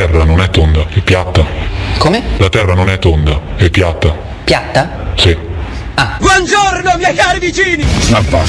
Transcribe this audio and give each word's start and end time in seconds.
Terra 0.00 0.24
non 0.24 0.40
è 0.40 0.48
tonda, 0.48 0.86
è 0.88 1.00
piatta. 1.00 1.44
Come? 1.98 2.22
La 2.38 2.48
Terra 2.48 2.72
non 2.72 2.88
è 2.88 2.98
tonda, 2.98 3.38
è 3.56 3.68
piatta. 3.68 4.16
Piatta? 4.44 5.12
Sì. 5.14 5.36
Buongiorno 6.18 6.94
miei 6.96 7.14
cari 7.14 7.38
vicini! 7.38 7.84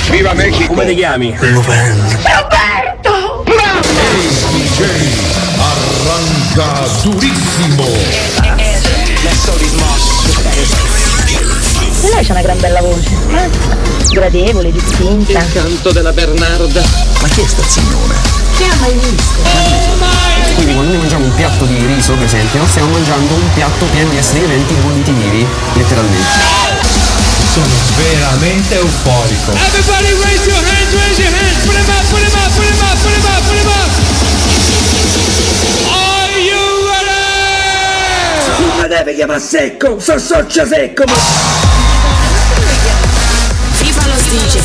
Viva 0.09 0.31
Mexico! 0.31 0.71
Come 0.71 0.85
ti 0.85 0.95
chiami? 0.95 1.35
Roberto! 1.37 3.43
Arranca 5.59 6.87
durissimo. 7.01 7.83
E 12.03 12.09
lei 12.09 12.25
c'ha 12.25 12.33
una 12.33 12.41
gran 12.41 12.59
bella 12.59 12.81
voce. 12.81 13.09
eh? 13.29 13.49
Gradevole, 14.11 14.71
distinta. 14.71 15.43
Canto 15.53 15.91
della 15.91 16.11
Bernarda. 16.11 16.81
Ma 17.21 17.27
chi 17.27 17.41
è 17.41 17.45
sta 17.47 17.61
zignona? 17.67 18.15
Chi 18.57 18.63
ha 18.63 18.75
mai 18.79 18.93
visto? 18.93 19.39
Quindi 20.55 20.73
quando 20.73 20.91
noi 20.91 20.99
mangiamo 20.99 21.25
un 21.25 21.35
piatto 21.35 21.65
di 21.65 21.85
riso, 21.85 22.13
per 22.13 22.25
esempio, 22.25 22.65
stiamo 22.67 22.89
mangiando 22.91 23.33
un 23.33 23.53
piatto 23.53 23.85
pieno 23.85 24.09
di 24.09 24.17
esseri 24.17 24.39
viventi 24.41 24.73
bolliti 24.73 25.11
vivi, 25.11 25.45
letteralmente. 25.73 26.59
Sono 27.53 27.65
veramente 27.97 28.75
euforico. 28.75 29.51
Everybody 29.51 30.13
raise 30.23 30.45
your 30.45 30.63
hands, 30.63 30.93
raise 30.93 31.21
your 31.21 31.33
hands, 31.33 31.65
put 31.65 31.75
'em 31.75 31.87
up, 31.87 32.03
put 32.09 32.21
'em 32.21 32.33
up, 32.33 32.51
put 32.55 32.65
'em 32.65 32.79
up, 32.79 32.97
put 33.01 33.11
'em 33.13 33.25
up, 33.25 33.41
put 33.45 33.57
'em 33.57 33.67
up. 33.67 33.91
Are 35.91 36.39
you 36.39 36.63
ready? 36.89 38.81
Mi 38.81 38.87
deve 38.87 39.13
chiamare 39.15 39.39
secco, 39.39 39.99
so 39.99 40.17
socia 40.17 40.65
secco, 40.65 41.03
ma... 41.05 41.13
Dice. 44.31 44.61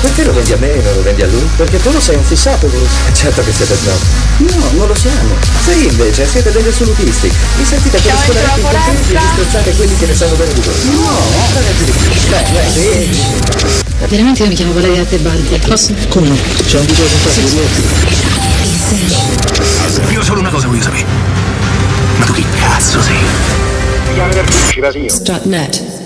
Perché 0.00 0.24
lo 0.24 0.32
vendi 0.32 0.52
a 0.52 0.56
me 0.56 0.72
e 0.72 0.80
non 0.82 0.94
lo 0.94 1.02
vendi 1.02 1.20
a 1.20 1.26
lui? 1.26 1.46
Perché 1.54 1.78
tu 1.82 1.92
lo 1.92 2.00
sei 2.00 2.16
un 2.16 2.24
fissato 2.24 2.66
lui. 2.68 2.88
Certo 3.12 3.44
che 3.44 3.52
siete 3.52 3.76
bravo. 3.82 3.98
No, 4.38 4.70
non 4.78 4.88
lo 4.88 4.94
siamo. 4.94 5.34
Sì, 5.62 5.88
invece, 5.88 6.26
siete 6.26 6.50
degli 6.50 6.68
assolutisti. 6.68 7.30
Vi 7.56 7.64
sentite 7.64 8.00
per 8.00 8.14
scolare 8.24 8.58
i 8.58 8.62
contenti 8.62 9.12
e 9.12 9.18
disprezzate 9.18 9.74
quelli 9.76 9.94
che 9.96 10.06
ne 10.06 10.14
sanno 10.14 10.34
bene 10.36 10.54
di 10.54 10.60
voi. 10.62 10.74
No, 10.94 11.18
ragazzi 11.52 11.84
di 11.84 11.90
più. 11.90 12.10
Sì. 12.72 13.10
Veramente 14.08 14.42
io 14.42 14.48
mi 14.48 14.54
chiamo 14.54 14.72
Valeria 14.72 15.04
Tebaldi. 15.04 15.58
Posso? 15.66 15.94
Come 16.08 16.28
no? 16.28 16.36
C'è 16.64 16.78
un 16.78 16.86
video 16.86 17.04
con 20.02 20.12
Io 20.12 20.22
solo 20.22 20.40
una 20.40 20.50
cosa 20.50 20.66
voglio 20.66 20.82
sapere. 20.82 21.04
Ma 22.16 22.24
tu 22.24 22.32
chi 22.32 22.46
cazzo 22.58 23.02
sei? 23.02 23.18
Strutnet. 25.08 25.80
Jazz. 25.80 25.99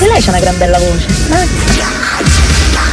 E 0.00 0.06
lei 0.06 0.20
c'ha 0.22 0.30
una 0.30 0.38
gran 0.40 0.56
bella 0.58 0.78
voce. 0.78 1.06
eh? 1.30 1.46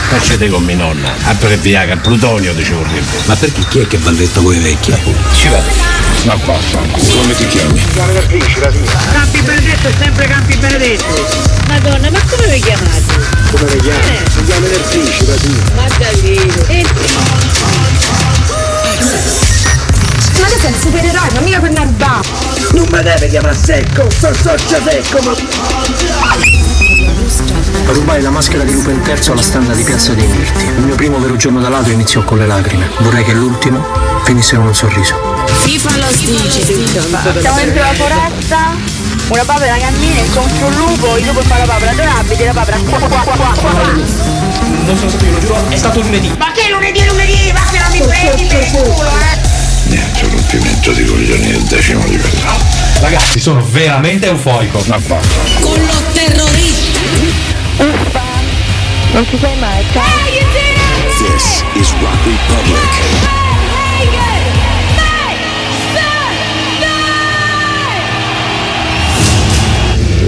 Facete 0.10 0.50
con 0.50 0.64
mia 0.64 0.76
nonna, 0.76 1.14
abbreviaga, 1.26 1.96
plutonio 1.98 2.54
di 2.54 2.64
vorrebbe. 2.64 3.18
Ma 3.26 3.36
perché 3.36 3.62
chi 3.70 3.80
è 3.80 3.88
che 3.88 3.98
va 4.00 4.12
letto 4.12 4.42
con 4.42 4.54
i 4.56 4.60
vecchi? 4.60 4.94
Ci 5.34 5.48
va. 5.48 5.62
Ma 6.24 6.36
basta, 6.36 6.80
come 6.80 7.36
ti 7.36 7.48
chiami? 7.48 7.82
Campi 7.96 9.42
Benedetto 9.42 9.88
è 9.88 9.94
sempre 10.02 10.28
Campi 10.28 10.56
Benedetto. 10.58 11.50
Madonna, 11.68 12.10
ma 12.12 12.20
come 12.30 12.48
vi 12.48 12.60
chiamate? 12.60 13.04
Come 13.52 13.66
vediamo? 13.72 14.00
Si 14.36 14.44
chiama 14.44 14.68
nel 14.68 14.80
principe, 14.90 15.38
sì. 15.40 15.56
Ma 15.76 15.86
Davide. 15.98 16.66
E 16.68 16.86
Ma 20.40 20.48
tu 20.48 20.60
sei 20.60 20.72
un 20.74 20.80
supereroe, 20.82 21.30
ma 21.34 21.40
mica 21.42 21.60
per 21.60 21.72
narba. 21.72 22.61
Non 22.74 22.88
mi 22.92 23.02
deve 23.04 23.28
chiamare 23.28 23.56
secco, 23.56 24.10
so 24.10 24.34
socia 24.34 24.82
secco, 24.82 25.20
ma... 25.24 25.34
Rubai 27.92 28.22
la 28.22 28.30
maschera 28.30 28.64
di 28.64 28.72
Lupin 28.74 29.02
III 29.06 29.32
alla 29.32 29.42
standa 29.42 29.74
di 29.74 29.84
Piazza 29.84 30.14
dei 30.14 30.28
Mirti. 30.28 30.64
Il 30.64 30.84
mio 30.84 30.96
primo 30.96 31.20
vero 31.20 31.36
giorno 31.36 31.60
da 31.60 31.70
ladro 31.70 31.92
iniziò 31.92 32.24
con 32.24 32.38
le 32.38 32.46
lacrime. 32.46 32.90
Vorrei 33.00 33.24
che 33.24 33.34
l'ultimo 33.34 33.86
finisse 34.24 34.56
con 34.56 34.68
un 34.68 34.76
sorriso. 34.76 35.16
FIFA 35.64 35.98
lo 35.98 36.08
dice. 36.16 36.64
siamo 36.64 37.58
dentro 37.58 37.82
la 37.82 37.94
foresta. 37.94 39.00
Una 39.28 39.46
papera 39.46 39.78
cammina 39.78 40.20
incontro 40.22 40.68
un 40.68 40.76
lupo, 40.76 41.18
il 41.18 41.26
lupo 41.26 41.42
fa 41.42 41.58
la 41.58 41.66
papera, 41.66 41.92
dove 41.92 42.06
abiti 42.06 42.44
la 42.44 42.54
papera? 42.54 42.78
Qua, 42.78 43.00
qua, 43.00 43.08
qua, 43.08 43.36
qua, 43.36 43.54
qua. 43.56 43.72
Non 44.86 44.98
sono 44.98 45.10
stato 45.10 45.26
io, 45.26 45.32
lo 45.32 45.40
giuro, 45.40 45.56
è 45.70 45.78
stato 45.78 46.02
lunedì. 46.02 46.36
Ma 46.38 46.52
che 46.52 46.70
lunedì 46.70 47.06
lunedì? 47.06 47.52
Ma 47.54 47.62
che 47.72 47.80
non 47.80 47.92
mi 47.92 48.02
prendi 48.02 48.46
per 48.46 48.62
il 48.62 48.72
culo, 48.72 49.10
eh? 49.10 49.51
Niente, 49.92 50.22
rompimento 50.30 50.92
di 50.94 51.04
coglioni 51.04 51.52
del 51.52 51.64
decimo 51.64 52.06
livello. 52.06 52.50
Ragazzi, 53.02 53.40
sono 53.40 53.62
veramente 53.72 54.28
euforico. 54.28 54.82
Ma 54.88 54.98
basta. 54.98 55.36
Con 55.60 55.78
lo 55.86 56.02
terrorista. 56.14 57.00
Uffa. 57.78 58.22
Non 59.12 59.26
ti 59.30 59.38
sei 59.40 59.56
mai, 59.60 59.84
ciao. 59.92 60.04
This 61.18 61.64
is 61.76 61.92
Rock 62.00 62.26
Republic. 62.26 62.90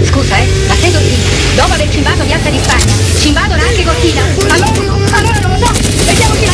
Scusa, 0.04 0.36
eh, 0.36 0.46
ma 0.68 0.74
sei 0.80 0.92
Cortina? 0.92 1.22
Dopo 1.56 1.72
averci 1.72 1.96
invaso 1.98 2.24
Piazza 2.24 2.48
di 2.50 2.58
Spagna, 2.62 2.92
ci 3.18 3.28
invadono 3.28 3.62
anche 3.62 3.84
Cortina. 3.84 4.22
Allora, 4.48 4.70
allora 5.16 5.38
non 5.40 5.50
lo 5.52 5.56
so, 5.58 5.72
la 6.04 6.12
casa. 6.12 6.34
eh? 6.34 6.46
Ragazzi, 6.46 6.53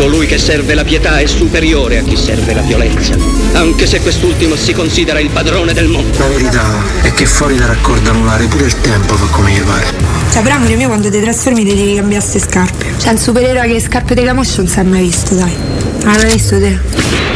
Colui 0.00 0.26
che 0.26 0.38
serve 0.38 0.72
la 0.72 0.82
pietà 0.82 1.18
è 1.18 1.26
superiore 1.26 1.98
a 1.98 2.02
chi 2.02 2.16
serve 2.16 2.54
la 2.54 2.62
violenza, 2.62 3.14
anche 3.52 3.86
se 3.86 4.00
quest'ultimo 4.00 4.56
si 4.56 4.72
considera 4.72 5.20
il 5.20 5.28
padrone 5.28 5.74
del 5.74 5.88
mondo. 5.88 6.16
La 6.16 6.26
verità 6.26 6.64
è 7.02 7.12
che 7.12 7.26
fuori 7.26 7.56
da 7.56 7.66
raccordo 7.66 8.08
anulare 8.08 8.46
pure 8.46 8.64
il 8.64 8.80
tempo 8.80 9.14
fa 9.14 9.26
come 9.26 9.50
gli 9.50 9.60
pare. 9.60 9.92
Cioè, 10.32 10.40
però 10.40 10.54
amore 10.54 10.74
mio, 10.76 10.88
quando 10.88 11.10
ti 11.10 11.20
trasformi 11.20 11.66
ti 11.66 11.74
devi 11.74 11.94
cambiare 11.96 12.24
ste 12.24 12.38
scarpe. 12.38 12.86
Cioè, 12.96 13.10
un 13.10 13.18
supereroe 13.18 13.66
che 13.66 13.74
le 13.74 13.80
scarpe 13.80 14.14
di 14.14 14.22
camoscio 14.22 14.62
non 14.62 14.68
si 14.68 14.78
è 14.78 14.82
mai 14.84 15.02
visto, 15.02 15.34
dai. 15.34 15.54
Non 16.02 16.12
l'hai 16.14 16.22
mai 16.22 16.32
visto 16.32 16.58
te? 16.58 17.29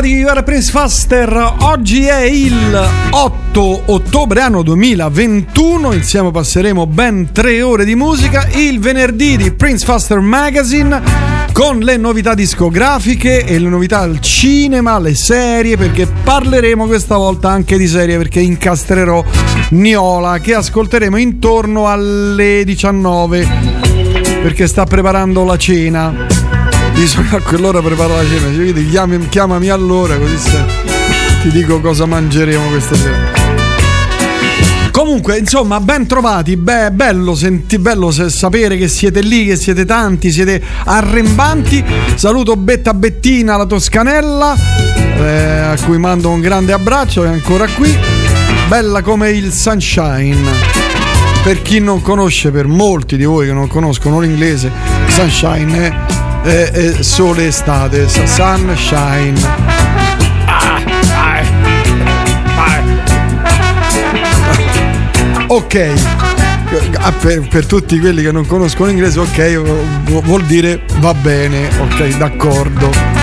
Bentrovati, 0.00 0.20
era 0.20 0.42
Prince 0.42 0.70
Faster. 0.70 1.54
Oggi 1.60 2.04
è 2.04 2.22
il 2.22 2.88
8 3.10 3.82
ottobre 3.86 4.40
anno 4.40 4.62
2021. 4.62 5.92
Insieme 5.92 6.30
passeremo 6.30 6.86
ben 6.86 7.30
tre 7.32 7.62
ore 7.62 7.84
di 7.84 7.94
musica. 7.94 8.48
Il 8.54 8.80
venerdì 8.80 9.36
di 9.36 9.52
Prince 9.52 9.84
Faster 9.84 10.20
Magazine 10.20 11.02
con 11.52 11.78
le 11.80 11.96
novità 11.96 12.34
discografiche 12.34 13.44
e 13.44 13.58
le 13.58 13.68
novità 13.68 14.00
al 14.00 14.20
cinema, 14.20 14.98
le 14.98 15.14
serie, 15.14 15.76
perché 15.76 16.06
parleremo 16.06 16.86
questa 16.86 17.16
volta 17.16 17.50
anche 17.50 17.76
di 17.76 17.86
serie 17.86 18.16
perché 18.16 18.40
incastrerò 18.40 19.22
Niola 19.70 20.38
che 20.38 20.54
ascolteremo 20.54 21.16
intorno 21.16 21.88
alle 21.88 22.64
19 22.64 23.48
perché 24.42 24.66
sta 24.66 24.84
preparando 24.84 25.44
la 25.44 25.56
cena. 25.56 26.69
Bisogna 27.00 27.38
a 27.38 27.40
quell'ora 27.40 27.80
preparare 27.80 28.24
la 28.24 28.28
cena. 28.28 28.52
Ci 28.52 28.58
vedi, 28.58 28.86
chiami- 28.86 29.26
chiamami 29.30 29.70
allora 29.70 30.18
così 30.18 30.36
se 30.36 30.62
ti 31.40 31.50
dico 31.50 31.80
cosa 31.80 32.04
mangeremo 32.04 32.68
questa 32.68 32.94
sera. 32.94 33.16
Comunque, 34.90 35.38
insomma, 35.38 35.80
ben 35.80 36.06
trovati, 36.06 36.58
be- 36.58 36.90
bello, 36.92 37.34
senti- 37.34 37.78
bello 37.78 38.10
sapere 38.10 38.76
che 38.76 38.86
siete 38.88 39.22
lì, 39.22 39.46
che 39.46 39.56
siete 39.56 39.86
tanti, 39.86 40.30
siete 40.30 40.62
arrembanti. 40.84 41.82
Saluto 42.16 42.54
Betta 42.56 42.92
Bettina, 42.92 43.56
la 43.56 43.64
Toscanella, 43.64 44.54
eh, 45.16 45.58
a 45.72 45.78
cui 45.82 45.96
mando 45.96 46.28
un 46.28 46.42
grande 46.42 46.74
abbraccio, 46.74 47.24
è 47.24 47.28
ancora 47.28 47.66
qui. 47.66 47.96
Bella 48.68 49.00
come 49.00 49.30
il 49.30 49.50
sunshine. 49.54 50.36
Per 51.42 51.62
chi 51.62 51.80
non 51.80 52.02
conosce, 52.02 52.50
per 52.50 52.66
molti 52.66 53.16
di 53.16 53.24
voi 53.24 53.46
che 53.46 53.54
non 53.54 53.68
conoscono 53.68 54.20
l'inglese, 54.20 54.70
sunshine 55.08 55.86
è, 55.86 56.28
è- 56.42 56.70
è 56.70 57.02
sole 57.02 57.46
estate, 57.48 58.08
sunshine. 58.08 59.38
Ok, 65.48 65.92
Ah, 67.00 67.10
per, 67.10 67.48
per 67.48 67.66
tutti 67.66 67.98
quelli 67.98 68.22
che 68.22 68.30
non 68.30 68.46
conoscono 68.46 68.90
l'inglese, 68.90 69.18
ok, 69.18 69.60
vu- 70.04 70.22
vuol 70.22 70.44
dire 70.44 70.82
va 70.98 71.12
bene, 71.14 71.68
ok, 71.80 72.16
d'accordo. 72.16 73.19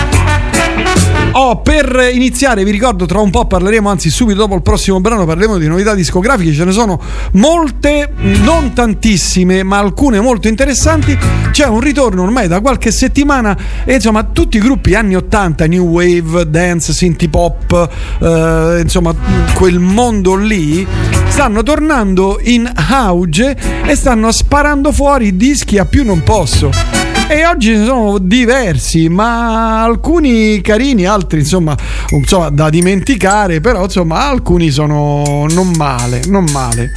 Oh, 1.32 1.60
per 1.60 2.10
iniziare, 2.12 2.64
vi 2.64 2.70
ricordo, 2.70 3.06
tra 3.06 3.20
un 3.20 3.30
po' 3.30 3.44
parleremo, 3.44 3.88
anzi 3.88 4.10
subito 4.10 4.38
dopo 4.38 4.54
il 4.54 4.62
prossimo 4.62 5.00
brano 5.00 5.26
parleremo 5.26 5.58
di 5.58 5.68
novità 5.68 5.94
discografiche, 5.94 6.52
ce 6.52 6.64
ne 6.64 6.72
sono 6.72 7.00
molte, 7.32 8.12
non 8.42 8.72
tantissime, 8.72 9.62
ma 9.62 9.78
alcune 9.78 10.20
molto 10.20 10.48
interessanti. 10.48 11.16
C'è 11.50 11.66
un 11.66 11.80
ritorno 11.80 12.22
ormai 12.22 12.48
da 12.48 12.60
qualche 12.60 12.90
settimana 12.90 13.56
e 13.84 13.94
insomma 13.94 14.24
tutti 14.24 14.56
i 14.56 14.60
gruppi 14.60 14.94
anni 14.94 15.16
80, 15.16 15.66
New 15.66 15.84
Wave, 15.84 16.48
Dance, 16.48 16.92
Synthie 16.92 17.28
Pop, 17.28 17.88
eh, 18.20 18.80
insomma 18.82 19.14
quel 19.54 19.78
mondo 19.78 20.34
lì, 20.34 20.86
stanno 21.28 21.62
tornando 21.62 22.40
in 22.42 22.70
auge 22.74 23.56
e 23.86 23.94
stanno 23.94 24.32
sparando 24.32 24.92
fuori 24.92 25.36
dischi 25.36 25.78
a 25.78 25.84
più 25.84 26.04
non 26.04 26.22
posso. 26.22 27.17
E 27.30 27.44
oggi 27.44 27.76
sono 27.84 28.16
diversi, 28.16 29.10
ma 29.10 29.82
alcuni 29.82 30.62
carini, 30.62 31.04
altri 31.04 31.40
insomma, 31.40 31.76
insomma 32.08 32.48
da 32.48 32.70
dimenticare, 32.70 33.60
però 33.60 33.84
insomma 33.84 34.26
alcuni 34.28 34.70
sono 34.70 35.46
non 35.50 35.72
male, 35.76 36.22
non 36.26 36.46
male. 36.50 36.90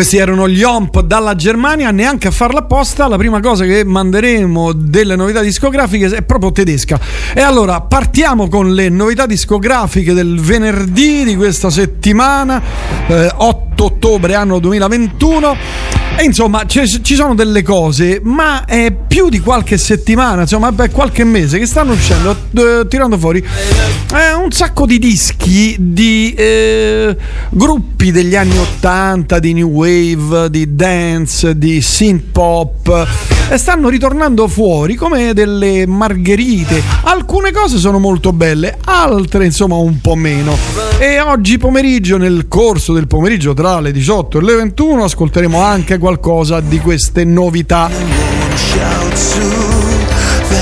Questi 0.00 0.16
erano 0.16 0.48
gli 0.48 0.62
Omp 0.62 1.02
dalla 1.02 1.34
Germania, 1.34 1.90
neanche 1.90 2.28
a 2.28 2.30
farla 2.30 2.60
apposta. 2.60 3.06
La 3.06 3.18
prima 3.18 3.40
cosa 3.40 3.66
che 3.66 3.84
manderemo 3.84 4.72
delle 4.72 5.14
novità 5.14 5.42
discografiche 5.42 6.06
è 6.06 6.22
proprio 6.22 6.52
tedesca. 6.52 6.98
E 7.34 7.42
allora 7.42 7.82
partiamo 7.82 8.48
con 8.48 8.72
le 8.72 8.88
novità 8.88 9.26
discografiche 9.26 10.14
del 10.14 10.40
venerdì 10.40 11.24
di 11.24 11.36
questa 11.36 11.68
settimana, 11.68 12.62
eh, 13.08 13.30
8 13.36 13.84
ottobre 13.84 14.34
anno 14.34 14.58
2021. 14.58 15.56
E 16.20 16.24
insomma, 16.24 16.66
ci, 16.66 16.86
sono 16.86 17.34
delle 17.34 17.62
cose, 17.62 18.20
ma 18.22 18.66
è 18.66 18.92
più 18.92 19.30
di 19.30 19.40
qualche 19.40 19.78
settimana, 19.78 20.42
insomma, 20.42 20.70
beh, 20.70 20.90
qualche 20.90 21.24
mese 21.24 21.58
che 21.58 21.64
stanno 21.64 21.92
uscendo, 21.92 22.36
eh, 22.56 22.86
tirando 22.88 23.16
fuori 23.16 23.42
eh, 24.12 24.34
un 24.34 24.50
sacco 24.50 24.86
di 24.86 24.98
dischi 24.98 25.76
di 25.78 26.34
eh, 26.36 27.16
gruppi 27.48 28.10
degli 28.10 28.36
anni 28.36 28.58
80, 28.58 29.38
di 29.38 29.52
new 29.54 29.68
wave, 29.68 30.50
di 30.50 30.74
dance, 30.74 31.56
di 31.56 31.80
synth 31.80 32.24
pop. 32.32 33.08
E 33.48 33.56
stanno 33.56 33.88
ritornando 33.88 34.46
fuori 34.46 34.94
come 34.94 35.32
delle 35.32 35.84
margherite. 35.86 36.82
Alcune 37.02 37.50
cose 37.50 37.78
sono 37.78 37.98
molto 37.98 38.32
belle, 38.32 38.78
altre 38.84 39.44
insomma 39.44 39.76
un 39.76 40.00
po' 40.00 40.14
meno. 40.14 40.56
E 40.98 41.18
oggi 41.18 41.58
pomeriggio, 41.58 42.16
nel 42.16 42.46
corso 42.46 42.92
del 42.92 43.06
pomeriggio 43.06 43.54
tra 43.54 43.80
le 43.80 43.90
18 43.90 44.38
e 44.38 44.42
le 44.42 44.54
21, 44.54 45.04
ascolteremo 45.04 45.60
anche 45.60 45.98
qualcosa 46.10 46.58
di 46.58 46.80
queste 46.80 47.22
novità. 47.22 47.88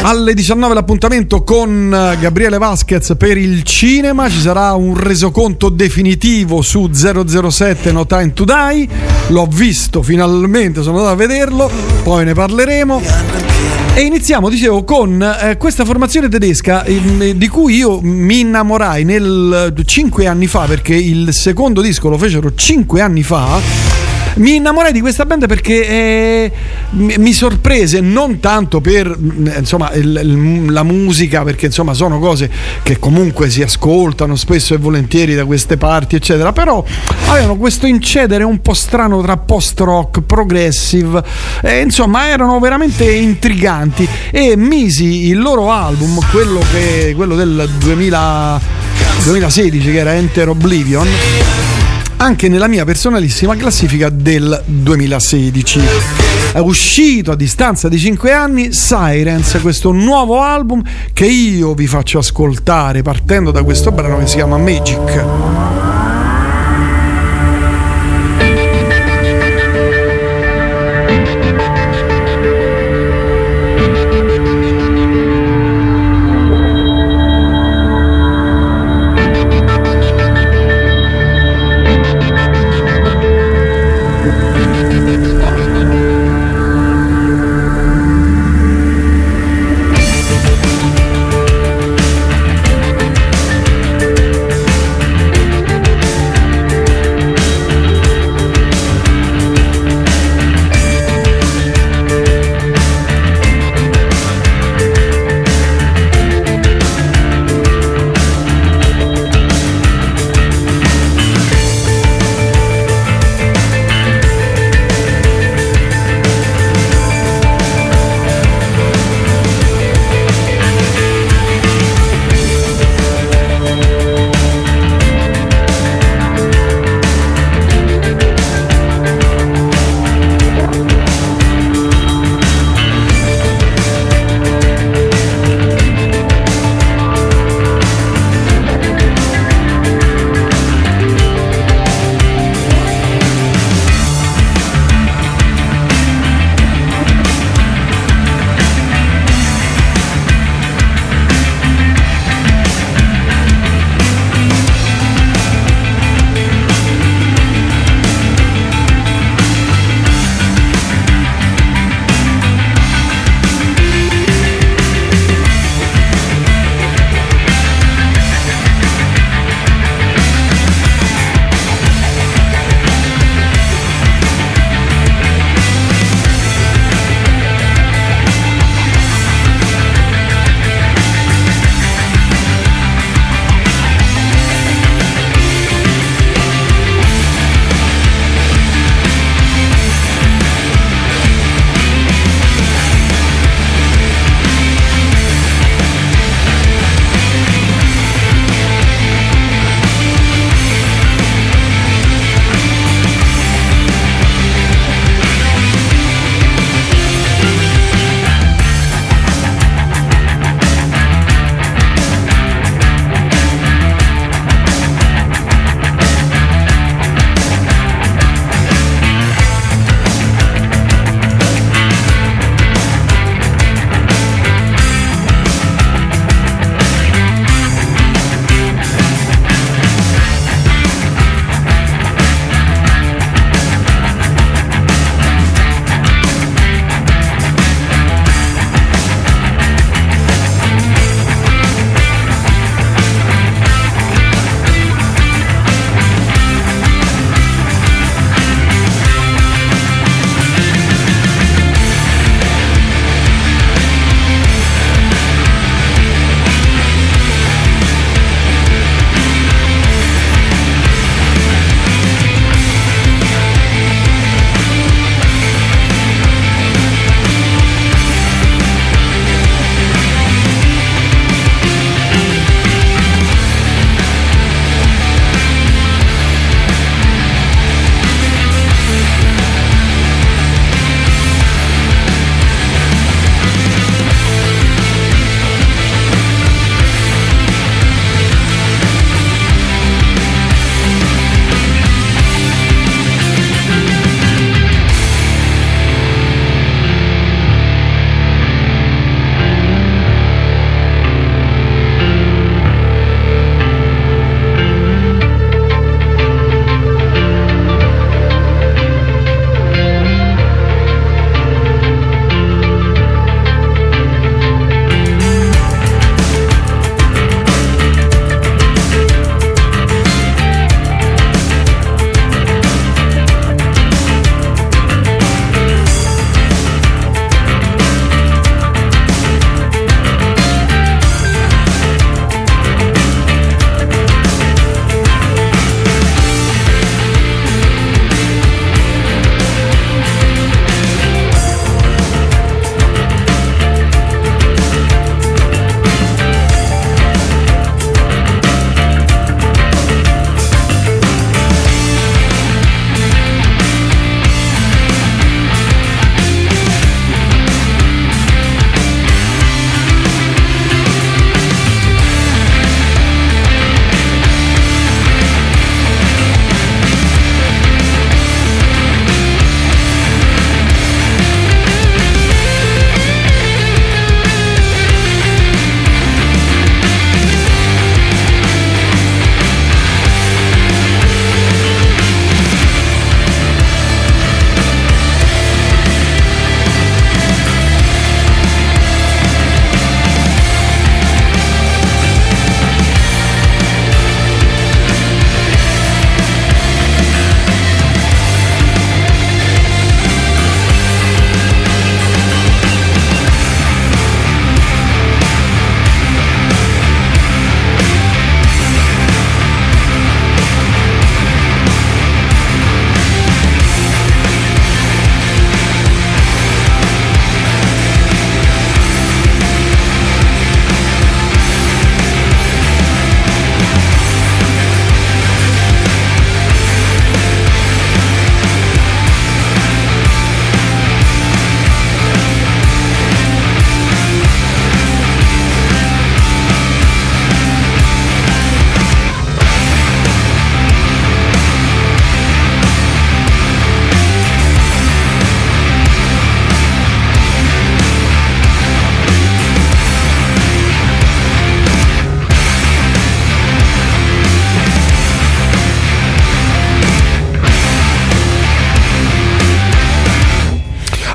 Alle 0.03 0.35
19 0.35 0.75
l'appuntamento 0.75 1.43
con 1.43 1.89
Gabriele 2.21 2.59
Vasquez 2.59 3.15
per 3.17 3.39
il 3.39 3.63
cinema, 3.63 4.29
ci 4.29 4.41
sarà 4.41 4.75
un 4.75 4.95
resoconto 4.95 5.71
definitivo 5.71 6.61
su 6.61 6.91
007 6.93 7.93
No 7.93 8.07
Time 8.07 8.35
to 8.35 8.45
Die, 8.45 8.89
l'ho 9.29 9.47
visto 9.47 10.03
finalmente, 10.03 10.83
sono 10.83 10.99
andato 10.99 11.15
a 11.15 11.17
vederlo, 11.17 11.71
poi 12.03 12.27
ne 12.27 12.35
parleremo. 12.35 13.03
E 13.95 14.03
iniziamo, 14.03 14.51
dicevo, 14.51 14.85
con 14.85 15.21
eh, 15.23 15.57
questa 15.57 15.87
formazione 15.87 16.29
tedesca 16.29 16.85
eh, 16.85 17.35
di 17.37 17.49
cui 17.49 17.77
io 17.77 18.01
mi 18.03 18.41
innamorai 18.41 19.03
nel 19.03 19.83
5 19.83 20.27
anni 20.27 20.47
fa, 20.47 20.67
perché 20.67 20.95
il 20.95 21.33
secondo 21.33 21.81
disco 21.81 22.11
lo 22.11 22.19
fecero 22.19 22.53
5 22.55 23.01
anni 23.01 23.23
fa. 23.23 23.98
Mi 24.39 24.57
innamorai 24.57 24.93
di 24.93 25.01
questa 25.01 25.25
band 25.27 25.47
perché 25.47 25.87
eh, 25.87 26.53
mi 26.91 27.33
sorprese 27.33 28.01
non 28.01 28.41
tanto 28.41 28.81
per 28.81 29.17
mm, 29.19 29.47
insomma, 29.59 29.91
il- 29.93 30.21
il- 30.23 30.73
la 30.73 30.83
musica, 30.85 31.43
perché 31.43 31.67
insomma 31.67 31.93
sono 31.95 32.19
cose 32.19 32.51
che 32.83 32.99
comunque 32.99 33.51
si 33.51 33.63
ascoltano 33.63 34.37
spesso 34.37 34.75
e 34.75 34.79
volentieri 34.79 35.35
da 35.35 35.45
queste 35.45 35.77
parti, 35.77 36.17
eccetera, 36.17 36.53
però 36.53 36.85
avevano 37.27 37.57
questo 37.57 37.87
incedere 37.87 38.45
un 38.45 38.61
po' 38.61 38.75
strano 38.75 39.21
tra 39.23 39.37
post-rock, 39.37 40.21
progressive, 40.23 41.23
eh, 41.63 41.81
insomma 41.81 42.29
erano 42.29 42.59
veramente 42.61 43.11
intriganti 43.11 44.09
e 44.31 44.57
misi 44.57 45.29
il 45.29 45.39
loro 45.39 45.71
album, 45.73 46.19
quello, 46.31 46.61
che, 46.73 47.13
quello 47.17 47.35
del 47.35 47.69
2000 47.79 48.61
2016 49.25 49.91
che 49.91 49.99
era 49.99 50.15
Enter 50.15 50.49
Oblivion 50.49 51.07
anche 52.19 52.49
nella 52.49 52.69
mia 52.69 52.85
personalissima 52.85 53.57
classifica 53.57 54.09
del 54.09 54.63
2016. 54.65 55.81
È 56.53 56.59
uscito 56.59 57.33
a 57.33 57.37
distanza 57.37 57.89
di 57.89 57.99
5 57.99 58.33
anni 58.33 58.73
Sirens, 58.73 59.59
questo 59.61 59.93
nuovo 59.93 60.41
album 60.41 60.83
che 61.13 61.27
io 61.27 61.75
vi 61.75 61.87
faccio 61.87 62.19
ascoltare 62.19 63.03
partendo 63.03 63.51
da 63.51 63.63
questo 63.63 63.93
brano 63.93 64.19
che 64.19 64.27
si 64.27 64.37
chiama 64.37 64.59
Magic. 64.59 65.58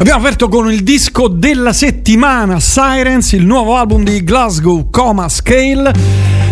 Abbiamo 0.03 0.19
aperto 0.19 0.49
con 0.49 0.69
il 0.69 0.83
disco 0.83 1.29
della 1.29 1.71
settimana 1.71 2.59
Sirens, 2.59 3.31
il 3.31 3.45
nuovo 3.45 3.77
album 3.77 4.03
di 4.03 4.21
Glasgow 4.21 4.89
Coma 4.89 5.29
Scale. 5.29 5.93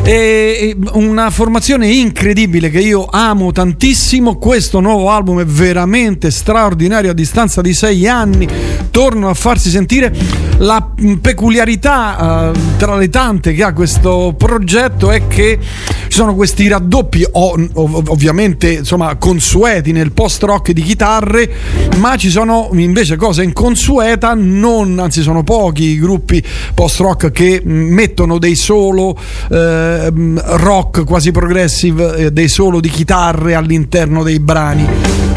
E 0.04 0.74
una 0.94 1.30
formazione 1.30 1.90
incredibile 1.90 2.70
che 2.70 2.80
io 2.80 3.06
amo 3.12 3.52
tantissimo. 3.52 4.38
Questo 4.38 4.80
nuovo 4.80 5.10
album 5.10 5.42
è 5.42 5.46
veramente 5.46 6.32
straordinario. 6.32 7.12
A 7.12 7.14
distanza 7.14 7.60
di 7.60 7.74
sei 7.74 8.08
anni 8.08 8.48
tornano 8.90 9.28
a 9.28 9.34
farsi 9.34 9.70
sentire. 9.70 10.14
La 10.62 10.88
peculiarità 11.22 12.52
uh, 12.54 12.78
tra 12.78 12.96
le 12.96 13.10
tante 13.10 13.52
che 13.54 13.64
ha 13.64 13.74
questo 13.74 14.36
progetto 14.38 15.10
è 15.10 15.26
che 15.26 15.58
ci 15.60 16.18
sono 16.18 16.36
questi 16.36 16.68
raddoppi, 16.68 17.26
ov- 17.32 18.10
ovviamente 18.10 18.74
insomma 18.74 19.16
consueti 19.16 19.92
nel 19.92 20.12
post 20.12 20.44
rock 20.44 20.72
di 20.72 20.84
chitarre, 20.84 21.52
ma 21.98 22.16
ci 22.16 22.30
sono 22.30 22.70
invece 22.74 23.16
cose 23.16 23.42
inconsueta. 23.42 24.36
Non, 24.36 25.00
anzi, 25.00 25.24
sono 25.24 25.44
pochi 25.44 25.84
i 25.84 26.00
gruppi 26.00 26.44
post 26.76 27.00
rock 27.00 27.32
che 27.32 27.62
mettono 27.64 28.38
dei 28.38 28.56
solo. 28.56 29.18
Uh, 29.50 30.40
rock 30.44 31.06
quasi 31.06 31.32
progressive, 31.32 32.16
eh, 32.18 32.32
dei 32.32 32.48
solo 32.48 32.80
di 32.80 32.90
chitarre 32.90 33.56
all'interno 33.56 34.22
dei 34.22 34.40
brani. 34.40 34.88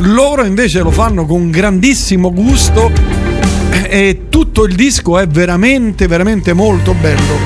Loro 0.01 0.45
invece 0.45 0.81
lo 0.81 0.91
fanno 0.91 1.25
con 1.25 1.51
grandissimo 1.51 2.31
gusto 2.31 3.24
e 3.95 4.23
tutto 4.29 4.65
il 4.65 4.75
disco 4.75 5.21
è 5.21 5.29
veramente, 5.29 6.09
veramente 6.09 6.53
molto 6.53 6.95
bello. 6.95 7.39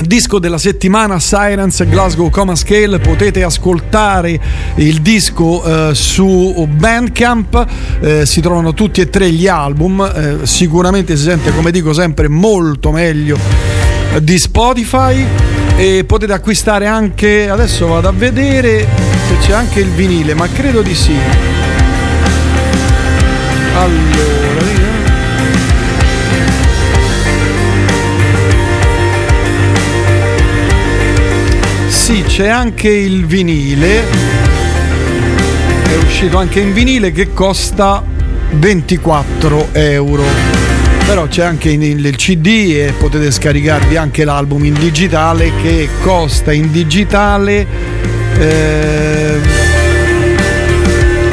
Disco 0.00 0.38
della 0.38 0.56
settimana 0.56 1.20
Sirens 1.20 1.84
Glasgow 1.86 2.30
Coma 2.30 2.54
Scale. 2.54 2.98
Potete 2.98 3.42
ascoltare 3.42 4.40
il 4.76 5.02
disco 5.02 5.90
eh, 5.90 5.94
su 5.94 6.66
Bandcamp. 6.66 7.66
Eh, 8.00 8.24
si 8.24 8.40
trovano 8.40 8.72
tutti 8.72 9.02
e 9.02 9.10
tre 9.10 9.28
gli 9.28 9.46
album. 9.46 10.00
Eh, 10.00 10.46
sicuramente 10.46 11.14
si 11.18 11.24
sente 11.24 11.54
come 11.54 11.70
dico 11.70 11.92
sempre 11.92 12.28
molto 12.28 12.90
meglio 12.90 13.36
di 14.22 14.38
Spotify. 14.38 15.26
E 15.76 16.04
potete 16.06 16.32
acquistare 16.32 16.86
anche 16.86 17.50
adesso 17.50 17.86
vado 17.86 18.08
a 18.08 18.12
vedere 18.12 18.86
se 19.28 19.46
c'è 19.46 19.52
anche 19.52 19.80
il 19.80 19.88
vinile 19.88 20.32
ma 20.32 20.48
credo 20.48 20.80
di 20.80 20.94
sì. 20.94 21.16
Allora 23.76 24.43
sì 32.04 32.22
c'è 32.22 32.48
anche 32.48 32.90
il 32.90 33.24
vinile. 33.24 34.02
È 35.84 35.96
uscito 36.04 36.36
anche 36.36 36.60
in 36.60 36.74
vinile 36.74 37.12
che 37.12 37.32
costa 37.32 38.04
24 38.50 39.68
euro. 39.72 40.22
Però 41.06 41.26
c'è 41.26 41.44
anche 41.44 41.70
il 41.70 42.14
CD 42.16 42.74
e 42.74 42.92
potete 42.98 43.30
scaricarvi 43.30 43.96
anche 43.96 44.26
l'album 44.26 44.66
in 44.66 44.74
digitale 44.74 45.50
che 45.62 45.88
costa 46.02 46.52
in 46.52 46.70
digitale 46.70 47.66
eh, 48.38 49.63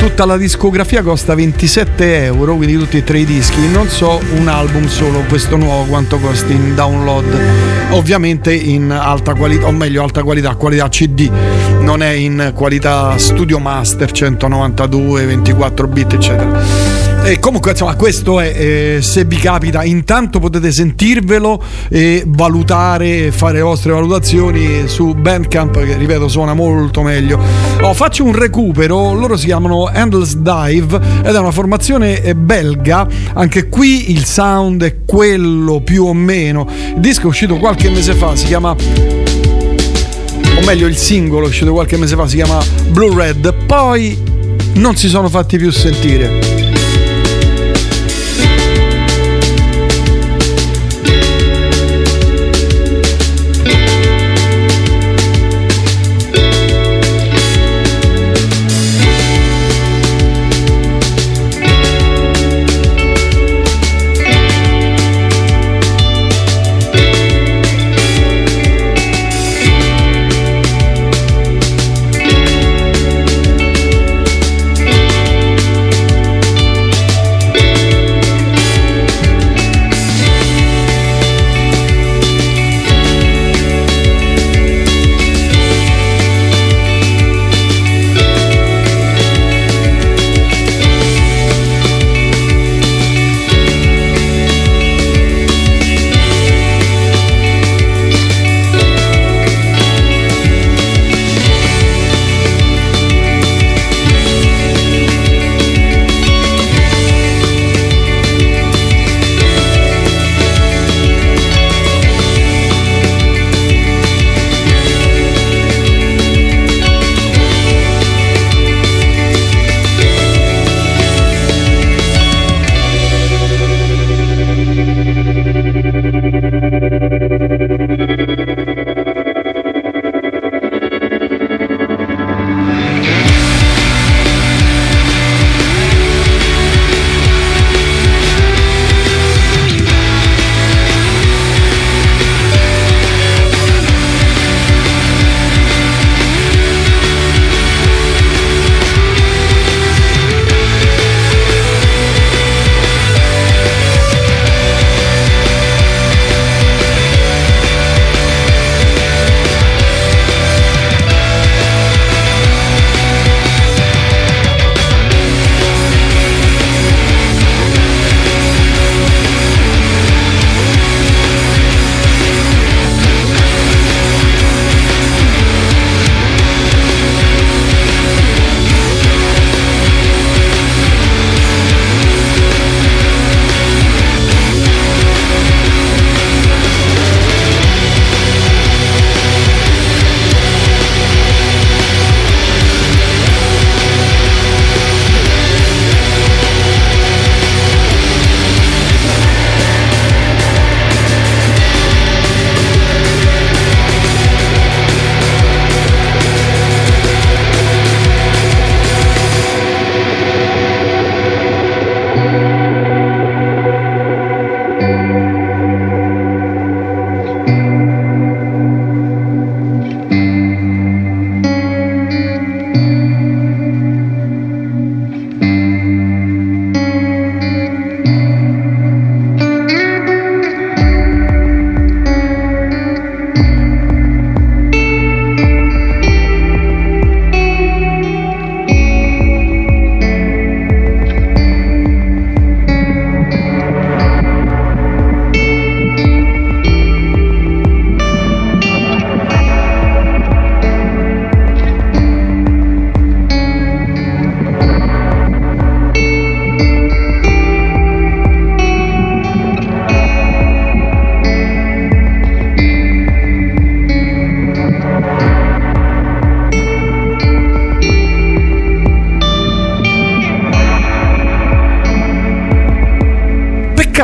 tutta 0.01 0.25
la 0.25 0.35
discografia 0.35 1.03
costa 1.03 1.35
27 1.35 2.23
euro 2.23 2.55
quindi 2.55 2.75
tutti 2.75 2.97
e 2.97 3.03
tre 3.03 3.19
i 3.19 3.25
dischi. 3.25 3.67
Non 3.67 3.87
so 3.87 4.19
un 4.35 4.47
album 4.47 4.87
solo 4.87 5.19
questo 5.29 5.57
nuovo 5.57 5.83
quanto 5.83 6.17
costa 6.17 6.51
in 6.51 6.73
download. 6.73 7.25
Ovviamente 7.91 8.51
in 8.51 8.89
alta 8.89 9.35
qualità 9.35 9.67
o 9.67 9.71
meglio 9.71 10.01
alta 10.01 10.23
qualità 10.23 10.55
qualità 10.55 10.89
CD 10.89 11.29
non 11.81 12.01
è 12.01 12.09
in 12.09 12.51
qualità 12.55 13.15
studio 13.19 13.59
master 13.59 14.11
192 14.11 15.25
24 15.25 15.87
bit 15.87 16.13
eccetera 16.13 16.90
e 17.23 17.39
comunque, 17.39 17.71
insomma, 17.71 17.95
questo 17.95 18.39
è, 18.39 18.53
eh, 18.55 19.01
se 19.01 19.25
vi 19.25 19.35
capita, 19.35 19.83
intanto 19.83 20.39
potete 20.39 20.71
sentirvelo 20.71 21.63
e 21.87 22.23
valutare, 22.25 23.31
fare 23.31 23.53
le 23.53 23.61
vostre 23.61 23.91
valutazioni 23.91 24.87
su 24.87 25.13
Bandcamp, 25.13 25.83
che 25.83 25.97
ripeto 25.97 26.27
suona 26.27 26.53
molto 26.53 27.03
meglio. 27.03 27.39
Oh, 27.81 27.93
faccio 27.93 28.23
un 28.23 28.33
recupero, 28.33 29.13
loro 29.13 29.37
si 29.37 29.45
chiamano 29.45 29.91
Endless 29.91 30.35
Dive 30.35 30.99
ed 31.23 31.35
è 31.35 31.39
una 31.39 31.51
formazione 31.51 32.21
eh, 32.21 32.35
belga, 32.35 33.07
anche 33.33 33.69
qui 33.69 34.11
il 34.11 34.25
sound 34.25 34.83
è 34.83 35.03
quello 35.05 35.81
più 35.81 36.05
o 36.05 36.13
meno. 36.13 36.67
Il 36.95 37.01
disco 37.01 37.23
è 37.23 37.27
uscito 37.27 37.57
qualche 37.57 37.89
mese 37.89 38.13
fa, 38.13 38.35
si 38.35 38.47
chiama 38.47 38.75
o 40.53 40.65
meglio 40.65 40.87
il 40.87 40.97
singolo 40.97 41.45
è 41.45 41.49
uscito 41.49 41.71
qualche 41.71 41.97
mese 41.97 42.15
fa 42.15 42.27
si 42.27 42.35
chiama 42.35 42.59
Blue 42.89 43.15
Red 43.15 43.53
poi 43.65 44.21
non 44.73 44.95
si 44.95 45.07
sono 45.07 45.29
fatti 45.29 45.57
più 45.57 45.71
sentire 45.71 46.60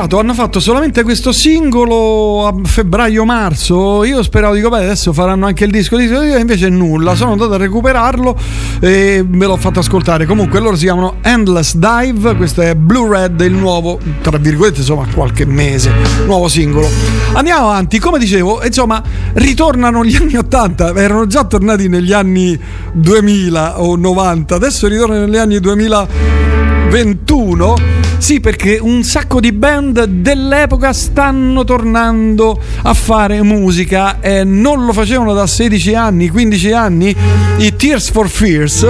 peccato, 0.08 0.20
hanno 0.20 0.34
fatto 0.34 0.60
solamente 0.60 1.04
questo 1.04 1.32
singolo 1.32 2.48
a 2.48 2.56
febbraio-marzo. 2.64 4.04
Io 4.06 4.24
speravo, 4.24 4.56
dico, 4.56 4.70
beh, 4.70 4.86
adesso 4.86 5.14
faranno 5.14 5.46
anche 5.46 5.66
il 5.66 5.72
disco 5.72 5.96
di 5.98 6.08
invece 6.08 6.70
nulla. 6.70 7.14
Sono 7.16 7.34
andato 7.34 7.54
a 7.54 7.58
recuperarlo 7.58 8.36
e 8.80 9.24
me 9.28 9.46
l'ho 9.46 9.58
fatto 9.58 9.80
ascoltare. 9.80 10.26
Comunque 10.26 10.60
loro 10.60 10.76
si 10.76 10.86
chiamano 10.86 11.18
Endless 11.22 11.76
Dive. 11.76 12.36
Questo 12.36 12.62
è 12.62 12.74
Blue 12.76 13.10
Red, 13.10 13.42
il 13.42 13.54
nuovo, 13.54 14.00
tra 14.22 14.38
virgolette, 14.38 14.80
insomma, 14.80 15.06
qualche 15.14 15.46
mese, 15.46 15.92
nuovo 16.26 16.48
singolo. 16.48 16.90
Andiamo 17.34 17.70
avanti, 17.70 18.00
come 18.00 18.18
dicevo, 18.18 18.64
insomma, 18.64 19.04
ritornano 19.34 20.04
gli 20.04 20.16
anni 20.16 20.38
80, 20.38 20.96
erano 20.96 21.28
già 21.28 21.44
tornati 21.44 21.88
negli 21.90 22.14
anni 22.14 22.60
2000 22.94 23.82
o 23.82 23.96
90, 23.96 24.56
adesso 24.56 24.88
ritornano 24.88 25.26
negli 25.26 25.38
anni 25.38 25.60
2021. 25.60 27.87
Sì, 28.18 28.40
perché 28.40 28.78
un 28.82 29.04
sacco 29.04 29.40
di 29.40 29.52
band 29.52 30.04
dell'epoca 30.06 30.92
stanno 30.92 31.64
tornando 31.64 32.60
a 32.82 32.94
fare 32.94 33.42
musica 33.44 34.20
e 34.20 34.44
non 34.44 34.86
lo 34.86 34.92
facevano 34.92 35.34
da 35.34 35.48
16 35.48 35.94
anni, 35.94 36.30
15 36.30 36.72
anni. 36.72 37.16
I 37.58 37.76
Tears 37.76 38.10
for 38.10 38.28
Fears 38.28 38.86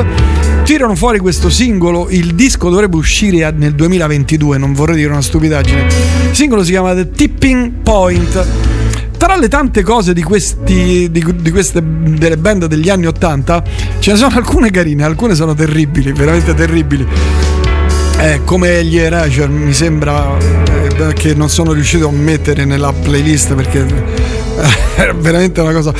tirano 0.64 0.96
fuori 0.96 1.20
questo 1.20 1.50
singolo, 1.50 2.08
il 2.10 2.36
disco 2.36 2.70
dovrebbe 2.70 2.96
uscire 2.96 3.52
nel 3.52 3.74
2022, 3.76 4.58
non 4.58 4.74
vorrei 4.74 4.96
dire 4.96 5.12
una 5.12 5.22
stupidaggine. 5.22 5.86
Il 6.30 6.36
singolo 6.36 6.64
si 6.64 6.72
chiama 6.72 6.94
The 6.96 7.12
Tipping 7.12 7.72
Point. 7.84 8.48
Tra 9.18 9.36
le 9.36 9.48
tante 9.48 9.84
cose 9.84 10.14
di, 10.14 10.24
questi, 10.24 11.10
di, 11.12 11.24
di 11.36 11.52
queste 11.52 11.82
delle 11.84 12.38
band 12.38 12.66
degli 12.66 12.90
anni 12.90 13.08
80 13.08 13.64
ce 14.00 14.12
ne 14.12 14.18
sono 14.18 14.36
alcune 14.36 14.72
carine, 14.72 15.04
alcune 15.04 15.36
sono 15.36 15.54
terribili, 15.54 16.12
veramente 16.12 16.54
terribili. 16.54 17.47
Eh, 18.20 18.42
come 18.46 18.84
gli 18.84 18.98
Erasure 18.98 19.48
mi 19.48 19.74
sembra 19.74 20.36
eh, 20.38 21.14
che 21.14 21.36
non 21.36 21.50
sono 21.50 21.72
riuscito 21.74 22.08
a 22.08 22.12
mettere 22.12 22.66
nella 22.66 22.92
playlist 22.92 23.54
perché 23.54 23.86
è 24.96 25.14
veramente 25.14 25.62
una 25.62 25.72
cosa. 25.72 25.94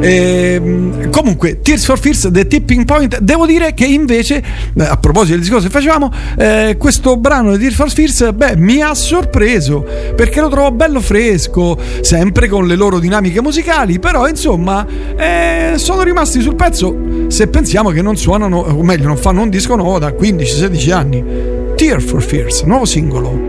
Eh, 0.00 1.08
comunque 1.10 1.60
Tears 1.60 1.84
for 1.84 1.98
Fears 1.98 2.28
The 2.32 2.46
Tipping 2.46 2.84
Point 2.84 3.20
devo 3.20 3.46
dire 3.46 3.72
che 3.74 3.84
invece 3.84 4.42
eh, 4.74 4.82
a 4.82 4.96
proposito 4.96 5.32
del 5.32 5.40
discorso 5.40 5.66
che 5.66 5.72
facevamo 5.72 6.12
eh, 6.36 6.76
questo 6.78 7.16
brano 7.16 7.52
di 7.52 7.58
Tears 7.58 7.76
for 7.76 7.90
Fears 7.90 8.32
beh 8.32 8.56
mi 8.56 8.80
ha 8.82 8.94
sorpreso 8.94 9.86
perché 10.16 10.40
lo 10.40 10.48
trovo 10.48 10.72
bello 10.72 11.00
fresco 11.00 11.78
sempre 12.00 12.48
con 12.48 12.66
le 12.66 12.74
loro 12.74 12.98
dinamiche 12.98 13.40
musicali 13.40 13.98
però 13.98 14.26
insomma 14.26 14.86
eh, 15.16 15.74
sono 15.76 16.02
rimasti 16.02 16.40
sul 16.40 16.56
pezzo 16.56 16.96
se 17.28 17.46
pensiamo 17.46 17.90
che 17.90 18.02
non 18.02 18.16
suonano 18.16 18.58
o 18.58 18.82
meglio 18.82 19.06
non 19.06 19.16
fanno 19.16 19.42
un 19.42 19.50
disco 19.50 19.76
nuovo 19.76 19.98
da 19.98 20.08
15-16 20.08 20.92
anni 20.92 21.49
Tear 21.80 21.98
for 21.98 22.20
Fears, 22.20 22.62
nuovo 22.66 22.84
singolo. 22.84 23.39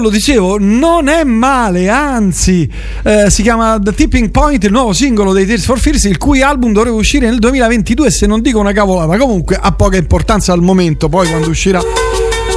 Lo 0.00 0.10
dicevo, 0.10 0.56
non 0.58 1.08
è 1.08 1.24
male, 1.24 1.88
anzi, 1.88 2.68
eh, 3.04 3.30
si 3.30 3.42
chiama 3.42 3.78
The 3.80 3.92
Tipping 3.92 4.30
Point, 4.30 4.64
il 4.64 4.72
nuovo 4.72 4.92
singolo 4.92 5.32
dei 5.32 5.46
Tears 5.46 5.64
for 5.64 5.78
Fears, 5.78 6.04
il 6.04 6.18
cui 6.18 6.42
album 6.42 6.72
dovrebbe 6.72 6.96
uscire 6.96 7.28
nel 7.28 7.38
2022, 7.38 8.10
se 8.10 8.26
non 8.26 8.40
dico 8.40 8.58
una 8.58 8.72
cavolata. 8.72 9.16
Comunque 9.16 9.58
ha 9.60 9.72
poca 9.72 9.96
importanza 9.96 10.52
al 10.52 10.62
momento, 10.62 11.08
poi 11.08 11.28
quando 11.28 11.50
uscirà 11.50 11.80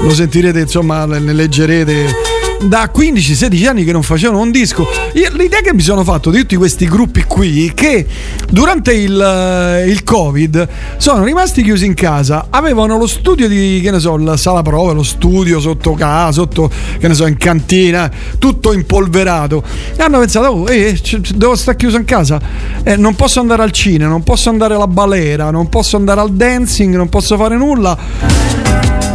lo 0.02 0.14
sentirete, 0.14 0.60
insomma, 0.60 1.06
ne 1.06 1.34
leggerete 1.34 2.32
da 2.68 2.90
15-16 2.94 3.68
anni 3.68 3.84
che 3.84 3.92
non 3.92 4.04
facevano 4.04 4.40
un 4.40 4.52
disco. 4.52 4.88
L'idea 5.14 5.62
che 5.62 5.74
mi 5.74 5.82
sono 5.82 6.04
fatto 6.04 6.30
di 6.30 6.40
tutti 6.40 6.56
questi 6.56 6.88
gruppi 6.88 7.24
qui, 7.24 7.72
che 7.74 8.06
durante 8.54 8.94
il, 8.94 9.20
eh, 9.20 9.90
il 9.90 10.04
Covid 10.04 10.68
sono 10.98 11.24
rimasti 11.24 11.64
chiusi 11.64 11.88
in 11.88 11.96
casa, 11.96 12.48
avevano 12.52 13.00
lo 13.00 13.08
studio 13.08 13.48
di, 13.48 13.82
che 13.84 13.90
ne 13.90 14.00
so, 14.00 14.16
la 14.16 14.38
sala 14.38 14.62
prove, 14.62 14.94
lo 14.94 15.02
studio 15.02 15.60
sotto 15.60 15.94
casa, 15.94 16.34
sotto, 16.34 16.70
che 17.00 17.08
ne 17.08 17.16
so, 17.16 17.26
in 17.26 17.38
cantina, 17.38 18.10
tutto 18.38 18.72
impolverato. 18.74 19.64
E 19.96 20.04
hanno 20.04 20.20
pensato, 20.20 20.50
oh, 20.50 20.70
eh, 20.70 20.94
c- 20.94 21.34
devo 21.34 21.56
stare 21.56 21.78
chiuso 21.78 21.98
in 21.98 22.06
casa, 22.06 22.40
Eh, 22.84 22.96
non 22.96 23.16
posso 23.16 23.40
andare 23.40 23.64
al 23.64 23.72
cinema, 23.72 24.12
non 24.12 24.22
posso 24.22 24.50
andare 24.50 24.76
alla 24.76 24.88
balera, 24.88 25.50
non 25.50 25.68
posso 25.70 25.96
andare 25.96 26.22
al 26.22 26.32
dancing, 26.32 26.96
non 26.96 27.10
posso 27.10 27.36
fare 27.36 27.58
nulla 27.58 27.98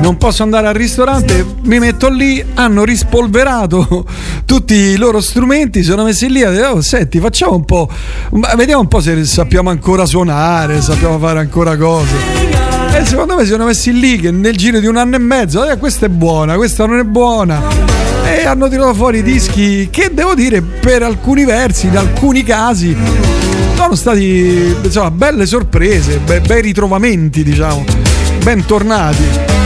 non 0.01 0.17
posso 0.17 0.45
andare 0.45 0.69
al 0.69 0.75
ristorante, 0.75 1.45
mi 1.65 1.81
metto 1.81 2.09
lì, 2.09 2.45
hanno 2.55 2.85
rispolverato 2.85 4.05
tutti 4.49 4.73
i 4.73 4.97
loro 4.97 5.21
strumenti, 5.21 5.83
sono 5.83 6.05
messi 6.05 6.27
lì 6.31 6.43
oh, 6.43 6.81
senti, 6.81 7.21
facciamo 7.21 7.55
un 7.55 7.67
po', 7.67 7.87
vediamo 8.57 8.81
un 8.81 8.89
po' 8.89 8.99
se 8.99 9.23
sappiamo 9.27 9.69
ancora 9.69 10.07
suonare, 10.07 10.81
sappiamo 10.81 11.19
fare 11.19 11.39
ancora 11.39 11.77
cose. 11.77 12.15
E 12.95 13.05
secondo 13.05 13.37
me 13.37 13.43
si 13.43 13.51
sono 13.51 13.67
messi 13.67 13.93
lì 13.93 14.19
che 14.19 14.31
nel 14.31 14.57
giro 14.57 14.81
di 14.81 14.87
un 14.87 14.97
anno 14.97 15.17
e 15.17 15.19
mezzo, 15.19 15.69
eh, 15.69 15.77
questa 15.77 16.07
è 16.07 16.09
buona, 16.09 16.57
questa 16.57 16.87
non 16.87 16.99
è 16.99 17.05
buona. 17.05 17.63
E 18.25 18.47
hanno 18.47 18.71
tirato 18.71 18.95
fuori 18.95 19.23
dischi 19.23 19.89
che 19.91 20.13
devo 20.15 20.35
dire 20.35 20.63
per 20.63 21.03
alcuni 21.03 21.45
versi, 21.45 21.89
in 21.89 21.99
alcuni 21.99 22.43
casi, 22.43 22.97
sono 23.75 23.95
stati 23.95 24.75
insomma, 24.83 25.11
belle 25.11 25.45
sorprese, 25.45 26.21
be- 26.21 26.41
bei 26.41 26.63
ritrovamenti, 26.63 27.45
diciamo, 27.45 27.85
bentornati. 28.43 29.58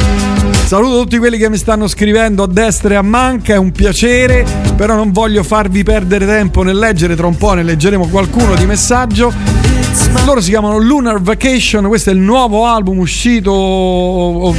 Saluto 0.73 1.03
tutti 1.03 1.19
quelli 1.19 1.37
che 1.37 1.51
mi 1.51 1.59
stanno 1.59 1.87
scrivendo 1.87 2.45
a 2.45 2.47
destra 2.47 2.95
e 2.95 2.97
a 2.97 3.03
manca, 3.03 3.53
è 3.53 3.59
un 3.59 3.73
piacere, 3.73 4.47
però 4.75 4.95
non 4.95 5.13
voglio 5.13 5.43
farvi 5.43 5.83
perdere 5.83 6.25
tempo 6.25 6.63
nel 6.63 6.79
leggere, 6.79 7.15
tra 7.15 7.27
un 7.27 7.37
po' 7.37 7.53
ne 7.53 7.63
leggeremo 7.63 8.07
qualcuno 8.07 8.55
di 8.55 8.65
messaggio. 8.65 9.31
Loro 10.25 10.41
si 10.41 10.49
chiamano 10.49 10.79
Lunar 10.79 11.21
Vacation, 11.21 11.89
questo 11.89 12.09
è 12.09 12.15
il 12.15 12.21
nuovo 12.21 12.65
album 12.65 13.01
uscito 13.01 14.55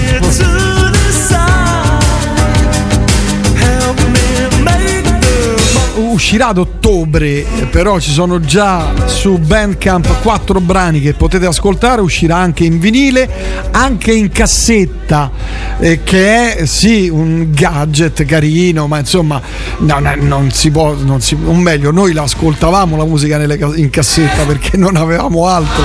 uscirà 5.96 6.48
ad 6.48 6.58
ottobre, 6.58 7.46
però 7.70 8.00
ci 8.00 8.12
sono 8.12 8.40
già 8.40 8.92
su 9.06 9.38
Bandcamp 9.38 10.22
quattro 10.22 10.60
brani 10.60 11.00
che 11.00 11.14
potete 11.14 11.46
ascoltare, 11.46 12.02
uscirà 12.02 12.38
anche 12.38 12.64
in 12.64 12.80
vinile, 12.80 13.30
anche 13.72 14.14
in 14.14 14.30
cassetta, 14.30 15.32
eh, 15.80 16.02
che 16.04 16.56
è 16.56 16.66
sì 16.66 17.10
un 17.10 17.52
gadget 17.52 18.26
carino, 18.26 18.88
ma 18.88 19.00
insomma 19.00 19.42
non, 19.80 20.08
è- 20.08 20.16
non 20.16 20.52
si 20.52 20.72
può, 20.72 20.94
non 20.94 21.22
si, 21.22 21.38
o 21.44 21.54
meglio, 21.54 21.92
noi 21.92 22.14
l'ascoltavamo 22.14 22.98
la 22.98 23.06
musica 23.06 23.38
nelle 23.38 23.58
in 23.76 23.90
cassetta 23.90 24.44
perché 24.44 24.78
non 24.78 24.96
avevamo 24.96 25.48
altro, 25.48 25.84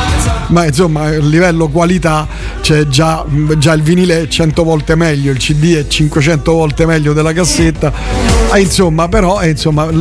ma 0.48 0.64
insomma 0.64 1.02
a 1.04 1.18
livello 1.18 1.68
qualità 1.68 2.26
c'è 2.60 2.86
già, 2.86 3.24
già 3.58 3.72
il 3.72 3.82
vinile 3.82 4.22
è 4.22 4.28
100 4.28 4.64
volte 4.64 4.94
meglio, 4.94 5.30
il 5.30 5.38
CD 5.38 5.76
è 5.76 5.86
500 5.86 6.52
volte 6.52 6.86
meglio 6.86 7.12
della 7.12 7.32
cassetta, 7.32 7.92
Ah, 8.50 8.58
insomma 8.58 9.08
però 9.08 9.40
eh, 9.42 9.50
insomma, 9.50 9.88
eh, 9.88 9.92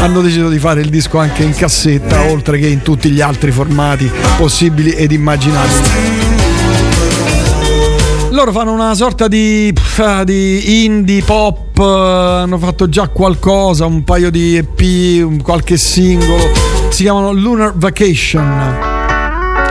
hanno 0.00 0.20
deciso 0.20 0.48
di 0.48 0.58
fare 0.58 0.80
il 0.80 0.88
disco 0.88 1.18
anche 1.18 1.42
in 1.42 1.54
cassetta 1.54 2.30
oltre 2.30 2.58
che 2.58 2.66
in 2.66 2.82
tutti 2.82 3.10
gli 3.10 3.20
altri 3.20 3.50
formati 3.50 4.10
possibili 4.36 4.90
ed 4.92 5.12
immaginabili. 5.12 6.26
Loro 8.30 8.52
fanno 8.52 8.72
una 8.72 8.94
sorta 8.94 9.26
di, 9.26 9.72
di 10.24 10.84
indie 10.84 11.22
pop, 11.22 11.76
eh, 11.78 11.82
hanno 12.42 12.58
fatto 12.58 12.88
già 12.88 13.08
qualcosa, 13.08 13.86
un 13.86 14.04
paio 14.04 14.30
di 14.30 14.56
EP, 14.56 15.42
qualche 15.42 15.76
singolo. 15.76 16.52
Si 16.90 17.02
chiamano 17.02 17.32
Lunar 17.32 17.72
Vacation. 17.74 18.76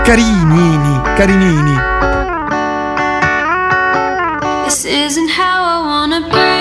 Carinini, 0.03 1.01
carinini. 1.15 1.75
This 4.65 4.83
isn't 4.83 5.29
how 5.29 5.63
I 5.63 5.85
wanna 5.85 6.27
breathe. 6.29 6.57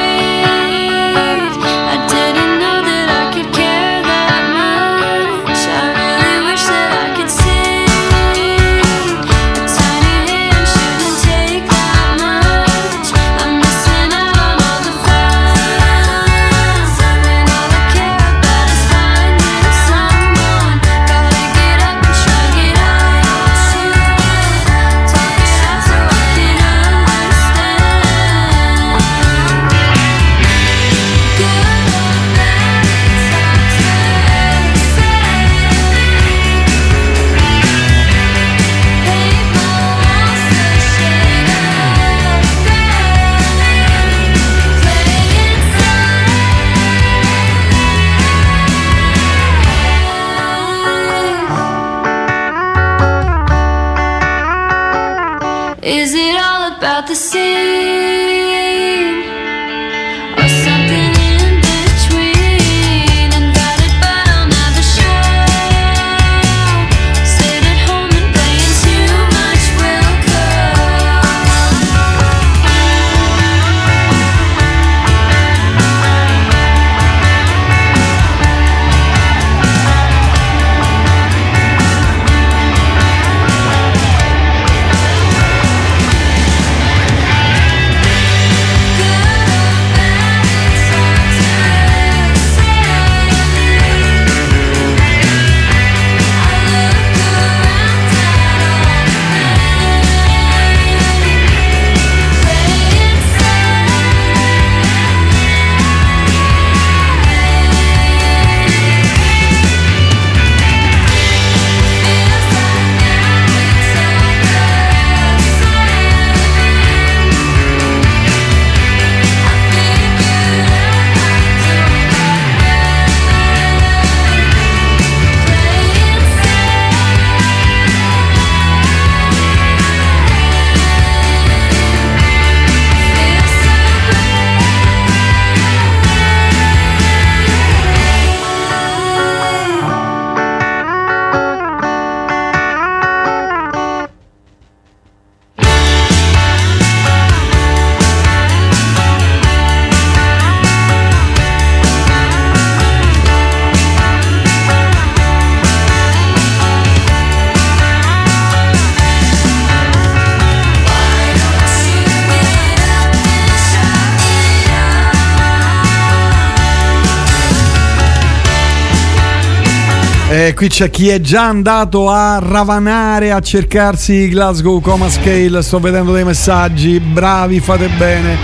Qui 170.57 170.69
c'è 170.69 170.89
chi 170.89 171.11
è 171.11 171.21
già 171.21 171.45
andato 171.45 172.09
a 172.09 172.39
ravanare 172.39 173.31
a 173.31 173.41
cercarsi 173.41 174.31
Glasgow 174.31 174.81
Coma 174.81 175.11
Scale. 175.11 175.61
Sto 175.61 175.79
vedendo 175.79 176.15
dei 176.15 176.25
messaggi. 176.25 176.99
Bravi, 176.99 177.61
fate 177.61 177.89
bene. 177.89 178.39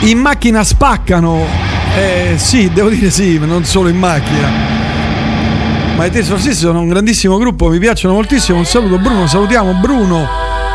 In 0.00 0.18
macchina 0.18 0.64
spaccano. 0.64 1.46
Eh, 1.96 2.34
sì, 2.36 2.68
devo 2.72 2.88
dire 2.88 3.10
sì, 3.10 3.38
ma 3.38 3.46
non 3.46 3.64
solo 3.64 3.88
in 3.90 3.96
macchina. 3.96 4.48
Ma 5.96 6.04
i 6.04 6.10
Taste 6.10 6.32
of 6.32 6.40
Six 6.40 6.54
sono 6.54 6.80
un 6.80 6.88
grandissimo 6.88 7.38
gruppo, 7.38 7.68
mi 7.68 7.78
piacciono 7.78 8.14
moltissimo. 8.14 8.58
Un 8.58 8.64
saluto 8.64 8.98
Bruno, 8.98 9.28
salutiamo 9.28 9.74
Bruno. 9.74 10.26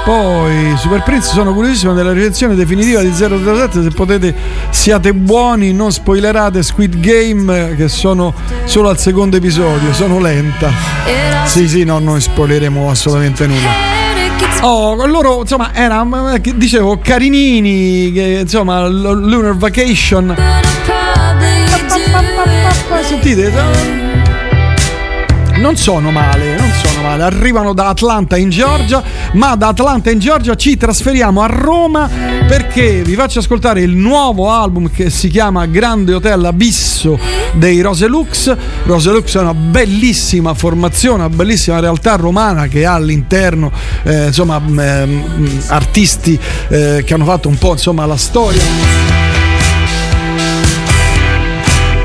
Poi 0.08 0.78
Super 0.78 1.04
Prince 1.04 1.28
sono 1.28 1.54
curiosissimo 1.54 1.94
della 1.94 2.14
recensione 2.14 2.56
definitiva 2.56 3.02
di 3.02 3.12
007, 3.12 3.84
se 3.84 3.90
potete 3.90 4.34
siate 4.70 5.14
buoni, 5.14 5.74
non 5.74 5.92
spoilerate 5.92 6.64
Squid 6.64 7.02
Game 7.02 7.76
che 7.76 7.90
sono 7.90 8.34
solo 8.68 8.90
al 8.90 9.00
secondo 9.00 9.38
episodio, 9.38 9.94
sono 9.94 10.20
lenta. 10.20 10.70
Sì, 11.46 11.68
sì, 11.68 11.84
no, 11.86 12.00
non 12.00 12.20
spoileremo 12.22 12.90
assolutamente 12.90 13.48
nulla. 13.48 13.70
Oh, 14.62 15.06
loro 15.06 15.42
insomma 15.42 15.74
era 15.74 16.06
eh, 16.34 16.42
dicevo 16.56 17.00
carinini, 17.00 18.12
che, 18.12 18.40
insomma 18.42 18.88
Lunar 18.88 19.56
Vacation. 19.56 20.36
Sentite? 23.02 23.52
Non 25.56 25.76
sono 25.76 26.12
male, 26.12 26.56
non 26.58 26.70
sono 26.84 27.02
male. 27.02 27.24
Arrivano 27.24 27.74
da 27.74 27.88
Atlanta 27.88 28.36
in 28.36 28.50
Georgia, 28.50 29.02
ma 29.34 29.56
da 29.56 29.70
Atlanta 29.70 30.12
in 30.12 30.20
Georgia 30.20 30.56
ci 30.56 30.76
trasferiamo 30.76 31.42
a 31.42 31.48
Roma 31.48 32.10
perché 32.48 33.02
vi 33.02 33.16
faccio 33.16 33.40
ascoltare 33.40 33.82
il 33.82 33.96
nuovo 33.96 34.52
album 34.52 34.92
che 34.92 35.10
si 35.10 35.30
chiama 35.30 35.66
Grande 35.66 36.14
Hotel 36.14 36.44
Abisso 36.46 37.37
dei 37.58 37.82
Roselux. 37.82 38.56
Roselux 38.86 39.38
è 39.38 39.42
una 39.42 39.54
bellissima 39.54 40.54
formazione, 40.54 41.26
una 41.26 41.30
bellissima 41.30 41.80
realtà 41.80 42.16
romana 42.16 42.68
che 42.68 42.86
ha 42.86 42.94
all'interno 42.94 43.72
eh, 44.04 44.28
insomma 44.28 44.60
m- 44.60 44.80
m- 44.80 45.62
artisti 45.68 46.40
eh, 46.70 47.04
che 47.06 47.14
hanno 47.14 47.26
fatto 47.26 47.48
un 47.48 47.58
po' 47.58 47.72
insomma 47.72 48.06
la 48.06 48.18
storia 48.18 49.08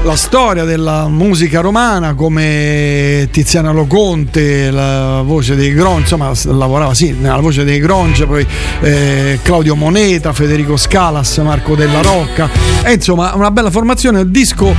la 0.05 0.17
storia 0.17 0.65
della 0.65 1.07
musica 1.07 1.61
romana 1.61 2.15
come 2.15 3.29
Tiziana 3.31 3.71
Loconte, 3.71 4.71
la 4.71 5.23
voce 5.25 5.55
dei 5.55 5.73
Gronge, 5.73 6.01
insomma 6.01 6.33
lavorava 6.57 6.93
sì 6.93 7.13
nella 7.13 7.39
voce 7.39 7.63
dei 7.63 7.79
Gronge, 7.79 8.27
poi 8.27 8.45
eh, 8.81 9.39
Claudio 9.43 9.77
Moneta, 9.77 10.33
Federico 10.33 10.77
Scalas, 10.77 11.39
Marco 11.39 11.77
Della 11.77 12.03
Rocca, 12.03 12.51
e 12.83 12.95
insomma 12.95 13.33
una 13.35 13.53
bella 13.53 13.71
formazione, 13.71 14.21
il 14.21 14.31
disco 14.31 14.75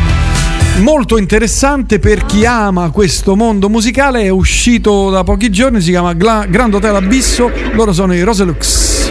molto 0.79 1.17
interessante 1.17 1.99
per 1.99 2.25
chi 2.25 2.45
ama 2.45 2.89
questo 2.89 3.35
mondo 3.35 3.69
musicale, 3.69 4.23
è 4.23 4.29
uscito 4.29 5.09
da 5.09 5.23
pochi 5.23 5.49
giorni, 5.49 5.81
si 5.81 5.91
chiama 5.91 6.13
Grand 6.13 6.73
Hotel 6.73 6.95
Abisso, 6.95 7.51
loro 7.73 7.93
sono 7.93 8.13
i 8.13 8.21
Roselux. 8.21 9.02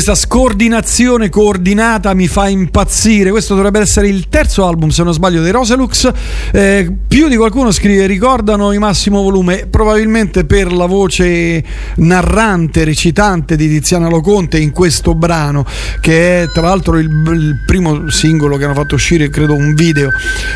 Questa 0.00 0.14
scordinazione 0.14 1.28
coordinata 1.28 2.14
mi 2.14 2.28
fa 2.28 2.48
impazzire. 2.48 3.32
Questo 3.32 3.56
dovrebbe 3.56 3.80
essere 3.80 4.06
il 4.06 4.28
terzo 4.28 4.64
album, 4.64 4.90
se 4.90 5.02
non 5.02 5.12
sbaglio, 5.12 5.42
dei 5.42 5.50
Roselux. 5.50 6.08
Eh, 6.52 6.88
più 7.08 7.26
di 7.26 7.36
qualcuno 7.36 7.72
scrive: 7.72 8.06
ricordano 8.06 8.70
i 8.70 8.78
massimo 8.78 9.22
volume, 9.22 9.66
probabilmente 9.68 10.44
per 10.44 10.72
la 10.72 10.86
voce 10.86 11.64
narrante, 11.98 12.84
recitante 12.84 13.56
di 13.56 13.68
Tiziana 13.68 14.08
Loconte 14.08 14.58
in 14.58 14.70
questo 14.70 15.14
brano, 15.14 15.64
che 16.00 16.42
è 16.42 16.48
tra 16.50 16.62
l'altro 16.62 16.98
il, 16.98 17.08
il 17.08 17.56
primo 17.66 18.10
singolo 18.10 18.56
che 18.56 18.64
hanno 18.64 18.74
fatto 18.74 18.94
uscire, 18.94 19.28
credo, 19.28 19.54
un 19.54 19.74
video. 19.74 20.10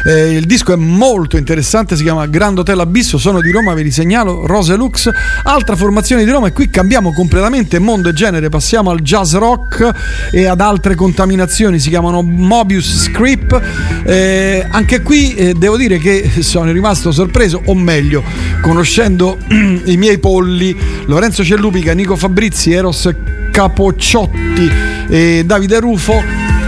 Eh, 0.06 0.32
il 0.32 0.46
disco 0.46 0.72
è 0.72 0.76
molto 0.76 1.36
interessante, 1.36 1.96
si 1.96 2.02
chiama 2.02 2.26
Grand 2.26 2.58
Hotel 2.58 2.80
Abisso. 2.80 3.18
Sono 3.18 3.40
di 3.40 3.50
Roma, 3.50 3.74
ve 3.74 3.82
li 3.82 3.90
segnalo. 3.90 4.46
Roselux, 4.46 5.10
altra 5.44 5.76
formazione 5.76 6.24
di 6.24 6.30
Roma, 6.30 6.48
e 6.48 6.52
qui 6.52 6.70
cambiamo 6.70 7.12
completamente 7.12 7.78
mondo 7.78 8.08
e 8.08 8.12
genere. 8.12 8.48
Passiamo 8.48 8.90
al 8.90 9.00
jazz 9.00 9.34
rock 9.34 9.90
e 10.30 10.46
ad 10.46 10.60
altre 10.60 10.94
contaminazioni. 10.94 11.78
Si 11.78 11.88
chiamano 11.88 12.22
Mobius 12.22 13.04
Script. 13.04 13.60
Eh, 14.04 14.66
anche 14.68 15.02
qui 15.02 15.34
eh, 15.34 15.54
devo 15.54 15.76
dire 15.76 15.98
che 15.98 16.30
sono 16.40 16.70
rimasto 16.72 17.12
sorpreso, 17.12 17.62
o 17.66 17.74
meglio, 17.74 18.22
conoscendo 18.62 19.36
i 19.84 19.96
miei 19.98 20.18
polli, 20.18 20.74
Lorenzo 21.06 21.44
Cellupica, 21.44 21.92
Nico 21.92 22.16
Fabrizi, 22.16 22.72
Eros 22.72 23.10
Capocciotti 23.50 24.70
e 25.10 25.42
Davide 25.44 25.80
Rufo 25.80 26.22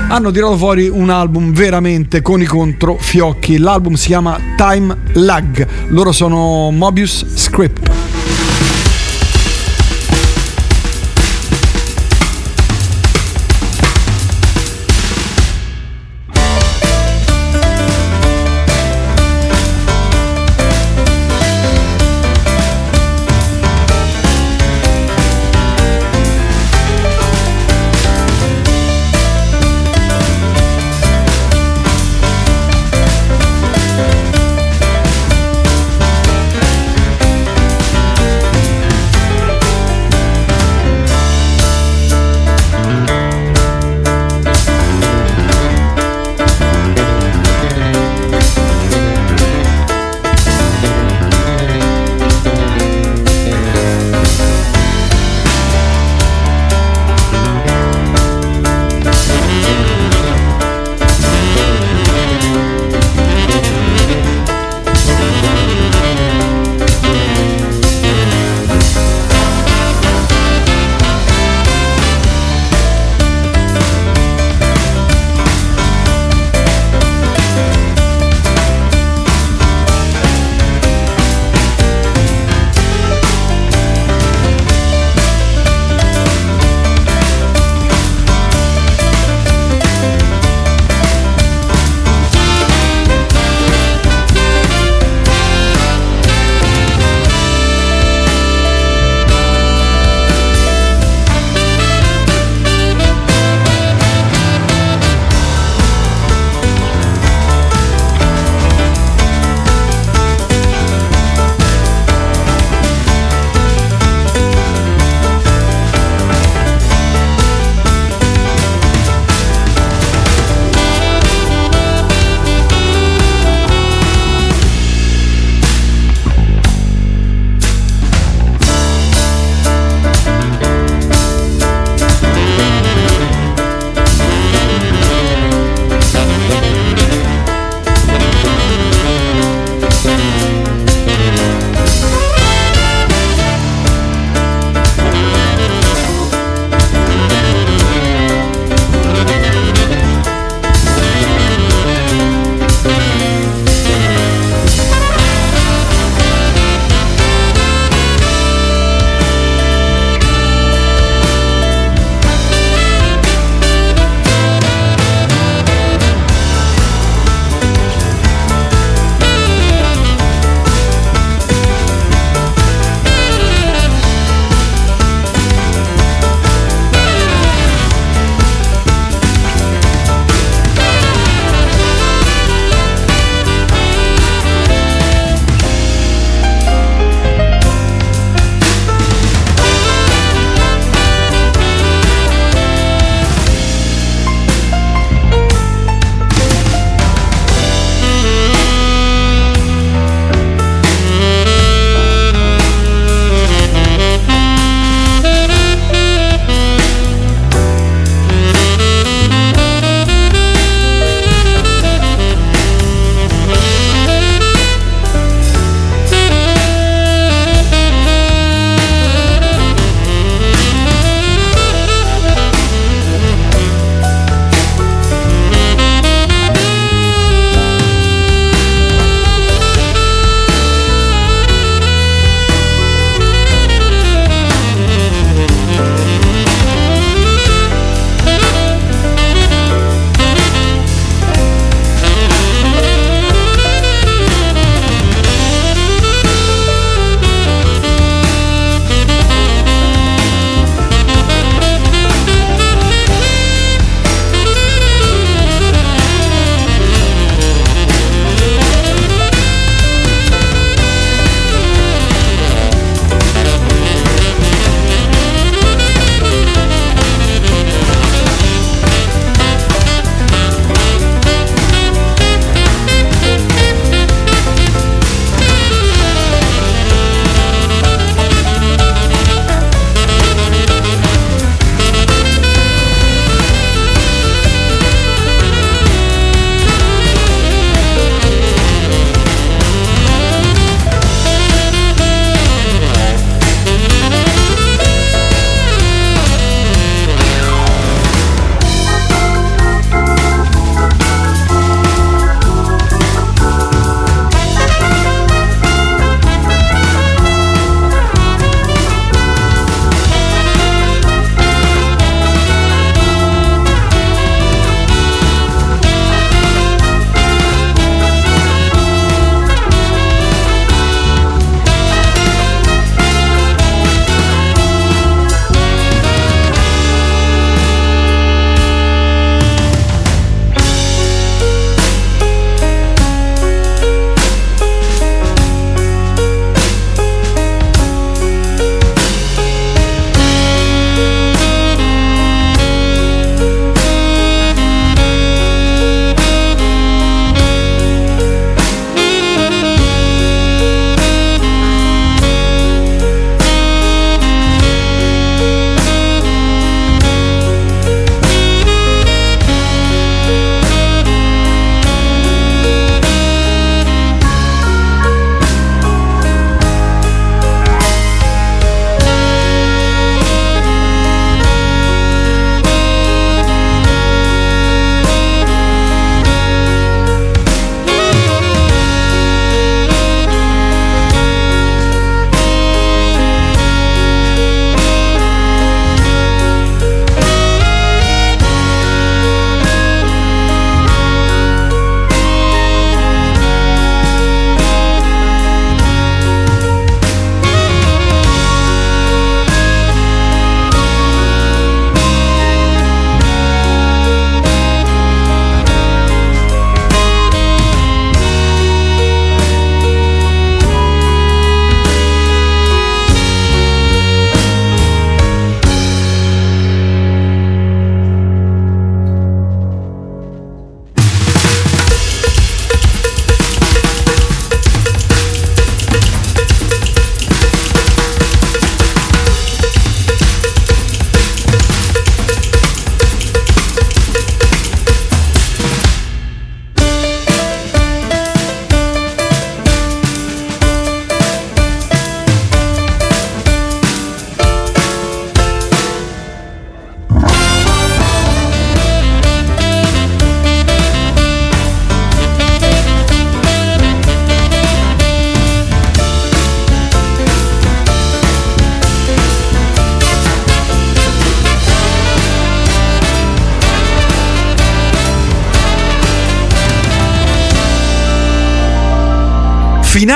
hanno 0.09 0.31
tirato 0.31 0.57
fuori 0.59 0.89
un 0.89 1.09
album 1.09 1.53
veramente 1.53 2.21
con 2.21 2.43
i 2.43 2.45
controfiocchi. 2.45 3.59
L'album 3.59 3.95
si 3.95 4.09
chiama 4.09 4.39
Time 4.57 4.95
Lag. 5.15 5.67
Loro 5.89 6.13
sono 6.13 6.71
Mobius 6.71 7.25
Script. 7.35 8.04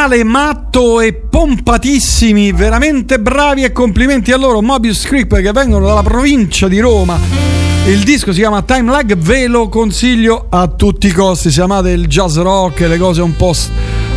Finale 0.09 0.25
matto 0.25 1.01
e 1.03 1.13
pompatissimi, 1.13 2.51
veramente 2.53 3.21
bravi 3.21 3.65
e 3.65 3.73
complimenti 3.73 4.33
a 4.33 4.39
loro. 4.39 4.63
Mobius 4.63 5.05
Creep 5.05 5.39
che 5.43 5.53
vengono 5.53 5.85
dalla 5.85 6.03
provincia 6.03 6.67
di 6.67 6.81
Roma. 6.81 7.19
Il 7.87 8.05
disco 8.05 8.33
si 8.33 8.39
chiama 8.39 8.63
Time 8.63 8.91
Lag, 8.91 9.15
ve 9.19 9.49
lo 9.49 9.69
consiglio 9.69 10.47
a 10.49 10.67
tutti 10.69 11.09
i 11.09 11.13
costi. 11.13 11.51
Se 11.51 11.61
amate 11.61 11.91
il 11.91 12.07
jazz 12.07 12.39
rock, 12.39 12.81
le 12.89 12.97
cose 12.97 13.21
un 13.21 13.37
po' 13.37 13.53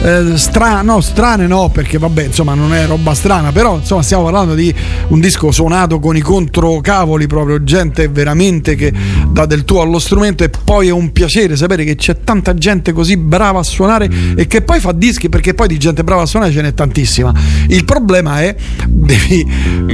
eh, 0.04 0.38
strane, 0.38 0.82
no, 0.82 1.00
strane 1.00 1.46
no, 1.46 1.70
perché 1.70 1.98
vabbè, 1.98 2.24
insomma, 2.24 2.56
non 2.56 2.74
è 2.74 2.88
roba 2.88 3.14
strana, 3.14 3.52
però 3.52 3.78
insomma, 3.78 4.02
stiamo 4.02 4.24
parlando 4.24 4.56
di 4.56 4.74
un 5.10 5.20
disco 5.20 5.52
suonato 5.52 6.00
con 6.00 6.16
i 6.16 6.22
controcavoli, 6.22 7.28
proprio 7.28 7.64
gente 7.64 8.08
veramente 8.08 8.76
che 8.76 8.92
dà 9.28 9.46
del 9.46 9.64
tuo 9.64 9.82
allo 9.82 10.00
strumento 10.00 10.44
e 10.44 10.50
poi 10.50 10.88
è 10.88 10.92
un 10.92 11.12
piacere 11.12 11.56
sapere 11.56 11.84
che 11.84 11.96
c'è 11.96 12.18
tanta 12.24 12.56
gente 12.56 12.94
così 12.94 13.16
brava 13.16 13.60
a 13.60 13.64
suonare 13.64 14.10
e 14.36 14.48
che 14.48 14.62
poi 14.62 14.80
fa 14.80 14.92
dischi, 14.92 15.30
perché 15.30 15.54
poi 15.54 15.68
di 15.68 15.78
gente 15.78 16.04
brava 16.04 16.24
a 16.24 16.26
suonare 16.26 16.52
ce 16.52 16.62
n'è 16.62 16.74
tantissima. 16.74 17.32
Il 17.68 17.86
problema 17.86 18.42
è 18.42 18.56
devi, 18.88 19.46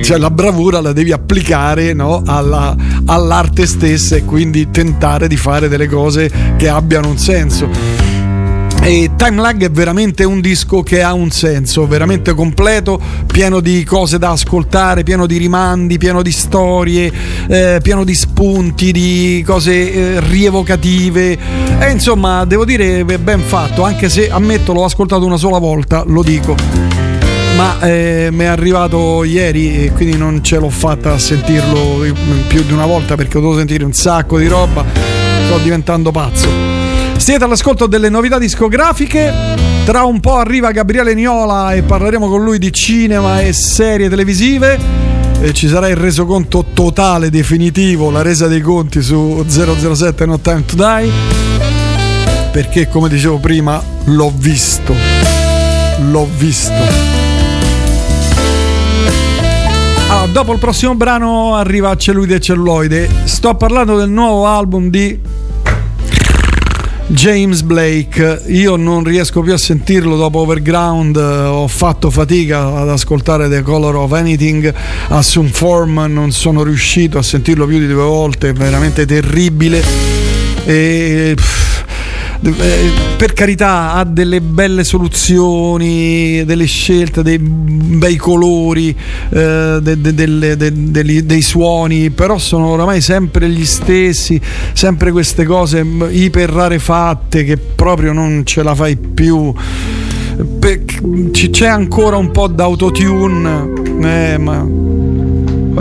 cioè 0.02 0.18
la 0.18 0.32
bravura 0.32 0.80
la 0.80 0.94
devi 0.94 1.12
applicare 1.12 1.94
no, 1.94 2.24
alla- 2.26 2.76
all'arte 3.06 3.66
stessa 3.66 4.16
e 4.16 4.24
quindi 4.24 4.70
tentare 4.72 5.28
di 5.28 5.36
fare 5.36 5.68
delle 5.68 5.88
cose 5.88 6.32
che 6.56 6.70
abbiano 6.70 7.10
un 7.10 7.18
senso. 7.18 8.17
E 8.88 9.12
Time 9.18 9.42
Lag 9.42 9.62
è 9.62 9.70
veramente 9.70 10.24
un 10.24 10.40
disco 10.40 10.82
che 10.82 11.04
ha 11.04 11.12
un 11.12 11.30
senso, 11.30 11.86
veramente 11.88 12.34
completo, 12.34 12.98
pieno 13.26 13.60
di 13.60 13.84
cose 13.84 14.18
da 14.18 14.30
ascoltare, 14.30 15.04
pieno 15.04 15.26
di 15.26 15.36
rimandi, 15.36 15.98
pieno 15.98 16.22
di 16.22 16.32
storie, 16.32 17.12
eh, 17.50 17.80
pieno 17.84 18.06
di 18.06 18.16
spunti, 18.16 18.94
di 18.94 19.44
cose 19.46 19.92
eh, 19.92 20.20
rievocative. 20.22 21.38
E 21.80 21.92
insomma, 21.92 22.46
devo 22.46 22.64
dire 22.64 23.04
è 23.06 23.18
ben 23.18 23.42
fatto, 23.42 23.84
anche 23.84 24.08
se 24.08 24.30
ammetto 24.30 24.72
l'ho 24.72 24.86
ascoltato 24.86 25.26
una 25.26 25.36
sola 25.36 25.58
volta, 25.58 26.06
lo 26.08 26.24
dico. 26.24 26.56
Ma 27.58 27.82
eh, 27.82 28.30
mi 28.32 28.46
è 28.46 28.48
arrivato 28.48 29.26
ieri 29.26 29.84
e 29.84 29.92
quindi 29.92 30.16
non 30.16 30.42
ce 30.42 30.60
l'ho 30.60 30.70
fatta 30.70 31.12
a 31.12 31.20
sentirlo 31.20 32.06
più 32.48 32.64
di 32.64 32.72
una 32.72 32.86
volta 32.86 33.16
perché 33.16 33.38
ho 33.38 33.42
dovuto 33.42 33.58
sentire 33.58 33.84
un 33.84 33.92
sacco 33.92 34.40
di 34.40 34.48
roba. 34.48 34.86
Sto 35.46 35.58
diventando 35.58 36.10
pazzo. 36.12 36.77
Siete 37.28 37.44
all'ascolto 37.44 37.88
delle 37.88 38.08
novità 38.08 38.38
discografiche. 38.38 39.34
Tra 39.84 40.06
un 40.06 40.22
po' 40.22 40.38
arriva 40.38 40.72
Gabriele 40.72 41.14
Niola 41.14 41.74
e 41.74 41.82
parleremo 41.82 42.30
con 42.30 42.42
lui 42.42 42.58
di 42.58 42.72
cinema 42.72 43.42
e 43.42 43.52
serie 43.52 44.08
televisive. 44.08 44.80
E 45.42 45.52
ci 45.52 45.68
sarà 45.68 45.90
il 45.90 45.98
resoconto 45.98 46.68
totale, 46.74 47.30
definitivo, 47.30 48.12
la 48.12 48.22
resa 48.22 48.48
dei 48.48 48.62
conti 48.62 49.02
su 49.02 49.44
007 49.46 50.26
No 50.26 50.40
Time 50.40 50.64
to 50.66 50.76
Die. 50.78 51.12
Perché, 52.50 52.88
come 52.88 53.10
dicevo 53.10 53.40
prima, 53.40 53.84
l'ho 54.06 54.32
visto. 54.34 54.96
L'ho 56.10 56.30
visto. 56.38 56.72
Allora, 60.08 60.28
dopo 60.32 60.54
il 60.54 60.60
prossimo 60.60 60.96
brano 60.96 61.56
arriva 61.56 61.94
Celluloide 61.94 62.36
e 62.36 62.40
Celluloide. 62.40 63.10
Sto 63.26 63.54
parlando 63.56 63.98
del 63.98 64.10
nuovo 64.10 64.48
album 64.48 64.90
di 64.90 65.36
James 67.10 67.62
Blake, 67.62 68.44
io 68.48 68.76
non 68.76 69.02
riesco 69.02 69.40
più 69.42 69.54
a 69.54 69.58
sentirlo 69.58 70.18
dopo 70.18 70.40
Overground, 70.40 71.16
eh, 71.16 71.22
ho 71.22 71.68
fatto 71.70 72.10
fatica 72.10 72.76
ad 72.76 72.90
ascoltare 72.90 73.48
The 73.48 73.62
Color 73.62 73.96
of 73.96 74.12
Anything, 74.12 74.74
Assume 75.08 75.48
Form 75.48 76.06
non 76.10 76.32
sono 76.32 76.64
riuscito 76.64 77.18
a 77.18 77.24
sentirlo 77.24 77.66
più 77.66 77.80
di 77.80 77.88
due 77.88 78.04
volte, 78.04 78.50
è 78.50 78.54
veramente 78.54 79.06
terribile. 79.06 79.82
E, 80.66 81.32
pff, 81.34 81.77
per 82.40 83.34
carità 83.34 83.94
ha 83.94 84.04
delle 84.04 84.42
belle 84.42 84.84
soluzioni, 84.84 86.44
delle 86.46 86.66
scelte, 86.66 87.24
dei 87.24 87.40
bei 87.40 88.16
colori, 88.16 88.96
eh, 89.30 89.80
de- 89.82 90.00
de- 90.02 90.58
de- 90.58 91.26
dei 91.26 91.42
suoni, 91.42 92.10
però 92.12 92.38
sono 92.38 92.68
oramai 92.68 93.02
sempre 93.02 93.50
gli 93.50 93.66
stessi, 93.66 94.40
sempre 94.74 95.12
queste 95.12 95.46
cose 95.46 95.86
iper 96.10 96.50
rarefatte 96.50 97.44
che 97.44 97.58
proprio 97.58 98.14
non 98.14 98.44
ce 98.46 98.64
la 98.64 98.76
fai 98.76 98.96
più. 98.98 99.54
C'è 101.32 101.68
ancora 101.68 102.18
un 102.18 102.30
po' 102.32 102.48
d'autotune, 102.48 103.74
eh, 104.02 104.38
ma 104.38 104.64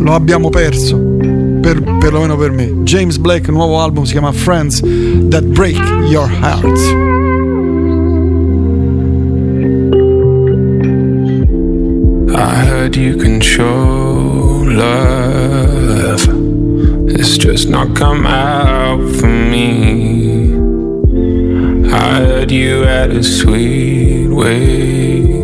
lo 0.00 0.14
abbiamo 0.14 0.48
perso. 0.48 1.05
Per, 1.66 1.82
perlomeno 1.98 2.36
per 2.36 2.52
me. 2.52 2.84
James 2.84 3.18
Blake, 3.18 3.50
nuovo 3.50 3.80
album 3.80 4.04
si 4.04 4.12
chiama 4.12 4.30
Friends 4.30 4.80
That 5.30 5.42
Break 5.46 5.76
Your 6.08 6.28
Heart. 6.28 6.78
I 12.32 12.54
heard 12.66 12.94
you 12.94 13.16
can 13.16 13.40
show 13.40 14.62
love. 14.62 16.22
It's 17.08 17.36
just 17.36 17.68
not 17.68 17.96
come 17.96 18.26
out 18.28 19.00
for 19.16 19.26
me. 19.26 20.52
I 21.90 22.20
heard 22.20 22.52
you 22.52 22.82
had 22.82 23.10
a 23.10 23.24
sweet 23.24 24.28
way 24.28 25.42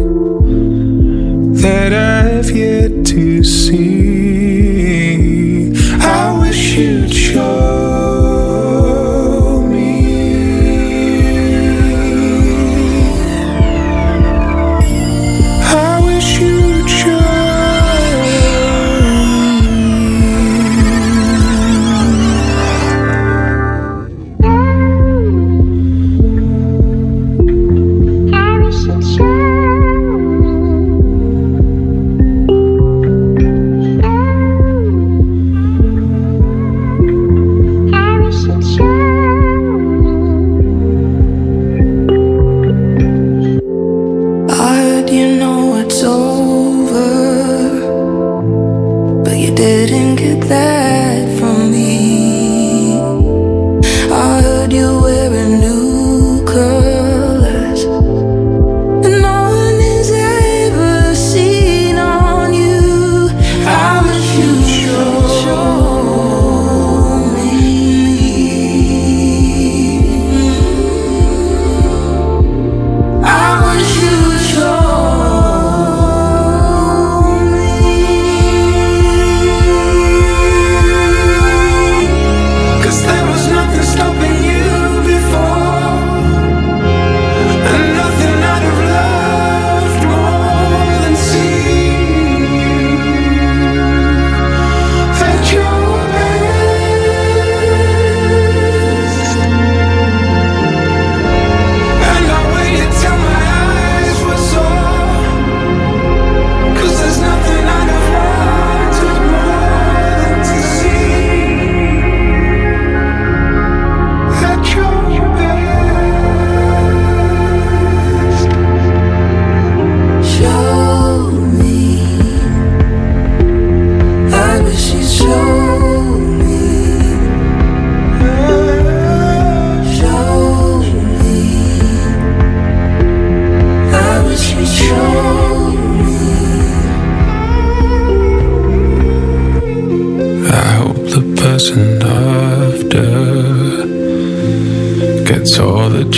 that 1.62 1.92
I've 1.92 2.48
yet 2.52 3.04
to 3.06 3.42
see. 3.42 4.21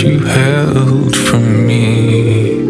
You 0.01 0.19
held 0.19 1.15
from 1.15 1.65
me. 1.65 2.61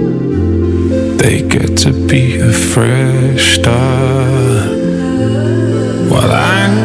They 1.17 1.41
get 1.41 1.77
to 1.79 1.91
be 1.91 2.37
a 2.39 2.51
fresh 2.51 3.55
start. 3.55 4.69
While 6.09 6.31
another 6.31 6.84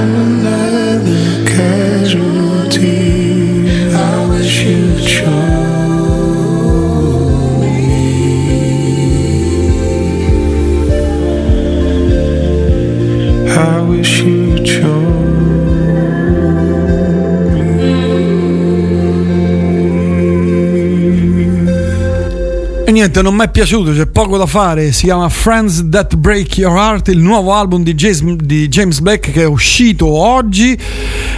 niente, 23.00 23.22
non 23.22 23.34
mi 23.34 23.44
è 23.44 23.50
piaciuto, 23.50 23.92
c'è 23.92 24.06
poco 24.06 24.36
da 24.36 24.44
fare. 24.44 24.92
Si 24.92 25.04
chiama 25.04 25.28
Friends 25.30 25.88
That 25.88 26.16
Break 26.16 26.58
Your 26.58 26.76
Heart, 26.76 27.08
il 27.08 27.18
nuovo 27.18 27.54
album 27.54 27.82
di 27.82 27.94
James, 27.94 28.20
di 28.34 28.68
James 28.68 29.00
Black 29.00 29.32
che 29.32 29.42
è 29.42 29.46
uscito 29.46 30.06
oggi. 30.06 30.78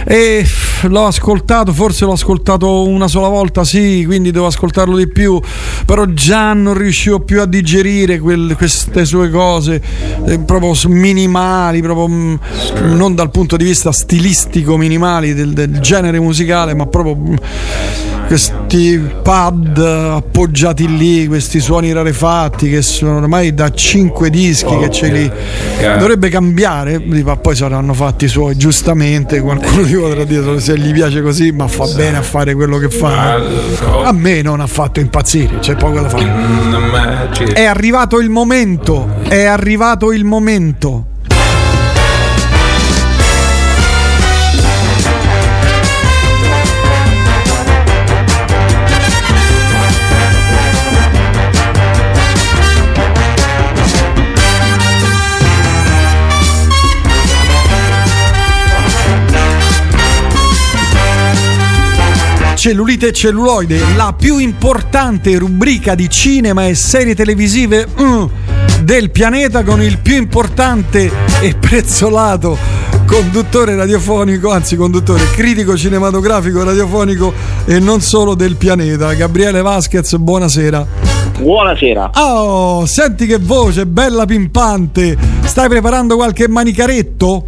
E 0.05 0.45
l'ho 0.81 1.05
ascoltato, 1.05 1.71
forse 1.71 2.03
l'ho 2.03 2.11
ascoltato 2.11 2.85
una 2.85 3.07
sola 3.07 3.29
volta, 3.29 3.63
sì, 3.63 4.03
quindi 4.05 4.31
devo 4.31 4.47
ascoltarlo 4.47 4.97
di 4.97 5.07
più. 5.07 5.39
Però 5.85 6.05
già 6.07 6.51
non 6.51 6.73
riuscivo 6.73 7.21
più 7.21 7.39
a 7.39 7.45
digerire 7.45 8.19
quel- 8.19 8.55
queste 8.57 9.05
sue 9.05 9.29
cose, 9.29 9.81
eh, 10.25 10.39
proprio 10.39 10.73
minimali, 10.89 11.81
proprio 11.81 12.09
mm, 12.09 12.35
non 12.93 13.15
dal 13.15 13.31
punto 13.31 13.55
di 13.55 13.63
vista 13.63 13.93
stilistico 13.93 14.75
minimali 14.75 15.33
del, 15.33 15.53
del 15.53 15.79
genere 15.79 16.19
musicale, 16.19 16.73
ma 16.73 16.87
proprio. 16.87 17.15
mm, 17.15 17.35
questi 18.27 18.99
pad 19.21 19.77
appoggiati 19.77 20.97
lì, 20.97 21.27
questi 21.27 21.59
suoni 21.59 21.91
rarefatti 21.91 22.69
che 22.69 22.81
sono 22.81 23.17
ormai 23.17 23.53
da 23.53 23.71
5 23.71 24.29
dischi 24.29 24.77
che 24.77 24.89
ce 24.89 25.11
li 25.11 25.31
dovrebbe 25.97 26.29
cambiare, 26.29 26.99
ma 26.99 27.35
poi 27.37 27.55
saranno 27.55 27.93
fatti 27.93 28.25
i 28.25 28.27
suoi, 28.27 28.55
giustamente 28.55 29.39
qualcuno 29.41 29.83
ti 29.83 29.95
potrà 29.95 30.23
dire 30.23 30.59
se 30.59 30.77
gli 30.77 30.91
piace 30.91 31.21
così, 31.21 31.51
ma 31.51 31.67
fa 31.67 31.85
bene 31.95 32.17
a 32.17 32.21
fare 32.21 32.53
quello 32.53 32.77
che 32.77 32.89
fa. 32.89 33.35
A 34.03 34.11
me 34.11 34.41
non 34.41 34.59
ha 34.59 34.67
fatto 34.67 34.99
impazzire, 34.99 35.59
c'è 35.59 35.75
poco 35.75 35.99
da 35.99 36.09
fare. 36.09 37.53
È 37.53 37.63
arrivato 37.63 38.19
il 38.19 38.29
momento, 38.29 39.07
è 39.27 39.43
arrivato 39.43 40.11
il 40.11 40.23
momento. 40.23 41.11
Cellulite 62.63 63.09
e 63.09 63.11
celluloide, 63.11 63.77
la 63.97 64.15
più 64.17 64.37
importante 64.37 65.37
rubrica 65.37 65.95
di 65.95 66.09
cinema 66.09 66.65
e 66.65 66.75
serie 66.75 67.13
televisive 67.13 67.85
mm, 67.85 68.23
del 68.83 69.11
pianeta 69.11 69.65
con 69.65 69.81
il 69.81 69.97
più 69.97 70.15
importante 70.15 71.11
e 71.41 71.55
prezzolato 71.55 72.57
conduttore 73.05 73.75
radiofonico, 73.75 74.49
anzi 74.49 74.77
conduttore 74.77 75.29
critico 75.31 75.75
cinematografico 75.75 76.63
radiofonico 76.63 77.33
e 77.65 77.79
non 77.79 77.99
solo 77.99 78.33
del 78.33 78.55
pianeta. 78.55 79.13
Gabriele 79.13 79.61
Vasquez, 79.61 80.15
buonasera. 80.15 80.87
Buonasera. 81.39 82.11
Oh, 82.13 82.85
senti 82.85 83.25
che 83.25 83.39
voce, 83.39 83.85
bella 83.85 84.23
pimpante. 84.23 85.17
Stai 85.41 85.67
preparando 85.67 86.15
qualche 86.15 86.47
manicaretto? 86.47 87.45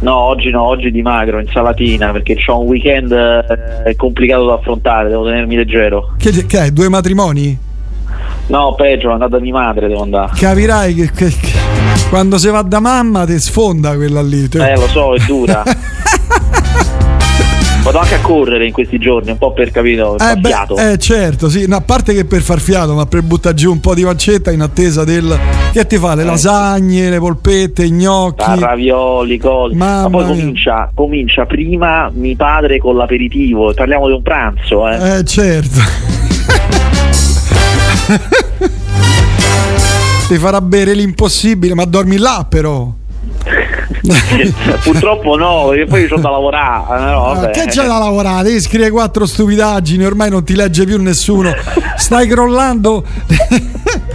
No, 0.00 0.14
oggi 0.14 0.50
no, 0.50 0.62
oggi 0.62 0.90
dimagro, 0.90 1.40
insalatina, 1.40 2.12
perché 2.12 2.36
ho 2.46 2.60
un 2.60 2.66
weekend 2.66 3.10
eh, 3.12 3.96
complicato 3.96 4.46
da 4.46 4.54
affrontare, 4.54 5.08
devo 5.08 5.24
tenermi 5.24 5.56
leggero. 5.56 6.14
Che, 6.18 6.46
che 6.46 6.64
è? 6.64 6.70
Due 6.70 6.88
matrimoni? 6.88 7.58
No, 8.48 8.74
peggio, 8.76 9.08
è 9.10 9.12
andata 9.12 9.38
mia 9.40 9.52
madre, 9.52 9.88
devo 9.88 10.02
andare. 10.02 10.32
Capirai 10.36 10.94
che, 10.94 11.10
che- 11.12 11.28
che 11.30 11.52
quando 12.10 12.38
si 12.38 12.48
va 12.48 12.62
da 12.62 12.78
mamma 12.78 13.24
ti 13.24 13.38
sfonda 13.40 13.94
quella 13.96 14.22
lì. 14.22 14.48
Te- 14.48 14.70
Eh, 14.72 14.76
lo 14.76 14.86
so, 14.86 15.14
è 15.14 15.18
dura. 15.26 15.62
Vado 17.86 17.98
anche 18.00 18.16
a 18.16 18.20
correre 18.20 18.66
in 18.66 18.72
questi 18.72 18.98
giorni, 18.98 19.30
un 19.30 19.38
po' 19.38 19.52
per 19.52 19.70
capito, 19.70 20.18
Eh, 20.18 20.34
beh, 20.34 20.48
fiato. 20.48 20.76
eh, 20.76 20.98
certo, 20.98 21.48
sì, 21.48 21.68
no, 21.68 21.76
a 21.76 21.80
parte 21.82 22.14
che 22.14 22.24
per 22.24 22.42
far 22.42 22.58
fiato, 22.58 22.94
ma 22.94 23.06
per 23.06 23.22
buttare 23.22 23.54
giù 23.54 23.70
un 23.70 23.78
po' 23.78 23.94
di 23.94 24.02
pancetta 24.02 24.50
in 24.50 24.60
attesa 24.60 25.04
del. 25.04 25.38
Che 25.72 25.86
ti 25.86 25.96
fa? 25.96 26.16
Le 26.16 26.22
Eh, 26.22 26.24
lasagne, 26.24 27.10
le 27.10 27.18
polpette, 27.20 27.84
i 27.84 27.92
gnocchi. 27.92 28.58
Ravioli, 28.58 29.38
cose. 29.38 29.76
Mamma 29.76 30.02
Ma 30.02 30.10
poi 30.10 30.26
comincia, 30.26 30.90
comincia 30.92 31.46
prima 31.46 32.10
mi 32.12 32.34
padre 32.34 32.78
con 32.78 32.96
l'aperitivo, 32.96 33.72
parliamo 33.72 34.08
di 34.08 34.14
un 34.14 34.22
pranzo, 34.22 34.88
eh. 34.88 35.18
Eh, 35.18 35.24
certo. 35.24 35.78
ti 40.26 40.38
farà 40.38 40.60
bere 40.60 40.92
l'impossibile, 40.92 41.74
ma 41.74 41.84
dormi 41.84 42.16
là 42.16 42.44
però. 42.48 42.92
Purtroppo 44.82 45.36
no, 45.36 45.66
perché 45.68 45.86
poi 45.86 46.06
c'ho 46.08 46.18
da 46.18 46.30
lavorare. 46.30 46.96
eh, 46.96 47.04
no, 47.10 47.24
Ah, 47.30 47.50
che 47.50 47.66
c'è 47.66 47.86
da 47.86 47.98
lavorare? 47.98 48.44
Devi 48.44 48.60
scrivere 48.60 48.90
quattro 48.90 49.26
stupidaggini, 49.26 50.04
ormai 50.04 50.30
non 50.30 50.44
ti 50.44 50.54
legge 50.54 50.84
più 50.84 51.00
nessuno. 51.00 51.52
Stai 51.96 52.26
crollando 52.26 53.04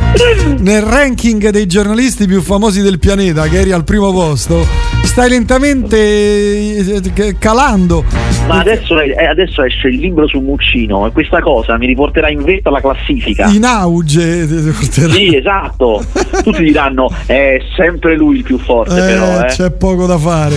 nel 0.60 0.82
ranking 0.82 1.50
dei 1.50 1.66
giornalisti 1.68 2.26
più 2.28 2.42
famosi 2.42 2.82
del 2.82 3.00
pianeta, 3.00 3.48
che 3.48 3.60
eri 3.62 3.72
al 3.72 3.84
primo 3.84 4.12
posto. 4.12 4.66
Stai 5.04 5.30
lentamente 5.30 5.98
eh, 5.98 7.36
calando. 7.40 8.04
Ma 8.48 8.60
adesso, 8.60 9.00
eh, 9.00 9.14
adesso 9.26 9.64
esce 9.64 9.88
il 9.88 10.00
libro 10.00 10.28
su 10.28 10.40
Muccino 10.40 11.06
e 11.08 11.12
questa 11.12 11.40
cosa 11.42 11.78
mi 11.78 11.86
riporterà 11.86 12.30
in 12.30 12.44
vetta 12.44 12.70
alla 12.70 12.82
classifica. 12.82 13.48
In 13.48 13.66
auge. 13.66 14.48
ti 14.48 14.72
porterà- 14.78 15.14
Sì, 15.14 15.36
esatto. 15.36 16.04
Tutti 16.44 16.64
diranno 16.64 17.10
è 17.26 17.58
sempre 17.76 18.16
lui 18.16 18.38
il 18.38 18.44
più 18.44 18.58
forte, 18.60 18.96
Eh, 18.96 19.06
però. 19.06 19.42
Eh. 19.42 19.46
c'è 19.48 19.72
poco 19.72 20.06
da 20.06 20.18
fare. 20.18 20.56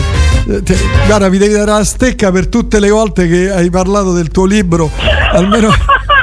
Eh, 0.49 0.63
guarda, 1.07 1.29
vi 1.29 1.39
devi 1.39 1.53
dare 1.55 1.71
la 1.71 1.85
stecca 1.85 2.31
per 2.31 2.49
tutte 2.49 2.79
le 2.81 2.91
volte 2.91 3.27
che 3.29 3.51
hai 3.51 3.71
parlato 3.71 4.13
del 4.13 4.29
tuo 4.29 4.45
libro. 4.47 4.91
Almeno. 5.33 5.71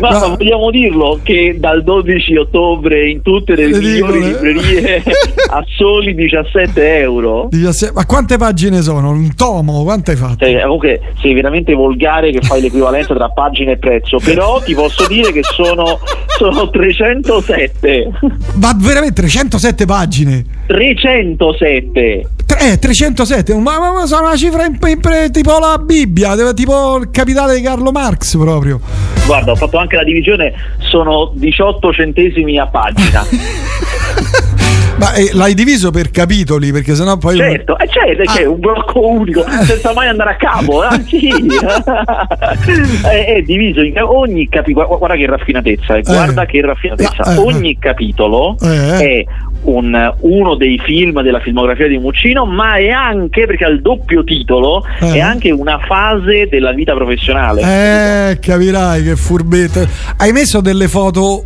Ma 0.00 0.18
vogliamo 0.36 0.70
dirlo 0.70 1.20
che 1.22 1.56
dal 1.58 1.82
12 1.82 2.36
ottobre 2.36 3.08
in 3.08 3.22
tutte 3.22 3.54
le 3.54 3.66
Le 3.68 3.78
migliori 3.78 4.18
edicole. 4.22 4.52
librerie 4.52 5.02
a 5.50 5.64
soli 5.76 6.14
17 6.14 6.98
euro. 6.98 7.48
17 7.50 7.92
Ma 7.94 8.04
quante 8.06 8.36
pagine 8.36 8.80
sono? 8.82 9.10
Un 9.10 9.34
tomo? 9.34 9.82
Quante 9.82 10.12
hai 10.12 10.16
fatto? 10.16 10.44
Cioè, 10.44 10.60
comunque 10.62 11.00
sei 11.20 11.32
veramente 11.34 11.74
volgare 11.74 12.30
che 12.30 12.40
fai 12.40 12.60
l'equivalenza 12.60 13.14
tra 13.14 13.28
pagina 13.30 13.72
e 13.72 13.78
prezzo, 13.78 14.18
però 14.22 14.60
ti 14.62 14.74
posso 14.74 15.06
dire 15.06 15.32
che 15.32 15.42
sono, 15.42 15.98
sono 16.38 16.68
307. 16.70 18.10
Ma 18.54 18.74
veramente 18.78 19.20
307 19.22 19.84
pagine? 19.84 20.44
307. 20.66 22.28
Tre- 22.46 22.72
Eh, 22.72 22.78
307, 22.78 23.54
ma, 23.56 23.78
ma- 23.78 23.92
ma 23.92 24.06
sono 24.06 24.26
una 24.26 24.36
cifra 24.36 24.64
in- 24.64 24.78
in- 24.86 25.30
tipo 25.32 25.58
la 25.58 25.78
Bibbia, 25.78 26.34
tipo 26.54 26.96
il 26.96 27.10
capitale 27.10 27.54
di 27.56 27.60
Carlo 27.62 27.90
Marx 27.92 28.36
proprio. 28.36 28.80
Guarda, 29.26 29.52
ho 29.52 29.56
fatto 29.56 29.76
anche 29.76 29.96
la 29.96 30.04
divisione, 30.04 30.54
sono 30.78 31.32
18 31.34 31.92
centesimi 31.92 32.58
a 32.58 32.66
pagina. 32.66 33.24
Ma 34.98 35.12
eh, 35.14 35.30
l'hai 35.32 35.54
diviso 35.54 35.90
per 35.92 36.10
capitoli, 36.10 36.72
perché 36.72 36.94
sennò 36.96 37.16
poi. 37.16 37.36
Certo, 37.36 37.78
eh, 37.78 37.88
certo, 37.88 38.22
c'è 38.32 38.44
un 38.44 38.58
blocco 38.58 39.06
unico, 39.08 39.44
senza 39.62 39.92
mai 39.92 40.08
andare 40.08 40.30
a 40.30 40.36
capo, 40.36 40.82
eh, 40.88 41.00
sì. 41.06 41.28
è, 43.06 43.34
è 43.36 43.42
diviso 43.42 43.80
in 43.80 43.96
ogni 44.02 44.48
capitolo, 44.48 44.98
guarda 44.98 45.16
che 45.16 45.26
raffinatezza, 45.26 45.96
eh, 45.96 46.02
guarda 46.02 46.46
che 46.46 46.60
raffinatezza, 46.62 47.22
eh, 47.30 47.34
eh. 47.34 47.38
ogni 47.38 47.78
capitolo 47.78 48.56
Eh. 48.60 48.98
è 48.98 49.24
un- 49.62 50.14
uno 50.20 50.54
dei 50.56 50.80
film 50.84 51.22
della 51.22 51.40
filmografia 51.40 51.86
di 51.86 51.98
Muccino, 51.98 52.44
ma 52.44 52.74
è 52.76 52.88
anche, 52.88 53.46
perché 53.46 53.64
ha 53.66 53.68
il 53.68 53.80
doppio 53.80 54.24
titolo, 54.24 54.84
Eh. 55.00 55.12
è 55.14 55.20
anche 55.20 55.52
una 55.52 55.78
fase 55.78 56.48
della 56.50 56.72
vita 56.72 56.94
professionale. 56.94 57.62
Eh, 58.32 58.38
capirai 58.40 59.04
che 59.04 59.14
furbetto. 59.16 59.86
Hai 60.16 60.32
messo 60.32 60.60
delle 60.60 60.88
foto 60.88 61.44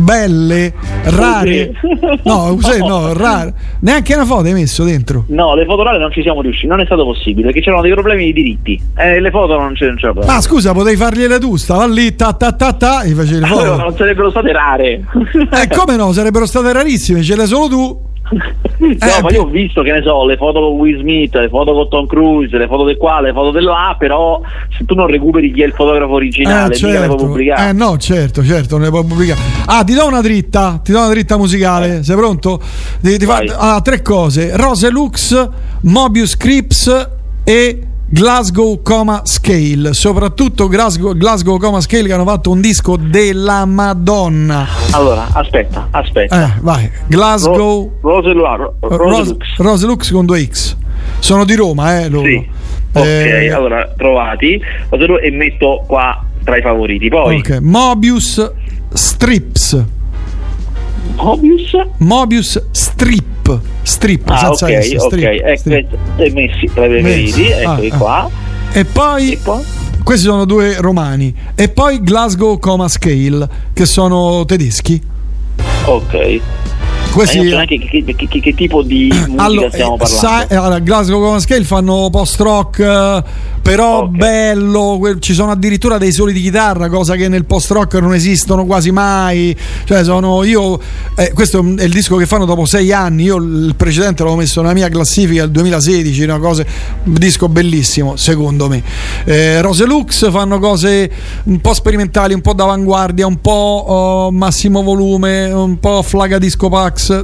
belle, 0.00 0.72
rare. 1.04 1.72
No, 2.22 2.56
sai, 2.60 2.78
no, 2.80 3.12
rare. 3.12 3.54
Neanche 3.80 4.14
una 4.14 4.24
foto 4.24 4.46
hai 4.46 4.52
messo 4.52 4.84
dentro. 4.84 5.24
No, 5.28 5.54
le 5.54 5.64
foto 5.64 5.82
rare 5.82 5.98
non 5.98 6.10
ci 6.12 6.22
siamo 6.22 6.40
riusciti, 6.42 6.66
non 6.66 6.80
è 6.80 6.84
stato 6.84 7.04
possibile 7.04 7.46
perché 7.46 7.60
c'erano 7.60 7.82
dei 7.82 7.92
problemi 7.92 8.24
di 8.26 8.32
diritti. 8.32 8.80
Eh, 8.96 9.20
le 9.20 9.30
foto 9.30 9.58
non 9.58 9.72
c'è, 9.74 9.86
non 9.86 9.96
c'era 9.96 10.12
Ma 10.24 10.40
scusa, 10.40 10.72
potevi 10.72 10.96
fargliele 10.96 11.38
tu, 11.38 11.56
stava 11.56 11.86
lì, 11.86 12.14
ta 12.16 12.32
ta 12.32 12.52
ta 12.52 12.72
ta, 12.72 13.02
e 13.02 13.12
facevi 13.12 13.40
le 13.40 13.46
Allora, 13.46 13.70
foto. 13.70 13.82
non 13.82 13.96
sarebbero 13.96 14.30
state 14.30 14.52
rare. 14.52 15.04
Eh, 15.50 15.68
come 15.74 15.96
no? 15.96 16.12
Sarebbero 16.12 16.46
state 16.46 16.72
rarissime, 16.72 17.22
ce 17.22 17.36
le 17.36 17.46
solo 17.46 17.68
tu. 17.68 18.00
No, 18.30 18.96
ma 19.22 19.30
io 19.30 19.42
ho 19.42 19.46
visto 19.46 19.82
che 19.82 19.92
ne 19.92 20.02
so, 20.02 20.24
le 20.24 20.36
foto 20.36 20.60
con 20.60 20.78
Will 20.78 21.00
Smith, 21.00 21.34
le 21.34 21.48
foto 21.48 21.72
con 21.72 21.88
Tom 21.88 22.06
Cruise, 22.06 22.56
le 22.56 22.66
foto 22.66 22.86
di 22.86 22.96
qua, 22.96 23.20
le 23.20 23.32
foto 23.32 23.58
là, 23.58 23.96
però 23.98 24.40
se 24.76 24.84
tu 24.84 24.94
non 24.94 25.06
recuperi 25.08 25.52
chi 25.52 25.62
è 25.62 25.66
il 25.66 25.72
fotografo 25.72 26.12
originale, 26.12 26.74
Eh, 26.74 26.86
mica 26.86 27.00
le 27.00 27.06
puoi 27.06 27.18
pubblicare. 27.18 27.68
Eh 27.68 27.72
no, 27.72 27.96
certo, 27.98 28.44
certo, 28.44 28.76
non 28.76 28.84
le 28.84 28.90
puoi 28.90 29.04
pubblicare. 29.04 29.40
Ah, 29.66 29.82
ti 29.82 29.94
do 29.94 30.06
una 30.06 30.20
dritta, 30.20 30.80
ti 30.82 30.92
do 30.92 30.98
una 30.98 31.08
dritta 31.08 31.36
musicale. 31.36 32.04
Sei 32.04 32.16
pronto? 32.16 32.60
Ti, 33.00 33.18
ti 33.18 33.24
fa- 33.24 33.42
ah, 33.56 33.80
tre 33.80 34.00
cose: 34.02 34.56
Rose 34.56 34.88
Lux, 34.90 35.48
Mobius 35.82 36.36
Crips 36.36 37.08
e 37.42 37.82
Glasgow 38.12 38.82
Coma 38.82 39.22
Scale. 39.24 39.94
Soprattutto 39.94 40.66
Glasgow, 40.66 41.14
Glasgow 41.16 41.58
Coma 41.58 41.80
Scale 41.80 42.08
che 42.08 42.12
hanno 42.12 42.24
fatto 42.26 42.50
un 42.50 42.60
disco 42.60 42.96
della 42.96 43.64
Madonna. 43.64 44.66
Allora, 44.90 45.28
aspetta, 45.32 45.86
aspetta. 45.92 46.56
Eh, 46.56 46.58
vai. 46.60 46.90
Glasgow 47.06 47.98
Ro- 48.00 48.10
Rose, 48.20 48.32
Lu- 48.32 48.44
Ro- 48.44 48.74
Rose 48.80 48.96
Rose, 48.96 49.30
Lux. 49.30 49.56
Rose 49.58 49.86
Lux 49.86 50.10
con 50.10 50.26
due 50.26 50.44
X. 50.44 50.76
Sono 51.20 51.44
di 51.44 51.54
Roma, 51.54 52.00
eh, 52.00 52.08
loro. 52.08 52.26
Sì. 52.26 52.48
Ok, 52.92 53.04
Eh, 53.06 53.52
allora 53.52 53.88
trovati 53.96 54.60
e 55.22 55.30
metto 55.30 55.84
qua 55.86 56.20
tra 56.42 56.56
i 56.56 56.62
favoriti. 56.62 57.08
Poi 57.08 57.36
ok. 57.38 57.58
Mobius 57.60 58.50
Strips. 58.92 59.84
Mobius? 61.14 61.76
Mobius 61.98 62.60
Strip. 62.72 63.39
Strip, 63.82 64.28
Ah, 64.28 64.36
senza 64.54 64.66
ok, 64.66 64.78
S, 64.80 64.96
strip, 64.96 65.24
ecco, 65.24 65.56
strip. 65.56 65.92
e 66.16 66.30
messi 66.32 66.70
tra 66.72 66.84
i 66.86 67.02
Messi. 67.02 67.46
eccoli 67.50 67.90
Ah, 67.90 67.94
ah. 67.94 67.98
qua. 67.98 68.30
E 68.72 68.84
poi, 68.84 69.38
questi 70.04 70.26
sono 70.26 70.44
due 70.44 70.76
romani. 70.80 71.34
E 71.54 71.68
poi 71.68 72.00
Glasgow 72.02 72.58
Coma 72.58 72.88
Scale, 72.88 73.48
che 73.72 73.86
sono 73.86 74.44
tedeschi. 74.44 75.00
Ok. 75.86 76.40
Questi- 77.12 77.40
neanche 77.40 77.78
che, 77.78 78.04
che- 78.04 78.26
che- 78.28 78.40
che 78.40 78.54
tipo 78.54 78.82
di 78.82 79.08
musica 79.26 79.42
Allora, 79.42 79.70
stiamo 79.70 79.94
eh, 79.94 79.98
parlando. 79.98 80.48
eh, 80.52 80.56
allora, 80.56 80.78
Glasgow 80.78 81.20
Coma 81.20 81.38
Scale 81.40 81.64
fanno 81.64 82.08
post 82.10 82.40
rock, 82.40 82.78
eh, 82.78 83.22
però 83.62 84.06
bello. 84.06 84.96
que- 84.98 85.18
Ci 85.20 85.34
sono 85.34 85.50
addirittura 85.50 85.98
dei 85.98 86.12
soli 86.12 86.32
di 86.32 86.40
chitarra, 86.40 86.88
cosa 86.88 87.16
che 87.16 87.28
nel 87.28 87.44
post 87.44 87.70
rock 87.72 87.94
non 87.94 88.14
esistono 88.14 88.64
quasi 88.64 88.90
mai. 88.92 89.56
Cioè, 89.84 90.04
sono 90.04 90.44
io. 90.44 90.78
eh, 91.16 91.32
questo 91.32 91.58
è 91.76 91.82
il 91.84 91.90
disco 91.92 92.16
che 92.16 92.26
fanno 92.26 92.44
dopo 92.44 92.64
sei 92.64 92.92
anni. 92.92 93.24
Io 93.24 93.36
il 93.36 93.74
precedente 93.76 94.22
l'avevo 94.22 94.40
messo 94.40 94.60
nella 94.62 94.72
mia 94.74 94.88
classifica 94.88 95.42
del 95.42 95.50
2016. 95.50 96.22
Una 96.22 96.38
cosa, 96.38 96.64
un 97.04 97.14
disco 97.14 97.48
bellissimo, 97.48 98.16
secondo 98.16 98.68
me. 98.68 98.82
Eh, 99.24 99.60
Rose 99.60 99.84
Lux 99.84 100.30
fanno 100.30 100.58
cose 100.58 101.10
un 101.44 101.60
po' 101.60 101.74
sperimentali, 101.74 102.34
un 102.34 102.40
po' 102.40 102.52
d'avanguardia, 102.54 103.26
un 103.26 103.40
po' 103.40 103.84
oh, 103.86 104.30
massimo 104.30 104.82
volume, 104.82 105.50
un 105.52 105.78
po' 105.80 106.02
flaga 106.02 106.38
disco 106.38 106.68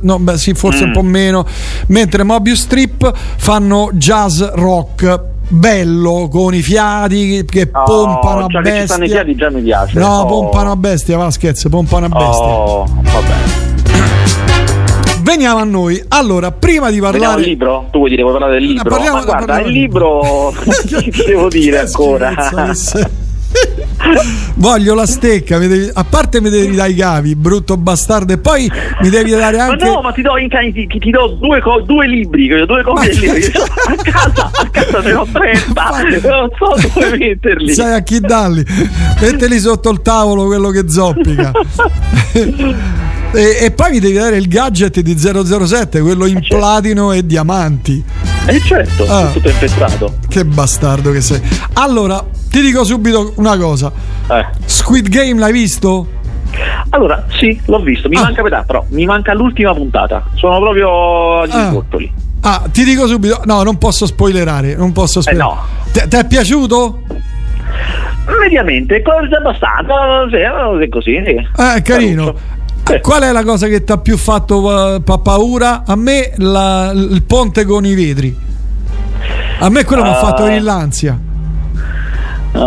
No, 0.03 0.18
beh, 0.18 0.39
sì, 0.39 0.55
forse 0.55 0.85
un 0.85 0.91
Mm. 0.91 0.93
po' 0.93 1.03
meno. 1.03 1.47
Mentre 1.89 2.22
Mobius 2.22 2.61
Strip 2.61 3.12
fanno 3.37 3.91
jazz 3.93 4.43
rock 4.55 5.20
bello 5.49 6.29
con 6.31 6.55
i 6.55 6.62
fiati 6.62 7.45
che 7.49 7.68
Oh, 7.72 7.83
pompano 7.85 8.45
a 8.47 8.49
già 8.49 8.61
che 8.62 8.81
ci 8.81 8.87
stanno 8.87 9.05
i 9.05 9.07
bestia. 9.09 9.22
fiati 9.24 9.37
già 9.37 9.51
mi 9.51 9.62
piace. 9.62 9.99
No, 9.99 10.20
Oh. 10.20 10.27
pompano 10.27 10.70
a 10.72 10.77
bestia, 10.77 11.16
va 11.16 11.31
scherzo, 11.31 11.68
pompano 11.68 12.07
a 12.07 12.09
bestia. 12.09 12.45
Oh. 12.45 12.87
Veniamo 15.22 15.59
a 15.61 15.64
noi. 15.64 16.03
Allora, 16.09 16.53
prima 16.53 16.91
di 16.91 17.01
parlare 17.01 17.41
il 17.43 17.49
libro? 17.49 17.89
Tu 17.91 17.99
vuoi 17.99 18.11
dire, 18.11 18.22
vuoi 18.22 18.35
parlare 18.35 18.59
del 18.59 18.68
libro? 18.68 18.89
parliamo- 18.91 19.16
Ma 19.18 19.24
guarda, 19.24 19.45
parliamo 19.47 19.66
il 19.68 19.72
del 19.72 19.83
libro 19.83 20.55
che 20.87 21.12
devo 21.27 21.49
dire 21.49 21.79
ancora? 21.81 22.33
Voglio 24.55 24.95
la 24.95 25.07
stecca, 25.07 25.59
devi- 25.59 25.91
a 25.93 26.05
parte 26.05 26.41
mi 26.41 26.49
devi 26.51 26.75
dare 26.75 26.91
i 26.91 26.95
cavi, 26.95 27.35
brutto 27.35 27.77
bastardo, 27.77 28.33
e 28.33 28.39
poi 28.39 28.71
mi 29.01 29.09
devi 29.11 29.31
dare 29.31 29.57
Ma 29.57 29.65
anche. 29.65 29.85
no, 29.85 30.01
ma 30.01 30.13
ti 30.13 30.23
do, 30.23 30.37
in 30.39 30.49
ti, 30.73 30.87
ti 30.87 31.11
do 31.11 31.37
due, 31.41 31.61
co- 31.61 31.81
due 31.83 32.07
libri, 32.07 32.49
due 32.49 32.83
copie 32.83 33.09
del 33.11 33.21
libro. 33.33 33.39
Io 33.39 33.65
A 33.65 33.97
casa, 34.03 34.51
a 34.53 34.69
casa 34.71 35.01
ne 35.01 35.13
ho 35.13 35.27
30, 35.31 35.91
non 36.29 36.49
so 36.59 36.89
dove 37.01 37.17
metterli. 37.19 37.73
Sai 37.75 37.93
a 37.95 38.01
chi 38.03 38.21
darli? 38.21 38.65
Metteli 39.21 39.59
sotto 39.59 39.91
il 39.91 40.01
tavolo 40.03 40.47
quello 40.47 40.71
che 40.71 40.89
zoppica. 40.89 41.53
e, 43.33 43.59
e 43.64 43.70
poi 43.70 43.91
mi 43.93 43.99
devi 44.01 44.14
dare 44.14 44.37
il 44.37 44.49
gadget 44.49 45.01
di 45.01 45.16
007, 45.18 46.01
quello 46.01 46.27
in 46.27 46.41
platino 46.47 47.12
e 47.12 47.24
diamanti. 47.27 48.03
Eh 48.47 48.61
certo, 48.61 49.05
Ah. 49.09 49.31
tutto 49.33 49.49
infestato. 49.49 50.18
Che 50.29 50.45
bastardo 50.45 51.11
che 51.12 51.20
sei. 51.20 51.41
Allora, 51.74 52.24
ti 52.51 52.61
dico 52.61 52.85
subito 52.85 53.33
una 53.37 53.57
cosa. 53.59 53.93
Eh. 54.31 54.47
Squid 54.64 55.09
Game 55.09 55.39
l'hai 55.41 55.53
visto? 55.53 56.09
Allora, 56.91 57.27
sì, 57.39 57.61
l'ho 57.66 57.81
visto, 57.81 58.07
Ah. 58.07 58.11
mi 58.11 58.16
manca 58.16 58.43
metà, 58.43 58.62
però 58.64 58.85
mi 58.91 59.05
manca 59.05 59.35
l'ultima 59.35 59.74
puntata. 59.74 60.24
Sono 60.35 60.59
proprio 60.61 61.41
agli 61.41 61.51
Ah. 61.53 61.68
sbottoli. 61.70 62.12
Ah, 62.43 62.62
ti 62.70 62.85
dico 62.85 63.07
subito. 63.09 63.43
No, 63.45 63.62
non 63.64 63.77
posso 63.77 64.07
spoilerare. 64.07 64.77
Non 64.77 64.93
posso 64.93 65.20
spoilerare. 65.20 65.55
no. 65.55 65.91
Ti 65.91 66.09
ti 66.09 66.16
è 66.16 66.24
piaciuto? 66.27 67.01
Mediamente, 68.41 69.03
cose 69.03 69.35
abbastanza, 69.37 70.24
è 70.81 70.89
così, 70.89 71.20
sì. 71.24 71.33
Eh, 71.62 71.83
carino. 71.83 72.35
Qual 73.01 73.22
è 73.22 73.32
la 73.32 73.43
cosa 73.45 73.66
che 73.66 73.82
ti 73.84 73.91
ha 73.93 73.99
più 73.99 74.16
fatto 74.16 74.95
eh, 74.95 75.01
pa- 75.01 75.18
paura? 75.18 75.82
A 75.84 75.97
me 75.97 76.32
la- 76.37 76.93
il 76.95 77.22
ponte 77.24 77.64
con 77.64 77.84
i 77.84 77.95
vetri. 77.95 78.37
A 79.59 79.68
me 79.68 79.84
quello 79.84 80.03
mi 80.03 80.09
ha 80.09 80.12
Ah. 80.18 80.20
fatto 80.20 80.43
venire 80.45 80.61
l'ansia. 80.62 81.18
Uh, 82.53 82.59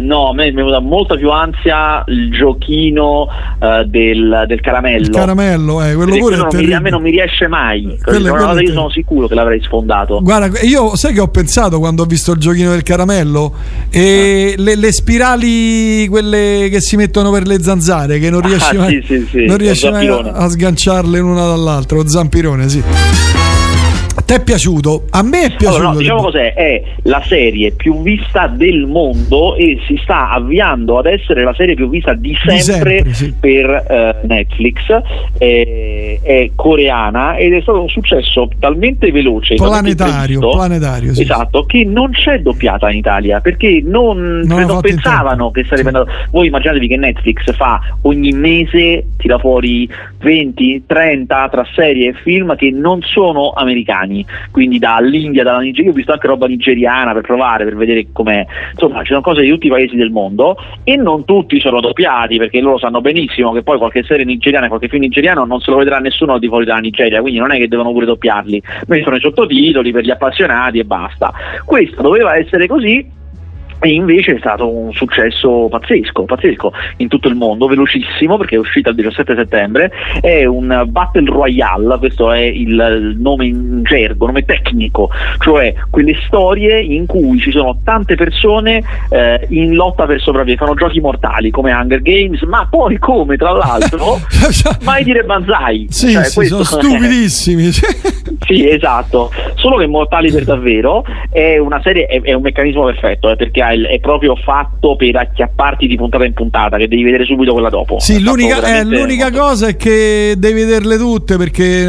no, 0.00 0.28
a 0.30 0.34
me 0.34 0.44
mi 0.44 0.50
è 0.50 0.54
venuta 0.54 0.80
molta 0.80 1.16
più 1.16 1.30
ansia 1.30 2.02
il 2.06 2.30
giochino 2.32 3.22
uh, 3.60 3.84
del, 3.86 4.44
del 4.46 4.60
caramello. 4.60 5.02
Il 5.02 5.10
caramello, 5.10 5.82
eh, 5.82 5.94
quello 5.94 6.16
pure 6.16 6.36
non 6.36 6.48
mi- 6.52 6.72
a 6.72 6.80
me 6.80 6.90
non 6.90 7.02
mi 7.02 7.10
riesce 7.10 7.46
mai. 7.48 7.98
Quello- 8.02 8.30
quello 8.30 8.60
io 8.60 8.72
sono 8.72 8.90
sicuro 8.90 9.26
che 9.26 9.34
l'avrei 9.34 9.60
sfondato. 9.62 10.20
Guarda, 10.22 10.60
io 10.62 10.96
sai 10.96 11.12
che 11.12 11.20
ho 11.20 11.28
pensato 11.28 11.78
quando 11.78 12.02
ho 12.02 12.06
visto 12.06 12.32
il 12.32 12.38
giochino 12.38 12.70
del 12.70 12.82
caramello? 12.82 13.52
E 13.90 14.54
le, 14.56 14.76
le 14.76 14.92
spirali, 14.92 16.06
quelle 16.08 16.68
che 16.70 16.80
si 16.80 16.96
mettono 16.96 17.30
per 17.30 17.46
le 17.46 17.60
zanzare, 17.62 18.18
che 18.18 18.30
non 18.30 18.42
Ah, 18.44 18.46
riesci 18.46 18.76
mai, 18.76 19.02
sì, 19.06 19.18
sì, 19.18 19.26
sì, 19.30 19.44
non 19.46 19.56
riesci 19.56 19.88
mai 19.90 20.06
a, 20.08 20.16
a 20.16 20.48
sganciarle 20.48 21.18
l'una 21.18 21.46
dall'altra. 21.46 21.96
Lo 21.96 22.08
zampirone, 22.08 22.68
sì. 22.68 22.82
Te 24.24 24.36
è 24.36 24.42
piaciuto? 24.42 25.04
A 25.10 25.22
me 25.22 25.44
è 25.44 25.50
piaciuto. 25.50 25.76
Allora, 25.76 25.92
no, 25.92 25.98
diciamo 25.98 26.22
cos'è, 26.22 26.54
è 26.54 26.82
la 27.02 27.22
serie 27.26 27.72
più 27.72 28.00
vista 28.02 28.46
del 28.46 28.86
mondo 28.86 29.54
e 29.56 29.78
si 29.86 29.98
sta 30.02 30.30
avviando 30.30 30.98
ad 30.98 31.06
essere 31.06 31.44
la 31.44 31.52
serie 31.54 31.74
più 31.74 31.90
vista 31.90 32.14
di 32.14 32.34
sempre, 32.34 32.62
sempre, 32.62 33.12
sì. 33.12 33.34
per 33.38 33.84
eh, 33.88 34.26
Netflix, 34.26 34.86
è, 35.36 36.18
è 36.22 36.50
coreana 36.54 37.36
ed 37.36 37.52
è 37.52 37.60
stato 37.60 37.82
un 37.82 37.88
successo 37.88 38.48
talmente 38.58 39.10
veloce, 39.10 39.56
talmente 39.56 39.94
planetario, 39.94 40.38
previsto, 40.38 40.50
planetario, 40.50 41.14
sì. 41.14 41.22
esatto, 41.22 41.64
che 41.66 41.84
non 41.84 42.10
c'è 42.12 42.40
doppiata 42.40 42.90
in 42.90 42.98
Italia 42.98 43.40
perché 43.40 43.82
non, 43.84 44.42
Non 44.44 44.60
l'ha 44.60 44.66
non 44.66 44.80
pensavano 44.80 45.50
che 45.50 45.64
sarebbe 45.64 45.88
andato. 45.88 46.10
Voi 46.30 46.46
immaginatevi 46.46 46.88
che 46.88 46.96
Netflix 46.96 47.54
fa 47.54 47.80
ogni 48.02 48.32
mese 48.32 49.06
tira 49.16 49.38
fuori 49.38 49.88
20, 50.18 50.84
30 50.86 51.48
tra 51.50 51.66
serie 51.74 52.10
e 52.10 52.14
film 52.22 52.56
che 52.56 52.70
non 52.70 53.00
sono 53.02 53.50
americani, 53.50 54.13
quindi 54.50 54.78
dall'India, 54.78 55.42
dalla 55.42 55.60
Nigeria, 55.60 55.90
ho 55.90 55.94
visto 55.94 56.12
anche 56.12 56.26
roba 56.26 56.46
nigeriana 56.46 57.12
per 57.12 57.22
provare, 57.22 57.64
per 57.64 57.76
vedere 57.76 58.06
com'è. 58.12 58.44
Insomma, 58.72 59.00
ci 59.00 59.08
sono 59.08 59.22
cose 59.22 59.40
di 59.42 59.48
tutti 59.48 59.66
i 59.66 59.70
paesi 59.70 59.96
del 59.96 60.10
mondo 60.10 60.56
e 60.84 60.96
non 60.96 61.24
tutti 61.24 61.58
sono 61.60 61.80
doppiati 61.80 62.36
perché 62.36 62.60
loro 62.60 62.78
sanno 62.78 63.00
benissimo 63.00 63.52
che 63.52 63.62
poi 63.62 63.78
qualche 63.78 64.02
serie 64.02 64.24
nigeriana, 64.24 64.68
qualche 64.68 64.88
film 64.88 65.02
nigeriano 65.02 65.44
non 65.44 65.60
se 65.60 65.70
lo 65.70 65.78
vedrà 65.78 65.98
nessuno 65.98 66.38
di 66.38 66.48
fuori 66.48 66.64
dalla 66.64 66.80
Nigeria, 66.80 67.20
quindi 67.20 67.38
non 67.38 67.52
è 67.52 67.56
che 67.56 67.68
devono 67.68 67.92
pure 67.92 68.06
doppiarli, 68.06 68.62
mettono 68.86 69.16
i 69.16 69.20
sottotitoli 69.20 69.92
per 69.92 70.04
gli 70.04 70.10
appassionati 70.10 70.78
e 70.78 70.84
basta. 70.84 71.32
Questo 71.64 72.02
doveva 72.02 72.36
essere 72.36 72.66
così 72.66 73.22
e 73.80 73.92
invece 73.92 74.34
è 74.34 74.38
stato 74.38 74.68
un 74.68 74.92
successo 74.92 75.68
pazzesco, 75.70 76.24
pazzesco 76.24 76.72
in 76.98 77.08
tutto 77.08 77.28
il 77.28 77.34
mondo, 77.34 77.66
velocissimo 77.66 78.36
perché 78.36 78.56
è 78.56 78.58
uscita 78.58 78.90
il 78.90 78.96
17 78.96 79.34
settembre, 79.34 79.90
è 80.20 80.44
un 80.44 80.84
Battle 80.86 81.30
Royale, 81.30 81.98
questo 81.98 82.32
è 82.32 82.40
il 82.40 83.16
nome 83.18 83.46
in 83.46 83.82
gergo, 83.82 84.26
nome 84.26 84.44
tecnico, 84.44 85.10
cioè 85.38 85.74
quelle 85.90 86.16
storie 86.26 86.80
in 86.80 87.06
cui 87.06 87.38
ci 87.38 87.50
sono 87.50 87.78
tante 87.84 88.14
persone 88.14 88.82
eh, 89.10 89.46
in 89.50 89.74
lotta 89.74 90.06
per 90.06 90.20
sopravvivere, 90.20 90.64
fanno 90.64 90.76
giochi 90.76 91.00
mortali 91.00 91.50
come 91.50 91.72
Hunger 91.72 92.02
Games, 92.02 92.42
ma 92.42 92.66
poi 92.68 92.98
come 92.98 93.36
tra 93.36 93.52
l'altro 93.52 94.18
mai 94.82 95.04
dire 95.04 95.22
banzai. 95.22 95.86
Sì, 95.90 96.12
Cioè, 96.12 96.24
sì, 96.24 96.44
sono 96.46 96.62
stupidissimi. 96.64 97.70
sì, 98.46 98.68
esatto. 98.68 99.30
Solo 99.54 99.76
che 99.76 99.86
Mortali 99.86 100.30
per 100.30 100.44
davvero 100.44 101.04
è 101.30 101.58
una 101.58 101.80
serie, 101.82 102.06
è, 102.06 102.20
è 102.20 102.32
un 102.32 102.42
meccanismo 102.42 102.84
perfetto, 102.84 103.30
eh, 103.30 103.36
perché 103.36 103.62
Argyle 103.64 103.88
è 103.88 103.98
proprio 104.00 104.36
fatto 104.36 104.96
per 104.96 105.16
acchiapparti 105.16 105.86
di 105.86 105.96
puntata 105.96 106.24
in 106.24 106.32
puntata, 106.32 106.76
che 106.76 106.88
devi 106.88 107.02
vedere 107.02 107.24
subito 107.24 107.52
quella 107.52 107.70
dopo. 107.70 107.98
Sì, 107.98 108.22
l'unica, 108.22 108.62
eh, 108.62 108.84
l'unica 108.84 109.30
cosa 109.30 109.68
è 109.68 109.76
che 109.76 110.34
devi 110.36 110.60
vederle 110.60 110.96
tutte 110.96 111.36
perché 111.36 111.64
eh, 111.64 111.86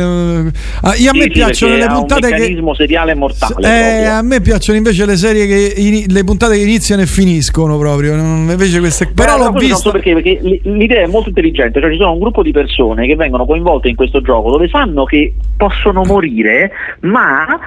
io 0.98 1.10
a 1.10 1.14
me 1.14 1.24
sì, 1.24 1.30
piacciono 1.30 1.76
le 1.76 1.88
puntate 1.88 2.28
un 2.28 2.32
che 2.32 2.40
meccanismo 2.40 2.74
seriale 2.74 3.14
mortale. 3.16 3.68
eh, 3.68 4.06
a 4.06 4.22
me 4.22 4.42
piacciono 4.42 4.78
invece 4.78 5.06
le 5.06 5.18
serie 5.18 5.46
che 5.48 5.74
ini- 5.76 6.06
le 6.08 6.24
puntate 6.24 6.56
che 6.56 6.64
iniziano 6.64 7.02
e 7.02 7.06
finiscono 7.06 7.78
proprio. 7.78 8.14
Invece 8.14 8.80
queste 8.80 9.12
però 9.14 9.36
Eh, 9.36 9.68
l'ho 9.68 9.76
so 9.76 9.92
perché, 9.92 10.14
perché 10.14 10.40
l'idea 10.64 11.04
è 11.04 11.08
molto 11.08 11.30
intelligente, 11.30 11.80
cioè 11.80 11.92
ci 11.92 11.98
sono 11.98 12.14
un 12.14 12.20
gruppo 12.20 12.42
di 12.42 12.52
persone 12.52 13.06
che 13.08 13.16
vengono 13.16 13.46
coinvolte 13.46 13.90
in 13.90 13.96
questo 13.96 14.22
gioco 14.22 14.52
dove 14.52 14.68
sanno 14.68 15.04
che 15.06 15.34
possono 15.58 16.04
morire, 16.04 16.72
ma 17.02 17.60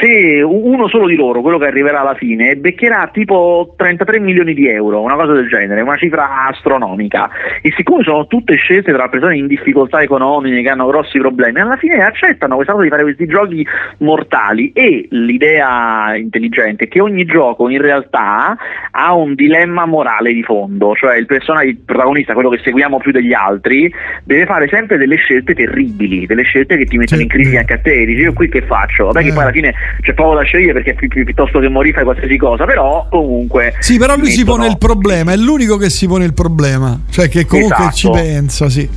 se 0.00 0.42
uno 0.42 0.88
solo 0.88 1.06
di 1.06 1.14
loro, 1.14 1.40
quello 1.40 1.58
che 1.58 1.66
arriverà 1.66 2.00
alla 2.00 2.14
fine, 2.14 2.56
beccherà 2.56 3.10
tipo 3.12 3.53
33 3.76 4.20
milioni 4.20 4.54
di 4.54 4.68
euro, 4.68 5.00
una 5.00 5.14
cosa 5.14 5.32
del 5.32 5.48
genere, 5.48 5.80
una 5.80 5.96
cifra 5.96 6.46
astronomica. 6.48 7.30
E 7.62 7.72
siccome 7.76 8.02
sono 8.02 8.26
tutte 8.26 8.54
scelte 8.56 8.92
tra 8.92 9.08
persone 9.08 9.36
in 9.36 9.46
difficoltà 9.46 10.02
economiche 10.02 10.62
che 10.62 10.68
hanno 10.68 10.86
grossi 10.86 11.18
problemi, 11.18 11.60
alla 11.60 11.76
fine 11.76 12.02
accettano 12.02 12.54
questa 12.56 12.72
cosa 12.72 12.84
di 12.84 12.90
fare 12.90 13.02
questi 13.02 13.26
giochi 13.26 13.66
mortali 13.98 14.72
e 14.72 15.06
l'idea 15.10 16.14
intelligente 16.16 16.84
è 16.84 16.88
che 16.88 17.00
ogni 17.00 17.24
gioco 17.24 17.68
in 17.68 17.80
realtà 17.80 18.56
ha 18.90 19.14
un 19.14 19.34
dilemma 19.34 19.86
morale 19.86 20.32
di 20.32 20.42
fondo, 20.42 20.94
cioè 20.94 21.16
il 21.16 21.26
personaggio, 21.26 21.68
il 21.68 21.78
protagonista, 21.78 22.34
quello 22.34 22.50
che 22.50 22.60
seguiamo 22.62 22.98
più 22.98 23.12
degli 23.12 23.32
altri, 23.32 23.92
deve 24.24 24.46
fare 24.46 24.68
sempre 24.68 24.96
delle 24.96 25.16
scelte 25.16 25.54
terribili, 25.54 26.26
delle 26.26 26.42
scelte 26.42 26.76
che 26.76 26.84
ti 26.84 26.96
mettono 26.96 27.22
in 27.22 27.28
crisi 27.28 27.56
anche 27.56 27.74
a 27.74 27.78
te, 27.78 28.04
dici 28.04 28.22
io 28.22 28.32
qui 28.32 28.48
che 28.48 28.62
faccio? 28.62 29.06
Vabbè 29.06 29.22
che 29.22 29.28
Eh. 29.28 29.32
poi 29.32 29.42
alla 29.42 29.52
fine 29.52 29.74
c'è 30.00 30.14
poco 30.14 30.34
da 30.34 30.42
scegliere 30.42 30.72
perché 30.74 30.94
pi- 30.94 31.08
pi- 31.08 31.24
piuttosto 31.24 31.58
che 31.58 31.68
morire 31.68 31.94
fai 31.94 32.04
qualsiasi 32.04 32.36
cosa, 32.36 32.64
però 32.64 33.06
comunque... 33.10 33.43
Sì, 33.80 33.98
però 33.98 34.16
lui 34.16 34.26
ti 34.28 34.32
si 34.36 34.44
pone 34.44 34.68
mettono- 34.68 34.72
il 34.72 34.78
problema, 34.78 35.32
è 35.32 35.36
l'unico 35.36 35.76
che 35.76 35.90
si 35.90 36.06
pone 36.06 36.24
il 36.24 36.34
problema, 36.34 37.00
cioè 37.10 37.28
che 37.28 37.46
comunque 37.46 37.76
Esatto. 37.76 37.94
ci 37.96 38.10
pensa, 38.10 38.68
sì. 38.68 38.88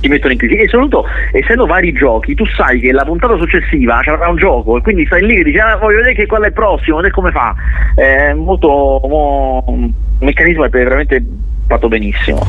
ti 0.00 0.08
mettono 0.08 0.32
in 0.32 0.38
crisi 0.38 0.54
e 0.54 0.68
soprattutto 0.68 1.04
essendo 1.32 1.64
vari 1.66 1.92
giochi 1.92 2.34
tu 2.34 2.44
sai 2.56 2.80
che 2.80 2.90
la 2.90 3.04
puntata 3.04 3.36
successiva 3.36 4.00
c'avrà 4.02 4.28
un 4.28 4.36
gioco 4.36 4.76
e 4.76 4.80
quindi 4.82 5.06
stai 5.06 5.24
lì 5.24 5.36
che 5.36 5.44
dici 5.44 5.58
ah, 5.58 5.76
voglio 5.76 5.98
vedere 5.98 6.14
che 6.14 6.26
qual 6.26 6.42
è 6.42 6.46
il 6.48 6.52
prossimo 6.52 6.96
vedere 6.96 7.14
come 7.14 7.30
fa 7.30 7.54
è 7.94 8.32
molto 8.34 8.66
mo- 8.68 9.62
un 9.68 9.92
meccanismo 10.18 10.64
è 10.64 10.68
veramente 10.70 11.24
fatto 11.68 11.86
benissimo 11.86 12.44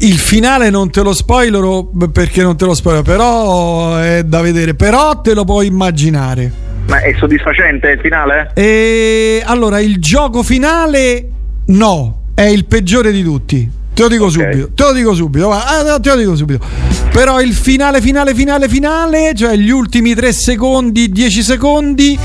Il 0.00 0.18
finale 0.18 0.70
non 0.70 0.90
te 0.90 1.02
lo 1.02 1.12
spoilerò 1.12 1.82
b- 1.82 2.10
perché 2.10 2.42
non 2.42 2.56
te 2.56 2.64
lo 2.64 2.74
spoilerò, 2.74 3.02
però 3.04 3.96
è 3.98 4.22
da 4.24 4.40
vedere, 4.40 4.74
però 4.74 5.20
te 5.20 5.34
lo 5.34 5.44
puoi 5.44 5.66
immaginare. 5.66 6.50
Ma 6.88 7.00
è 7.00 7.14
soddisfacente 7.18 7.90
il 7.90 8.00
finale? 8.00 8.50
E 8.54 9.42
allora 9.44 9.78
il 9.78 9.98
gioco 10.00 10.42
finale 10.42 11.28
no, 11.66 12.22
è 12.34 12.42
il 12.42 12.64
peggiore 12.64 13.12
di 13.12 13.22
tutti. 13.22 13.70
Te 13.92 14.02
lo 14.02 14.08
dico 14.08 14.30
subito, 14.30 14.70
te 14.74 14.82
lo 14.84 14.92
dico 14.92 15.12
subito, 15.12 15.50
ah, 15.50 15.98
te 16.00 16.08
lo 16.10 16.16
dico 16.16 16.36
subito. 16.36 16.64
Però 17.10 17.40
il 17.40 17.52
finale, 17.52 18.00
finale, 18.00 18.32
finale, 18.32 18.68
finale, 18.68 19.32
cioè 19.34 19.56
gli 19.56 19.70
ultimi 19.70 20.14
3 20.14 20.32
secondi, 20.32 21.10
10 21.10 21.42
secondi, 21.42 22.18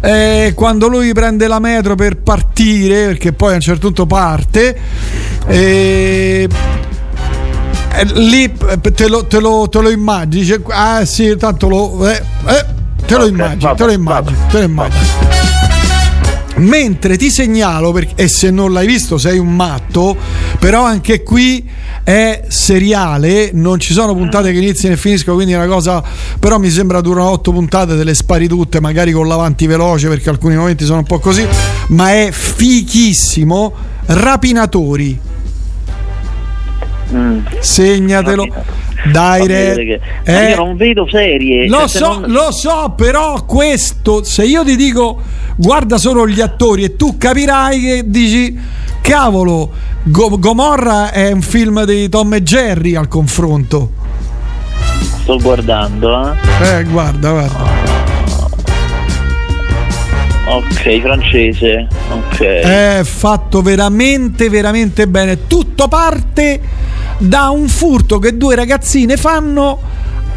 eh, 0.00 0.52
quando 0.54 0.86
lui 0.86 1.12
prende 1.12 1.48
la 1.48 1.60
metro 1.60 1.94
per 1.94 2.18
partire, 2.18 3.06
perché 3.06 3.32
poi 3.32 3.52
a 3.52 3.54
un 3.54 3.60
certo 3.60 3.86
punto 3.86 4.06
parte, 4.06 4.76
e 5.46 6.46
eh, 7.94 8.04
lì 8.14 8.44
eh, 8.44 8.92
te 8.92 9.08
lo, 9.08 9.24
te 9.26 9.40
lo, 9.40 9.66
te 9.68 9.80
lo 9.80 9.88
immagini, 9.88 10.62
ah 10.68 11.04
sì, 11.06 11.34
tanto 11.36 11.68
lo... 11.68 12.06
te 13.08 13.16
lo 13.16 13.26
immagini, 13.26 13.74
te 13.74 13.84
lo 13.86 13.92
immagini, 13.92 14.36
te 14.50 14.58
lo 14.58 14.64
immagini. 14.64 15.06
Mentre 16.56 17.16
ti 17.16 17.30
segnalo, 17.30 17.90
perché, 17.90 18.22
e 18.22 18.28
se 18.28 18.50
non 18.50 18.72
l'hai 18.72 18.86
visto 18.86 19.16
sei 19.16 19.38
un 19.38 19.54
matto, 19.54 20.14
però 20.58 20.84
anche 20.84 21.22
qui 21.22 21.66
è 22.04 22.44
seriale, 22.48 23.50
non 23.54 23.78
ci 23.78 23.94
sono 23.94 24.14
puntate 24.14 24.52
che 24.52 24.58
iniziano 24.58 24.94
e 24.94 24.98
finiscono, 24.98 25.36
quindi 25.36 25.54
è 25.54 25.56
una 25.56 25.68
cosa, 25.68 26.02
però 26.38 26.58
mi 26.58 26.68
sembra 26.68 27.00
durano 27.00 27.30
otto 27.30 27.50
puntate, 27.50 27.96
te 27.96 28.04
le 28.04 28.14
spari 28.14 28.46
tutte, 28.46 28.78
magari 28.78 29.12
con 29.12 29.26
l'avanti 29.26 29.66
veloce 29.66 30.08
perché 30.08 30.28
alcuni 30.28 30.56
momenti 30.56 30.84
sono 30.84 30.98
un 30.98 31.04
po' 31.04 31.18
così, 31.18 31.46
ma 31.88 32.12
è 32.12 32.28
fichissimo, 32.30 33.72
Rapinatori. 34.04 35.18
Segnatelo. 37.60 38.46
Dai, 38.46 38.62
Fammi 39.12 39.46
re. 39.46 39.54
vedere 39.74 39.84
che- 39.84 40.00
Eh, 40.46 40.50
io 40.50 40.56
non 40.56 40.76
vedo 40.76 41.06
serie 41.10 41.68
lo 41.68 41.78
cioè, 41.80 41.88
so, 41.88 42.18
non- 42.20 42.30
lo 42.30 42.50
so, 42.52 42.94
però 42.96 43.44
questo, 43.44 44.22
se 44.24 44.44
io 44.44 44.64
ti 44.64 44.76
dico 44.76 45.20
guarda 45.56 45.98
solo 45.98 46.26
gli 46.28 46.40
attori 46.40 46.84
e 46.84 46.96
tu 46.96 47.16
capirai 47.18 47.80
che 47.80 48.02
dici, 48.06 48.58
cavolo, 49.00 49.70
Go- 50.04 50.38
Gomorra 50.38 51.10
è 51.10 51.30
un 51.32 51.42
film 51.42 51.84
di 51.84 52.08
Tom 52.08 52.32
e 52.34 52.42
Jerry 52.42 52.94
al 52.94 53.08
confronto. 53.08 53.92
sto 55.22 55.36
guardando 55.38 56.32
eh. 56.32 56.78
Eh, 56.78 56.84
guarda, 56.84 57.30
guarda. 57.30 57.76
ok 60.50 61.00
francese 61.02 61.86
ok 62.10 62.40
È 62.40 63.00
fatto 63.04 63.60
veramente, 63.60 64.48
veramente 64.48 65.06
bene. 65.06 65.46
Tutto 65.46 65.88
parte 65.88 66.58
da 67.18 67.50
un 67.50 67.68
furto 67.68 68.18
che 68.18 68.36
due 68.36 68.54
ragazzine 68.54 69.16
fanno 69.16 69.78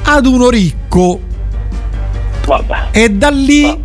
ad 0.04 0.26
uno 0.26 0.50
ricco. 0.50 1.20
Vabbè. 2.46 2.88
E 2.92 3.10
da 3.10 3.30
lì 3.30 3.80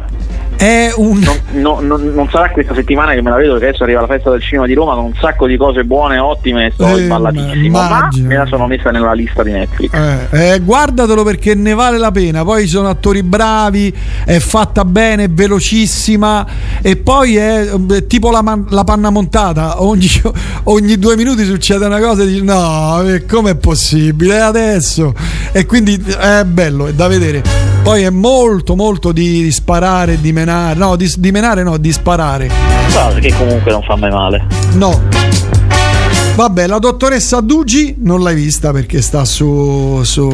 è 0.56 0.90
un... 0.96 1.22
No, 1.52 1.80
no, 1.80 1.96
non 1.96 2.28
sarà 2.30 2.50
questa 2.50 2.74
settimana 2.74 3.12
che 3.12 3.20
me 3.20 3.30
la 3.30 3.36
vedo 3.36 3.52
perché 3.52 3.68
adesso 3.68 3.82
arriva 3.82 4.00
la 4.00 4.06
festa 4.06 4.30
del 4.30 4.42
cinema 4.42 4.66
di 4.66 4.74
Roma 4.74 4.94
con 4.94 5.04
un 5.04 5.14
sacco 5.20 5.46
di 5.46 5.56
cose 5.56 5.84
buone, 5.84 6.18
ottime 6.18 6.66
e 6.66 6.70
sto 6.72 6.86
Eh, 6.96 7.06
ma 7.06 8.08
me 8.12 8.36
la 8.36 8.46
sono 8.46 8.66
messa 8.66 8.90
nella 8.90 9.12
lista 9.12 9.42
di 9.42 9.52
Netflix 9.52 9.92
Eh, 9.92 10.54
eh, 10.54 10.60
guardatelo 10.60 11.22
perché 11.24 11.54
ne 11.54 11.74
vale 11.74 11.98
la 11.98 12.10
pena. 12.10 12.42
Poi 12.42 12.62
ci 12.62 12.68
sono 12.68 12.88
attori 12.88 13.22
bravi, 13.22 13.94
è 14.24 14.38
fatta 14.38 14.84
bene, 14.84 15.28
velocissima 15.28 16.46
e 16.80 16.96
poi 16.96 17.36
è 17.36 17.70
eh, 17.90 18.06
tipo 18.06 18.30
la, 18.30 18.42
man- 18.42 18.66
la 18.70 18.84
panna 18.84 19.10
montata. 19.10 19.82
Ogni, 19.82 20.08
ogni 20.64 20.98
due 20.98 21.16
minuti 21.16 21.44
succede 21.44 21.84
una 21.84 22.00
cosa 22.00 22.22
e 22.22 22.26
dici 22.26 22.42
no, 22.42 23.02
eh, 23.02 23.26
com'è 23.26 23.56
possibile? 23.56 24.36
È 24.36 24.40
adesso. 24.40 25.14
E 25.52 25.66
quindi 25.66 26.02
è 26.18 26.44
bello, 26.44 26.86
è 26.86 26.94
da 26.94 27.08
vedere. 27.08 27.42
Poi 27.82 28.02
è 28.02 28.10
molto 28.10 28.74
molto 28.74 29.12
di, 29.12 29.42
di 29.42 29.52
sparare, 29.52 30.20
di 30.20 30.32
menare. 30.32 30.45
No, 30.46 30.96
di, 30.96 31.12
di 31.16 31.30
menare 31.30 31.62
no, 31.62 31.76
di 31.76 31.92
sparare. 31.92 32.50
Però 32.92 33.12
che 33.14 33.32
comunque 33.36 33.72
non 33.72 33.82
fa 33.82 33.96
mai 33.96 34.10
male 34.10 34.44
No. 34.72 35.55
Vabbè, 36.36 36.66
la 36.66 36.78
dottoressa 36.78 37.40
Dugi 37.40 37.94
non 38.00 38.22
l'hai 38.22 38.34
vista 38.34 38.70
perché 38.70 39.00
sta 39.00 39.24
su. 39.24 40.00
su 40.04 40.28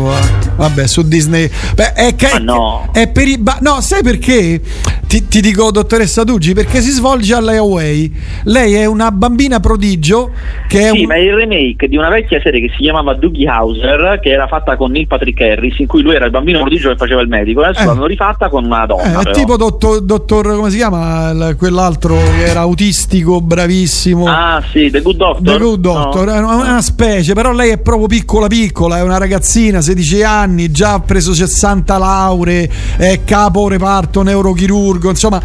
vabbè, 0.57 0.87
su 0.89 1.03
Disney. 1.03 1.49
Beh, 1.74 1.93
è, 1.93 2.15
che, 2.16 2.41
no. 2.41 2.89
è 2.93 3.09
per 3.09 3.29
i. 3.29 3.39
ba- 3.39 3.59
no, 3.61 3.81
sai 3.81 4.03
perché? 4.03 4.61
Ti, 5.07 5.29
ti 5.29 5.41
dico 5.43 5.70
dottoressa 5.70 6.24
Dugi 6.24 6.55
perché 6.55 6.81
si 6.81 6.91
svolge 6.91 7.35
alla 7.35 7.53
Hawaii. 7.53 8.12
Lei 8.45 8.74
è 8.74 8.87
una 8.87 9.11
bambina 9.12 9.61
prodigio 9.61 10.31
che 10.66 10.89
è 10.89 10.91
sì, 10.91 11.01
un. 11.03 11.07
ma 11.07 11.15
è 11.15 11.19
il 11.19 11.35
remake 11.35 11.87
di 11.87 11.97
una 11.97 12.09
vecchia 12.09 12.41
serie 12.43 12.62
che 12.62 12.70
si 12.74 12.83
chiamava 12.83 13.15
Doogie 13.15 13.47
Hauser, 13.47 14.19
che 14.20 14.31
era 14.31 14.47
fatta 14.49 14.74
con 14.77 14.91
Neil 14.91 15.07
Patrick 15.07 15.41
Harris, 15.41 15.79
in 15.79 15.87
cui 15.87 16.03
lui 16.03 16.15
era 16.15 16.24
il 16.24 16.31
bambino 16.33 16.61
prodigio 16.61 16.89
che 16.89 16.97
faceva 16.97 17.20
il 17.20 17.29
medico. 17.29 17.61
Adesso 17.62 17.83
Eh. 17.83 17.87
l'hanno 17.87 18.07
rifatta 18.07 18.49
con 18.49 18.65
una 18.65 18.83
Eh, 18.85 18.87
donna. 18.87 19.03
è 19.20 19.23
però. 19.23 19.31
tipo 19.33 19.57
dottor, 19.57 20.01
dottor. 20.01 20.57
come 20.57 20.70
si 20.70 20.79
chiama? 20.79 21.55
Quell'altro 21.57 22.16
che 22.16 22.45
era 22.47 22.61
autistico, 22.61 23.41
bravissimo. 23.41 24.27
Ah, 24.27 24.62
sì, 24.73 24.91
The 24.91 25.01
Good 25.03 25.16
Doctor. 25.16 25.43
The 25.57 25.62
Good 25.62 25.81
Doctor, 25.81 25.91
No. 25.93 26.24
è 26.24 26.39
una, 26.39 26.81
specie, 26.82 27.32
però 27.35 27.52
lei 27.52 27.70
è 27.70 27.78
proprio 27.78 28.06
piccola 28.06 28.47
piccola, 28.47 28.98
è 28.98 29.02
una 29.02 29.19
ragazzina, 29.19 29.81
16 29.81 30.23
anni, 30.23 30.70
già 30.70 30.94
ha 30.94 31.01
preso 31.01 31.35
60 31.35 31.98
lauree, 31.98 32.70
è 32.97 33.20
capo 33.24 33.69
reparto 33.69 34.23
neurochirurgo, 34.23 35.09
insomma. 35.10 35.40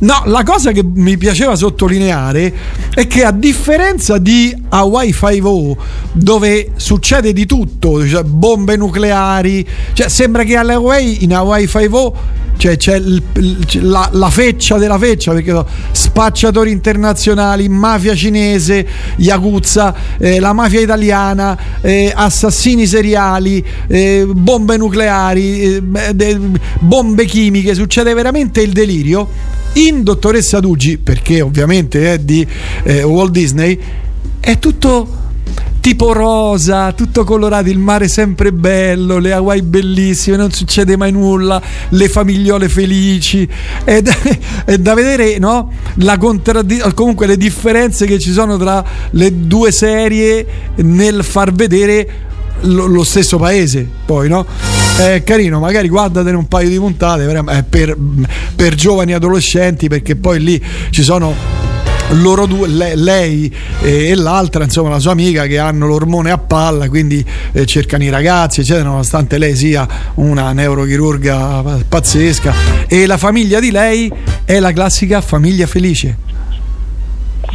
No, 0.00 0.22
la 0.24 0.42
cosa 0.44 0.72
che 0.72 0.82
mi 0.82 1.18
piaceva 1.18 1.54
sottolineare 1.56 2.54
è 2.94 3.06
che 3.06 3.22
a 3.22 3.32
differenza 3.32 4.16
di 4.16 4.56
Hawaii 4.70 5.12
5 5.12 5.76
dove 6.12 6.70
succede 6.76 7.34
di 7.34 7.44
tutto, 7.44 8.06
cioè 8.06 8.22
bombe 8.22 8.76
nucleari, 8.76 9.66
cioè 9.92 10.08
sembra 10.08 10.42
che 10.44 10.56
alle 10.56 10.72
Hawaii 10.72 11.22
in 11.24 11.34
Hawaii 11.34 11.68
5 11.68 12.12
cioè 12.56 12.76
c'è 12.76 12.96
il- 12.96 13.22
la, 13.80 14.06
la 14.12 14.28
feccia 14.28 14.76
della 14.76 14.98
feccia 14.98 15.32
perché 15.32 15.50
so, 15.50 15.66
spacciatori 15.92 16.70
internazionali, 16.70 17.68
mafia 17.70 18.14
cinese, 18.14 18.86
Yakuza, 19.16 19.79
eh, 20.18 20.38
la 20.40 20.52
mafia 20.52 20.80
italiana, 20.80 21.58
eh, 21.80 22.12
assassini 22.14 22.86
seriali, 22.86 23.64
eh, 23.86 24.26
bombe 24.28 24.76
nucleari, 24.76 25.62
eh, 25.62 26.14
de- 26.14 26.38
bombe 26.80 27.24
chimiche, 27.24 27.74
succede 27.74 28.14
veramente 28.14 28.60
il 28.60 28.72
delirio. 28.72 29.28
In 29.74 30.02
Dottoressa 30.02 30.58
Dugi, 30.58 30.98
perché 30.98 31.40
ovviamente 31.40 32.12
è 32.12 32.18
di 32.18 32.44
eh, 32.82 33.04
Walt 33.04 33.30
Disney, 33.30 33.78
è 34.40 34.58
tutto 34.58 35.18
tipo 35.80 36.12
rosa, 36.12 36.92
tutto 36.92 37.24
colorato, 37.24 37.68
il 37.68 37.78
mare 37.78 38.08
sempre 38.08 38.52
bello, 38.52 39.18
le 39.18 39.32
Hawaii 39.32 39.62
bellissime, 39.62 40.36
non 40.36 40.50
succede 40.52 40.96
mai 40.96 41.12
nulla, 41.12 41.60
le 41.90 42.08
famigliole 42.08 42.68
felici. 42.68 43.48
È 43.84 44.00
da, 44.02 44.14
è 44.64 44.78
da 44.78 44.94
vedere, 44.94 45.38
no? 45.38 45.72
La 45.96 46.18
contraddi- 46.18 46.82
comunque 46.94 47.26
le 47.26 47.36
differenze 47.36 48.06
che 48.06 48.18
ci 48.18 48.32
sono 48.32 48.56
tra 48.56 48.84
le 49.10 49.46
due 49.46 49.72
serie 49.72 50.46
nel 50.76 51.24
far 51.24 51.52
vedere 51.52 52.28
lo, 52.62 52.86
lo 52.86 53.04
stesso 53.04 53.38
paese, 53.38 53.88
poi, 54.04 54.28
no? 54.28 54.44
È 54.96 55.22
carino, 55.24 55.60
magari 55.60 55.88
guardatene 55.88 56.36
un 56.36 56.46
paio 56.46 56.68
di 56.68 56.76
puntate 56.76 57.24
eh, 57.28 57.62
per, 57.62 57.96
per 58.54 58.74
giovani 58.74 59.14
adolescenti, 59.14 59.88
perché 59.88 60.16
poi 60.16 60.40
lì 60.40 60.62
ci 60.90 61.02
sono 61.02 61.69
loro 62.10 62.46
due, 62.46 62.68
le- 62.68 62.96
lei 62.96 63.52
e, 63.80 64.08
e 64.08 64.14
l'altra, 64.14 64.64
insomma, 64.64 64.90
la 64.90 64.98
sua 64.98 65.12
amica 65.12 65.46
che 65.46 65.58
hanno 65.58 65.86
l'ormone 65.86 66.30
a 66.30 66.38
palla, 66.38 66.88
quindi 66.88 67.24
eh, 67.52 67.66
cercano 67.66 68.04
i 68.04 68.10
ragazzi, 68.10 68.60
eccetera, 68.60 68.84
nonostante 68.84 69.38
lei 69.38 69.56
sia 69.56 69.86
una 70.14 70.52
neurochirurga 70.52 71.62
pazzesca. 71.88 72.54
E 72.86 73.06
la 73.06 73.16
famiglia 73.16 73.60
di 73.60 73.70
lei 73.70 74.12
è 74.44 74.58
la 74.58 74.72
classica 74.72 75.20
famiglia 75.20 75.66
felice. 75.66 76.28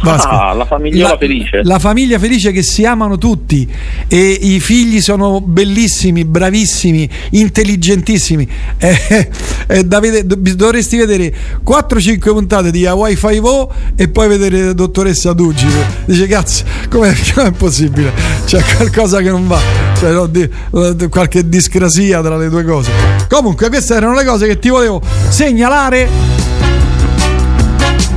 Vasco. 0.02 0.28
Ah, 0.28 0.52
la 0.52 0.64
famigliola 0.64 1.16
felice. 1.18 1.60
La 1.64 1.78
famiglia 1.78 2.18
felice 2.18 2.52
che 2.52 2.62
si 2.62 2.84
amano 2.84 3.18
tutti 3.18 3.68
e 4.08 4.38
i 4.40 4.60
figli 4.60 5.00
sono 5.00 5.40
bellissimi, 5.40 6.24
bravissimi, 6.24 7.08
intelligentissimi. 7.30 8.46
È, 8.76 9.28
è 9.66 9.82
da 9.84 10.00
vedere- 10.00 10.26
do- 10.26 10.36
dovresti 10.54 10.96
vedere 10.96 11.32
4-5 11.64 12.18
puntate 12.20 12.70
di 12.70 12.86
Hawaii 12.86 13.16
5 13.16 13.66
e 13.96 14.08
poi 14.08 14.28
vedere 14.28 14.62
la 14.66 14.72
dottoressa 14.72 15.32
Duggi. 15.32 15.66
Dice 16.04 16.26
cazzo, 16.26 16.64
com'è, 16.88 17.12
com'è 17.34 17.52
possibile? 17.52 18.12
C'è 18.44 18.62
qualcosa 18.76 19.20
che 19.20 19.30
non 19.30 19.46
va. 19.46 19.60
Cioè, 19.98 20.12
no, 20.12 20.26
di- 20.26 20.42
eh, 20.42 21.08
qualche 21.08 21.48
discrasia 21.48 22.22
tra 22.22 22.36
le 22.36 22.48
due 22.48 22.64
cose. 22.64 22.90
Comunque, 23.28 23.68
queste 23.68 23.94
erano 23.94 24.14
le 24.14 24.24
cose 24.24 24.46
che 24.46 24.58
ti 24.58 24.68
volevo 24.68 25.00
segnalare. 25.28 26.08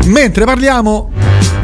Mentre 0.10 0.44
parliamo 0.44 1.12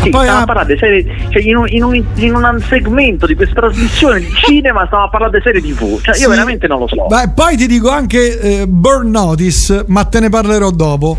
Sì, 0.01 0.09
poi 0.09 0.27
stiamo 0.27 0.45
ah, 0.45 0.63
di 0.63 0.77
serie, 0.77 1.05
cioè 1.29 1.41
in, 1.41 1.55
un, 1.57 1.65
in, 1.67 1.83
un, 1.83 2.03
in 2.15 2.35
un 2.35 2.63
segmento 2.67 3.25
di 3.25 3.33
questa 3.33 3.61
trasmissione 3.61 4.19
di 4.19 4.31
cinema 4.33 4.85
stiamo 4.85 5.05
a 5.05 5.09
parlare 5.09 5.37
di 5.37 5.43
serie 5.43 5.61
tv. 5.61 5.99
Cioè, 6.01 6.15
io 6.15 6.21
Sì. 6.21 6.27
veramente 6.29 6.67
non 6.67 6.79
lo 6.79 6.87
so. 6.87 7.07
Beh, 7.07 7.29
poi 7.33 7.57
ti 7.57 7.65
dico 7.65 7.89
anche 7.89 8.39
eh, 8.39 8.67
Burn 8.67 9.09
Notice, 9.09 9.85
ma 9.87 10.03
te 10.03 10.19
ne 10.19 10.29
parlerò 10.29 10.69
dopo. 10.69 11.17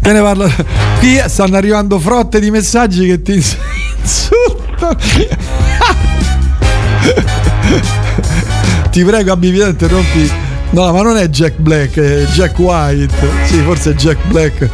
Te 0.00 0.12
ne 0.12 0.20
parlo. 0.20 0.48
Qui 0.98 1.20
stanno 1.26 1.56
arrivando 1.56 1.98
frotte 1.98 2.40
di 2.40 2.50
messaggi 2.50 3.06
che 3.06 3.20
ti 3.20 3.34
ins- 3.34 3.58
insultano. 4.00 4.96
ti 8.90 9.04
prego, 9.04 9.32
abbi 9.32 9.48
interrompi. 9.48 10.41
No, 10.72 10.90
ma 10.90 11.02
non 11.02 11.18
è 11.18 11.28
Jack 11.28 11.58
Black, 11.58 11.98
è 11.98 12.24
Jack 12.32 12.58
White. 12.58 13.14
Sì, 13.44 13.58
forse 13.58 13.90
è 13.90 13.94
Jack 13.94 14.24
Black. 14.28 14.66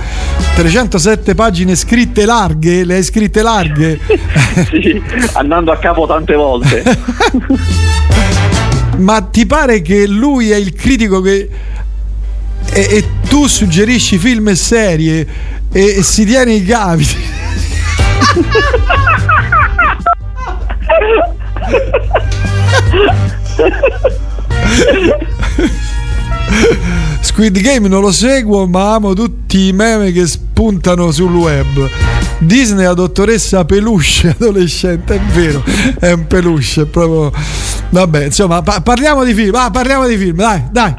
307 0.54 1.34
pagine 1.34 1.74
scritte 1.74 2.24
larghe, 2.24 2.84
le 2.84 2.94
hai 2.94 3.02
scritte 3.02 3.42
larghe. 3.42 3.98
Sì, 4.70 5.02
andando 5.34 5.72
a 5.72 5.76
capo 5.78 6.06
tante 6.06 6.34
volte. 6.34 6.82
Ma 8.98 9.20
ti 9.22 9.44
pare 9.46 9.82
che 9.82 10.06
lui 10.06 10.50
è 10.50 10.56
il 10.56 10.72
critico 10.72 11.20
che. 11.20 11.48
E, 12.70 12.80
e 12.80 13.04
tu 13.28 13.46
suggerisci 13.46 14.18
film 14.18 14.48
e 14.48 14.54
serie 14.54 15.26
e, 15.72 15.96
e 15.98 16.02
si 16.02 16.24
tiene 16.24 16.52
i 16.54 16.64
capi? 16.64 17.06
Squid 27.20 27.60
Game 27.60 27.88
non 27.88 28.00
lo 28.00 28.10
seguo, 28.10 28.66
ma 28.66 28.94
amo 28.94 29.12
tutti 29.12 29.68
i 29.68 29.72
meme 29.72 30.12
che 30.12 30.26
spuntano 30.26 31.10
sul 31.10 31.34
web. 31.34 31.88
Disney 32.38 32.84
la 32.84 32.94
dottoressa 32.94 33.64
peluche 33.64 34.34
adolescente, 34.38 35.16
è 35.16 35.20
vero, 35.32 35.62
è 35.98 36.12
un 36.12 36.26
peluche, 36.26 36.82
è 36.82 36.86
proprio. 36.86 37.32
Vabbè, 37.90 38.26
insomma, 38.26 38.62
pa- 38.62 38.80
parliamo 38.82 39.24
di 39.24 39.34
film, 39.34 39.54
ah, 39.54 39.70
parliamo 39.70 40.06
di 40.06 40.16
film, 40.16 40.36
dai, 40.36 40.62
dai, 40.70 40.94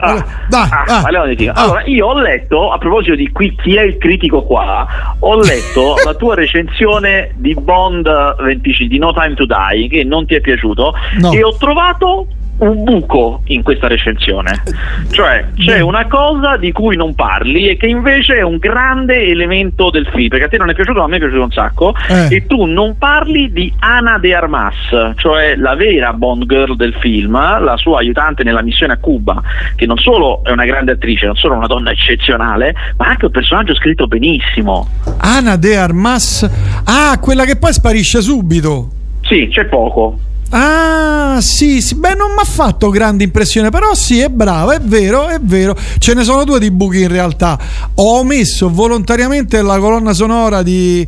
dai. 0.50 0.68
Ah, 0.70 0.84
ah. 0.88 1.02
parliamo 1.02 1.28
di 1.28 1.36
film. 1.36 1.52
Ah. 1.56 1.62
Allora, 1.62 1.84
io 1.86 2.08
ho 2.08 2.20
letto, 2.20 2.72
a 2.72 2.78
proposito 2.78 3.16
di 3.16 3.32
qui, 3.32 3.56
chi 3.62 3.76
è 3.76 3.84
il 3.84 3.98
critico 3.98 4.44
qua, 4.44 5.16
ho 5.20 5.36
letto 5.36 5.96
la 6.04 6.14
tua 6.16 6.36
recensione 6.36 7.32
di 7.36 7.54
Bond 7.54 8.08
25, 8.40 8.88
di 8.88 8.98
No 8.98 9.14
Time 9.14 9.36
to 9.36 9.46
Die, 9.46 9.88
che 9.88 10.04
non 10.04 10.26
ti 10.26 10.36
è 10.36 10.42
piaciuto, 10.42 10.94
No. 11.20 11.32
e 11.32 11.44
ho 11.44 11.56
trovato 11.58 12.28
un 12.60 12.84
buco 12.84 13.42
in 13.46 13.64
questa 13.64 13.88
recensione. 13.88 14.64
Cioè, 15.12 15.48
c'è 15.56 15.80
una 15.80 16.08
cosa 16.08 16.58
di 16.58 16.72
cui 16.72 16.96
non 16.96 17.16
parli 17.16 17.68
e 17.70 17.78
che 17.78 17.88
invece 17.88 18.38
è 18.38 18.42
un 18.42 18.58
grande 18.58 19.22
elemento 19.24 19.90
del 19.90 20.08
film, 20.14 20.28
perché 20.30 20.46
a 20.46 20.48
te 20.50 20.58
non 20.58 20.70
è 20.70 20.74
piaciuto, 20.74 21.00
ma 21.00 21.06
a 21.06 21.08
me 21.08 21.18
è 21.18 21.20
piaciuto 21.20 21.44
un 21.44 21.52
sacco, 21.52 21.96
Eh. 22.10 22.36
e 22.36 22.46
tu 22.48 22.66
non 22.66 22.98
parli 22.98 23.52
di 23.52 23.74
Ana 23.80 24.18
de 24.18 24.36
Armas, 24.36 24.76
cioè 25.16 25.56
la 25.56 25.76
vera 25.76 26.14
Bond 26.14 26.46
girl 26.46 26.76
del 26.76 26.94
film, 27.00 27.34
la 27.34 27.78
sua 27.78 28.00
aiutante 28.00 28.44
nella 28.44 28.62
missione 28.62 28.94
a 28.94 28.98
Cuba, 28.98 29.42
che 29.76 29.86
non 29.86 29.98
solo 29.98 30.44
è 30.44 30.52
una 30.52 30.66
grande 30.66 30.94
attrice, 30.94 31.26
non 31.26 31.36
solo 31.36 31.56
una 31.56 31.68
donna 31.68 31.92
eccezionale, 31.92 32.74
ma 32.98 33.08
anche 33.08 33.26
un 33.26 33.32
personaggio 33.32 33.74
scritto 33.76 34.08
benissimo. 34.08 34.88
Ana 35.20 35.56
de 35.56 35.78
Armas, 35.78 36.82
ah, 36.86 37.18
quella 37.20 37.46
che 37.46 37.58
poi 37.58 37.74
sparisce 37.74 38.22
subito. 38.22 38.90
Sì, 39.22 39.48
c'è 39.52 39.66
poco. 39.66 40.20
Ah, 40.52 41.38
sì, 41.42 41.82
sì. 41.82 41.96
beh, 41.96 42.16
non 42.16 42.32
mi 42.32 42.40
ha 42.42 42.46
fatto 42.46 42.90
grande 42.90 43.24
impressione, 43.24 43.70
però 43.70 43.94
sì, 43.94 44.20
è 44.20 44.30
bravo, 44.30 44.72
è 44.72 44.80
vero, 44.80 45.28
è 45.28 45.38
vero. 45.42 45.76
Ce 46.00 46.14
ne 46.14 46.24
sono 46.24 46.44
due 46.44 46.60
di 46.60 46.72
buchi 46.72 47.02
in 47.02 47.08
realtà. 47.08 47.58
Ho 47.96 48.20
omesso 48.20 48.70
volontariamente 48.70 49.62
la 49.62 49.78
colonna 49.78 50.14
sonora 50.14 50.64
di, 50.64 51.08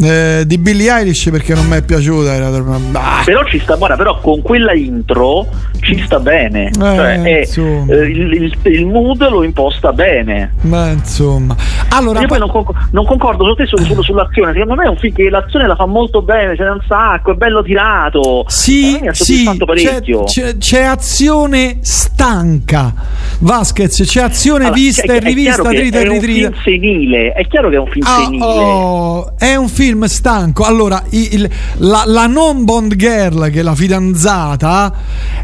eh, 0.00 0.44
di 0.46 0.58
Billie 0.58 0.94
Eilish 0.94 1.28
perché 1.30 1.54
non 1.54 1.66
mi 1.66 1.76
è 1.76 1.82
piaciuta. 1.82 2.32
Era... 2.34 2.48
Ah, 2.92 3.22
Però 3.24 3.44
ci 3.46 3.58
sta, 3.60 3.76
guarda, 3.76 3.96
però 3.96 4.20
con 4.20 4.42
quella 4.42 4.74
intro 4.74 5.46
ci 5.82 6.00
sta 6.04 6.18
bene. 6.20 6.70
cioè, 6.72 7.20
è- 7.22 7.48
eh, 7.56 8.06
il, 8.06 8.32
il- 8.32 8.56
il 8.64 8.86
mood 8.86 9.28
lo 9.28 9.42
imposta 9.42 9.92
bene. 9.92 10.54
ma 10.62 10.88
insomma. 10.90 11.54
Allora, 11.90 12.20
Io 12.20 12.26
poi 12.28 12.38
non, 12.38 12.48
conc- 12.50 12.88
non 12.92 13.04
concordo 13.04 13.44
con 13.44 13.54
te 13.56 13.66
solo, 13.66 14.02
sull'azione. 14.02 14.52
Secondo 14.52 14.74
me 14.74 14.84
è 14.84 14.88
un 14.88 14.96
film 14.96 15.14
che 15.14 15.28
l'azione 15.28 15.66
la 15.66 15.74
fa 15.76 15.86
molto 15.86 16.22
bene, 16.22 16.56
ce 16.56 16.62
n'è 16.64 16.70
un 16.70 16.82
sacco, 16.86 17.32
è 17.32 17.34
bello 17.34 17.62
tirato. 17.62 18.44
Sì, 18.48 18.98
sì, 19.12 19.58
c'è, 19.74 20.00
c'è- 20.24 20.56
c'è 20.58 20.82
azione 20.82 21.78
stanca. 21.82 22.94
Vasquez, 23.40 24.02
c'è 24.06 24.22
azione 24.22 24.64
Allora, 24.66 24.74
vista 24.80 25.12
è- 25.12 25.16
e 25.16 25.18
rivista, 25.20 25.62
trita 25.64 25.98
e 25.98 26.02
è 26.04 26.06
un 26.08 26.12
ritrita. 26.20 26.50
film 26.50 26.62
senile, 26.62 27.32
è 27.32 27.46
chiaro 27.48 27.68
che 27.68 27.74
è 27.76 27.78
un 27.78 27.86
film 27.88 28.06
Ah, 28.06 28.16
senile. 28.22 28.44
oh, 28.44 29.32
è 29.36 29.54
un 29.56 29.68
film 29.68 30.04
stanco. 30.04 30.62
Allora, 30.64 31.02
il- 31.10 31.50
la, 31.78 32.04
la 32.06 32.26
non 32.26 32.64
Bond 32.64 32.94
girl, 32.94 33.50
che 33.50 33.60
è 33.60 33.62
la 33.62 33.74
fidanzata, 33.74 34.92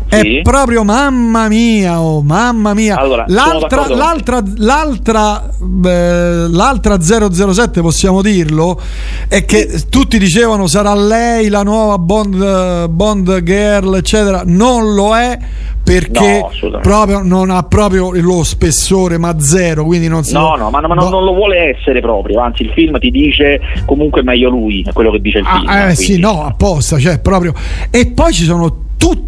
Sì. 0.09 0.17
è 0.17 0.21
proprio 0.43 0.85
mamma 0.85 1.49
mia, 1.49 2.01
oh, 2.01 2.23
mamma 2.23 2.75
mia. 2.75 2.97
Allora, 2.97 3.25
l'altra, 3.29 3.87
l'altra, 3.89 4.43
l'altra, 4.57 5.51
beh, 5.59 6.49
l'altra 6.49 7.01
007, 7.01 7.81
possiamo 7.81 8.23
dirlo, 8.23 8.81
è 9.29 9.45
che 9.45 9.83
tutti 9.89 10.19
dicevano 10.19 10.67
sarà 10.67 10.95
lei 10.95 11.49
la 11.49 11.63
nuova 11.63 11.99
Bond, 11.99 12.87
Bond 12.89 13.43
girl, 13.43 13.97
eccetera. 13.97 14.43
Non 14.45 14.95
lo 14.95 15.17
è 15.17 15.39
perché 15.83 16.47
No, 16.71 16.79
proprio 16.81 17.23
non 17.23 17.49
ha 17.49 17.63
proprio 17.63 18.11
lo 18.21 18.43
spessore, 18.45 19.17
ma 19.17 19.41
zero. 19.41 19.85
Quindi 19.85 20.07
non 20.09 20.23
si 20.23 20.35
No, 20.35 20.49
può- 20.49 20.57
no, 20.57 20.71
ma, 20.71 20.81
ma 20.83 20.95
non, 20.95 21.09
non 21.09 21.25
lo 21.25 21.33
vuole 21.33 21.75
essere 21.77 22.01
proprio, 22.01 22.41
anzi 22.41 22.63
il 22.63 22.71
film 22.75 22.99
ti 22.99 23.11
dice 23.11 23.59
comunque 23.87 24.23
meglio 24.23 24.51
lui, 24.51 24.85
è 24.87 24.93
quello 24.93 25.11
che 25.11 25.21
dice 25.21 25.39
il 25.39 25.47
film. 25.47 25.67
Ah, 25.67 25.79
eh, 25.79 25.95
quindi- 25.95 26.03
sì, 26.03 26.19
no, 26.19 26.45
apposta, 26.45 26.99
cioè 26.99 27.19
proprio. 27.21 27.55
E 27.91 28.07
poi 28.11 28.33
ci 28.35 28.45
sono 28.45 28.77
tutti, 28.99 29.27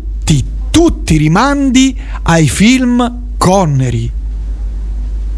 tutti 0.70 1.16
rimandi 1.16 1.98
ai 2.22 2.48
film 2.48 3.34
Connery. 3.36 4.19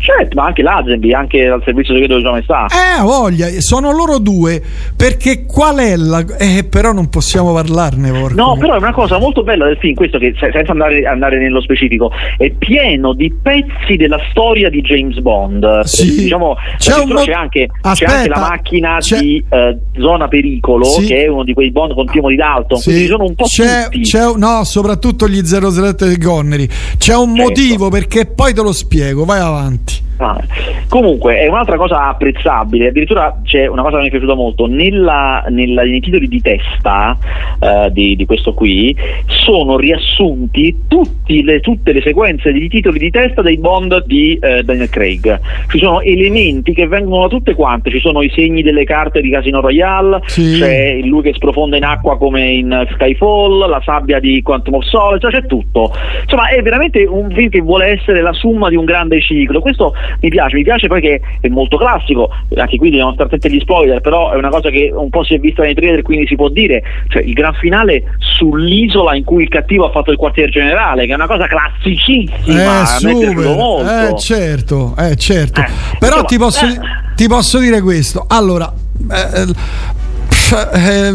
Certo, 0.03 0.35
ma 0.41 0.47
anche 0.47 0.63
l'Azenby, 0.63 1.13
anche 1.13 1.47
al 1.47 1.63
servizio 1.65 1.95
segreto 1.95 2.17
di 2.17 2.23
Sua 2.23 2.33
Maestà. 2.33 2.67
Eh, 2.67 3.03
voglia, 3.03 3.47
sono 3.61 3.93
loro 3.93 4.19
due. 4.19 4.61
Perché 4.97 5.45
qual 5.47 5.77
è 5.77 5.95
la. 5.95 6.25
Eh, 6.39 6.65
però 6.69 6.91
non 6.93 7.09
possiamo 7.09 7.53
parlarne, 7.53 8.11
porco. 8.11 8.35
No, 8.35 8.57
però 8.59 8.75
è 8.75 8.79
una 8.79 8.93
cosa 8.93 9.19
molto 9.19 9.45
bella 9.45 9.67
del 9.67 9.77
film, 9.79 9.95
questo 9.95 10.19
che 10.19 10.35
se- 10.41 10.51
senza 10.53 10.73
andare, 10.73 11.07
andare 11.07 11.39
nello 11.39 11.61
specifico, 11.61 12.11
è 12.37 12.51
pieno 12.51 13.13
di 13.15 13.33
pezzi 13.33 13.95
della 13.97 14.19
storia 14.31 14.69
di 14.71 14.81
James 14.81 15.19
Bond. 15.21 15.81
Sì. 15.83 16.23
Diciamo, 16.23 16.57
C'è 16.79 16.93
c'è, 16.95 16.99
un 17.01 17.09
mo- 17.09 17.21
anche, 17.35 17.69
c'è 17.93 18.05
anche 18.05 18.29
la 18.29 18.39
macchina 18.41 18.97
c'è- 18.99 19.19
di 19.21 19.45
eh, 19.49 19.79
Zona 19.99 20.27
Pericolo, 20.27 20.85
Sì. 20.85 21.07
che 21.07 21.25
è 21.25 21.29
uno 21.29 21.45
di 21.45 21.55
quei 21.55 21.71
Bond 21.71 21.95
con 21.95 22.07
Timo 22.07 22.29
di 22.29 22.35
Dalton, 22.37 22.79
Sì, 22.79 22.91
quindi 22.91 23.07
sono 23.07 23.25
un 23.25 23.35
po' 23.37 23.45
c'è, 23.45 23.89
c'è 24.01 24.33
no, 24.37 24.65
soprattutto 24.65 25.29
gli 25.29 25.41
007 25.45 26.09
di 26.09 26.19
Connery. 26.19 26.67
C'è 26.99 27.15
un 27.15 27.37
Certo. 27.37 27.43
motivo 27.43 27.89
perché 27.89 28.27
poi 28.27 28.53
te 28.53 28.63
lo 28.63 28.73
spiego. 28.73 29.25
Vai 29.25 29.39
avanti. 29.41 29.92
City. 29.93 30.12
Ah, 30.19 30.41
Comunque 30.89 31.39
è 31.39 31.49
un'altra 31.49 31.77
cosa 31.77 32.09
apprezzabile, 32.09 32.89
addirittura 32.89 33.41
c'è 33.45 33.67
una 33.67 33.83
cosa 33.83 33.97
che 33.97 34.03
mi 34.03 34.09
è 34.09 34.11
piaciuta 34.11 34.35
molto, 34.35 34.67
nella- 34.67 35.45
nella- 35.49 35.83
nei 35.85 36.01
titoli 36.01 36.29
di 36.29 36.41
testa 36.41 37.17
eh, 37.59 37.91
di, 37.93 38.15
di 38.15 38.27
questo 38.27 38.53
qui 38.53 38.95
sono 39.27 39.79
riassunti 39.79 40.77
le- 41.43 41.61
tutte 41.61 41.93
le 41.93 42.03
sequenze 42.03 42.53
di 42.53 42.69
titoli 42.69 42.99
di 42.99 43.11
testa 43.11 43.41
dei 43.43 43.57
Bond 43.59 44.05
di 44.07 44.39
eh, 44.41 44.63
Daniel 44.63 44.91
Craig, 44.91 45.41
ci 45.69 45.79
sono 45.79 46.01
elementi 46.03 46.75
che 46.75 46.87
vengono 46.87 47.23
da 47.23 47.29
tutte 47.29 47.55
quante, 47.55 47.91
ci 47.91 47.99
sono 48.01 48.23
i 48.23 48.31
segni 48.31 48.63
delle 48.63 48.85
carte 48.85 49.21
di 49.23 49.31
Casino 49.31 49.61
Royale, 49.61 50.21
c'è 50.59 50.99
lui 51.03 51.23
che 51.23 51.33
sprofonda 51.33 51.77
in 51.77 51.85
acqua 51.85 52.19
come 52.19 52.45
in 52.51 52.87
Skyfall, 52.93 53.67
la 53.69 53.81
sabbia 53.83 54.21
di 54.21 54.43
Quantum 54.43 54.75
of 54.75 54.85
Solace, 54.85 55.21
cioè 55.31 55.41
c'è 55.41 55.47
tutto, 55.47 55.91
insomma 56.23 56.49
è 56.49 56.61
veramente 56.63 57.03
un 57.05 57.31
film 57.31 57.49
che 57.49 57.61
vuole 57.61 57.87
essere 57.87 58.21
la 58.21 58.33
summa 58.35 58.69
di 58.69 58.77
un 58.77 58.85
grande 58.85 59.21
ciclo, 59.21 59.61
questo 59.61 59.95
mi 60.21 60.29
piace, 60.29 60.57
mi 60.57 60.63
piace 60.63 60.87
poi 60.87 61.01
che 61.01 61.21
è 61.41 61.49
molto 61.49 61.77
classico, 61.77 62.31
anche 62.57 62.77
qui 62.77 62.91
dobbiamo 62.91 63.13
stare 63.13 63.29
attenti 63.29 63.47
agli 63.49 63.61
spoiler, 63.61 64.01
però 64.01 64.33
è 64.33 64.37
una 64.37 64.51
cosa 64.51 64.71
che 64.71 64.91
un 64.95 65.11
po' 65.11 65.25
si 65.25 65.35
è 65.35 65.39
vista 65.39 65.63
nei 65.63 65.75
trailer, 65.75 66.03
quindi 66.03 66.27
si 66.27 66.37
può 66.37 66.49
dire, 66.49 66.83
cioè 67.09 67.23
il 67.23 67.33
gran 67.33 67.55
finale 67.55 68.05
sull'isola 68.19 69.15
in 69.17 69.25
cui 69.25 69.43
il 69.43 69.49
cattivo 69.49 69.87
ha 69.87 69.91
fatto 69.91 70.11
il 70.11 70.17
quartier 70.17 70.49
generale, 70.51 71.07
che 71.07 71.13
è 71.13 71.15
una 71.15 71.27
cosa 71.27 71.47
classicissima, 71.47 72.83
Eh, 72.83 72.87
super. 72.87 73.35
molto. 73.35 73.91
Eh, 73.91 74.19
certo, 74.19 74.95
eh, 74.99 75.17
certo. 75.17 75.63
Però 75.99 76.21
insomma, 76.21 76.25
ti, 76.25 76.39
posso, 76.39 76.67
eh. 76.67 76.79
ti 77.15 77.29
posso 77.29 77.59
dire 77.59 77.81
questo. 77.81 78.25
Allora, 78.29 78.73
eh, 79.11 79.47
pff, 79.47 80.02
eh, 80.73 81.15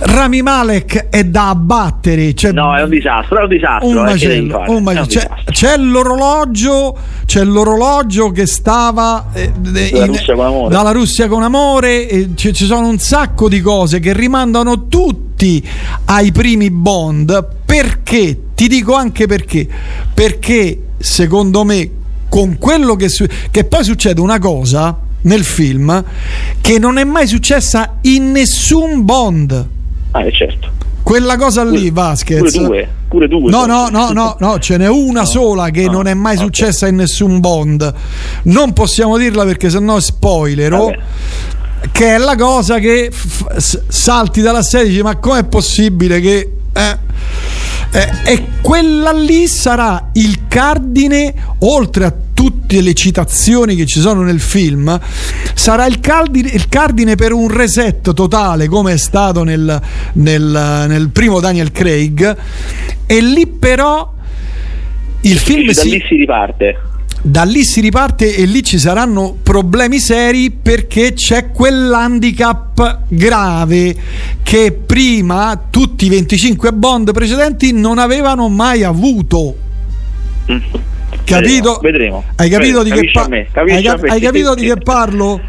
Rami 0.00 0.42
Malek 0.42 1.08
è 1.10 1.24
da 1.24 1.50
abbattere. 1.50 2.34
Cioè, 2.34 2.52
No, 2.52 2.76
è 2.76 2.82
un 2.82 2.90
disastro, 2.90 3.38
è 3.38 3.42
un 3.42 3.48
disastro. 3.48 3.88
un 3.88 3.96
eh, 3.98 4.02
macello, 4.02 4.64
un 4.68 4.82
macello. 4.82 5.06
C'è, 5.06 5.28
c'è 5.50 5.76
l'orologio, 5.76 6.96
c'è 7.26 7.44
l'orologio 7.44 8.30
che 8.30 8.46
stava 8.46 9.26
eh, 9.32 9.52
in- 9.64 10.06
Russia 10.06 10.34
con 10.34 10.44
amore. 10.46 10.74
dalla 10.74 10.90
Russia 10.92 11.28
con 11.28 11.42
amore. 11.42 12.08
e 12.08 12.30
ci, 12.34 12.52
ci 12.52 12.64
sono 12.66 12.88
un 12.88 12.98
sacco 12.98 13.48
di 13.48 13.60
cose 13.60 14.00
che 14.00 14.12
rimandano 14.12 14.86
tutti 14.88 15.66
ai 16.06 16.32
primi 16.32 16.70
Bond. 16.70 17.46
Perché? 17.64 18.38
Ti 18.54 18.68
dico 18.68 18.94
anche 18.94 19.26
perché. 19.26 19.66
Perché 20.12 20.82
secondo 20.98 21.64
me, 21.64 21.90
con 22.28 22.58
quello 22.58 22.96
che, 22.96 23.08
su- 23.08 23.26
che 23.50 23.64
poi 23.64 23.84
succede 23.84 24.20
una 24.20 24.38
cosa 24.38 24.98
nel 25.22 25.44
film 25.44 26.04
che 26.60 26.78
non 26.78 26.98
è 26.98 27.04
mai 27.04 27.26
successa 27.26 27.98
in 28.02 28.30
nessun 28.32 29.04
Bond. 29.04 29.66
Ah, 30.12 30.24
eh, 30.24 30.32
certo. 30.32 30.70
Quella 31.02 31.36
cosa 31.36 31.64
lì, 31.64 31.90
Vasquez. 31.90 32.52
Pure 32.52 32.66
due, 32.66 32.88
pure 33.08 33.28
due. 33.28 33.50
No, 33.50 33.64
no, 33.64 33.88
no, 33.90 34.10
no, 34.12 34.36
no, 34.38 34.58
ce 34.58 34.76
n'è 34.76 34.88
una 34.88 35.24
sola 35.26 35.70
che 35.70 35.88
non 35.88 36.06
è 36.06 36.14
mai 36.14 36.36
successa 36.36 36.86
in 36.86 36.96
nessun 36.96 37.40
Bond. 37.40 37.94
Non 38.44 38.72
possiamo 38.74 39.16
dirla 39.16 39.44
perché 39.44 39.70
sennò 39.70 39.96
è 39.96 40.00
spoilero. 40.00 40.92
Che 41.92 42.06
è 42.14 42.18
la 42.18 42.34
cosa 42.36 42.78
che 42.78 43.10
f- 43.12 43.82
salti 43.86 44.40
dalla 44.42 44.62
serie 44.62 44.86
e 44.86 44.90
dici, 44.90 45.02
ma 45.02 45.16
com'è 45.16 45.44
possibile 45.44 46.20
che. 46.20 46.52
eh?" 46.72 46.98
Eh, 47.90 48.32
e 48.32 48.46
quella 48.60 49.12
lì 49.12 49.46
sarà 49.46 50.10
il 50.14 50.46
cardine, 50.46 51.34
oltre 51.60 52.04
a 52.04 52.14
tutte 52.34 52.80
le 52.80 52.94
citazioni 52.94 53.74
che 53.74 53.86
ci 53.86 53.98
sono 53.98 54.22
nel 54.22 54.40
film, 54.40 54.98
sarà 55.54 55.86
il 55.86 55.98
cardine, 56.00 56.50
il 56.50 56.68
cardine 56.68 57.14
per 57.14 57.32
un 57.32 57.48
reset 57.48 58.12
totale, 58.12 58.68
come 58.68 58.92
è 58.92 58.96
stato 58.98 59.42
nel, 59.42 59.80
nel- 60.14 60.84
nel 60.86 61.08
primo 61.10 61.40
Daniel 61.40 61.72
Craig. 61.72 62.36
E 63.06 63.20
lì 63.20 63.46
però 63.46 64.12
il 65.22 65.38
film 65.38 65.66
Da 65.72 65.80
si, 65.80 65.90
lì 65.90 66.04
si 66.06 66.14
riparte. 66.16 66.76
Da 67.22 67.42
lì 67.42 67.64
si 67.64 67.80
riparte 67.80 68.34
e 68.36 68.44
lì 68.44 68.62
ci 68.62 68.78
saranno 68.78 69.36
problemi 69.42 69.98
seri 69.98 70.50
perché 70.50 71.14
c'è 71.14 71.50
quell'handicap 71.50 73.00
grave 73.08 73.96
che 74.42 74.72
prima 74.72 75.60
tutti 75.68 76.06
i 76.06 76.08
25 76.08 76.72
Bond 76.72 77.12
precedenti 77.12 77.72
non 77.72 77.98
avevano 77.98 78.48
mai 78.48 78.84
avuto. 78.84 79.56
Capito? 81.24 81.78
Vedremo. 81.82 82.24
Hai 82.36 82.48
capito 82.48 82.82
di 82.82 82.90
che 82.90 82.96
Capisci 82.96 83.18
a 83.18 83.22
pa- 83.22 83.28
me, 83.28 83.48
capisci 83.52 83.76
hai, 83.76 83.82
cap- 83.82 84.08
hai 84.08 84.20
capito 84.20 84.54
di 84.54 84.66
che 84.66 84.76
parlo? 84.76 85.40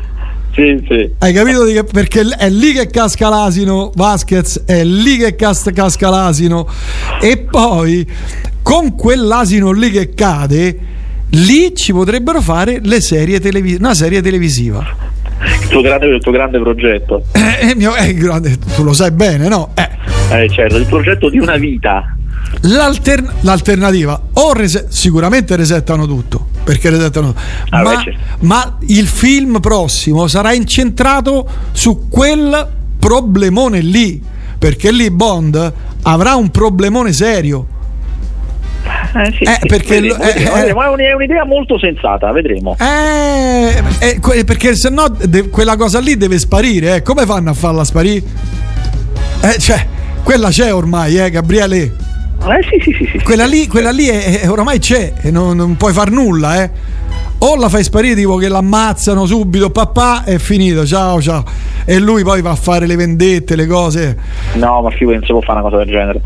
Sì, 0.54 0.84
sì. 0.88 1.10
Hai 1.20 1.32
capito 1.32 1.64
di 1.64 1.74
che 1.74 1.84
perché 1.84 2.22
è 2.22 2.50
lì 2.50 2.74
che 2.74 2.88
casca 2.88 3.30
l'asino 3.30 3.92
Vasquez, 3.96 4.64
è 4.66 4.84
lì 4.84 5.18
che 5.18 5.36
cas- 5.36 5.70
casca 5.74 6.10
l'asino 6.10 6.68
e 7.22 7.38
poi 7.38 8.06
con 8.62 8.96
quell'asino 8.96 9.72
lì 9.72 9.90
che 9.92 10.14
cade 10.14 10.80
lì 11.32 11.74
ci 11.76 11.92
potrebbero 11.94 12.42
fare 12.42 12.80
le 12.82 13.02
serie 13.02 13.40
televisive, 13.40 13.80
una 13.84 13.94
serie 13.94 14.22
televisiva. 14.22 14.86
Il 15.62 15.68
tuo 15.70 15.82
grande, 15.82 16.08
il 16.08 16.22
tuo 16.22 16.32
grande 16.32 16.60
progetto. 16.60 17.24
Eh, 17.32 17.70
eh, 17.70 17.76
mio- 17.76 17.96
eh, 17.96 18.14
grande, 18.14 18.58
tu 18.76 18.84
lo 18.84 18.94
sai 18.94 19.12
bene, 19.12 19.48
no? 19.48 19.72
Eh. 19.76 20.44
Eh, 20.44 20.50
certo, 20.50 20.78
il 20.78 20.86
progetto 20.86 21.30
di 21.30 21.40
una 21.40 21.56
vita. 21.56 22.16
L'alter- 22.62 23.36
l'alternativa 23.42 24.20
o 24.34 24.54
rese- 24.54 24.88
sicuramente 24.90 25.56
resettano 25.56 26.08
tutto 26.08 26.48
perché 26.64 26.90
resettano 26.90 27.28
tutto. 27.28 27.42
Ah, 27.70 27.84
ma, 27.84 28.02
certo. 28.02 28.20
ma 28.40 28.78
il 28.88 29.06
film 29.08 29.60
prossimo 29.60 30.28
sarà 30.28 30.54
incentrato 30.54 31.48
su 31.72 32.08
quel 32.10 32.68
problemone 32.98 33.82
lì 33.82 34.22
perché 34.58 34.92
lì 34.92 35.10
Bond 35.12 35.74
avrà 36.04 36.36
un 36.36 36.50
problemone 36.50 37.14
serio 37.14 37.68
Eh, 39.16 39.32
sì, 39.38 39.44
Eh, 39.44 39.58
sì, 39.62 39.68
perché 39.68 40.00
vedremo, 40.02 40.18
lo- 40.18 40.24
vedremo, 40.24 40.50
eh, 40.52 40.60
vedremo. 40.60 40.84
È 40.84 40.88
un- 40.88 41.00
è 41.00 41.12
un'idea 41.14 41.46
molto 41.46 41.80
sensata, 41.80 42.32
vedremo. 42.32 42.76
Eh, 42.80 43.84
eh, 44.00 44.44
perché 44.44 44.76
se 44.76 44.90
no 44.90 45.08
de- 45.08 45.50
quella 45.50 45.76
cosa 45.76 46.00
lì 46.00 46.16
deve 46.18 46.38
sparire 46.38 46.96
eh. 46.96 47.02
come 47.02 47.26
fanno 47.26 47.50
a 47.50 47.54
farla 47.54 47.84
sparire? 47.84 48.24
Eh, 49.42 49.58
cioè 49.58 49.86
quella 50.24 50.50
c'è 50.50 50.74
ormai 50.74 51.18
eh 51.18 51.30
Gabriele 51.32 51.78
Eh, 51.78 52.64
sì, 52.70 52.80
sì, 52.84 52.96
sì, 52.98 53.10
sì. 53.12 53.24
quella 53.24 53.46
lì, 53.46 53.68
quella 53.68 53.92
lì 53.92 54.08
è, 54.08 54.42
è- 54.42 54.50
ormai 54.50 54.80
c'è 54.80 55.14
e 55.22 55.32
non, 55.32 55.56
non 55.58 55.76
puoi 55.76 55.92
far 55.94 56.10
nulla, 56.12 56.62
eh. 56.64 56.70
O 57.42 57.56
la 57.56 57.70
fai 57.70 57.84
sparire 57.84 58.16
tipo 58.16 58.36
che 58.36 58.50
l'ammazzano 58.50 59.26
subito, 59.26 59.70
papà, 59.70 60.24
è 60.26 60.38
finito, 60.40 60.86
ciao 60.86 61.22
ciao. 61.22 61.44
E 61.86 61.98
lui 61.98 62.22
poi 62.24 62.42
va 62.42 62.52
a 62.52 62.56
fare 62.56 62.86
le 62.86 62.96
vendette, 62.98 63.56
le 63.56 63.66
cose. 63.66 64.18
No, 64.56 64.82
ma 64.82 64.90
figurati, 64.90 65.20
non 65.20 65.26
si 65.26 65.32
può 65.32 65.42
fare 65.42 65.60
una 65.60 65.70
cosa 65.70 65.78
del 65.84 65.88
genere. 65.88 66.22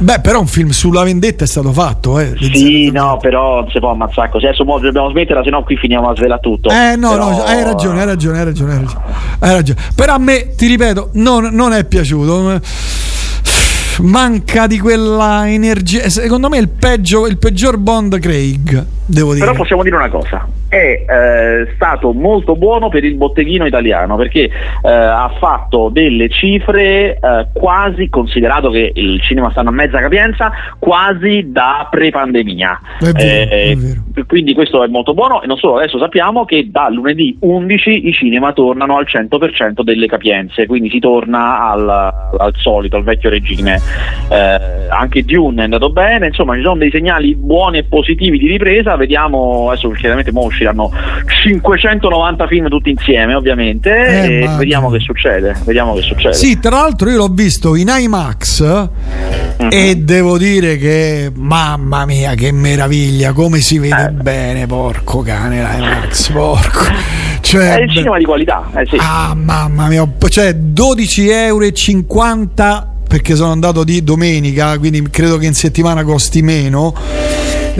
Beh, 0.00 0.20
però 0.20 0.38
un 0.38 0.46
film 0.46 0.70
sulla 0.70 1.02
vendetta 1.02 1.42
è 1.42 1.46
stato 1.46 1.72
fatto, 1.72 2.20
eh. 2.20 2.34
Sì, 2.40 2.90
no, 2.92 3.18
però 3.20 3.62
non 3.62 3.70
si 3.70 3.80
può 3.80 3.90
ammazzare 3.90 4.30
così. 4.30 4.46
Adesso 4.46 4.64
mo 4.64 4.78
dobbiamo 4.78 5.10
smetterla, 5.10 5.42
sennò 5.42 5.64
qui 5.64 5.76
finiamo 5.76 6.08
a 6.08 6.14
svelare 6.14 6.40
tutto. 6.40 6.70
Eh 6.70 6.94
no, 6.96 7.10
Però- 7.10 7.30
no, 7.30 7.42
hai 7.42 7.64
ragione, 7.64 8.00
hai 8.00 8.06
ragione, 8.06 8.38
hai 8.38 8.44
ragione, 8.44 8.72
hai 8.74 8.78
ragione. 8.78 9.04
Hai 9.40 9.52
ragione. 9.54 9.80
Però 9.96 10.14
a 10.14 10.18
me, 10.18 10.54
ti 10.56 10.66
ripeto, 10.68 11.10
non, 11.14 11.48
non 11.52 11.72
è 11.72 11.84
piaciuto. 11.84 12.60
Manca 14.02 14.68
di 14.68 14.78
quella 14.78 15.50
energia. 15.50 16.08
Secondo 16.08 16.48
me 16.48 16.58
il 16.58 16.68
peggio, 16.68 17.26
il 17.26 17.36
peggior 17.36 17.76
Bond 17.78 18.20
Craig, 18.20 18.86
devo 19.08 19.32
dire. 19.32 19.46
Però 19.46 19.56
possiamo 19.56 19.82
dire 19.82 19.96
una 19.96 20.10
cosa, 20.10 20.46
è 20.68 20.76
eh, 20.76 21.72
stato 21.74 22.12
molto 22.12 22.54
buono 22.54 22.88
per 22.90 23.04
il 23.04 23.14
botteghino 23.14 23.66
italiano 23.66 24.16
perché 24.16 24.44
eh, 24.44 24.88
ha 24.88 25.32
fatto 25.38 25.88
delle 25.90 26.28
cifre 26.28 27.16
eh, 27.16 27.46
quasi, 27.52 28.08
considerato 28.08 28.70
che 28.70 28.92
il 28.94 29.20
cinema 29.22 29.50
sta 29.50 29.60
a 29.60 29.70
mezza 29.70 29.98
capienza, 29.98 30.52
quasi 30.78 31.50
da 31.50 31.88
pre-pandemia. 31.90 32.80
È 33.00 33.04
vero, 33.04 33.18
Eh, 33.18 33.48
è 33.48 33.76
vero. 33.76 34.02
Quindi 34.26 34.52
questo 34.52 34.82
è 34.84 34.88
molto 34.88 35.14
buono 35.14 35.42
e 35.42 35.46
non 35.46 35.56
solo, 35.56 35.76
adesso 35.76 35.98
sappiamo 35.98 36.44
che 36.44 36.68
da 36.70 36.88
lunedì 36.90 37.36
11 37.40 38.08
i 38.08 38.12
cinema 38.12 38.52
tornano 38.52 38.96
al 38.96 39.06
100% 39.08 39.82
delle 39.82 40.06
capienze, 40.06 40.66
quindi 40.66 40.90
si 40.90 40.98
torna 40.98 41.70
al, 41.70 41.88
al 41.88 42.52
solito, 42.56 42.96
al 42.96 43.04
vecchio 43.04 43.30
regime. 43.30 43.80
Eh, 44.28 44.88
anche 44.90 45.24
Dune 45.24 45.60
è 45.60 45.64
andato 45.64 45.90
bene, 45.90 46.26
insomma 46.26 46.54
ci 46.56 46.62
sono 46.62 46.76
dei 46.76 46.90
segnali 46.90 47.34
buoni 47.34 47.78
e 47.78 47.84
positivi 47.84 48.38
di 48.38 48.48
ripresa, 48.48 48.96
vediamo, 48.98 49.70
adesso 49.70 49.88
chiaramente 49.90 50.30
mo 50.32 50.42
usciranno 50.42 50.90
590 51.42 52.46
film 52.46 52.68
tutti 52.68 52.90
insieme 52.90 53.34
ovviamente 53.34 53.90
Eh, 53.90 54.40
e 54.42 54.44
ma- 54.44 54.56
vediamo 54.56 54.90
che 54.90 54.98
succede, 55.00 55.56
vediamo 55.64 55.94
che 55.94 56.02
succede. 56.02 56.34
Sì, 56.34 56.58
tra 56.58 56.70
l'altro 56.70 57.08
io 57.08 57.16
l'ho 57.16 57.28
visto 57.28 57.74
in 57.76 57.88
IMAX 57.90 58.62
Mhm. 59.58 59.68
e 59.70 59.96
devo 59.96 60.36
dire 60.38 60.76
che 60.76 61.30
mamma 61.34 62.04
mia 62.06 62.34
che 62.34 62.52
meraviglia, 62.52 63.32
come 63.32 63.60
si 63.60 63.78
vede 63.78 64.10
bene, 64.12 64.66
porco 64.66 65.20
cane 65.22 65.56
l'IMAX, 65.62 66.30
porco. 66.30 66.84
Cioè, 67.40 67.76
è 67.76 67.82
il 67.82 67.90
cinema 67.90 68.18
di 68.18 68.24
qualità, 68.24 68.68
eh 68.76 68.86
sì. 68.90 68.96
Ah, 68.98 69.34
mamma 69.34 69.86
mia, 69.86 70.06
cioè 70.28 70.52
12,50 70.54 71.46
euro 71.46 72.96
perché 73.08 73.34
sono 73.36 73.52
andato 73.52 73.84
di 73.84 74.04
domenica, 74.04 74.76
quindi 74.78 75.02
credo 75.10 75.38
che 75.38 75.46
in 75.46 75.54
settimana 75.54 76.04
costi 76.04 76.42
meno. 76.42 76.94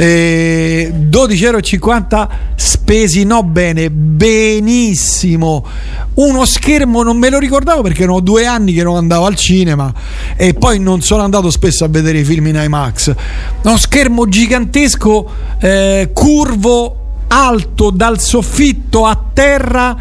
Eh, 0.01 0.93
12,50 0.95 2.15
euro 2.15 2.29
spesi 2.55 3.25
no 3.25 3.43
bene, 3.43 3.91
benissimo. 3.91 5.67
Uno 6.15 6.45
schermo 6.45 7.03
non 7.03 7.17
me 7.17 7.31
lo 7.31 7.41
ricordavo 7.41 7.83
perché 7.83 8.05
erano 8.05 8.21
due 8.21 8.47
anni 8.47 8.73
che 8.73 8.85
non 8.85 8.97
andavo 8.97 9.27
al 9.27 9.35
cinema 9.35 9.93
e 10.37 10.55
poi 10.55 10.79
non 10.79 11.03
sono 11.03 11.23
andato 11.23 11.51
spesso 11.51 11.85
a 11.85 11.89
vedere 11.89 12.21
i 12.21 12.25
film 12.25 12.47
in 12.47 12.61
IMAX. 12.63 13.15
Uno 13.65 13.77
schermo 13.77 14.29
gigantesco, 14.29 15.31
eh, 15.59 16.11
curvo, 16.13 16.97
alto 17.27 17.91
dal 17.91 18.21
soffitto 18.21 19.05
a 19.05 19.21
terra 19.33 19.97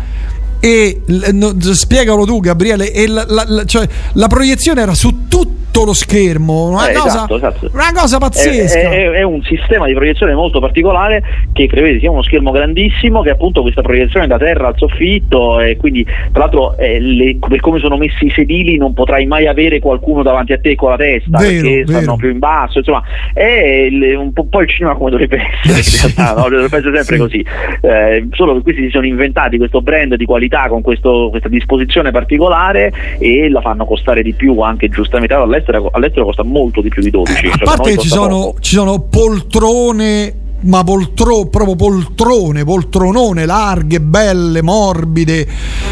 e 0.67 1.01
no, 1.33 1.53
spiegalo 1.59 2.25
tu 2.25 2.39
Gabriele 2.39 2.91
la, 3.07 3.25
la- 3.27 3.45
la- 3.47 3.65
cioè, 3.65 3.87
la 4.13 4.27
proiezione 4.27 4.81
era 4.81 4.93
su 4.93 5.27
tutto 5.27 5.55
lo 5.85 5.93
schermo 5.93 6.69
una, 6.69 6.89
Eh, 6.89 6.93
cosa, 6.93 7.07
esatto, 7.07 7.35
esatto. 7.35 7.69
una 7.71 7.91
cosa 7.93 8.17
pazzesca 8.17 8.79
È, 8.79 8.89
è- 8.89 9.09
è 9.11 9.21
un 9.21 9.43
sistema 9.43 9.85
di 9.85 9.93
proiezione 9.93 10.33
molto 10.33 10.59
particolare 10.59 11.21
che 11.53 11.67
prevede 11.67 11.99
sia 11.99 12.09
uno 12.09 12.23
schermo 12.23 12.49
grandissimo 12.49 13.21
che 13.21 13.29
appunto 13.29 13.61
questa 13.61 13.83
proiezione 13.83 14.25
da 14.25 14.39
terra 14.39 14.67
al 14.69 14.73
soffitto 14.75 15.59
e 15.59 15.77
quindi 15.77 16.03
tra 16.31 16.41
l'altro 16.41 16.75
eh, 16.79 16.99
le- 16.99 17.37
per 17.47 17.59
come 17.59 17.77
sono 17.79 17.95
messi 17.95 18.25
i 18.25 18.31
sedili 18.31 18.75
non 18.77 18.93
potrai 18.95 19.27
mai 19.27 19.45
avere 19.45 19.79
qualcuno 19.79 20.23
davanti 20.23 20.51
a 20.53 20.59
te 20.59 20.73
con 20.73 20.89
la 20.89 20.95
testa 20.97 21.37
Vero, 21.37 21.51
perché 21.61 21.83
vero. 21.83 21.87
stanno 22.01 22.15
più 22.15 22.29
in 22.31 22.39
basso 22.39 22.79
insomma 22.79 23.03
è 23.33 23.43
il- 23.91 24.15
un 24.17 24.33
po', 24.33 24.45
poi 24.45 24.63
il 24.63 24.69
cinema 24.69 24.95
come 24.95 25.11
dovrebbe 25.11 25.37
essere 25.63 26.07
in 26.09 26.13
realtà, 26.15 26.41
no? 26.41 26.49
dovrebbe 26.49 26.77
essere 26.77 26.95
sempre 27.03 27.15
Sì. 27.15 27.21
così 27.21 27.45
Eh, 27.81 28.27
solo 28.31 28.55
che 28.55 28.61
questi 28.63 28.81
si 28.85 28.89
sono 28.89 29.05
inventati 29.05 29.57
questo 29.57 29.81
brand 29.83 30.15
di 30.15 30.25
qualità 30.25 30.56
con 30.67 30.81
questo- 30.81 31.27
questa 31.29 31.49
disposizione 31.49 32.11
particolare 32.11 32.91
e 33.19 33.49
la 33.49 33.61
fanno 33.61 33.85
costare 33.85 34.23
di 34.23 34.33
più 34.33 34.59
anche 34.61 34.89
giustamente 34.89 35.33
all'estero, 35.35 35.89
all'estero 35.91 36.25
costa 36.25 36.43
molto 36.43 36.81
di 36.81 36.89
più 36.89 37.01
di 37.01 37.11
12 37.11 37.47
a 37.47 37.51
cioè, 37.51 37.63
parte 37.63 37.91
che 37.91 37.97
ci 37.97 38.07
sono, 38.07 38.55
ci 38.59 38.75
sono 38.75 38.99
poltrone 39.01 40.45
ma 40.59 40.83
poltro, 40.83 41.45
proprio 41.45 41.75
poltrone, 41.75 42.63
poltronone, 42.63 43.45
larghe, 43.45 44.01
belle, 44.01 44.63
morbide 44.63 45.47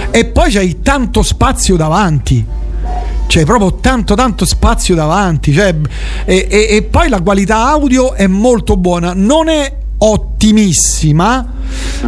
e 0.10 0.26
poi 0.26 0.52
c'hai 0.52 0.82
tanto 0.82 1.22
spazio 1.22 1.76
davanti. 1.76 2.44
C'è 3.28 3.44
proprio 3.44 3.76
tanto 3.76 4.14
tanto 4.16 4.46
spazio 4.46 4.96
davanti 4.96 5.52
cioè, 5.52 5.74
e, 6.26 6.48
e- 6.50 6.68
e 6.76 6.84
poi 6.84 7.10
la 7.10 7.22
qualità 7.22 7.68
audio 7.68 8.14
è 8.14 8.28
molto 8.28 8.78
buona. 8.78 9.14
Non 9.16 9.50
è 9.50 9.72
ottimissima 10.06 11.54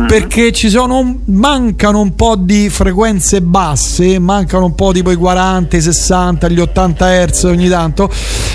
perché 0.08 0.52
ci 0.52 0.70
sono 0.70 1.22
mancano 1.26 2.00
un 2.00 2.14
po' 2.14 2.36
di 2.36 2.70
frequenze 2.70 3.42
basse 3.42 4.20
mancano 4.20 4.66
un 4.66 4.76
po' 4.76 4.92
tipo 4.92 5.10
i 5.12 5.16
40 5.16 5.76
i 5.76 5.82
60 5.82 6.48
gli 6.50 6.60
80 6.60 7.26
Hz 7.26 7.44
ogni 7.46 7.68
tanto. 7.68 8.10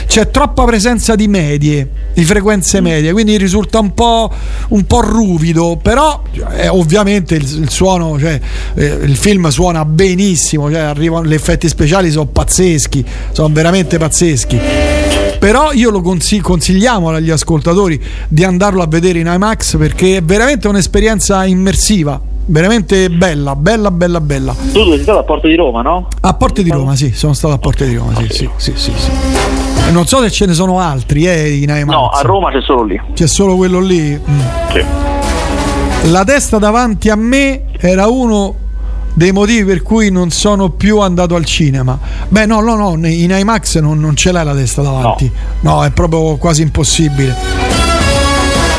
C'è 0.06 0.30
troppa 0.30 0.64
presenza 0.64 1.14
di 1.16 1.26
medie 1.26 1.90
di 2.14 2.24
frequenze 2.24 2.80
medie 2.80 3.12
quindi 3.12 3.36
risulta 3.36 3.78
un 3.78 3.94
po', 3.94 4.30
un 4.68 4.84
po' 4.84 5.00
ruvido 5.00 5.78
però 5.80 6.22
eh, 6.52 6.68
ovviamente 6.68 7.34
il, 7.34 7.62
il 7.62 7.70
suono 7.70 8.18
cioè, 8.18 8.38
eh, 8.74 8.84
il 8.84 9.16
film 9.16 9.48
suona 9.48 9.84
benissimo 9.84 10.70
cioè, 10.70 10.80
arrivano, 10.80 11.26
gli 11.26 11.34
effetti 11.34 11.68
speciali 11.68 12.10
sono 12.10 12.26
pazzeschi 12.26 13.04
sono 13.32 13.48
veramente 13.50 13.96
pazzeschi 13.96 14.91
però 15.42 15.72
io 15.72 15.90
lo 15.90 16.02
consi- 16.02 16.38
consigliamo 16.38 17.08
agli 17.08 17.30
ascoltatori 17.30 18.00
di 18.28 18.44
andarlo 18.44 18.80
a 18.80 18.86
vedere 18.86 19.18
in 19.18 19.26
IMAX 19.26 19.76
perché 19.76 20.18
è 20.18 20.22
veramente 20.22 20.68
un'esperienza 20.68 21.44
immersiva 21.44 22.20
veramente 22.44 23.10
bella 23.10 23.56
bella 23.56 23.90
bella 23.90 24.20
bella 24.20 24.54
tu 24.72 24.84
sei 24.84 25.00
stato 25.02 25.18
a 25.18 25.24
Porto 25.24 25.48
di 25.48 25.56
Roma 25.56 25.82
no? 25.82 26.06
a 26.20 26.34
Porte 26.34 26.62
di 26.62 26.70
Roma 26.70 26.94
sì 26.94 27.10
sono 27.12 27.32
stato 27.32 27.54
a 27.54 27.58
Porte 27.58 27.88
di 27.88 27.96
Roma 27.96 28.14
sì 28.14 28.28
sì 28.30 28.48
sì 28.56 28.72
sì, 28.76 28.92
sì. 28.96 29.10
Non 29.90 30.06
so 30.06 30.20
se 30.22 30.30
ce 30.30 30.46
ne 30.46 30.52
sono 30.54 30.78
altri 30.78 31.26
eh, 31.26 31.54
in 31.54 31.70
IMAX 31.70 31.86
no 31.88 32.08
a 32.10 32.20
Roma 32.20 32.52
c'è 32.52 32.62
solo 32.62 32.84
lì 32.84 33.00
c'è 33.12 33.26
solo 33.26 33.56
quello 33.56 33.80
lì 33.80 34.16
Mm. 34.16 36.10
la 36.12 36.22
testa 36.24 36.58
davanti 36.58 37.10
a 37.10 37.16
me 37.16 37.64
era 37.80 38.06
uno 38.06 38.54
dei 39.14 39.32
motivi 39.32 39.64
per 39.64 39.82
cui 39.82 40.10
non 40.10 40.30
sono 40.30 40.70
più 40.70 41.00
andato 41.00 41.34
al 41.34 41.44
cinema. 41.44 41.98
Beh, 42.28 42.46
no, 42.46 42.60
no, 42.60 42.74
no, 42.74 43.06
in 43.06 43.30
IMAX 43.30 43.78
non, 43.78 44.00
non 44.00 44.16
ce 44.16 44.32
l'hai 44.32 44.44
la 44.44 44.54
testa 44.54 44.82
davanti. 44.82 45.30
No. 45.60 45.84
è 45.84 45.90
proprio 45.90 46.36
quasi 46.36 46.62
impossibile. 46.62 47.34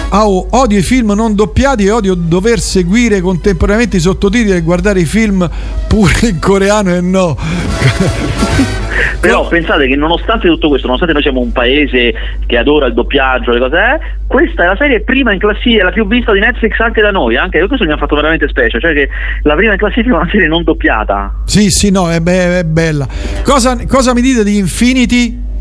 Oh, 0.09 0.45
odio 0.51 0.77
i 0.77 0.83
film 0.83 1.13
non 1.13 1.33
doppiati 1.33 1.85
e 1.85 1.91
odio 1.91 2.13
dover 2.13 2.59
seguire 2.59 3.19
contemporaneamente 3.19 3.97
i 3.97 3.99
sottotitoli 3.99 4.55
e 4.55 4.61
guardare 4.61 4.99
i 4.99 5.05
film 5.05 5.49
pure 5.87 6.27
in 6.27 6.39
coreano 6.39 6.93
e 6.93 7.01
no. 7.01 7.35
Però 9.19 9.47
pensate 9.47 9.87
che 9.87 9.95
nonostante 9.95 10.47
tutto 10.47 10.67
questo, 10.67 10.87
nonostante 10.87 11.13
noi 11.13 11.23
siamo 11.23 11.39
un 11.39 11.51
paese 11.51 12.13
che 12.45 12.57
adora 12.57 12.87
il 12.87 12.93
doppiaggio, 12.93 13.51
le 13.51 13.59
cose, 13.59 13.77
eh, 13.77 13.99
questa 14.27 14.63
è 14.63 14.65
la 14.67 14.75
serie 14.75 15.01
prima 15.01 15.31
in 15.31 15.39
classifica, 15.39 15.85
la 15.85 15.91
più 15.91 16.07
vista 16.07 16.31
di 16.33 16.39
Netflix 16.39 16.79
anche 16.79 17.01
da 17.01 17.11
noi, 17.11 17.37
anche 17.37 17.65
questo 17.67 17.85
mi 17.85 17.91
ha 17.91 17.97
fatto 17.97 18.15
veramente 18.15 18.47
specie, 18.47 18.79
cioè 18.79 18.93
che 18.93 19.09
la 19.43 19.55
prima 19.55 19.73
in 19.73 19.77
classifica 19.77 20.15
è 20.15 20.17
una 20.17 20.29
serie 20.29 20.47
non 20.47 20.63
doppiata. 20.63 21.33
Sì, 21.45 21.69
sì, 21.69 21.91
no, 21.91 22.09
è, 22.09 22.19
be- 22.19 22.59
è 22.59 22.63
bella. 22.63 23.07
Cosa, 23.43 23.77
cosa 23.87 24.13
mi 24.13 24.21
dite 24.21 24.43
di 24.43 24.57
Infinity? 24.57 25.51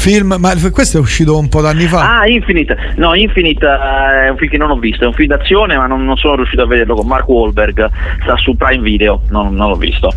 Film, 0.00 0.36
ma 0.38 0.54
questo 0.72 0.96
è 0.96 1.00
uscito 1.00 1.36
un 1.36 1.50
po' 1.50 1.60
d'anni 1.60 1.84
fa. 1.84 2.20
Ah, 2.20 2.26
Infinite. 2.26 2.94
No, 2.96 3.14
Infinite 3.14 3.66
eh, 3.66 4.24
è 4.24 4.28
un 4.30 4.38
film 4.38 4.50
che 4.50 4.56
non 4.56 4.70
ho 4.70 4.78
visto, 4.78 5.04
è 5.04 5.06
un 5.06 5.12
film 5.12 5.28
d'azione, 5.28 5.76
ma 5.76 5.86
non, 5.86 6.06
non 6.06 6.16
sono 6.16 6.36
riuscito 6.36 6.62
a 6.62 6.66
vederlo 6.66 6.94
con 6.94 7.06
Mark 7.06 7.28
Wahlberg. 7.28 7.90
Sta 8.22 8.34
su 8.38 8.56
Prime 8.56 8.82
Video, 8.82 9.20
non, 9.28 9.54
non 9.54 9.68
l'ho 9.68 9.76
visto. 9.76 10.10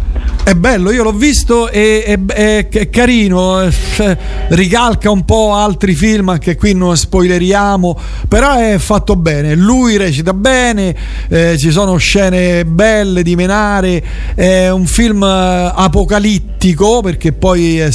È 0.45 0.53
bello, 0.53 0.91
io 0.91 1.03
l'ho 1.03 1.11
visto 1.11 1.69
e 1.69 2.03
è, 2.05 2.65
è- 2.67 2.89
carino, 2.89 3.61
eh, 3.61 3.71
ricalca 4.49 5.09
un 5.09 5.25
po' 5.25 5.53
altri 5.53 5.93
film, 5.95 6.29
anche 6.29 6.55
qui 6.55 6.73
non 6.73 6.95
spoileriamo, 6.95 7.99
però 8.27 8.55
è 8.55 8.77
fatto 8.77 9.15
bene, 9.15 9.55
lui 9.55 9.97
recita 9.97 10.33
bene, 10.33 10.95
eh, 11.29 11.57
ci 11.57 11.71
sono 11.71 11.97
scene 11.97 12.65
belle 12.65 13.23
di 13.23 13.35
menare, 13.35 14.03
è 14.35 14.69
un 14.69 14.85
film 14.85 15.23
eh, 15.23 15.71
apocalittico 15.75 17.01
perché 17.01 17.31
poi 17.33 17.79
è 17.79 17.89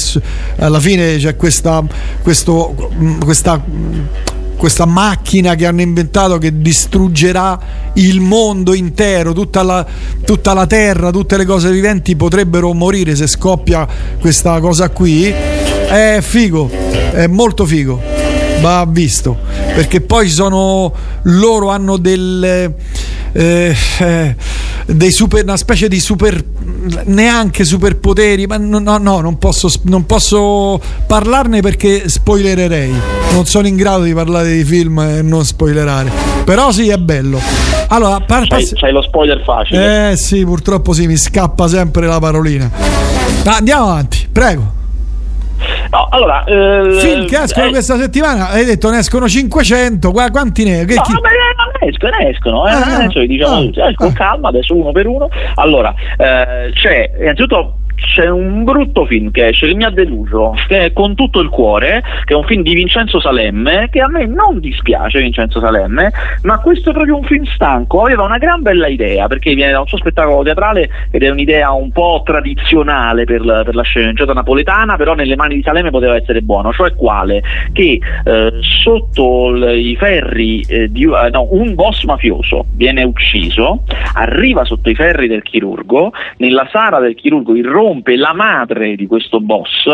alla 0.58 0.80
fine 0.80 1.16
c'è 1.16 1.36
questa, 1.36 1.77
questo, 2.22 2.90
mm, 2.94 3.20
questa 3.20 3.62
questa 4.58 4.86
macchina 4.86 5.54
che 5.54 5.66
hanno 5.66 5.80
inventato 5.80 6.36
che 6.36 6.60
distruggerà 6.60 7.58
il 7.94 8.20
mondo 8.20 8.74
intero, 8.74 9.32
tutta 9.32 9.62
la, 9.62 9.86
tutta 10.24 10.52
la 10.52 10.66
terra, 10.66 11.10
tutte 11.10 11.36
le 11.36 11.46
cose 11.46 11.70
viventi 11.70 12.16
potrebbero 12.16 12.72
morire 12.74 13.14
se 13.14 13.28
scoppia 13.28 13.86
questa 14.20 14.58
cosa 14.60 14.90
qui. 14.90 15.26
È 15.28 16.18
figo, 16.20 16.68
è 16.68 17.26
molto 17.28 17.64
figo. 17.64 18.17
Va 18.60 18.84
visto 18.88 19.36
perché 19.74 20.00
poi 20.00 20.28
sono 20.28 20.92
loro 21.22 21.68
hanno 21.70 21.96
del 21.96 22.74
eh, 23.32 23.76
eh, 24.00 24.36
dei 24.86 25.12
super 25.12 25.42
una 25.44 25.56
specie 25.56 25.86
di 25.86 26.00
super 26.00 26.42
neanche 27.04 27.64
superpoteri 27.64 28.46
ma 28.46 28.56
no 28.56 28.78
no, 28.78 28.96
no 28.98 29.20
non 29.20 29.38
posso 29.38 29.70
non 29.82 30.06
posso 30.06 30.80
parlarne 31.06 31.60
perché 31.60 32.08
spoilererei. 32.08 32.92
Non 33.32 33.44
sono 33.46 33.66
in 33.66 33.76
grado 33.76 34.02
di 34.04 34.14
parlare 34.14 34.52
di 34.54 34.64
film 34.64 34.98
e 35.00 35.22
non 35.22 35.44
spoilerare. 35.44 36.10
Però 36.44 36.72
sì 36.72 36.88
è 36.88 36.96
bello. 36.96 37.38
Allora 37.88 38.20
par- 38.20 38.48
C'hai, 38.48 38.66
c'hai 38.74 38.92
lo 38.92 39.02
spoiler 39.02 39.42
facile. 39.44 40.10
eh 40.12 40.16
sì 40.16 40.44
purtroppo 40.44 40.92
sì 40.92 41.06
mi 41.06 41.16
scappa 41.16 41.68
sempre 41.68 42.06
la 42.06 42.18
parolina. 42.18 42.70
Ah, 43.44 43.56
andiamo 43.56 43.84
avanti 43.84 44.26
prego 44.30 44.76
No, 45.90 46.06
allora. 46.10 46.44
eh, 46.44 46.98
film 47.00 47.26
che 47.26 47.40
escono 47.42 47.66
eh, 47.66 47.70
questa 47.70 47.96
settimana 47.96 48.50
hai 48.50 48.64
detto 48.64 48.90
ne 48.90 48.98
escono 48.98 49.28
500 49.28 50.10
qua 50.12 50.28
quanti 50.30 50.64
ne 50.64 50.84
che, 50.84 50.94
No, 50.94 51.02
chi- 51.02 51.12
vabbè, 51.12 51.28
non 51.56 51.88
escono, 51.88 52.16
ne 52.18 52.28
escono, 52.30 52.66
eh, 52.66 52.70
Ah, 52.72 52.96
adesso 52.96 53.20
vi 53.20 53.26
diciamo 53.26 53.54
ah, 53.54 53.60
tutti, 53.60 53.80
eh, 53.80 53.94
con 53.94 54.12
calma, 54.12 54.48
adesso 54.48 54.74
uno 54.76 54.92
per 54.92 55.06
uno. 55.06 55.28
Allora, 55.54 55.94
eh, 56.18 56.70
c'è 56.74 57.10
innanzitutto 57.20 57.78
c'è 57.98 58.28
un 58.28 58.64
brutto 58.64 59.04
film 59.06 59.30
che 59.30 59.48
esce 59.48 59.66
che 59.66 59.74
mi 59.74 59.84
ha 59.84 59.90
deluso, 59.90 60.54
che 60.66 60.86
è 60.86 60.92
con 60.92 61.14
tutto 61.14 61.40
il 61.40 61.48
cuore, 61.48 62.02
che 62.24 62.34
è 62.34 62.36
un 62.36 62.44
film 62.44 62.62
di 62.62 62.74
Vincenzo 62.74 63.20
Salemme, 63.20 63.88
che 63.90 64.00
a 64.00 64.08
me 64.08 64.26
non 64.26 64.60
dispiace 64.60 65.20
Vincenzo 65.20 65.60
Salemme, 65.60 66.10
ma 66.42 66.60
questo 66.60 66.90
è 66.90 66.92
proprio 66.92 67.16
un 67.16 67.24
film 67.24 67.44
stanco, 67.44 68.02
aveva 68.02 68.24
una 68.24 68.38
gran 68.38 68.62
bella 68.62 68.86
idea, 68.86 69.26
perché 69.26 69.54
viene 69.54 69.72
da 69.72 69.80
un 69.80 69.86
suo 69.86 69.98
spettacolo 69.98 70.42
teatrale 70.42 70.88
ed 71.10 71.22
è 71.22 71.28
un'idea 71.28 71.72
un 71.72 71.90
po' 71.92 72.22
tradizionale 72.24 73.24
per 73.24 73.44
la, 73.44 73.62
per 73.64 73.74
la 73.74 73.82
sceneggiata 73.82 74.32
napoletana, 74.32 74.96
però 74.96 75.14
nelle 75.14 75.36
mani 75.36 75.56
di 75.56 75.62
Salemme 75.62 75.90
poteva 75.90 76.16
essere 76.16 76.42
buono, 76.42 76.72
cioè 76.72 76.94
quale? 76.94 77.42
Che 77.72 78.00
eh, 78.24 78.52
sotto 78.60 79.50
l- 79.50 79.76
i 79.76 79.96
ferri 79.96 80.60
eh, 80.68 80.90
di 80.90 81.04
eh, 81.04 81.30
no, 81.30 81.48
un 81.50 81.74
boss 81.74 82.04
mafioso 82.04 82.66
viene 82.74 83.02
ucciso, 83.02 83.82
arriva 84.14 84.64
sotto 84.64 84.90
i 84.90 84.94
ferri 84.94 85.28
del 85.28 85.42
chirurgo, 85.42 86.12
nella 86.38 86.68
sala 86.70 87.00
del 87.00 87.14
chirurgo 87.14 87.52
irrompe 87.88 88.16
la 88.16 88.34
madre 88.34 88.94
di 88.94 89.06
questo 89.06 89.40
boss 89.40 89.86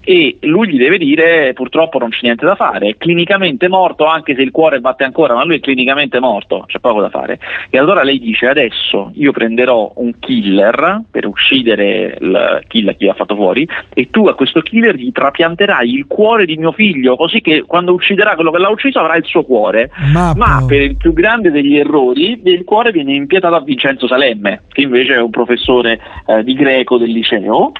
e 0.00 0.38
lui 0.40 0.68
gli 0.68 0.78
deve 0.78 0.98
dire 0.98 1.52
purtroppo 1.52 1.98
non 1.98 2.10
c'è 2.10 2.20
niente 2.22 2.44
da 2.44 2.54
fare, 2.54 2.88
è 2.88 2.96
clinicamente 2.96 3.68
morto 3.68 4.06
anche 4.06 4.34
se 4.34 4.42
il 4.42 4.50
cuore 4.50 4.80
batte 4.80 5.04
ancora, 5.04 5.34
ma 5.34 5.44
lui 5.44 5.56
è 5.56 5.60
clinicamente 5.60 6.18
morto, 6.18 6.64
c'è 6.66 6.78
poco 6.78 7.00
da 7.00 7.08
fare. 7.08 7.38
E 7.70 7.78
allora 7.78 8.02
lei 8.02 8.18
dice 8.18 8.48
adesso 8.48 9.10
io 9.14 9.32
prenderò 9.32 9.92
un 9.96 10.18
killer 10.18 11.02
per 11.10 11.26
uccidere 11.26 12.18
il 12.20 12.64
killer 12.66 12.96
che 12.96 13.08
ha 13.08 13.14
fatto 13.14 13.36
fuori 13.36 13.66
e 13.94 14.10
tu 14.10 14.26
a 14.26 14.34
questo 14.34 14.60
killer 14.60 14.96
gli 14.96 15.12
trapianterai 15.12 15.92
il 15.92 16.06
cuore 16.06 16.44
di 16.44 16.56
mio 16.56 16.72
figlio 16.72 17.16
così 17.16 17.40
che 17.40 17.62
quando 17.66 17.92
ucciderà 17.92 18.34
quello 18.34 18.50
che 18.50 18.58
l'ha 18.58 18.70
ucciso 18.70 18.98
avrà 18.98 19.16
il 19.16 19.24
suo 19.24 19.44
cuore. 19.44 19.90
Ma 20.12 20.34
Ma 20.34 20.64
per 20.66 20.82
il 20.82 20.96
più 20.96 21.12
grande 21.12 21.50
degli 21.50 21.76
errori 21.76 22.40
il 22.44 22.64
cuore 22.64 22.90
viene 22.90 23.14
impietato 23.14 23.54
a 23.54 23.60
Vincenzo 23.60 24.06
Salemme, 24.06 24.62
che 24.72 24.82
invece 24.82 25.14
è 25.14 25.20
un 25.20 25.30
professore 25.30 26.00
eh, 26.26 26.42
di 26.42 26.54
greco 26.54 26.98
del 26.98 27.10
liceo 27.10 27.35
주세요. 27.38 27.72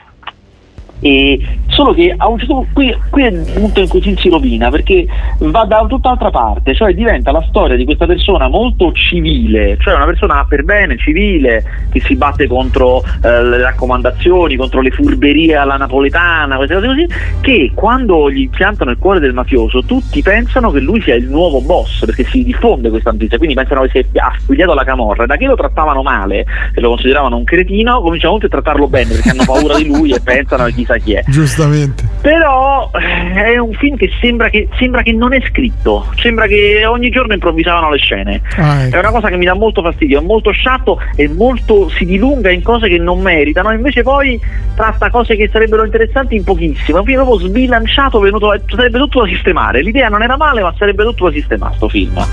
E 1.01 1.39
solo 1.69 1.93
che 1.93 2.15
a 2.17 2.27
un 2.27 2.39
certo 2.39 2.55
punto 2.55 2.71
qui, 2.73 2.97
qui 3.11 3.23
è 3.25 3.29
il 3.29 3.51
punto 3.55 3.81
in 3.81 3.89
cui 3.89 4.17
si 4.17 4.29
rovina 4.29 4.71
perché 4.71 5.07
va 5.39 5.65
da 5.65 5.85
tutt'altra 5.87 6.31
parte, 6.31 6.75
cioè 6.75 6.95
diventa 6.95 7.31
la 7.33 7.45
storia 7.49 7.77
di 7.77 7.85
questa 7.85 8.07
persona 8.07 8.49
molto 8.49 8.93
civile, 8.93 9.77
cioè 9.81 9.95
una 9.95 10.07
persona 10.07 10.45
per 10.49 10.65
bene, 10.65 10.97
civile, 10.97 11.63
che 11.91 12.01
si 12.01 12.17
batte 12.17 12.47
contro 12.47 13.03
eh, 13.23 13.43
le 13.43 13.59
raccomandazioni, 13.59 14.57
contro 14.57 14.81
le 14.81 14.91
furberie 14.91 15.57
alla 15.57 15.77
napoletana, 15.77 16.57
queste 16.57 16.75
cose 16.75 16.87
così, 16.87 17.07
che 17.41 17.73
quando 17.75 18.31
gli 18.31 18.49
piantano 18.49 18.91
il 18.91 18.99
cuore 18.99 19.21
del 19.21 19.35
mafioso 19.35 19.85
tutti 19.85 20.23
pensano 20.23 20.71
che 20.71 20.81
lui 20.81 21.03
sia 21.03 21.15
il 21.15 21.29
nuovo 21.29 21.61
boss, 21.61 22.05
perché 22.07 22.25
si 22.25 22.43
diffonde 22.43 22.89
questa 22.89 23.11
notizia, 23.11 23.37
quindi 23.37 23.55
pensano 23.55 23.83
che 23.83 24.07
sia 24.11 24.27
affiliato 24.27 24.73
alla 24.73 24.85
camorra, 24.85 25.27
da 25.27 25.37
che 25.37 25.47
lo 25.47 25.57
trattavano 25.57 26.03
male 26.03 26.45
e 26.75 26.81
lo 26.81 26.89
consideravano 26.89 27.37
un 27.37 27.45
cretino, 27.45 28.01
cominciano 28.01 28.35
tutti 28.35 28.47
a 28.47 28.49
trattarlo 28.49 28.89
bene 28.89 29.11
perché 29.11 29.31
hanno 29.31 29.45
paura 29.45 29.77
di 29.77 29.87
lui 29.87 30.13
e 30.13 30.21
pensano 30.25 30.65
che 30.65 30.86
chissà 30.87 30.97
chi 30.99 31.15
è. 31.15 31.25
Giustamente. 31.27 32.09
Però 32.21 32.91
eh, 32.95 33.53
è 33.53 33.59
un 33.59 33.73
film 33.73 33.97
che 33.97 34.11
sembra, 34.21 34.49
che 34.49 34.69
sembra 34.79 35.03
che 35.03 35.13
non 35.13 35.35
è 35.35 35.41
scritto, 35.49 36.07
sembra 36.17 36.47
che 36.47 36.85
ogni 36.87 37.11
giorno 37.11 37.35
improvvisavano 37.35 37.91
le 37.91 37.99
scene. 37.99 38.41
Ah, 38.57 38.83
ecco. 38.83 38.97
È 38.97 38.99
una 39.01 39.11
cosa 39.11 39.29
che 39.29 39.37
mi 39.37 39.45
dà 39.45 39.55
molto 39.55 39.83
fastidio, 39.83 40.21
è 40.21 40.23
molto 40.23 40.51
sciatto 40.53 41.01
e 41.17 41.29
molto 41.29 41.89
si 41.91 42.05
dilunga 42.05 42.51
in 42.51 42.63
cose 42.63 42.89
che 42.89 42.99
non 42.99 43.21
meritano, 43.21 43.73
invece 43.73 44.03
poi 44.03 44.41
tratta 44.75 45.11
cose 45.11 45.37
che 45.37 45.49
sarebbero 45.53 45.85
interessanti 45.85 46.37
in 46.37 46.45
pochissimo. 46.45 46.99
È 46.99 47.01
un 47.01 47.07
film 47.07 47.25
proprio 47.25 47.49
sbilanciato, 47.49 48.21
venuto, 48.21 48.55
sarebbe 48.69 48.99
tutto 48.99 49.23
da 49.23 49.29
sistemare. 49.29 49.83
L'idea 49.83 50.09
non 50.09 50.23
era 50.23 50.37
male, 50.37 50.63
ma 50.63 50.73
sarebbe 50.79 51.03
tutto 51.05 51.27
da 51.27 51.33
sistemare 51.33 51.75
sto 51.77 51.89
film. 51.89 52.25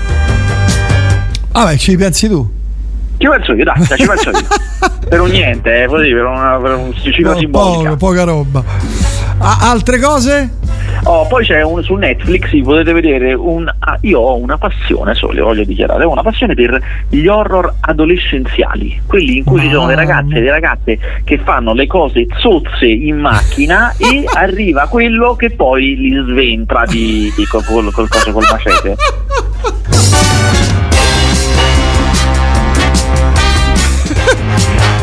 Vabbè, 1.52 1.76
ci 1.76 1.96
pensi 1.96 2.28
tu? 2.28 2.62
Ci 3.16 3.28
penso 3.28 3.52
io, 3.54 3.64
dai, 3.64 3.86
dai, 3.86 3.98
ci 3.98 4.06
penso 4.06 4.30
io. 4.30 4.46
per 5.08 5.20
un 5.20 5.30
niente, 5.30 5.82
eh, 5.84 5.86
così, 5.86 6.10
per 6.12 6.24
una, 6.24 6.58
per 6.60 6.74
un 6.74 6.92
cifra 6.94 7.32
No, 7.32 7.38
simbolica. 7.38 7.90
poco- 7.90 7.96
poca 8.06 8.24
roba. 8.24 8.64
A- 9.38 9.58
altre 9.70 9.98
cose? 10.00 10.50
Oh, 11.04 11.26
poi 11.26 11.44
c'è 11.44 11.62
un, 11.62 11.82
su 11.82 11.94
Netflix, 11.94 12.48
sì, 12.48 12.62
potete 12.62 12.92
vedere 12.92 13.34
un. 13.34 13.68
ah, 13.78 13.98
io 14.02 14.20
ho 14.20 14.36
una 14.36 14.56
passione, 14.58 15.14
solo 15.14 15.32
lo 15.32 15.44
voglio 15.46 15.64
dichiarare, 15.64 16.04
ho 16.04 16.10
una 16.10 16.22
passione 16.22 16.54
per 16.54 16.80
gli 17.08 17.26
horror 17.26 17.74
adolescenziali, 17.80 19.02
quelli 19.06 19.38
in 19.38 19.44
cui 19.44 19.60
ci 19.60 19.70
sono 19.70 19.86
dei 19.86 19.96
ragazzi 19.96 20.30
e 20.30 20.34
delle 20.34 20.50
ragazze 20.50 20.98
che 21.24 21.38
fanno 21.38 21.74
le 21.74 21.86
cose 21.86 22.26
zozze 22.38 22.86
in 22.86 23.18
macchina 23.18 23.92
e 23.98 24.24
arriva 24.34 24.86
quello 24.86 25.34
che 25.34 25.50
poi 25.50 25.96
li 25.96 26.24
sventra 26.30 26.84
di, 26.86 27.30
di 27.36 27.44
col, 27.46 27.64
col, 27.64 27.92
col 27.92 28.08
coso 28.08 28.32
col 28.32 28.44
macete. 28.50 28.96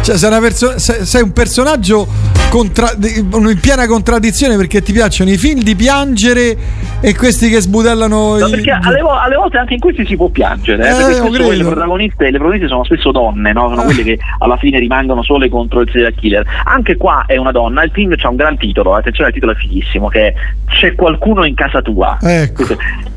Cioè, 0.02 0.18
sei, 0.18 0.30
una 0.30 0.40
perso- 0.40 0.80
sei- 0.80 1.06
sei 1.06 1.22
un 1.22 1.32
personaggio 1.32 2.08
contra- 2.50 2.92
in 3.00 3.60
piena 3.62 3.86
contraddizione 3.86 4.56
perché 4.58 4.82
ti 4.82 4.92
piacciono 4.94 5.30
i 5.30 5.38
film 5.38 5.62
di 5.62 5.76
piangere 5.76 6.58
e 7.00 7.16
questi 7.16 7.50
che 7.50 7.62
sbudellano 7.62 8.38
No, 8.38 8.48
i- 8.48 8.50
perché 8.50 8.72
alle, 8.72 9.02
vo- 9.02 9.18
alle 9.18 9.36
volte 9.36 9.58
anche 9.58 9.76
in 9.76 9.80
questi 9.80 10.06
si 10.06 10.16
può 10.16 10.28
piangere, 10.30 10.84
eh, 10.88 10.90
Eh, 10.92 11.22
perché 11.22 11.56
le 11.56 11.64
protagoniste, 11.64 12.24
le 12.26 12.32
protagoniste 12.32 12.68
sono 12.68 12.84
spesso 12.84 13.12
donne, 13.12 13.54
no? 13.54 13.70
sono 13.70 13.84
quelle 13.84 14.04
che 14.04 14.20
alla 14.40 14.58
fine 14.58 14.80
rimangono 14.80 15.22
sole 15.24 15.50
contro 15.50 15.82
il 15.82 15.90
serial 15.92 16.14
killer. 16.16 16.46
Anche 16.66 16.98
qua 16.98 17.24
è 17.28 17.38
una 17.38 17.52
donna, 17.52 17.84
il 17.84 17.92
film 17.94 18.14
ha 18.20 18.30
un 18.30 18.36
gran 18.36 18.58
titolo, 18.58 18.96
attenzione 18.96 19.30
il 19.30 19.36
titolo 19.36 19.52
è 19.52 19.56
fighissimo, 19.56 20.08
che 20.08 20.28
è 20.28 20.34
C'è 20.72 20.96
qualcuno 20.96 21.44
in 21.44 21.54
casa 21.54 21.82
tua. 21.82 22.18
Ecco. 22.22 22.64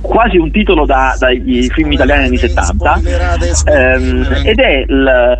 Quasi 0.01 0.36
un 0.39 0.51
titolo 0.51 0.85
da- 0.86 1.15
dai 1.19 1.70
film 1.73 1.93
italiani 1.93 2.27
anni 2.27 2.36
70 2.36 3.01
ehm, 3.65 4.28
ed 4.44 4.59
è 4.59 4.85
il- 4.86 5.39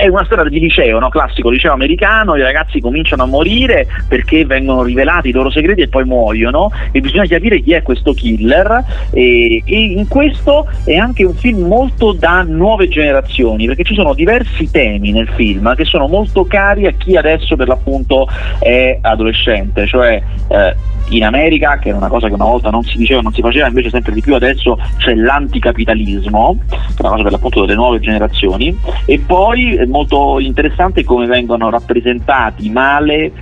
è 0.00 0.06
una 0.08 0.21
storia 0.24 0.48
di 0.48 0.58
liceo, 0.58 0.98
no? 0.98 1.08
classico 1.08 1.50
liceo 1.50 1.72
americano, 1.72 2.36
i 2.36 2.42
ragazzi 2.42 2.80
cominciano 2.80 3.22
a 3.22 3.26
morire 3.26 3.86
perché 4.08 4.44
vengono 4.44 4.82
rivelati 4.82 5.28
i 5.28 5.32
loro 5.32 5.50
segreti 5.50 5.82
e 5.82 5.88
poi 5.88 6.04
muoiono 6.04 6.70
e 6.90 7.00
bisogna 7.00 7.26
capire 7.26 7.60
chi 7.60 7.72
è 7.72 7.82
questo 7.82 8.12
killer 8.12 8.84
e, 9.10 9.62
e 9.64 9.80
in 9.80 10.06
questo 10.08 10.68
è 10.84 10.96
anche 10.96 11.24
un 11.24 11.34
film 11.34 11.66
molto 11.66 12.12
da 12.12 12.42
nuove 12.42 12.88
generazioni 12.88 13.66
perché 13.66 13.84
ci 13.84 13.94
sono 13.94 14.14
diversi 14.14 14.70
temi 14.70 15.12
nel 15.12 15.28
film 15.34 15.74
che 15.74 15.84
sono 15.84 16.06
molto 16.06 16.44
cari 16.44 16.86
a 16.86 16.92
chi 16.92 17.16
adesso 17.16 17.56
per 17.56 17.68
l'appunto 17.68 18.26
è 18.58 18.98
adolescente, 19.00 19.86
cioè 19.86 20.22
eh, 20.48 20.76
in 21.08 21.24
America, 21.24 21.78
che 21.78 21.90
è 21.90 21.92
una 21.92 22.08
cosa 22.08 22.28
che 22.28 22.34
una 22.34 22.44
volta 22.44 22.70
non 22.70 22.82
si 22.82 22.96
diceva, 22.96 23.20
non 23.20 23.32
si 23.32 23.40
faceva, 23.40 23.66
invece 23.66 23.90
sempre 23.90 24.12
di 24.12 24.20
più 24.20 24.34
adesso 24.34 24.78
c'è 24.98 25.14
l'anticapitalismo, 25.14 26.58
che 26.68 26.76
è 26.76 27.00
una 27.00 27.10
cosa 27.10 27.22
per 27.22 27.32
l'appunto 27.32 27.60
delle 27.60 27.74
nuove 27.74 28.00
generazioni, 28.00 28.76
e 29.04 29.18
poi 29.18 29.76
è 29.76 29.84
molto 29.84 30.38
interessante 30.38 31.04
come 31.04 31.26
vengono 31.26 31.70
rappresentati 31.70 32.70
male 32.70 33.32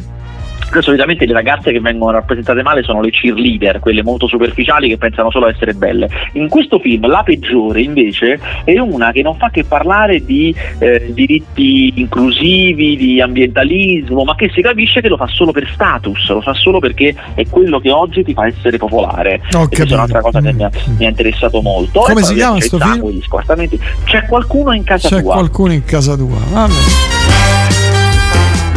Perché 0.71 0.83
solitamente 0.85 1.27
le 1.27 1.33
ragazze 1.33 1.73
che 1.73 1.81
vengono 1.81 2.13
rappresentate 2.13 2.63
male 2.63 2.85
sono 2.85 3.01
le 3.01 3.11
cheerleader, 3.11 3.81
quelle 3.81 4.05
molto 4.05 4.29
superficiali 4.29 4.89
che 4.89 4.99
pensano 4.99 5.29
solo 5.33 5.47
a 5.47 5.51
essere 5.51 5.75
belle. 5.75 6.09
In 6.35 6.49
questo 6.49 6.79
film 6.79 7.09
la 7.09 7.25
peggiore 7.25 7.81
invece 7.83 8.39
è 8.63 8.79
una 8.79 9.11
che 9.11 9.21
non 9.23 9.35
fa 9.35 9.51
che 9.51 9.65
parlare 9.65 10.25
di 10.25 10.55
eh, 10.79 11.11
diritti 11.13 11.95
inclusivi, 11.97 12.97
di 12.97 13.21
ambientalismo, 13.21 14.23
ma 14.23 14.37
che 14.37 14.49
si 14.55 14.61
capisce 14.63 15.01
che 15.01 15.09
lo 15.09 15.17
fa 15.17 15.27
solo 15.27 15.51
per 15.51 15.69
status, 15.73 16.29
lo 16.31 16.41
fa 16.41 16.55
solo 16.55 16.79
perché 16.79 17.17
è 17.35 17.45
quello 17.49 17.81
che 17.81 17.91
oggi 17.91 18.23
ti 18.23 18.33
fa 18.33 18.47
essere 18.47 18.77
popolare. 18.77 19.41
E 19.51 19.67
questa 19.67 19.83
è 19.85 19.93
un'altra 19.95 20.21
cosa 20.21 20.41
che 20.41 20.53
mi 20.53 20.63
ha, 20.63 20.71
mi 20.99 21.05
ha 21.05 21.09
interessato 21.09 21.61
molto. 21.63 22.01
Come 22.03 22.21
E 22.21 22.25
si 22.25 22.35
chiama 22.35 22.53
c'è 22.53 22.59
il 22.59 22.63
sto 22.65 22.79
sangue, 22.79 23.09
film? 23.09 23.19
gli 23.21 23.23
squartamenti. 23.25 23.81
C'è 24.05 24.25
qualcuno 24.27 24.73
in 24.73 24.85
casa 24.85 25.09
C'è 25.09 25.21
tua. 25.21 25.33
qualcuno 25.33 25.73
in 25.73 25.85
casa 25.85 26.15
tua. 26.17 26.39
Vabbè. 26.53 27.80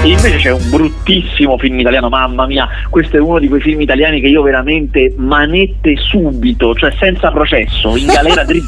E 0.04 0.08
invece 0.10 0.36
c'è 0.38 0.52
un 0.52 0.70
bruttissimo 0.70 1.58
film 1.58 1.80
italiano, 1.80 2.10
mamma 2.10 2.46
mia, 2.46 2.68
questo 2.90 3.16
è 3.16 3.20
uno 3.22 3.40
di 3.40 3.48
quei 3.48 3.62
film 3.62 3.80
italiani 3.80 4.20
che 4.20 4.28
io 4.28 4.42
veramente 4.42 5.14
manette 5.18 5.96
subito, 5.96 6.76
cioè 6.76 6.92
senza 7.00 7.32
processo, 7.32 7.96
in 7.96 8.08
galera 8.08 8.44
dritti. 8.46 8.68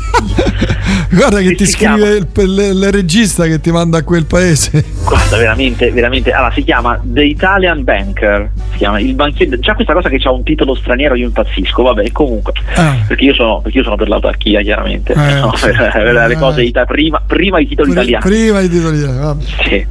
Guarda 1.09 1.39
che 1.39 1.49
Che 1.49 1.55
ti 1.55 1.65
scrive 1.65 2.09
il, 2.17 2.27
il- 2.37 2.69
il 2.83 2.91
regista 2.91 3.45
che 3.45 3.59
ti 3.59 3.71
manda 3.71 3.97
a 3.99 4.03
quel 4.03 4.25
paese. 4.25 4.83
Guarda, 5.03 5.37
veramente, 5.37 5.91
veramente. 5.91 6.31
Allora, 6.31 6.51
si 6.53 6.63
chiama 6.63 6.99
The 7.03 7.23
Italian 7.23 7.83
Banker. 7.83 8.49
Si 8.71 8.77
chiama 8.79 8.99
il 8.99 9.13
banchiere. 9.13 9.59
Già 9.59 9.75
questa 9.75 9.93
cosa 9.93 10.09
che 10.09 10.19
ha 10.23 10.31
un 10.31 10.43
titolo 10.43 10.73
straniero 10.75 11.15
io 11.15 11.25
impazzisco, 11.27 11.83
vabbè, 11.83 12.11
comunque. 12.11 12.53
Ah. 12.75 12.95
Perché 13.07 13.23
io 13.25 13.33
sono, 13.33 13.61
perché 13.61 13.77
io 13.77 13.83
sono 13.83 13.95
per 13.95 14.07
l'autarchia, 14.09 14.61
chiaramente. 14.61 15.13
Eh, 15.13 15.33
No, 15.39 15.53
sì. 15.55 15.67
per- 15.67 15.91
per 15.93 16.13
le 16.13 16.33
Eh. 16.33 16.37
cose 16.37 16.63
ita- 16.63 16.85
prima, 16.85 17.21
prima 17.25 17.59
i 17.59 17.67
titoli 17.67 17.91
Pri- 17.91 18.01
italiani. 18.01 18.23
Prima 18.25 18.59
i 18.61 18.69
titoli 18.69 18.97
italiani, 18.97 19.19
vabbè. 19.23 19.43
Sì. 19.43 19.85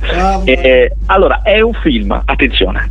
Eh, 0.51 0.93
allora, 1.07 1.34
è 1.43 1.61
un 1.61 1.73
film, 1.75 2.23
attenzione, 2.25 2.91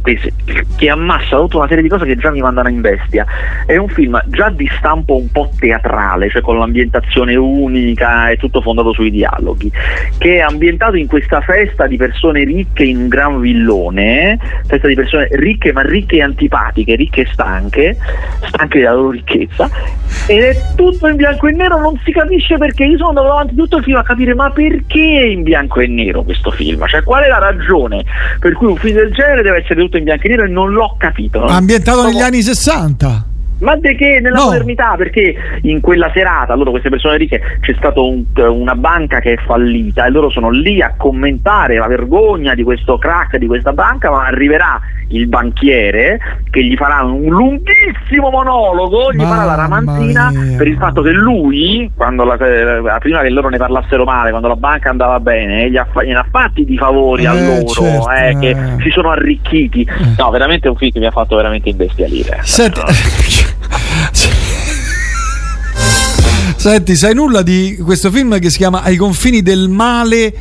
che 0.76 0.90
ammassa 0.90 1.38
tutta 1.38 1.58
una 1.58 1.68
serie 1.68 1.84
di 1.84 1.90
cose 1.90 2.06
che 2.06 2.16
già 2.16 2.32
mi 2.32 2.42
mandano 2.42 2.70
in 2.70 2.82
bestia. 2.82 3.26
È 3.66 3.78
un 3.78 3.88
film 3.90 4.22
già 4.28 4.50
di 4.50 4.70
stampo 4.78 5.18
un 5.18 5.32
po' 5.32 5.50
teatrale, 5.58 6.30
cioè 6.30 6.42
con 6.42 6.58
l'ambientazione 6.58 7.36
unica 7.36 8.30
e 8.30 8.38
tutto 8.38 8.62
fondato 8.62 8.94
sui 8.94 9.12
dialoghi, 9.12 9.72
che 10.18 10.36
è 10.36 10.40
ambientato 10.40 10.96
in 10.96 11.08
questa 11.08 11.42
festa 11.42 11.88
di 11.88 11.98
persone 11.98 12.44
ricche 12.44 12.84
in 12.84 12.98
un 12.98 13.08
gran 13.08 13.40
villone, 13.40 14.38
festa 14.66 14.88
di 14.88 14.96
persone 14.96 15.28
ricche 15.32 15.72
ma 15.72 15.82
ricche 15.82 16.18
e 16.18 16.22
antipatiche, 16.22 16.96
ricche 16.96 17.22
e 17.22 17.28
stanche, 17.32 17.98
stanche 18.46 18.80
della 18.80 18.94
loro 18.94 19.12
ricchezza, 19.12 19.70
ed 20.28 20.42
è 20.42 20.56
tutto 20.76 21.08
in 21.08 21.16
bianco 21.16 21.48
e 21.48 21.52
nero, 21.52 21.80
non 21.80 22.00
si 22.04 22.12
capisce 22.12 22.58
perché. 22.58 22.86
Io 22.86 22.98
sono 22.98 23.10
andato 23.10 23.32
avanti 23.32 23.56
tutto 23.56 23.78
il 23.78 23.84
film 23.84 23.98
a 23.98 24.04
capire 24.04 24.34
ma 24.34 24.50
perché 24.52 25.20
è 25.20 25.26
in 25.26 25.44
bianco 25.44 25.80
e 25.80 25.88
nero 25.88 26.24
questo 26.24 26.52
film? 26.52 26.86
Cioè 26.88 27.04
qual 27.04 27.24
è 27.24 27.28
la 27.28 27.40
ragione 27.40 28.04
per 28.40 28.54
cui 28.54 28.68
un 28.68 28.76
film 28.78 28.96
del 28.96 29.12
genere 29.12 29.42
deve 29.42 29.58
essere 29.64 29.80
tutto 29.82 29.98
in 29.98 30.04
bianco 30.04 30.26
e 30.26 30.30
nero 30.30 30.44
e 30.44 30.48
non 30.50 30.72
l'ho 30.72 30.96
capito. 30.98 31.44
Ambientato 31.46 32.04
negli 32.04 32.18
Proprio- 32.18 32.26
anni 32.28 32.42
60. 32.42 33.26
Ma 33.64 33.76
di 33.76 33.96
che 33.96 34.20
nella 34.22 34.38
No. 34.38 34.46
modernità? 34.46 34.94
Perché 34.98 35.36
in 35.64 35.82
quella 35.82 36.10
serata, 36.14 36.54
loro 36.56 36.72
queste 36.72 36.90
persone 36.90 37.18
ricche, 37.18 37.42
c'è 37.62 37.74
stata 37.78 38.00
una 38.02 38.76
banca 38.76 39.20
che 39.20 39.34
è 39.34 39.38
fallita 39.38 40.06
e 40.06 40.10
loro 40.10 40.30
sono 40.30 40.50
lì 40.50 40.82
a 40.82 40.94
commentare 40.98 41.78
la 41.78 41.88
vergogna 41.88 42.54
di 42.54 42.64
questo 42.64 42.98
crack 42.98 43.38
di 43.38 43.48
questa 43.48 43.74
banca, 43.74 44.10
ma 44.12 44.26
arriverà 44.26 44.80
il 45.10 45.28
banchiere 45.28 46.20
che 46.50 46.64
gli 46.64 46.76
farà 46.76 47.04
un 47.04 47.26
lunghissimo 47.26 48.30
monologo, 48.32 49.12
gli 49.14 49.22
farà 49.22 49.44
la 49.44 49.56
ramanzina 49.56 50.32
per 50.58 50.68
il 50.68 50.78
fatto 50.78 51.02
che 51.02 51.12
lui, 51.12 51.90
quando 51.96 52.24
la- 52.24 52.36
eh, 52.38 52.82
prima 53.00 53.22
che 53.22 53.30
loro 53.30 53.50
ne 53.50 53.58
parlassero 53.58 54.04
male, 54.06 54.30
quando 54.30 54.48
la 54.48 54.56
banca 54.56 54.90
andava 54.90 55.20
bene, 55.20 55.70
gli 55.70 55.78
ha, 55.78 55.86
gliene 56.04 56.20
ha 56.20 56.26
fatti 56.30 56.66
di 56.66 56.78
favori 56.78 57.26
a 57.26 57.34
Eh, 57.34 57.46
loro, 57.46 57.68
certo, 57.68 58.12
eh, 58.12 58.30
eh. 58.30 58.38
che 58.40 58.58
si 58.82 58.90
sono 58.90 59.10
arricchiti. 59.12 59.88
No, 60.18 60.30
veramente 60.32 60.68
è 60.68 60.70
un 60.72 60.78
film 60.78 60.92
che 60.92 61.00
mi 61.00 61.06
ha 61.06 61.12
fatto 61.12 61.36
veramente 61.36 61.70
imbestialire. 61.70 62.40
Senti, 62.42 62.82
Senti, 66.64 66.96
sai 66.96 67.14
nulla 67.14 67.42
di 67.42 67.78
questo 67.84 68.10
film 68.10 68.40
che 68.40 68.50
si 68.50 68.56
chiama 68.56 68.84
Ai 68.84 68.96
confini 68.96 69.42
del 69.42 69.68
male 69.68 70.34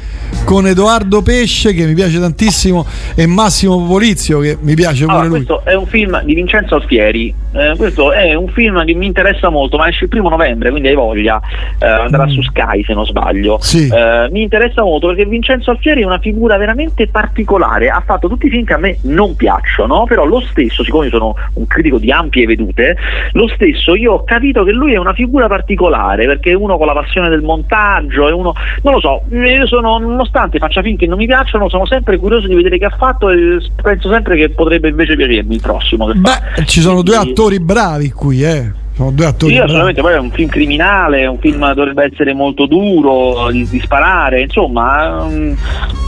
con 0.44 0.68
Edoardo 0.68 1.20
Pesce 1.20 1.74
che 1.74 1.84
mi 1.84 1.94
piace 1.94 2.20
tantissimo 2.20 2.86
e 3.16 3.26
Massimo 3.26 3.84
Polizio 3.84 4.38
che 4.38 4.56
mi 4.60 4.76
piace 4.76 5.04
pure 5.04 5.16
Allora, 5.16 5.28
lui. 5.36 5.44
questo 5.44 5.68
è 5.68 5.74
un 5.74 5.86
film 5.88 6.22
di 6.22 6.34
Vincenzo 6.34 6.76
Alfieri 6.76 7.34
eh, 7.52 7.74
questo 7.76 8.12
è 8.12 8.34
un 8.34 8.48
film 8.48 8.84
che 8.84 8.94
mi 8.94 9.06
interessa 9.06 9.48
molto, 9.48 9.76
ma 9.76 9.88
esce 9.88 10.04
il 10.04 10.10
primo 10.10 10.28
novembre, 10.28 10.70
quindi 10.70 10.88
hai 10.88 10.94
voglia, 10.94 11.40
eh, 11.78 11.86
andrà 11.86 12.26
su 12.28 12.42
Sky 12.42 12.84
se 12.84 12.94
non 12.94 13.04
sbaglio. 13.04 13.58
Sì. 13.60 13.88
Eh, 13.88 14.28
mi 14.30 14.42
interessa 14.42 14.82
molto 14.82 15.08
perché 15.08 15.26
Vincenzo 15.26 15.70
Alfieri 15.70 16.02
è 16.02 16.04
una 16.04 16.18
figura 16.18 16.56
veramente 16.56 17.08
particolare, 17.08 17.88
ha 17.88 18.02
fatto 18.04 18.28
tutti 18.28 18.46
i 18.46 18.50
film 18.50 18.64
che 18.64 18.74
a 18.74 18.78
me 18.78 18.98
non 19.02 19.36
piacciono, 19.36 20.04
però 20.04 20.24
lo 20.24 20.40
stesso, 20.40 20.82
siccome 20.82 21.08
sono 21.08 21.34
un 21.54 21.66
critico 21.66 21.98
di 21.98 22.10
ampie 22.10 22.46
vedute, 22.46 22.96
lo 23.32 23.48
stesso 23.48 23.94
io 23.94 24.14
ho 24.14 24.24
capito 24.24 24.64
che 24.64 24.72
lui 24.72 24.94
è 24.94 24.98
una 24.98 25.12
figura 25.12 25.46
particolare, 25.46 26.26
perché 26.26 26.52
è 26.52 26.54
uno 26.54 26.78
con 26.78 26.86
la 26.86 26.94
passione 26.94 27.28
del 27.28 27.42
montaggio, 27.42 28.28
è 28.28 28.32
uno, 28.32 28.54
non 28.82 28.94
lo 28.94 29.00
so, 29.00 29.22
io 29.30 29.66
sono, 29.66 29.98
nonostante 29.98 30.58
faccia 30.58 30.82
film 30.82 30.96
che 30.96 31.06
non 31.06 31.18
mi 31.18 31.26
piacciono, 31.26 31.68
sono 31.68 31.86
sempre 31.86 32.16
curioso 32.16 32.46
di 32.46 32.54
vedere 32.54 32.78
che 32.78 32.86
ha 32.86 32.94
fatto 32.96 33.30
e 33.30 33.58
penso 33.82 34.10
sempre 34.10 34.36
che 34.36 34.50
potrebbe 34.50 34.88
invece 34.88 35.16
piacermi 35.16 35.54
il 35.54 35.60
prossimo. 35.60 36.10
Beh, 36.12 36.64
ci 36.64 36.80
sono 36.80 37.02
due 37.02 37.16
Quindi- 37.16 37.32
attori 37.42 37.60
bravi 37.60 38.10
qui, 38.12 38.44
eh. 38.44 38.70
Sono 38.94 39.10
due 39.10 39.26
attori 39.26 39.52
Sì, 39.52 39.58
bravi. 39.58 39.72
assolutamente, 39.72 40.00
poi 40.00 40.12
è 40.12 40.18
un 40.18 40.30
film 40.30 40.48
criminale, 40.48 41.26
un 41.26 41.38
film 41.38 41.72
dovrebbe 41.72 42.10
essere 42.12 42.34
molto 42.34 42.66
duro, 42.66 43.50
di, 43.50 43.66
di 43.68 43.80
sparare, 43.80 44.42
insomma, 44.42 45.24
mm, 45.24 45.52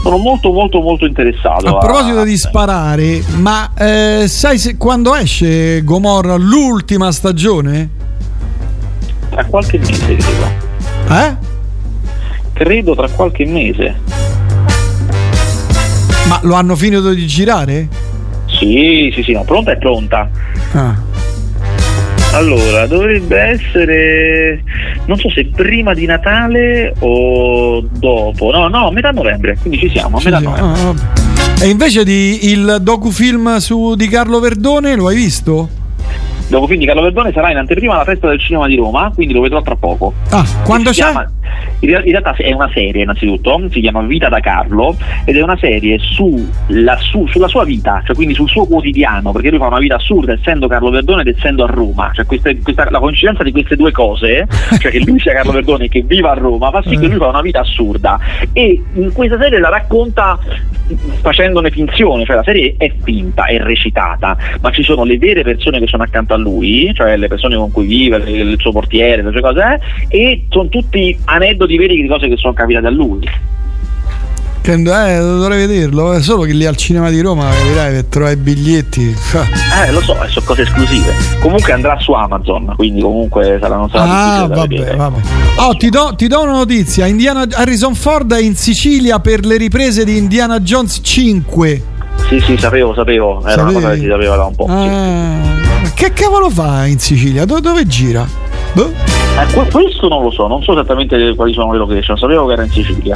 sono 0.03 0.17
molto 0.17 0.51
molto 0.51 0.79
molto 0.79 1.05
interessato. 1.05 1.77
A 1.77 1.77
proposito 1.79 2.23
di 2.23 2.37
sparare, 2.37 3.23
ma 3.37 3.71
eh, 3.77 4.25
sai 4.27 4.57
se, 4.57 4.77
quando 4.77 5.15
esce 5.15 5.83
Gomorra 5.83 6.35
l'ultima 6.35 7.11
stagione? 7.11 7.89
Tra 9.29 9.43
qualche 9.45 9.77
mese, 9.79 10.15
credo. 10.15 10.47
Eh? 11.09 11.35
Credo 12.53 12.95
tra 12.95 13.09
qualche 13.09 13.45
mese. 13.45 13.95
Ma 16.27 16.39
lo 16.43 16.53
hanno 16.53 16.75
finito 16.75 17.09
di 17.13 17.27
girare? 17.27 17.87
Sì, 18.57 19.11
sì, 19.13 19.23
sì, 19.23 19.31
no, 19.33 19.43
pronta 19.43 19.71
è 19.71 19.77
pronta. 19.77 20.29
Ah. 20.73 20.95
Allora, 22.33 22.85
dovrebbe 22.85 23.37
essere, 23.39 24.61
non 25.05 25.17
so 25.17 25.29
se 25.29 25.45
prima 25.55 25.93
di 25.93 26.05
Natale 26.05 26.93
o 26.99 27.81
dopo. 27.81 28.51
No, 28.51 28.67
no, 28.67 28.91
metà 28.91 29.11
novembre, 29.11 29.57
quindi 29.61 29.79
ci 29.79 29.89
siamo, 29.89 30.17
a 30.17 30.21
metà 30.23 30.39
novembre. 30.39 30.81
Ah. 30.89 31.63
E 31.63 31.69
invece 31.69 32.03
di 32.03 32.49
il 32.51 32.79
docufilm 32.81 33.57
su 33.57 33.95
di 33.95 34.09
Carlo 34.09 34.39
Verdone, 34.39 34.95
lo 34.95 35.07
hai 35.07 35.15
visto? 35.15 35.69
Dopo 36.47 36.65
quindi 36.67 36.85
Carlo 36.85 37.01
Verdone 37.01 37.31
sarà 37.33 37.49
in 37.51 37.57
anteprima 37.57 37.95
alla 37.95 38.03
festa 38.03 38.27
del 38.27 38.39
cinema 38.39 38.67
di 38.67 38.75
Roma, 38.75 39.11
quindi 39.13 39.33
lo 39.33 39.41
vedrò 39.41 39.61
tra 39.61 39.75
poco. 39.75 40.13
Ah, 40.29 40.45
quando 40.63 40.91
Si 40.93 40.99
c'è? 41.01 41.05
chiama- 41.09 41.29
in, 41.79 41.89
real- 41.89 42.05
in 42.05 42.11
realtà 42.11 42.33
è 42.35 42.51
una 42.53 42.69
serie 42.73 43.01
innanzitutto, 43.03 43.61
si 43.71 43.79
chiama 43.81 44.01
Vita 44.01 44.29
da 44.29 44.39
Carlo 44.39 44.95
ed 45.25 45.35
è 45.37 45.41
una 45.41 45.57
serie 45.57 45.97
sulla, 45.99 46.97
su- 46.97 47.27
sulla 47.27 47.47
sua 47.47 47.63
vita, 47.63 48.01
cioè 48.05 48.15
quindi 48.15 48.33
sul 48.33 48.47
suo 48.49 48.65
quotidiano, 48.65 49.31
perché 49.31 49.49
lui 49.49 49.57
fa 49.59 49.67
una 49.67 49.79
vita 49.79 49.95
assurda 49.95 50.33
essendo 50.33 50.67
Carlo 50.67 50.89
Verdone 50.91 51.21
ed 51.21 51.35
essendo 51.35 51.63
a 51.63 51.67
Roma, 51.67 52.11
cioè 52.13 52.25
queste- 52.25 52.57
questa- 52.59 52.87
la 52.89 52.99
coincidenza 52.99 53.43
di 53.43 53.51
queste 53.51 53.75
due 53.75 53.91
cose, 53.91 54.45
cioè 54.79 54.91
che 54.91 54.99
lui 55.05 55.19
sia 55.19 55.33
Carlo 55.33 55.51
Verdone 55.51 55.85
e 55.85 55.89
che 55.89 56.01
viva 56.03 56.31
a 56.31 56.35
Roma, 56.35 56.69
fa 56.71 56.81
sì 56.83 56.97
che 56.97 57.07
lui 57.07 57.17
fa 57.17 57.27
una 57.27 57.41
vita 57.41 57.61
assurda 57.61 58.19
e 58.53 58.81
in 58.93 59.11
questa 59.13 59.37
serie 59.39 59.59
la 59.59 59.69
racconta 59.69 60.37
facendone 61.21 61.71
finzione, 61.71 62.25
cioè 62.25 62.35
la 62.35 62.43
serie 62.43 62.75
è 62.77 62.91
finta, 63.03 63.45
è 63.45 63.57
recitata, 63.59 64.37
ma 64.61 64.71
ci 64.71 64.83
sono 64.83 65.03
le 65.03 65.17
vere 65.17 65.41
persone 65.41 65.79
che 65.79 65.87
sono 65.87 66.03
accanto 66.03 66.33
a 66.33 66.34
lui, 66.37 66.91
cioè 66.93 67.17
le 67.17 67.27
persone 67.27 67.55
con 67.55 67.71
cui 67.71 67.85
vive, 67.85 68.17
il 68.17 68.57
suo 68.59 68.71
portiere, 68.71 69.23
le 69.23 69.31
sue 69.31 69.41
cose, 69.41 69.79
eh, 70.09 70.17
e 70.17 70.45
sono 70.49 70.69
tutti 70.69 71.17
aneddoti 71.25 71.77
veri 71.77 72.01
di 72.01 72.07
cose 72.07 72.27
che 72.27 72.37
sono 72.37 72.53
capitate 72.53 72.87
a 72.87 72.91
lui. 72.91 73.27
Che, 74.65 74.73
eh, 74.73 75.19
dovrei 75.19 75.67
vederlo. 75.67 76.13
È 76.13 76.23
solo 76.23 76.41
che 76.41 76.53
lì 76.53 76.65
al 76.65 76.75
cinema 76.75 77.11
di 77.11 77.21
Roma 77.21 77.51
capirai 77.51 77.91
per 77.91 78.05
trovare 78.05 78.33
i 78.33 78.37
biglietti. 78.37 79.15
Eh, 79.75 79.91
lo 79.91 79.99
so, 80.01 80.13
eh, 80.23 80.29
sono 80.29 80.45
cose 80.45 80.61
esclusive. 80.61 81.13
Comunque 81.41 81.73
andrà 81.73 81.99
su 81.99 82.13
Amazon, 82.13 82.73
quindi 82.77 83.01
comunque 83.01 83.57
sarà, 83.59 83.75
non 83.75 83.89
sarà 83.89 84.03
Ah, 84.03 84.47
vabbè, 84.47 84.95
vabbè. 84.95 85.19
Oh, 85.57 85.75
ti 85.75 85.89
do, 85.89 86.13
ti 86.15 86.27
do 86.27 86.41
una 86.43 86.53
notizia. 86.53 87.05
Indiana, 87.05 87.45
Harrison 87.51 87.93
Ford 87.93 88.33
è 88.33 88.41
in 88.41 88.55
Sicilia 88.55 89.19
per 89.19 89.45
le 89.45 89.57
riprese 89.57 90.05
di 90.05 90.15
Indiana 90.17 90.61
Jones 90.61 91.01
5. 91.03 91.94
Sì, 92.27 92.39
sì, 92.39 92.57
sapevo, 92.57 92.93
sapevo, 92.95 93.43
era 93.45 93.61
una 93.61 93.71
cosa 93.71 93.91
che 93.91 93.99
si 93.99 94.07
sapeva 94.09 94.35
da 94.35 94.45
un 94.45 94.55
po'. 94.55 94.65
Ah, 94.67 95.91
Che 95.93 96.11
cavolo 96.13 96.49
fa 96.49 96.85
in 96.87 96.97
Sicilia? 96.99 97.45
Do- 97.45 97.59
dove 97.59 97.85
gira? 97.85 98.27
Boh. 98.73 98.91
Eh, 98.91 99.53
que- 99.53 99.69
questo 99.71 100.07
non 100.07 100.23
lo 100.23 100.31
so, 100.31 100.47
non 100.47 100.61
so 100.63 100.71
esattamente 100.71 101.33
quali 101.35 101.53
sono 101.53 101.71
le 101.71 101.77
location, 101.77 102.17
sapevo 102.17 102.47
che 102.47 102.53
era 102.53 102.63
in 102.63 102.71
Sicilia. 102.71 103.15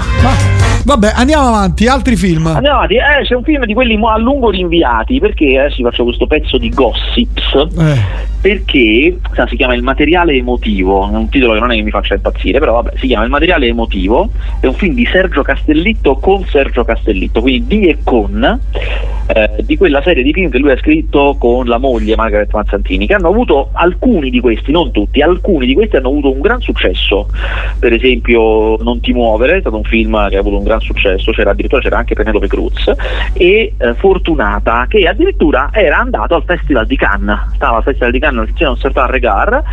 Vabbè, 0.84 1.12
andiamo 1.16 1.48
avanti. 1.48 1.88
Altri 1.88 2.16
film. 2.16 2.48
Andiamo 2.48 2.78
avanti, 2.78 2.96
eh, 2.96 3.24
c'è 3.24 3.36
un 3.36 3.44
film 3.44 3.66
di 3.66 3.74
quelli 3.74 4.00
a 4.02 4.18
lungo 4.18 4.50
rinviati, 4.50 5.20
perché 5.20 5.60
adesso 5.60 5.78
vi 5.78 5.84
faccio 5.84 6.04
questo 6.04 6.26
pezzo 6.28 6.58
di 6.58 6.70
gossips, 6.70 7.68
Eh. 7.78 7.98
perché 8.42 9.20
si 9.48 9.56
chiama 9.56 9.76
Il 9.76 9.84
materiale 9.84 10.34
emotivo, 10.34 11.08
è 11.08 11.16
un 11.16 11.30
titolo 11.30 11.54
che 11.54 11.60
non 11.60 11.72
è 11.72 11.76
che 11.76 11.82
mi 11.82 11.92
faccia 11.92 12.16
impazzire, 12.16 12.60
però 12.60 12.82
vabbè, 12.82 12.98
si 12.98 13.08
chiama 13.08 13.24
Il 13.26 13.30
materiale 13.30 13.68
emotivo, 13.68 14.30
è 14.60 14.66
un 14.66 14.74
film 14.74 14.96
di 14.96 15.06
Sergio 15.06 15.42
Castellitto 15.42 16.16
con 16.18 16.46
Sergio 16.46 16.84
Castellitto, 16.84 17.42
quindi 17.42 17.80
di 17.80 17.88
e 17.88 17.98
con, 18.04 18.60
eh, 19.28 19.64
di 19.64 19.78
quella 19.78 20.02
serie 20.02 20.24
di 20.24 20.34
film 20.34 20.50
che 20.50 20.58
lui 20.58 20.72
ha 20.72 20.78
scritto 20.78 21.36
con 21.38 21.68
la 21.68 21.78
moglie 21.78 22.16
Margaret 22.16 22.52
Mazzantini, 22.52 23.06
che 23.06 23.14
hanno 23.14 23.28
avuto 23.28 23.70
alcuni 23.74 24.30
di 24.30 24.40
questi, 24.40 24.72
non 24.72 24.92
tutti, 24.92 25.22
alcuni 25.22 25.66
di 25.66 25.74
questi 25.74 25.98
hanno 25.98 26.10
avuto 26.10 26.32
un 26.32 26.40
gran 26.40 26.62
successo, 26.62 27.28
per 27.78 27.94
esempio 27.94 28.78
Non 28.82 29.00
ti 29.02 29.14
muovere, 29.14 29.58
è 29.58 29.60
stato 29.60 29.76
un 29.78 29.84
film 29.84 30.28
che 30.30 30.36
ha 30.36 30.40
avuto 30.40 30.58
un 30.58 30.64
gran 30.70 30.80
successo, 30.80 31.32
c'era 31.32 31.52
addirittura 31.52 31.82
c'era 31.82 31.98
anche 31.98 32.14
Penelope 32.14 32.48
Cruz, 32.48 32.92
e 33.34 33.74
eh, 33.76 33.94
Fortunata, 33.96 34.86
che 34.88 35.08
addirittura 35.08 35.70
era 35.74 35.98
andato 35.98 36.36
al 36.36 36.44
Festival 36.46 36.86
di 36.86 36.96
Cannes, 36.96 37.54
stava 37.56 37.78
al 37.78 37.84
Festival 37.84 38.12
di 38.12 38.20
Cannes 38.20 38.50
insieme 38.50 38.72
a 38.72 38.74
un 38.76 38.80
certain 38.80 39.08
regard, 39.08 39.64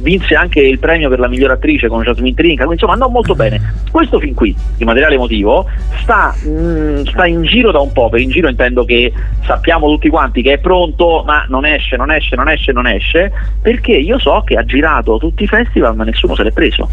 vinse 0.00 0.34
anche 0.34 0.60
il 0.60 0.78
premio 0.78 1.08
per 1.08 1.20
la 1.20 1.28
miglior 1.28 1.52
attrice 1.52 1.88
con 1.88 2.02
Jasmine 2.02 2.34
Trinca, 2.34 2.64
quindi 2.64 2.74
insomma 2.74 2.92
andò 2.94 3.08
molto 3.08 3.34
bene. 3.34 3.74
Questo 3.90 4.18
film 4.18 4.34
qui, 4.34 4.54
di 4.76 4.84
materiale 4.84 5.14
emotivo, 5.14 5.68
sta, 6.02 6.34
mm, 6.46 7.04
sta 7.04 7.26
in 7.26 7.42
giro 7.44 7.70
da 7.70 7.80
un 7.80 7.92
po', 7.92 8.08
per 8.08 8.20
in 8.20 8.30
giro 8.30 8.48
intendo 8.48 8.84
che 8.84 9.12
sappiamo 9.44 9.86
tutti 9.86 10.08
quanti 10.08 10.42
che 10.42 10.54
è 10.54 10.58
pronto, 10.58 11.22
ma 11.24 11.44
non 11.48 11.64
esce, 11.64 11.96
non 11.96 12.10
esce, 12.10 12.34
non 12.34 12.48
esce, 12.48 12.72
non 12.72 12.86
esce, 12.86 13.32
perché 13.62 13.92
io 13.92 14.18
so 14.18 14.42
che 14.44 14.56
ha 14.56 14.64
girato 14.64 15.18
tutti 15.18 15.44
i 15.44 15.46
festival 15.46 15.94
ma 15.94 16.04
nessuno 16.04 16.34
se 16.34 16.42
l'è 16.42 16.52
preso. 16.52 16.88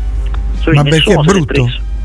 Cioè, 0.61 0.73
Ma 0.75 0.83
perché 0.83 0.97
nessuno 0.97 1.21
è 1.21 1.27
se 1.27 1.33
l'è 1.33 1.39
brutto? 1.39 1.95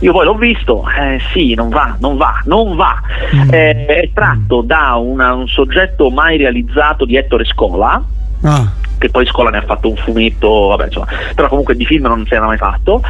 Io 0.00 0.12
poi 0.12 0.24
l'ho 0.24 0.34
visto, 0.34 0.84
eh, 0.88 1.18
sì, 1.32 1.54
non 1.54 1.68
va, 1.68 1.96
non 2.00 2.16
va, 2.16 2.40
non 2.44 2.76
va. 2.76 2.96
Mm. 3.34 3.48
Eh, 3.52 3.86
è 3.86 4.10
tratto 4.12 4.62
da 4.62 4.94
una- 4.94 5.34
un 5.34 5.48
soggetto 5.48 6.10
mai 6.10 6.36
realizzato 6.36 7.04
di 7.04 7.16
Ettore 7.16 7.44
Scola, 7.44 8.02
Ah. 8.42 8.70
che 8.98 9.08
poi 9.10 9.26
Scola 9.26 9.50
ne 9.50 9.58
ha 9.58 9.62
fatto 9.62 9.88
un 9.88 9.96
fumetto, 9.96 10.68
vabbè, 10.68 10.84
insomma, 10.86 11.06
però 11.34 11.48
comunque 11.48 11.74
di 11.74 11.84
film 11.84 12.06
non 12.06 12.24
si 12.26 12.34
era 12.34 12.46
mai 12.46 12.56
fatto, 12.56 13.02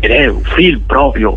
ed 0.00 0.10
è 0.10 0.26
un 0.28 0.42
film 0.42 0.80
proprio 0.86 1.36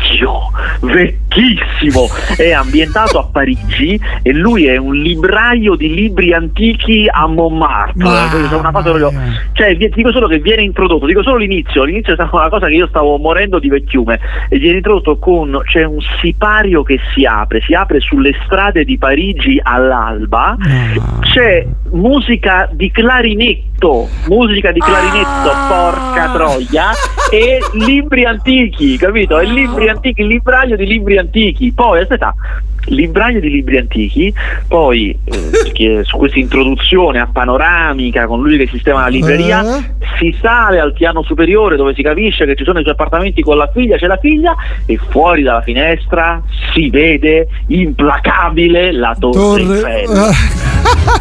vecchio, 0.00 0.50
vecchissimo, 0.80 2.08
è 2.36 2.52
ambientato 2.52 3.18
a 3.18 3.28
Parigi 3.30 4.00
e 4.22 4.32
lui 4.32 4.66
è 4.66 4.76
un 4.76 4.94
libraio 4.94 5.74
di 5.74 5.92
libri 5.92 6.32
antichi 6.32 7.06
a 7.08 7.26
Montmartre, 7.26 8.28
Quindi 8.30 8.54
è 8.54 8.58
una 8.58 8.72
cosa 8.72 8.90
proprio- 8.90 9.12
cioè 9.52 9.76
dico 9.76 10.12
solo 10.12 10.26
che 10.26 10.38
viene 10.38 10.62
introdotto, 10.62 11.06
dico 11.06 11.22
solo 11.22 11.36
l'inizio, 11.36 11.84
l'inizio 11.84 12.12
è 12.12 12.16
stata 12.16 12.34
una 12.34 12.48
cosa 12.48 12.66
che 12.66 12.74
io 12.74 12.88
stavo 12.88 13.16
morendo 13.18 13.58
di 13.58 13.68
vecchiume 13.68 14.18
e 14.48 14.58
viene 14.58 14.78
introdotto 14.78 15.18
con, 15.18 15.60
c'è 15.64 15.84
un 15.84 16.00
sipario 16.20 16.82
che 16.82 16.98
si 17.14 17.24
apre, 17.24 17.60
si 17.62 17.74
apre 17.74 18.00
sulle 18.00 18.34
strade 18.44 18.84
di 18.84 18.98
Parigi 18.98 19.60
all'alba, 19.62 20.56
c'è 21.20 21.66
musica 21.92 22.68
di 22.72 22.90
clarinetto, 22.90 24.08
musica 24.28 24.72
di 24.72 24.80
clarinetto, 24.80 25.50
porca 25.68 26.30
troia, 26.32 26.90
e 27.30 27.58
libri 27.74 28.24
antichi, 28.24 28.96
capito? 28.96 29.38
E 29.38 29.46
libri 29.46 29.88
antichi, 29.90 30.22
il 30.22 30.28
libraio 30.28 30.76
di 30.76 30.86
libri 30.86 31.18
antichi. 31.18 31.72
Poi, 31.72 32.00
aspetta, 32.00 32.34
libraio 32.90 33.40
di 33.40 33.50
libri 33.50 33.78
antichi, 33.78 34.32
poi 34.68 35.16
eh, 35.24 36.04
su 36.04 36.16
questa 36.16 36.38
introduzione 36.38 37.20
a 37.20 37.28
panoramica 37.32 38.26
con 38.26 38.42
lui 38.42 38.56
che 38.56 38.68
sistema 38.68 39.00
la 39.02 39.08
libreria, 39.08 39.64
si 40.18 40.34
sale 40.40 40.80
al 40.80 40.92
piano 40.92 41.22
superiore 41.22 41.76
dove 41.76 41.94
si 41.94 42.02
capisce 42.02 42.44
che 42.44 42.54
ci 42.54 42.64
sono 42.64 42.78
i 42.78 42.82
suoi 42.82 42.94
appartamenti 42.94 43.42
con 43.42 43.56
la 43.56 43.70
figlia, 43.72 43.96
c'è 43.96 44.06
la 44.06 44.18
figlia 44.18 44.54
e 44.86 44.98
fuori 45.10 45.42
dalla 45.42 45.62
finestra 45.62 46.42
si 46.72 46.90
vede 46.90 47.48
implacabile 47.68 48.92
la 48.92 49.16
torre, 49.18 49.62
Eiffel. 49.62 50.30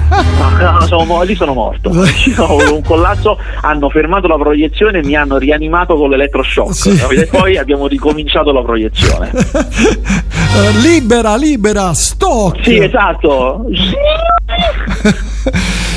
No, 0.09 0.71
no, 0.71 0.81
sono 0.81 1.21
lì 1.23 1.35
sono 1.35 1.53
morto. 1.53 1.89
Ho 2.37 2.73
un 2.73 2.81
collasso, 2.81 3.37
hanno 3.61 3.89
fermato 3.89 4.27
la 4.27 4.37
proiezione 4.37 4.99
e 4.99 5.03
mi 5.03 5.15
hanno 5.15 5.37
rianimato 5.37 5.95
con 5.95 6.09
l'elettroshock. 6.09 6.97
capito? 6.97 7.21
E 7.21 7.25
poi 7.27 7.57
abbiamo 7.57 7.87
ricominciato 7.87 8.51
la 8.51 8.61
proiezione. 8.61 9.31
Eh, 9.31 10.71
libera, 10.81 11.35
libera, 11.59 11.93
stock. 11.93 12.63
Sì, 12.63 12.77
esatto. 12.77 13.65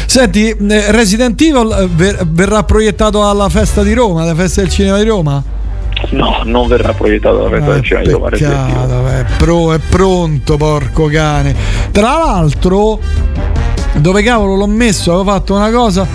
Senti, 0.07 0.49
eh, 0.51 0.91
Resident 0.91 1.41
Evil 1.41 1.71
eh, 1.71 1.87
ver- 1.87 2.27
verrà 2.27 2.65
proiettato 2.65 3.27
alla 3.27 3.49
festa 3.49 3.83
di 3.85 3.95
Roma, 3.95 4.23
alla 4.23 4.35
festa 4.35 4.61
del 4.61 4.71
cinema 4.71 4.99
di 4.99 5.05
Roma? 5.05 5.43
No, 6.11 6.41
non 6.45 6.67
verrà 6.67 6.93
proiettato 6.93 7.45
la 7.45 7.49
festa 7.49 7.73
del 7.73 7.85
cinema 7.85 8.03
di 8.03 8.11
Roma. 8.11 8.29
Peccato, 8.29 9.07
è, 9.07 9.25
pro- 9.39 9.73
è 9.73 9.79
pronto, 9.79 10.57
porco 10.57 11.07
cane. 11.07 11.55
Tra 11.93 12.11
l'altro, 12.19 12.99
Dove 13.95 14.23
cavolo 14.23 14.55
l'ho 14.57 14.67
messo? 14.67 15.13
Avevo 15.13 15.31
fatto 15.31 15.55
una 15.55 15.71
cosa, 15.71 16.07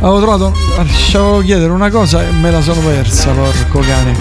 avevo 0.00 0.20
trovato, 0.20 0.52
lasciavo 0.78 1.40
chiedere 1.40 1.70
una 1.70 1.90
cosa 1.90 2.22
e 2.26 2.30
me 2.32 2.50
la 2.50 2.62
sono 2.62 2.80
persa, 2.80 3.30
porco 3.30 3.80
cane. 3.80 4.16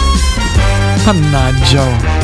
Mannaggia. 1.06 2.15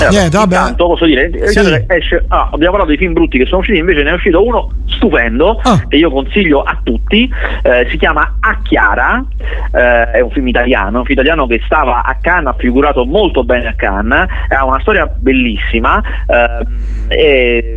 Eh, 0.00 0.08
Niente, 0.10 0.36
vabbè. 0.36 0.56
Intanto 0.56 0.86
posso 0.86 1.04
dire, 1.04 1.30
Sì. 1.48 1.84
esce- 1.88 2.24
ah, 2.28 2.48
abbiamo 2.52 2.70
parlato 2.72 2.90
di 2.90 2.96
film 2.96 3.12
brutti 3.12 3.38
che 3.38 3.46
sono 3.46 3.60
usciti, 3.60 3.78
invece 3.78 4.02
ne 4.02 4.10
è 4.10 4.12
uscito 4.12 4.44
uno 4.44 4.70
stupendo 4.86 5.60
Ah. 5.64 5.82
che 5.88 5.96
io 5.96 6.10
consiglio 6.10 6.62
a 6.62 6.78
tutti, 6.82 7.28
eh, 7.62 7.86
si 7.90 7.96
chiama 7.98 8.36
A 8.40 8.58
Chiara, 8.62 9.24
eh, 9.72 10.10
è 10.12 10.20
un 10.20 10.30
film 10.30 10.46
italiano, 10.48 10.98
un 10.98 11.04
film 11.04 11.18
italiano 11.18 11.46
che 11.46 11.60
stava 11.64 12.02
a 12.04 12.16
Cannes, 12.20 12.46
ha 12.54 12.56
figurato 12.58 13.04
molto 13.04 13.44
bene 13.44 13.68
a 13.68 13.74
Cannes, 13.74 14.28
ha 14.48 14.64
una 14.64 14.80
storia 14.80 15.06
bellissima, 15.14 16.00
eh, 16.26 16.66
è 17.08 17.74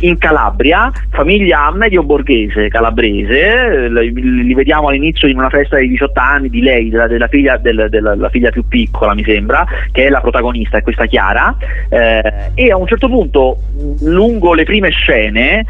in 0.00 0.18
Calabria, 0.18 0.90
famiglia 1.10 1.70
medio 1.72 2.02
borghese 2.02 2.68
calabrese, 2.68 3.88
li, 3.88 4.54
vediamo 4.54 4.88
all'inizio 4.88 5.28
in 5.28 5.38
una 5.38 5.48
festa 5.48 5.76
di 5.78 5.88
18 5.88 6.20
anni 6.20 6.48
di 6.48 6.60
lei, 6.60 6.88
della, 6.90 7.06
della 7.06 7.28
figlia, 7.28 7.56
del- 7.56 7.86
della 7.88 8.14
la 8.14 8.28
figlia 8.28 8.50
più 8.50 8.66
piccola 8.66 9.14
mi 9.14 9.24
sembra, 9.24 9.64
che 9.90 10.04
è 10.06 10.08
la 10.08 10.20
protagonista, 10.20 10.76
è 10.78 10.82
questa 10.82 11.06
Chiara, 11.06 11.54
eh, 11.88 12.32
e 12.54 12.70
a 12.70 12.76
un 12.76 12.86
certo 12.86 13.08
punto, 13.08 13.58
lungo 14.00 14.54
le 14.54 14.64
prime 14.64 14.90
scene, 14.90 15.64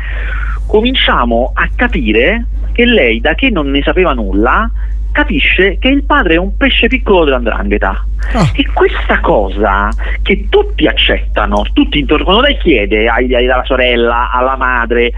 cominciamo 0.66 1.52
a 1.55 1.69
capire 1.74 2.47
che 2.73 2.85
lei, 2.85 3.20
da 3.20 3.35
che 3.35 3.51
non 3.51 3.70
ne 3.70 3.82
sapeva 3.82 4.12
nulla, 4.12 4.70
capisce 5.12 5.77
che 5.78 5.89
il 5.89 6.05
padre 6.05 6.35
è 6.35 6.39
un 6.39 6.56
pesce 6.56 6.89
piccolo 6.89 7.24
dell'andrangheta. 7.24 8.06
E 8.55 8.66
questa 8.73 9.20
cosa 9.20 9.90
che 10.23 10.47
tutti 10.48 10.86
accettano, 10.86 11.66
tutti 11.74 11.98
intorno, 11.98 12.24
quando 12.24 12.43
lei 12.43 12.56
chiede 12.56 13.09
ai- 13.09 13.35
ai- 13.35 13.51
alla 13.51 13.64
sorella, 13.64 14.31
alla 14.32 14.56
madre, 14.56 15.12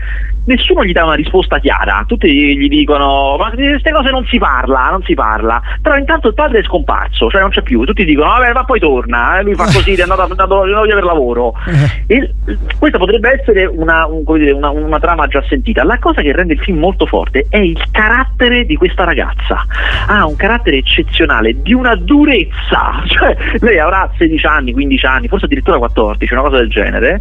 nessuno 0.47 0.85
gli 0.85 0.93
dà 0.93 1.05
una 1.05 1.15
risposta 1.15 1.59
chiara, 1.59 2.05
tutti 2.07 2.29
gli 2.57 2.69
dicono 2.69 3.37
ma 3.39 3.51
di 3.55 3.69
queste 3.69 3.93
cose 3.93 4.11
non 4.11 4.25
si 4.27 4.39
parla, 4.39 4.91
non 4.91 5.03
si 5.03 5.15
parla, 5.15 5.61
però 5.81 5.97
intanto 5.97 6.29
il 6.29 6.35
padre 6.35 6.61
è 6.61 6.63
scomparso, 6.63 7.31
cioè 7.31 7.41
non 7.41 7.51
c'è 7.51 7.63
più, 7.63 7.85
tutti 7.85 8.05
dicono 8.05 8.29
vabbè 8.31 8.53
ma 8.53 8.65
poi 8.65 8.81
torna, 8.81 9.39
eh, 9.39 9.43
lui 9.43 9.55
fa 9.55 9.65
così, 9.65 9.95
è 9.95 10.03
andato, 10.03 10.23
è 10.27 10.31
andato, 10.31 10.63
è 10.63 10.67
andato 10.67 10.85
via 10.85 10.95
per 10.95 11.05
lavoro. 11.05 11.55
E 12.07 12.35
questa 12.79 12.99
potrebbe 12.99 13.41
essere 13.41 13.65
una, 13.67 14.07
un- 14.07 14.23
dire, 14.37 14.53
una- 14.53 14.71
una 14.71 14.99
trama 14.99 15.27
già 15.27 15.43
sentita. 15.49 15.85
La 15.85 15.99
cosa 15.99 16.21
che 16.23 16.33
rende 16.33 16.55
il 16.55 16.61
film 16.61 16.79
molto 16.79 17.07
forte 17.07 17.47
è 17.49 17.59
il 17.59 17.83
carattere 17.91 18.65
di 18.67 18.77
questa 18.77 19.05
ragazza. 19.05 19.65
Ha 20.07 20.27
un 20.27 20.37
carattere 20.37 20.77
eccezionale, 20.79 21.61
di 21.63 21.73
una 21.73 21.95
durezza. 21.95 23.03
Cioè, 23.15 23.37
lei 23.61 23.79
avrà 23.79 24.11
16 24.19 24.45
anni, 24.47 24.73
15 24.73 25.07
anni, 25.07 25.29
forse 25.29 25.45
addirittura 25.45 25.79
14, 25.79 26.33
una 26.33 26.43
cosa 26.43 26.57
del 26.57 26.69
genere, 26.69 27.21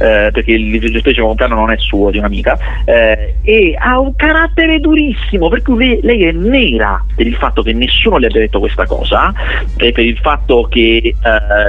eh, 0.00 0.30
perché 0.32 0.52
il 0.52 0.80
gestore 0.80 1.14
compleanno 1.14 1.54
non 1.54 1.70
è 1.70 1.76
suo, 1.78 2.10
di 2.10 2.18
un'amica, 2.18 2.57
eh, 2.84 3.34
e 3.42 3.74
ha 3.78 3.98
un 3.98 4.14
carattere 4.16 4.80
durissimo, 4.80 5.48
per 5.48 5.62
cui 5.62 5.76
lei, 5.76 6.00
lei 6.02 6.24
è 6.24 6.32
nera 6.32 7.04
per 7.14 7.26
il 7.26 7.34
fatto 7.36 7.62
che 7.62 7.72
nessuno 7.72 8.18
le 8.18 8.26
abbia 8.26 8.40
detto 8.40 8.58
questa 8.58 8.86
cosa, 8.86 9.32
e 9.76 9.92
per 9.92 10.04
il 10.04 10.18
fatto 10.18 10.66
che 10.70 10.96
eh, 10.96 11.14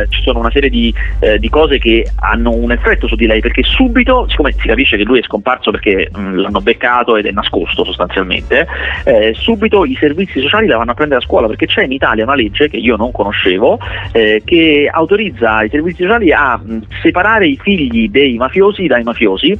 ci 0.09 0.21
sono 0.21 0.39
una 0.39 0.51
serie 0.51 0.69
di, 0.69 0.93
eh, 1.19 1.39
di 1.39 1.49
cose 1.49 1.77
che 1.77 2.07
hanno 2.15 2.51
un 2.51 2.71
effetto 2.71 3.07
su 3.07 3.15
di 3.15 3.25
lei, 3.25 3.41
perché 3.41 3.63
subito, 3.63 4.25
siccome 4.29 4.51
si 4.53 4.67
capisce 4.67 4.97
che 4.97 5.03
lui 5.03 5.19
è 5.19 5.23
scomparso 5.23 5.71
perché 5.71 6.09
mh, 6.11 6.35
l'hanno 6.35 6.61
beccato 6.61 7.17
ed 7.17 7.25
è 7.25 7.31
nascosto 7.31 7.83
sostanzialmente, 7.83 8.67
eh, 9.05 9.33
subito 9.35 9.85
i 9.85 9.95
servizi 9.99 10.41
sociali 10.41 10.67
la 10.67 10.77
vanno 10.77 10.91
a 10.91 10.95
prendere 10.95 11.21
a 11.21 11.23
scuola, 11.23 11.47
perché 11.47 11.65
c'è 11.65 11.83
in 11.83 11.91
Italia 11.91 12.23
una 12.23 12.35
legge 12.35 12.69
che 12.69 12.77
io 12.77 12.95
non 12.95 13.11
conoscevo, 13.11 13.79
eh, 14.11 14.41
che 14.45 14.89
autorizza 14.91 15.63
i 15.63 15.69
servizi 15.69 16.03
sociali 16.03 16.31
a 16.31 16.57
mh, 16.57 16.81
separare 17.01 17.47
i 17.47 17.57
figli 17.61 18.09
dei 18.09 18.35
mafiosi 18.37 18.87
dai 18.87 19.03
mafiosi 19.03 19.57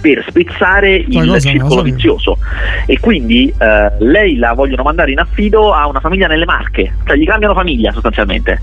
per 0.00 0.24
spezzare 0.28 1.04
Ma 1.08 1.22
il 1.22 1.40
circolo 1.40 1.82
vizioso 1.82 2.38
e 2.86 2.98
quindi 2.98 3.52
eh, 3.58 3.92
lei 3.98 4.36
la 4.36 4.52
vogliono 4.52 4.82
mandare 4.82 5.10
in 5.10 5.18
affido 5.18 5.72
a 5.72 5.86
una 5.86 6.00
famiglia 6.00 6.26
nelle 6.26 6.44
Marche, 6.44 6.92
cioè 7.04 7.16
gli 7.16 7.26
cambiano 7.26 7.54
famiglia 7.54 7.92
sostanzialmente. 7.92 8.60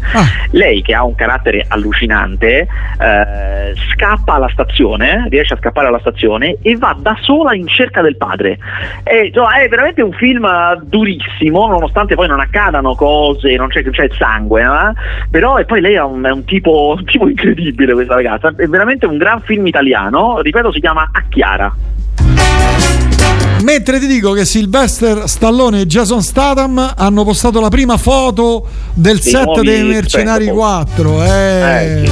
Lei 0.51 0.81
che 0.81 0.93
ha 0.93 1.03
un 1.03 1.15
carattere 1.15 1.65
allucinante 1.67 2.59
eh, 2.59 3.73
scappa 3.91 4.33
alla 4.33 4.49
stazione, 4.49 5.27
riesce 5.29 5.53
a 5.53 5.57
scappare 5.57 5.87
alla 5.87 5.99
stazione 5.99 6.57
e 6.61 6.75
va 6.75 6.95
da 6.99 7.17
sola 7.21 7.53
in 7.53 7.67
cerca 7.67 8.01
del 8.01 8.17
padre. 8.17 8.57
È, 9.03 9.15
insomma, 9.15 9.59
è 9.61 9.67
veramente 9.67 10.01
un 10.01 10.13
film 10.13 10.47
durissimo, 10.83 11.67
nonostante 11.67 12.15
poi 12.15 12.27
non 12.27 12.39
accadano 12.39 12.95
cose, 12.95 13.55
non 13.55 13.69
c'è, 13.69 13.83
c'è 13.83 14.03
il 14.03 14.13
sangue, 14.17 14.61
eh? 14.61 15.27
però 15.29 15.57
e 15.57 15.65
poi 15.65 15.81
lei 15.81 15.95
è 15.95 16.01
un, 16.01 16.23
è 16.23 16.31
un 16.31 16.43
tipo, 16.45 16.95
un 16.97 17.05
tipo 17.05 17.27
incredibile 17.27 17.93
questa 17.93 18.15
ragazza, 18.15 18.53
è 18.55 18.67
veramente 18.67 19.05
un 19.05 19.17
gran 19.17 19.41
film 19.41 19.65
italiano, 19.67 20.41
ripeto 20.41 20.71
si 20.71 20.79
chiama 20.79 21.09
Chiara. 21.29 21.75
Mentre 23.63 23.99
ti 23.99 24.07
dico 24.07 24.33
che 24.33 24.45
Sylvester 24.45 25.27
Stallone 25.27 25.81
e 25.81 25.85
Jason 25.85 26.21
Statham 26.21 26.93
hanno 26.95 27.23
postato 27.23 27.59
la 27.59 27.69
prima 27.69 27.97
foto 27.97 28.67
del 28.93 29.19
Dei 29.19 29.31
set 29.31 29.61
dei 29.61 29.83
Mercenari 29.83 30.45
Expendables. 30.45 30.93
4. 30.93 31.23
Eh, 31.23 32.09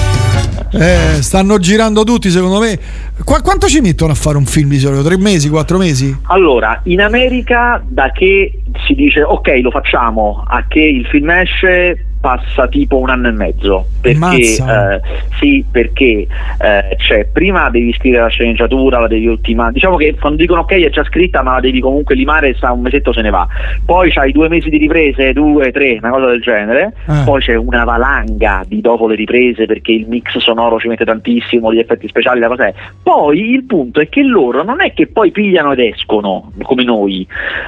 eh, 0.71 1.21
stanno 1.21 1.59
girando 1.59 2.03
tutti, 2.03 2.29
secondo 2.29 2.59
me. 2.59 2.77
Qua- 3.23 3.41
quanto 3.41 3.67
ci 3.67 3.79
mettono 3.79 4.11
a 4.11 4.15
fare 4.15 4.37
un 4.37 4.45
film 4.45 4.69
di 4.69 4.79
solito? 4.79 5.03
Tre 5.03 5.17
mesi, 5.17 5.49
quattro 5.49 5.77
mesi? 5.77 6.15
Allora, 6.23 6.81
in 6.85 7.01
America 7.01 7.81
da 7.87 8.11
che 8.11 8.61
si 8.85 8.93
dice 8.93 9.21
ok 9.21 9.47
lo 9.61 9.71
facciamo 9.71 10.43
a 10.45 10.65
che 10.67 10.81
il 10.81 11.05
film 11.05 11.29
esce 11.29 12.05
passa 12.25 12.67
tipo 12.67 12.97
un 12.97 13.11
anno 13.11 13.27
e 13.27 13.31
mezzo. 13.31 13.85
Perché 14.01 14.41
eh, 14.41 15.01
sì 15.37 15.63
perché 15.69 16.25
eh, 16.57 16.95
c'è 16.97 17.27
prima 17.31 17.69
devi 17.69 17.93
scrivere 17.93 18.23
la 18.23 18.29
sceneggiatura 18.29 18.99
la 18.99 19.07
devi 19.07 19.27
ultimare 19.27 19.73
diciamo 19.73 19.95
che 19.95 20.15
quando 20.19 20.39
dicono 20.39 20.61
ok 20.61 20.71
è 20.71 20.89
già 20.89 21.03
scritta 21.03 21.43
ma 21.43 21.53
la 21.53 21.59
devi 21.59 21.79
comunque 21.79 22.15
limare 22.15 22.49
e 22.49 22.53
sta 22.55 22.71
un 22.71 22.81
mesetto 22.81 23.13
se 23.13 23.21
ne 23.21 23.29
va. 23.29 23.47
Poi 23.85 24.11
c'hai 24.11 24.31
due 24.31 24.49
mesi 24.49 24.69
di 24.69 24.79
riprese 24.79 25.33
due 25.33 25.71
tre 25.71 25.99
una 26.01 26.09
cosa 26.09 26.25
del 26.25 26.41
genere. 26.41 26.93
Ah. 27.05 27.21
poi 27.23 27.41
c'è 27.41 27.53
una 27.53 27.83
valanga 27.83 28.63
di 28.67 28.81
dopo 28.81 29.07
le 29.07 29.13
riprese 29.13 29.67
perché 29.67 29.91
il 29.91 30.07
mix 30.07 30.35
sonoro 30.37 30.79
ci 30.79 30.87
mette 30.87 31.05
tantissimo 31.05 31.71
gli 31.71 31.79
effetti 31.79 32.07
speciali 32.07 32.39
la 32.39 32.47
cosa 32.47 32.65
è. 32.65 32.73
Poi 33.03 33.51
il 33.51 33.65
punto 33.65 33.99
è 33.99 34.09
che 34.09 34.23
loro 34.23 34.63
non 34.63 34.81
è 34.81 34.93
che 34.93 35.05
poi 35.05 35.29
pigliano 35.29 35.73
ed 35.73 35.79
escono 35.79 36.51
come 36.63 36.83
noi. 36.83 37.27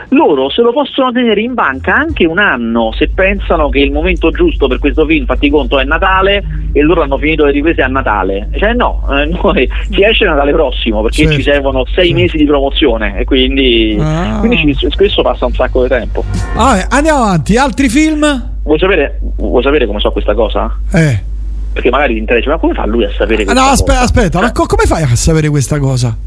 Loro 0.10 0.50
se 0.50 0.64
lo 0.64 0.72
possono 0.72 1.12
tenere 1.12 1.42
in 1.42 1.54
banca 1.54 1.94
anche 1.94 2.26
un 2.26 2.40
anno 2.40 2.92
se 2.94 3.10
pensano 3.14 3.70
che 3.70 3.80
il 3.80 3.92
momento 3.92 4.32
giusto 4.32 4.46
per 4.68 4.80
questo 4.80 5.06
film 5.06 5.26
fatti 5.26 5.50
conto 5.50 5.80
è 5.80 5.84
Natale 5.84 6.44
e 6.72 6.82
loro 6.82 7.02
hanno 7.02 7.18
finito 7.18 7.44
le 7.46 7.52
riprese 7.52 7.82
a 7.82 7.88
Natale 7.88 8.50
cioè 8.58 8.74
no, 8.74 9.04
eh, 9.12 9.26
noi, 9.42 9.68
ci 9.92 10.04
esce 10.04 10.26
Natale 10.26 10.52
prossimo 10.54 11.02
perché 11.02 11.24
Certo, 11.24 11.34
ci 11.34 11.42
servono 11.44 11.84
sei 11.94 12.14
mesi 12.14 12.38
di 12.38 12.46
promozione 12.46 13.18
e 13.20 13.24
quindi, 13.26 13.98
Ah. 14.00 14.38
quindi 14.40 14.76
ci- 14.76 14.88
spesso 14.90 15.22
passa 15.22 15.46
un 15.46 15.54
sacco 15.54 15.82
di 15.84 15.90
tempo 15.90 16.24
Vabbè, 16.56 16.86
andiamo 16.90 17.24
avanti. 17.24 17.58
Altri 17.58 17.90
film? 17.90 18.52
vuoi 18.64 18.80
sapere, 18.80 19.20
vuoi 19.38 19.64
sapere 19.64 19.86
come 19.86 20.00
so 20.00 20.12
questa 20.12 20.34
cosa? 20.34 20.76
Eh. 20.94 21.36
Perché 21.78 21.90
magari 21.92 22.14
ti 22.16 22.20
interessa 22.20 22.50
ma 22.50 22.58
come 22.58 22.74
fa 22.74 22.86
lui 22.88 23.04
a 23.06 23.10
sapere 23.16 23.44
Ah, 23.44 23.46
questa 23.46 23.54
No, 23.54 23.60
cosa? 23.70 23.72
aspetta, 23.74 24.02
aspetta, 24.02 24.40
ma 24.42 24.52
co- 24.52 24.66
come 24.66 24.84
fai 24.86 25.04
a 25.04 25.16
sapere 25.16 25.50
questa 25.50 25.78
cosa? 25.80 26.18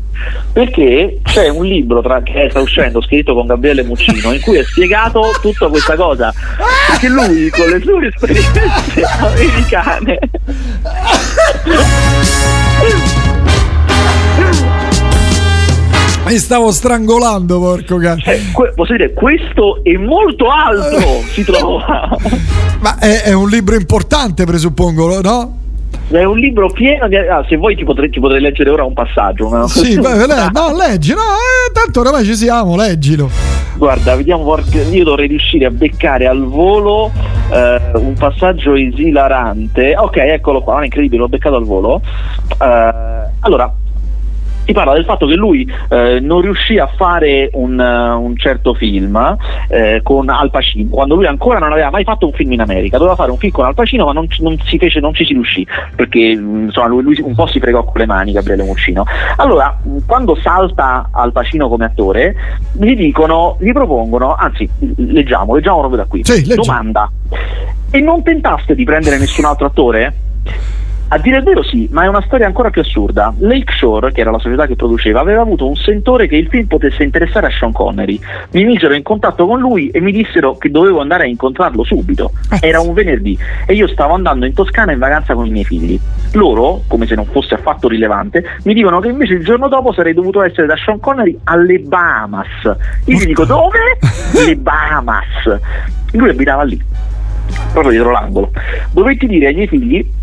Perché 0.53 1.19
c'è 1.23 1.49
un 1.49 1.65
libro 1.65 2.03
tra- 2.03 2.23
che 2.23 2.47
sta 2.51 2.61
uscendo 2.61 3.01
scritto 3.01 3.33
con 3.35 3.47
Gabriele 3.47 3.83
Muccino 3.83 4.33
in 4.33 4.41
cui 4.43 4.59
è 4.59 4.63
spiegato 4.65 5.23
tutta 5.41 5.67
questa 5.69 5.97
cosa. 5.97 6.33
Perché 6.89 7.09
lui 7.09 7.49
con 7.51 7.69
le 7.69 7.81
sue 7.81 8.07
esperienze 8.09 9.03
americane 9.19 10.19
Mi 16.31 16.37
stavo 16.39 16.71
strangolando, 16.71 17.59
porco 17.59 17.97
cane. 17.97 18.23
que- 18.53 18.73
posso 18.77 18.93
dire 18.93 19.13
questo 19.13 19.83
e 19.83 19.99
molto 19.99 20.47
altro 20.49 21.23
si 21.33 21.43
trova. 21.43 22.09
Ma 22.81 22.99
è, 23.01 23.23
è 23.23 23.33
un 23.33 23.49
libro 23.49 23.75
importante, 23.75 24.45
presuppongo, 24.45 25.21
no? 25.21 25.59
È 26.09 26.23
un 26.23 26.39
libro 26.39 26.71
pieno 26.71 27.09
di. 27.09 27.17
ah, 27.17 27.45
se 27.49 27.57
vuoi 27.57 27.75
ti 27.75 27.83
potrei, 27.83 28.11
ti 28.11 28.21
potrei 28.21 28.41
leggere 28.41 28.71
ora 28.71 28.85
un 28.85 28.93
passaggio. 28.93 29.49
no? 29.49 29.67
Sì, 29.67 29.99
beh, 30.01 30.27
le- 30.27 30.51
no, 30.53 30.77
leggi, 30.77 31.15
no, 31.15 31.19
eh, 31.21 31.73
tanto 31.73 31.99
oramai 31.99 32.25
ci 32.25 32.37
siamo, 32.37 32.77
leggilo. 32.77 33.29
Guarda, 33.77 34.15
vediamo, 34.15 34.57
io 34.93 35.05
dovrei 35.05 35.27
riuscire 35.27 35.65
a 35.65 35.71
beccare 35.71 36.29
al 36.29 36.45
volo 36.45 37.11
eh, 37.51 37.81
un 37.95 38.15
passaggio 38.17 38.75
esilarante. 38.75 39.97
Ok, 39.97 40.17
eccolo 40.19 40.61
qua, 40.61 40.75
non 40.75 40.83
è 40.83 40.85
incredibile, 40.85 41.23
l'ho 41.23 41.29
beccato 41.29 41.57
al 41.57 41.65
volo. 41.65 42.01
Eh, 42.61 43.29
allora, 43.41 43.73
si 44.65 44.73
parla 44.73 44.93
del 44.93 45.05
fatto 45.05 45.27
che 45.27 45.35
lui 45.35 45.71
eh, 45.89 46.19
non 46.21 46.41
riuscì 46.41 46.79
a 46.79 46.87
fare 46.87 47.51
un, 47.53 47.79
eh, 47.81 48.11
un 48.13 48.37
certo 48.37 48.75
film 48.75 49.37
eh, 49.69 50.01
con 50.03 50.29
Al 50.29 50.51
Pacino, 50.51 50.89
quando 50.91 51.15
lui 51.15 51.27
ancora 51.27 51.59
non 51.59 51.73
aveva 51.73 51.91
mai 51.91 52.05
fatto 52.05 52.27
un 52.27 52.33
film 52.33 52.53
in 52.53 52.61
America, 52.61 52.97
doveva 52.99 53.17
fare 53.17 53.31
un 53.31 53.39
film 53.39 53.53
con 53.53 53.65
Al 53.65 53.75
Pacino 53.75 54.05
ma 54.07 54.13
non, 54.13 54.29
ci- 54.29 54.43
non 54.43 54.57
si 54.65 54.79
fece, 54.79 55.01
non 55.01 55.15
ci 55.15 55.25
si 55.25 55.33
riuscì, 55.33 55.67
perché 55.95 56.37
mh, 56.37 56.65
insomma, 56.67 56.89
lui, 56.89 57.03
lui 57.03 57.21
un 57.23 57.35
po' 57.35 57.47
si 57.47 57.59
fregò 57.59 57.85
con 57.85 58.01
le 58.01 58.07
mani 58.07 58.33
Gabriele 58.33 58.65
Muccino. 58.65 59.05
Allora, 59.37 59.77
mh, 59.83 59.99
quando 60.07 60.37
salta 60.37 61.09
Al 61.13 61.33
Pacino 61.33 61.69
come 61.69 61.85
attore, 61.85 62.35
gli 62.73 62.95
dicono, 62.95 63.57
gli 63.61 63.73
propongono, 63.73 64.35
anzi, 64.35 64.69
leggiamo, 64.97 65.55
leggiamo 65.55 65.79
proprio 65.79 66.03
da 66.03 66.07
qui. 66.07 66.25
Sì. 66.25 66.55
Domanda. 66.55 67.11
E 67.91 68.01
non 68.01 68.23
tentaste 68.23 68.75
di 68.75 68.85
prendere 68.85 69.19
nessun 69.19 69.45
altro 69.45 69.67
attore? 69.67 70.15
A 71.13 71.19
dire 71.19 71.39
il 71.39 71.43
vero 71.43 71.65
sì, 71.65 71.89
ma 71.91 72.05
è 72.05 72.07
una 72.07 72.23
storia 72.23 72.47
ancora 72.47 72.71
più 72.71 72.83
assurda. 72.83 73.35
Lakeshore, 73.39 74.13
che 74.13 74.21
era 74.21 74.31
la 74.31 74.39
società 74.39 74.69
che 74.69 74.77
produceva, 74.77 75.19
aveva 75.19 75.43
avuto 75.43 75.67
un 75.67 75.75
sentore 75.75 76.29
che 76.29 76.37
il 76.37 76.47
film 76.47 76.69
potesse 76.69 77.03
interessare 77.03 77.49
a 77.49 77.51
Sean 77.51 77.73
Connery. 77.73 78.17
Mi 78.53 78.63
misero 78.63 78.95
in 78.95 79.03
contatto 79.03 79.45
con 79.45 79.59
lui 79.59 79.89
e 79.89 80.01
mi 80.01 80.13
dissero 80.13 80.57
che 80.57 80.71
dovevo 80.71 81.01
andare 81.01 81.25
a 81.25 81.27
incontrarlo 81.27 81.83
subito. 81.83 82.31
Era 82.61 82.79
un 82.81 82.93
venerdì 82.93 83.37
e 83.67 83.75
io 83.75 83.89
stavo 83.89 84.15
andando 84.15 84.47
in 84.47 84.55
Toscana 84.55 84.93
in 84.93 85.01
vacanza 85.01 85.35
con 85.35 85.47
i 85.47 85.51
miei 85.51 85.65
figli. 85.65 85.99
Loro, 86.35 86.83
come 86.87 87.07
se 87.07 87.17
non 87.17 87.25
fosse 87.25 87.55
affatto 87.55 87.89
rilevante, 87.89 88.45
mi 88.63 88.73
dicono 88.73 89.01
che 89.01 89.09
invece 89.09 89.35
il 89.35 89.45
giorno 89.45 89.67
dopo 89.67 89.93
sarei 89.93 90.15
dovuto 90.15 90.43
essere 90.43 90.69
da 90.69 90.77
Sean 90.77 91.01
Connery 91.01 91.37
alle 91.43 91.81
Bahamas. 91.81 92.47
Io 93.07 93.19
gli 93.19 93.27
dico 93.27 93.45
dove? 93.45 93.99
Le 94.47 94.55
Bahamas. 94.55 95.59
Lui 96.13 96.29
abitava 96.29 96.63
lì 96.63 96.81
proprio 97.73 97.93
dietro 97.93 98.13
l'angolo. 98.13 98.53
Dovetti 98.93 99.27
dire 99.27 99.49
ai 99.49 99.55
miei 99.55 99.67
figli 99.67 100.19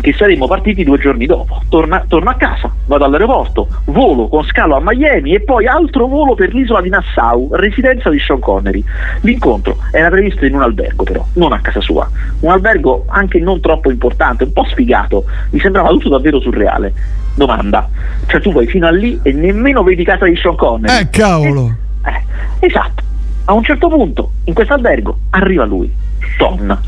che 0.00 0.12
saremmo 0.12 0.46
partiti 0.46 0.84
due 0.84 0.98
giorni 0.98 1.26
dopo. 1.26 1.62
Torna- 1.68 2.04
torno 2.06 2.30
a 2.30 2.34
casa, 2.34 2.70
vado 2.86 3.04
all'aeroporto, 3.04 3.68
volo 3.86 4.28
con 4.28 4.44
scalo 4.44 4.76
a 4.76 4.80
Miami 4.82 5.34
e 5.34 5.40
poi 5.40 5.66
altro 5.66 6.06
volo 6.06 6.34
per 6.34 6.54
l'isola 6.54 6.80
di 6.80 6.90
Nassau, 6.90 7.48
residenza 7.52 8.10
di 8.10 8.18
Sean 8.18 8.40
Connery. 8.40 8.84
L'incontro 9.22 9.78
era 9.90 10.08
previsto 10.10 10.44
in 10.44 10.54
un 10.54 10.62
albergo 10.62 11.04
però, 11.04 11.24
non 11.34 11.52
a 11.52 11.60
casa 11.60 11.80
sua. 11.80 12.08
Un 12.40 12.50
albergo 12.50 13.04
anche 13.08 13.38
non 13.38 13.60
troppo 13.60 13.90
importante, 13.90 14.44
un 14.44 14.52
po' 14.52 14.64
sfigato, 14.64 15.24
mi 15.50 15.60
sembrava 15.60 15.88
tutto 15.88 16.10
davvero 16.10 16.40
surreale. 16.40 16.92
Domanda, 17.34 17.88
cioè 18.26 18.40
tu 18.40 18.52
vai 18.52 18.66
fino 18.66 18.86
a 18.86 18.90
lì 18.90 19.18
e 19.22 19.32
nemmeno 19.32 19.82
vedi 19.82 20.04
casa 20.04 20.26
di 20.26 20.36
Sean 20.36 20.56
Connery? 20.56 21.00
Eh, 21.00 21.08
cavolo. 21.10 21.74
Eh, 22.04 22.66
esatto. 22.66 23.02
A 23.46 23.52
un 23.54 23.64
certo 23.64 23.88
punto, 23.88 24.32
in 24.44 24.54
questo 24.54 24.74
albergo, 24.74 25.18
arriva 25.30 25.64
lui, 25.64 25.92
Tom. 26.36 26.78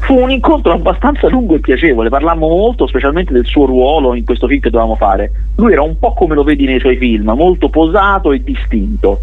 Fu 0.00 0.18
un 0.18 0.30
incontro 0.30 0.72
abbastanza 0.72 1.28
lungo 1.28 1.54
e 1.54 1.60
piacevole, 1.60 2.08
parlammo 2.08 2.48
molto, 2.48 2.86
specialmente 2.86 3.32
del 3.32 3.44
suo 3.44 3.66
ruolo 3.66 4.14
in 4.14 4.24
questo 4.24 4.46
film 4.46 4.60
che 4.60 4.70
dovevamo 4.70 4.96
fare. 4.96 5.30
Lui 5.56 5.72
era 5.72 5.82
un 5.82 5.98
po' 5.98 6.12
come 6.14 6.34
lo 6.34 6.44
vedi 6.44 6.64
nei 6.64 6.80
suoi 6.80 6.96
film, 6.96 7.30
molto 7.36 7.68
posato 7.68 8.32
e 8.32 8.42
distinto. 8.42 9.20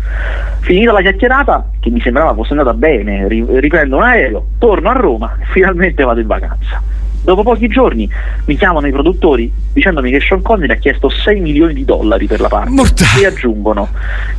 Finita 0.59 0.91
la 0.91 1.01
chiacchierata, 1.01 1.69
che 1.79 1.89
mi 1.89 2.01
sembrava 2.01 2.33
fosse 2.33 2.51
andata 2.51 2.73
bene, 2.73 3.27
ri- 3.27 3.45
riprendo 3.47 3.97
un 3.97 4.03
aereo, 4.03 4.45
torno 4.59 4.89
a 4.89 4.93
Roma 4.93 5.37
e 5.41 5.45
finalmente 5.51 6.03
vado 6.03 6.19
in 6.19 6.27
vacanza. 6.27 6.81
Dopo 7.23 7.41
pochi 7.41 7.67
giorni 7.67 8.07
mi 8.45 8.55
chiamano 8.55 8.85
i 8.85 8.91
produttori 8.91 9.51
dicendomi 9.73 10.11
che 10.11 10.19
Sean 10.19 10.43
Connery 10.43 10.73
ha 10.73 10.75
chiesto 10.75 11.09
6 11.09 11.39
milioni 11.39 11.73
di 11.73 11.83
dollari 11.83 12.27
per 12.27 12.39
la 12.39 12.49
parte 12.49 12.71
e 13.19 13.25
aggiungono 13.25 13.89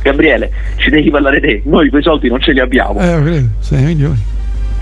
Gabriele 0.01 0.49
ci 0.77 0.89
devi 0.89 1.09
parlare 1.09 1.41
te, 1.41 1.61
noi 1.65 1.89
quei 1.89 2.01
soldi 2.01 2.29
non 2.29 2.39
ce 2.39 2.53
li 2.53 2.61
abbiamo 2.61 3.01
Eh, 3.01 3.21
credo, 3.21 3.47
6 3.59 3.83
milioni. 3.83 4.35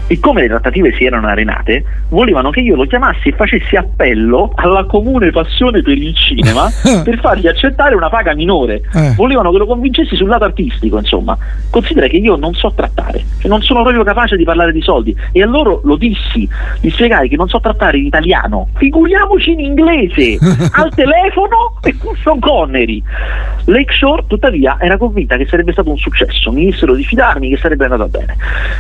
E 0.08 0.20
come 0.20 0.42
le 0.42 0.48
trattative 0.48 0.94
si 0.94 1.06
erano 1.06 1.28
arenate, 1.28 1.84
volevano 2.10 2.52
che 2.52 2.60
io 2.60 2.76
lo 2.76 2.86
chiamassi 2.86 3.30
e 3.30 3.32
facessi 3.32 3.76
appello 3.76 4.52
alla 4.56 4.86
comune 4.86 5.32
passione 5.32 5.82
per 5.82 5.98
il 5.98 6.16
cinema 6.16 6.70
per 7.04 7.20
fargli 7.20 7.48
accettare 7.48 7.96
una 7.96 8.10
paga 8.10 8.36
minore. 8.36 8.82
Eh. 8.94 9.14
Volevano 9.16 9.52
che 9.52 9.58
lo 9.58 9.66
convincessi 9.66 10.16
sul 10.16 10.28
lato 10.28 10.44
artistico, 10.44 10.98
insomma. 10.98 11.38
Considera 11.70 12.08
che 12.08 12.18
io 12.18 12.36
non 12.36 12.54
so 12.54 12.72
trattare, 12.74 13.24
cioè 13.40 13.50
non 13.50 13.62
sono 13.62 13.82
proprio 13.82 14.04
capace 14.04 14.36
di 14.36 14.44
parlare 14.44 14.72
di 14.72 14.82
soldi. 14.82 15.16
E 15.32 15.42
a 15.42 15.46
loro 15.46 15.82
lo 15.84 15.96
dissi, 15.96 16.48
gli 16.80 16.90
spiegai 16.90 17.28
che 17.28 17.36
non 17.36 17.48
so 17.48 17.60
trattare 17.60 17.98
in 17.98 18.06
italiano, 18.06 18.70
figuriamoci 18.76 19.52
in 19.52 19.60
inglese, 19.60 20.38
al 20.74 20.94
telefono 20.94 21.80
e 21.82 21.96
con 21.98 22.16
Sean 22.22 22.40
Connery. 22.40 23.02
Lakeshore, 23.66 24.26
tuttavia, 24.28 24.78
era 24.80 24.98
convinta 24.98 25.38
che 25.38 25.48
sarebbe 25.48 25.72
stato 25.72 25.90
un 25.90 25.98
successo, 25.98 26.52
mi 26.52 26.66
dissero 26.66 26.94
di 26.94 27.04
fidarmi 27.04 27.50
che 27.50 27.58
sarebbe 27.58 27.86
andata 27.86 28.06
bene. 28.06 28.36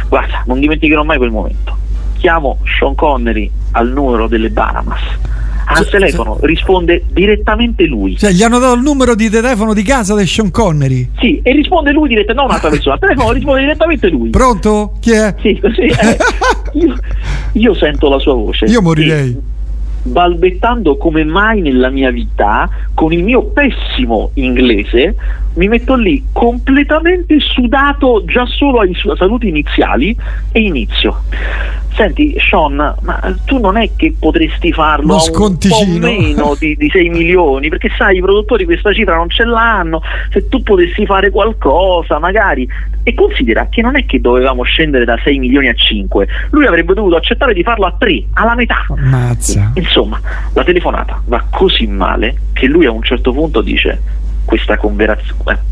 Guarda, 0.07 0.43
non 0.45 0.59
dimenticherò 0.59 1.03
mai 1.03 1.14
quel 1.17 1.31
momento. 1.31 1.77
Chiamo 2.17 2.57
Sean 2.63 2.95
Connery 2.95 3.49
al 3.71 3.89
numero 3.91 4.27
delle 4.27 4.49
Bahamas. 4.49 5.01
Al 5.67 5.87
telefono 5.89 6.37
risponde 6.41 7.05
direttamente 7.11 7.85
lui. 7.85 8.15
Cioè, 8.17 8.31
gli 8.31 8.43
hanno 8.43 8.59
dato 8.59 8.75
il 8.75 8.81
numero 8.81 9.15
di 9.15 9.29
telefono 9.29 9.73
di 9.73 9.81
casa 9.81 10.15
di 10.15 10.25
Sean 10.27 10.51
Connery. 10.51 11.09
Sì, 11.19 11.39
e 11.41 11.51
risponde 11.53 11.91
lui 11.91 12.07
direttamente, 12.07 12.41
non 12.41 12.45
un'altra 12.49 12.69
persona, 12.69 12.93
al 12.93 12.99
telefono 12.99 13.31
risponde 13.31 13.61
direttamente 13.61 14.07
lui. 14.09 14.29
Pronto? 14.29 14.93
Chi 14.99 15.11
è? 15.11 15.33
Sì, 15.41 15.59
così. 15.59 15.81
eh. 15.81 16.17
io, 16.79 16.95
io 17.53 17.73
sento 17.73 18.09
la 18.09 18.19
sua 18.19 18.35
voce. 18.35 18.65
Io 18.65 18.81
morirei. 18.81 19.29
E, 19.31 19.53
balbettando 20.03 20.97
come 20.97 21.23
mai 21.23 21.61
nella 21.61 21.89
mia 21.89 22.11
vita, 22.11 22.69
con 22.93 23.11
il 23.11 23.23
mio 23.23 23.45
pessimo 23.45 24.29
inglese, 24.35 25.15
mi 25.55 25.67
metto 25.67 25.95
lì 25.95 26.23
completamente 26.31 27.39
sudato 27.39 28.23
già 28.25 28.45
solo 28.45 28.79
ai 28.79 28.93
su- 28.93 29.13
saluti 29.15 29.47
iniziali 29.47 30.15
e 30.51 30.59
inizio. 30.59 31.21
Senti, 31.95 32.35
Sean, 32.39 32.75
ma 32.75 33.35
tu 33.45 33.57
non 33.59 33.77
è 33.77 33.91
che 33.95 34.13
potresti 34.19 34.73
farlo 34.73 35.13
po' 35.13 35.19
sconticino. 35.19 36.05
meno 36.05 36.55
di, 36.59 36.75
di 36.75 36.89
6 36.89 37.07
milioni? 37.07 37.69
Perché 37.69 37.89
sai, 37.97 38.17
i 38.17 38.21
produttori 38.21 38.65
questa 38.65 38.93
cifra 38.93 39.15
non 39.15 39.29
ce 39.29 39.45
l'hanno. 39.45 40.01
Se 40.29 40.49
tu 40.49 40.61
potessi 40.61 41.05
fare 41.05 41.29
qualcosa, 41.29 42.19
magari. 42.19 42.67
E 43.01 43.13
considera 43.13 43.67
che 43.69 43.81
non 43.81 43.95
è 43.95 44.05
che 44.05 44.19
dovevamo 44.19 44.63
scendere 44.63 45.05
da 45.05 45.17
6 45.23 45.39
milioni 45.39 45.69
a 45.69 45.73
5. 45.73 46.27
Lui 46.49 46.65
avrebbe 46.65 46.93
dovuto 46.93 47.15
accettare 47.15 47.53
di 47.53 47.63
farlo 47.63 47.85
a 47.85 47.95
3, 47.97 48.25
alla 48.33 48.55
metà. 48.55 48.85
Ammazza. 48.89 49.71
Insomma, 49.75 50.19
la 50.53 50.63
telefonata 50.65 51.21
va 51.27 51.45
così 51.49 51.87
male 51.87 52.35
che 52.51 52.67
lui 52.67 52.85
a 52.85 52.91
un 52.91 53.03
certo 53.03 53.31
punto 53.31 53.61
dice 53.61 54.23
questa, 54.45 54.79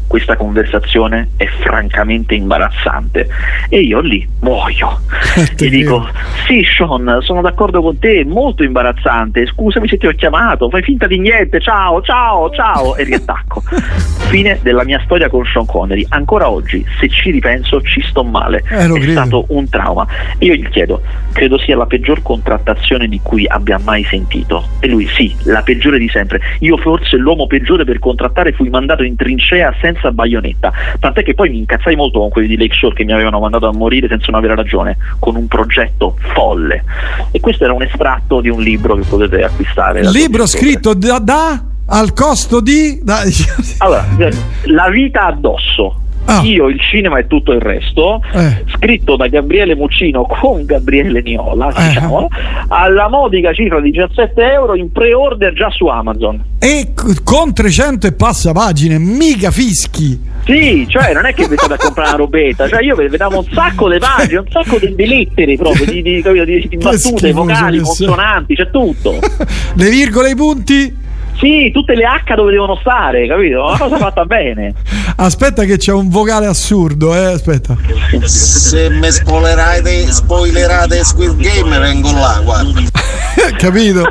questa 0.07 0.35
conversazione 0.35 1.29
è 1.37 1.45
francamente 1.61 2.35
imbarazzante. 2.35 3.27
E 3.69 3.79
io 3.79 3.99
lì 3.99 4.27
muoio. 4.41 4.99
E 5.63 5.69
dico 5.69 6.05
sì 6.45 6.61
Sean 6.63 7.19
sono 7.21 7.41
d'accordo 7.41 7.81
con 7.81 7.97
te 7.97 8.21
è 8.21 8.23
molto 8.23 8.63
imbarazzante. 8.63 9.45
Scusami 9.45 9.87
se 9.87 9.97
ti 9.97 10.07
ho 10.07 10.11
chiamato 10.11 10.69
fai 10.69 10.81
finta 10.81 11.07
di 11.07 11.19
niente. 11.19 11.61
Ciao 11.61 12.01
ciao 12.01 12.49
ciao. 12.49 12.95
E 12.95 13.03
riattacco 13.03 13.63
fine 14.27 14.59
della 14.61 14.83
mia 14.83 14.99
storia 15.05 15.29
con 15.29 15.45
Sean 15.45 15.65
Connery. 15.65 16.05
Ancora 16.09 16.49
oggi 16.49 16.85
se 16.99 17.07
ci 17.07 17.31
ripenso 17.31 17.81
ci 17.81 18.01
sto 18.01 18.23
male. 18.23 18.63
Eh, 18.69 18.85
è 18.85 18.87
credo. 18.89 19.11
stato 19.11 19.45
un 19.49 19.69
trauma. 19.69 20.05
E 20.37 20.45
io 20.45 20.55
gli 20.55 20.67
chiedo 20.69 21.01
credo 21.31 21.57
sia 21.57 21.75
la 21.75 21.85
peggior 21.85 22.21
contrattazione 22.21 23.07
di 23.07 23.19
cui 23.21 23.47
abbia 23.47 23.79
mai 23.79 24.03
sentito? 24.03 24.67
E 24.79 24.87
lui 24.87 25.07
sì 25.07 25.33
la 25.43 25.61
peggiore 25.61 25.97
di 25.97 26.09
sempre. 26.09 26.41
Io 26.59 26.77
forse 26.77 27.17
l'uomo 27.17 27.47
peggiore 27.47 27.85
per 27.85 27.99
contrattare 27.99 28.51
fui 28.63 28.69
mandato 28.69 29.03
in 29.03 29.17
trincea 29.17 29.75
senza 29.81 30.11
baionetta 30.11 30.71
tant'è 30.99 31.21
che 31.23 31.33
poi 31.33 31.49
mi 31.49 31.57
incazzai 31.59 31.95
molto 31.97 32.19
con 32.19 32.29
quelli 32.29 32.47
di 32.47 32.57
Lakeshore 32.57 32.95
che 32.95 33.03
mi 33.03 33.11
avevano 33.11 33.39
mandato 33.39 33.67
a 33.67 33.73
morire 33.73 34.07
senza 34.07 34.27
non 34.31 34.39
avere 34.39 34.55
ragione 34.55 34.97
con 35.19 35.35
un 35.35 35.47
progetto 35.47 36.15
folle 36.33 36.83
e 37.31 37.39
questo 37.41 37.65
era 37.65 37.73
un 37.73 37.83
estratto 37.83 38.39
di 38.39 38.47
un 38.49 38.61
libro 38.61 38.95
che 38.95 39.03
potete 39.03 39.43
acquistare 39.43 40.09
Libro 40.09 40.45
scritto 40.45 40.93
da, 40.93 41.19
da- 41.19 41.63
al 41.87 42.13
costo 42.13 42.61
di. 42.61 42.99
da- 43.03 43.23
allora, 43.79 44.05
eh, 44.17 44.31
La 44.65 44.89
vita 44.89 45.25
addosso. 45.25 46.02
Io, 46.43 46.67
il 46.67 46.79
cinema 46.79 47.19
e 47.19 47.27
tutto 47.27 47.51
il 47.51 47.59
resto, 47.61 48.21
Ah. 48.31 48.41
Eh. 48.43 48.63
scritto 48.75 49.15
da 49.15 49.27
Gabriele 49.27 49.75
Muccino 49.75 50.23
con 50.25 50.65
Gabriele 50.65 51.21
Niola, 51.21 51.69
Eh. 51.73 51.87
diciamo, 51.89 52.27
alla 52.69 53.09
modica 53.09 53.53
cifra 53.53 53.79
di 53.81 53.91
17 53.91 54.41
euro 54.51 54.75
in 54.75 54.91
pre-order 54.91 55.53
già 55.53 55.69
su 55.69 55.85
Amazon. 55.87 56.41
E 56.59 56.93
con 57.23 57.53
300 57.53 58.07
e 58.07 58.13
passa 58.13 58.51
pagine, 58.53 58.97
mica 58.97 59.51
fischi. 59.51 60.31
Sì, 60.45 60.85
cioè 60.89 61.13
non 61.13 61.25
è 61.25 61.33
che 61.33 61.47
vi 61.47 61.55
state 61.55 61.73
a 61.73 61.77
comprare 61.77 62.09
una 62.09 62.17
robetta, 62.17 62.67
cioè 62.67 62.81
io 62.83 62.95
vedevo 62.95 63.37
un 63.39 63.45
sacco 63.53 63.89
di 63.89 63.97
pagine, 63.97 64.39
un 64.39 64.47
sacco 64.49 64.77
di, 64.77 64.93
di 64.95 65.05
lettere 65.05 65.55
proprio, 65.55 65.85
di, 65.85 66.01
di, 66.01 66.21
di- 66.21 66.77
battute, 66.77 66.97
schifoso 66.97 67.33
vocali, 67.33 67.79
consonanti, 67.79 68.55
c'è 68.55 68.69
tutto. 68.69 69.19
Le 69.75 69.89
virgole 69.89 70.29
e 70.29 70.31
i 70.31 70.35
punti. 70.35 70.95
Sì, 71.37 71.71
tutte 71.73 71.95
le 71.95 72.03
H 72.05 72.35
dove 72.35 72.51
devono 72.51 72.77
stare, 72.79 73.27
capito? 73.27 73.65
Una 73.65 73.77
cosa 73.77 73.97
fatta 73.97 74.25
bene. 74.25 74.73
Aspetta, 75.17 75.63
che 75.63 75.77
c'è 75.77 75.91
un 75.91 76.09
vocale 76.09 76.45
assurdo, 76.45 77.13
eh. 77.15 77.33
Aspetta. 77.33 77.75
Se 78.23 78.89
mi 78.89 79.11
spoilerate, 79.11 80.11
spoilerate 80.11 81.03
Squid 81.03 81.35
Game 81.37 81.77
vengo 81.79 82.11
là, 82.11 82.39
guarda. 82.43 82.81
Capito? 83.57 84.07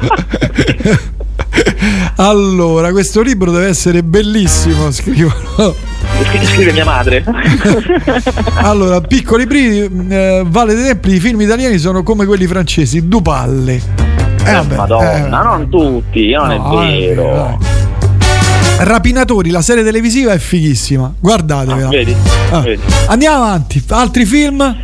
allora, 2.17 2.91
questo 2.93 3.23
libro 3.23 3.51
deve 3.51 3.69
essere 3.69 4.03
bellissimo, 4.03 4.91
scrivono. 4.91 5.75
Scrive 6.45 6.73
mia 6.73 6.85
madre. 6.85 7.25
Allora, 8.63 9.01
piccoli 9.01 9.47
brividi, 9.47 10.09
eh, 10.09 10.45
Vale 10.47 10.75
dei 10.75 10.85
Templi, 10.85 11.15
i 11.17 11.21
film 11.21 11.41
italiani 11.41 11.79
sono 11.79 12.03
come 12.03 12.27
quelli 12.27 12.47
francesi, 12.47 13.09
due 13.09 13.23
palle. 13.23 14.12
Eh, 14.45 14.53
vabbè, 14.53 14.75
Madonna, 14.77 15.41
eh. 15.41 15.45
non 15.45 15.69
tutti, 15.69 16.33
non 16.33 16.49
No, 16.49 16.83
è 16.83 16.87
eh, 16.87 17.15
vero. 17.15 17.59
Rapinatori, 18.79 19.51
la 19.51 19.63
serie 19.63 19.85
televisiva 19.85 20.33
è 20.33 20.39
fighissima. 20.39 21.13
Guardatevela. 21.19 21.87
Ah, 21.87 21.91
vedi? 21.91 22.17
Ah, 22.51 22.61
Vedi. 22.61 22.83
Andiamo 23.07 23.37
avanti. 23.45 23.83
Altri 23.91 24.25
film? 24.25 24.77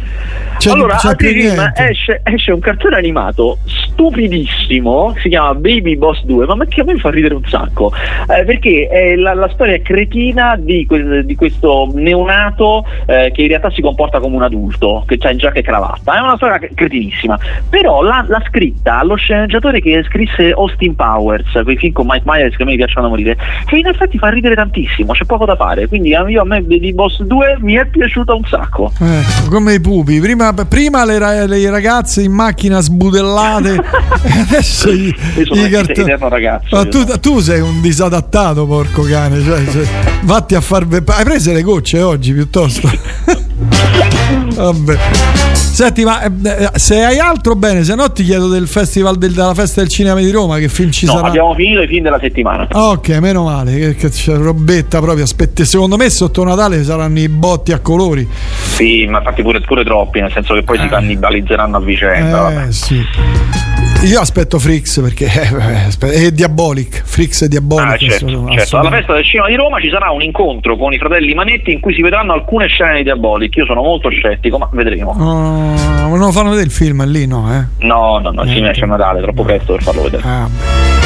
C'è, 0.58 0.70
allora, 0.70 0.96
c'è 0.96 1.08
altri 1.08 1.40
film, 1.40 1.72
esce, 1.74 2.20
esce 2.24 2.50
un 2.52 2.60
cartone 2.60 2.96
animato 2.96 3.58
stupidissimo, 3.98 5.12
si 5.20 5.28
chiama 5.28 5.54
Baby 5.54 5.96
Boss 5.96 6.22
2, 6.22 6.46
ma 6.46 6.64
che 6.66 6.82
a 6.82 6.84
me 6.84 6.96
fa 6.98 7.10
ridere 7.10 7.34
un 7.34 7.44
sacco, 7.44 7.92
eh, 8.28 8.44
perché 8.44 8.86
è 8.86 9.16
la, 9.16 9.34
la 9.34 9.50
storia 9.52 9.80
cretina 9.82 10.54
di, 10.56 10.86
que- 10.86 11.24
di 11.24 11.34
questo 11.34 11.90
neonato 11.92 12.84
eh, 13.06 13.32
che 13.34 13.42
in 13.42 13.48
realtà 13.48 13.72
si 13.72 13.82
comporta 13.82 14.20
come 14.20 14.36
un 14.36 14.42
adulto, 14.42 15.02
che 15.04 15.18
c'ha 15.18 15.32
in 15.32 15.38
giacca 15.38 15.58
e 15.58 15.62
cravatta, 15.62 16.16
è 16.16 16.20
una 16.20 16.36
storia 16.36 16.60
cretinissima, 16.72 17.36
però 17.68 18.00
l'ha, 18.02 18.24
l'ha 18.28 18.42
scritta 18.46 19.02
lo 19.02 19.16
sceneggiatore 19.16 19.80
che 19.80 20.04
scrisse 20.06 20.52
Austin 20.52 20.94
Powers, 20.94 21.60
quei 21.64 21.76
film 21.76 21.92
con 21.92 22.06
Mike 22.08 22.24
Myers 22.24 22.54
che 22.54 22.62
a 22.62 22.66
me 22.66 22.76
piacciono 22.76 23.02
da 23.02 23.08
morire, 23.08 23.36
e 23.68 23.78
in 23.78 23.86
effetti 23.86 24.16
fa 24.16 24.28
ridere 24.28 24.54
tantissimo, 24.54 25.12
c'è 25.12 25.24
poco 25.24 25.44
da 25.44 25.56
fare, 25.56 25.88
quindi 25.88 26.10
io 26.10 26.40
a 26.40 26.44
me 26.44 26.62
Baby 26.62 26.92
Boss 26.92 27.20
2 27.20 27.56
mi 27.62 27.74
è 27.74 27.84
piaciuta 27.86 28.32
un 28.32 28.44
sacco. 28.44 28.92
Eh, 29.00 29.48
come 29.50 29.74
i 29.74 29.80
pupi, 29.80 30.20
prima, 30.20 30.52
prima 30.52 31.04
le, 31.04 31.18
ra- 31.18 31.46
le 31.46 31.68
ragazze 31.68 32.22
in 32.22 32.32
macchina 32.32 32.78
sbudellate, 32.78 33.86
adesso 34.48 34.90
i, 34.90 35.14
Io 35.36 35.44
sono 35.46 35.68
cartoni. 35.68 36.16
ragazzo. 36.28 36.76
Ma 36.76 36.84
tu, 36.86 37.04
tu 37.20 37.40
sei 37.40 37.60
un 37.60 37.80
disadattato, 37.80 38.66
porco 38.66 39.02
cane. 39.02 39.42
Cioè, 39.42 39.64
cioè, 39.70 39.86
vatti 40.22 40.54
a 40.54 40.60
far. 40.60 40.86
Hai 40.90 41.24
preso 41.24 41.52
le 41.52 41.62
gocce 41.62 42.00
oggi 42.02 42.32
piuttosto? 42.32 42.90
Vabbè. 44.54 44.98
Senti, 45.52 46.04
ma 46.04 46.22
eh, 46.22 46.30
eh, 46.42 46.70
se 46.74 47.04
hai 47.04 47.18
altro 47.18 47.54
bene, 47.54 47.84
se 47.84 47.94
no 47.94 48.10
ti 48.10 48.24
chiedo 48.24 48.48
del 48.48 48.66
festival 48.66 49.16
del- 49.16 49.32
della 49.32 49.54
festa 49.54 49.80
del 49.80 49.88
cinema 49.88 50.18
di 50.18 50.30
Roma, 50.30 50.58
che 50.58 50.68
film 50.68 50.90
ci 50.90 51.06
No, 51.06 51.12
sarà? 51.12 51.28
abbiamo 51.28 51.54
finito 51.54 51.82
i 51.82 51.86
film 51.86 52.02
della 52.02 52.18
settimana. 52.18 52.66
Ok, 52.72 53.08
meno 53.20 53.44
male, 53.44 53.76
che, 53.78 53.94
che 53.94 54.08
c'è 54.10 54.34
robetta 54.34 55.00
proprio. 55.00 55.22
Aspetta, 55.24 55.64
secondo 55.64 55.96
me 55.96 56.10
sotto 56.10 56.42
Natale 56.42 56.82
saranno 56.82 57.20
i 57.20 57.28
botti 57.28 57.72
a 57.72 57.78
colori. 57.78 58.28
Sì, 58.76 59.06
ma 59.06 59.18
infatti 59.18 59.42
pure, 59.42 59.60
pure 59.60 59.84
troppi, 59.84 60.20
nel 60.20 60.32
senso 60.32 60.54
che 60.54 60.62
poi 60.64 60.78
si 60.80 60.88
cannibalizzeranno 60.88 61.76
a 61.76 61.80
vicenda. 61.80 62.64
Eh, 62.66 62.72
sì. 62.72 63.00
Io 64.04 64.20
aspetto 64.20 64.60
Frix 64.60 65.00
perché 65.02 65.24
eh, 65.26 66.26
è 66.26 66.30
Diabolic. 66.30 67.02
Frix 67.04 67.44
è 67.44 67.48
Diabolic. 67.48 67.84
Ah, 67.84 67.96
certo, 67.96 68.48
certo. 68.52 68.76
Alla 68.78 68.90
festa 68.90 69.14
del 69.14 69.24
cinema 69.24 69.48
di 69.48 69.56
Roma 69.56 69.80
ci 69.80 69.90
sarà 69.90 70.12
un 70.12 70.22
incontro 70.22 70.76
con 70.76 70.92
i 70.92 70.98
fratelli 70.98 71.34
Manetti 71.34 71.72
in 71.72 71.80
cui 71.80 71.94
si 71.94 72.00
vedranno 72.00 72.32
alcune 72.32 72.68
scene 72.68 72.98
di 72.98 73.02
Diabolic. 73.02 73.56
Io 73.56 73.66
sono 73.66 73.82
molto 73.82 74.08
scettico, 74.08 74.56
ma 74.56 74.68
vedremo. 74.70 75.10
Oh, 75.10 76.06
non 76.06 76.16
lo 76.16 76.30
fanno 76.30 76.50
vedere 76.50 76.66
il 76.66 76.72
film 76.72 77.04
lì, 77.06 77.26
no? 77.26 77.52
Eh? 77.52 77.84
No, 77.86 78.20
no, 78.22 78.30
no, 78.30 78.44
il 78.44 78.50
cinema 78.50 78.70
c'è 78.70 78.86
Natale, 78.86 79.20
troppo 79.20 79.42
presto 79.42 79.72
per 79.72 79.82
farlo 79.82 80.02
vedere. 80.02 80.22
Ah, 80.24 80.48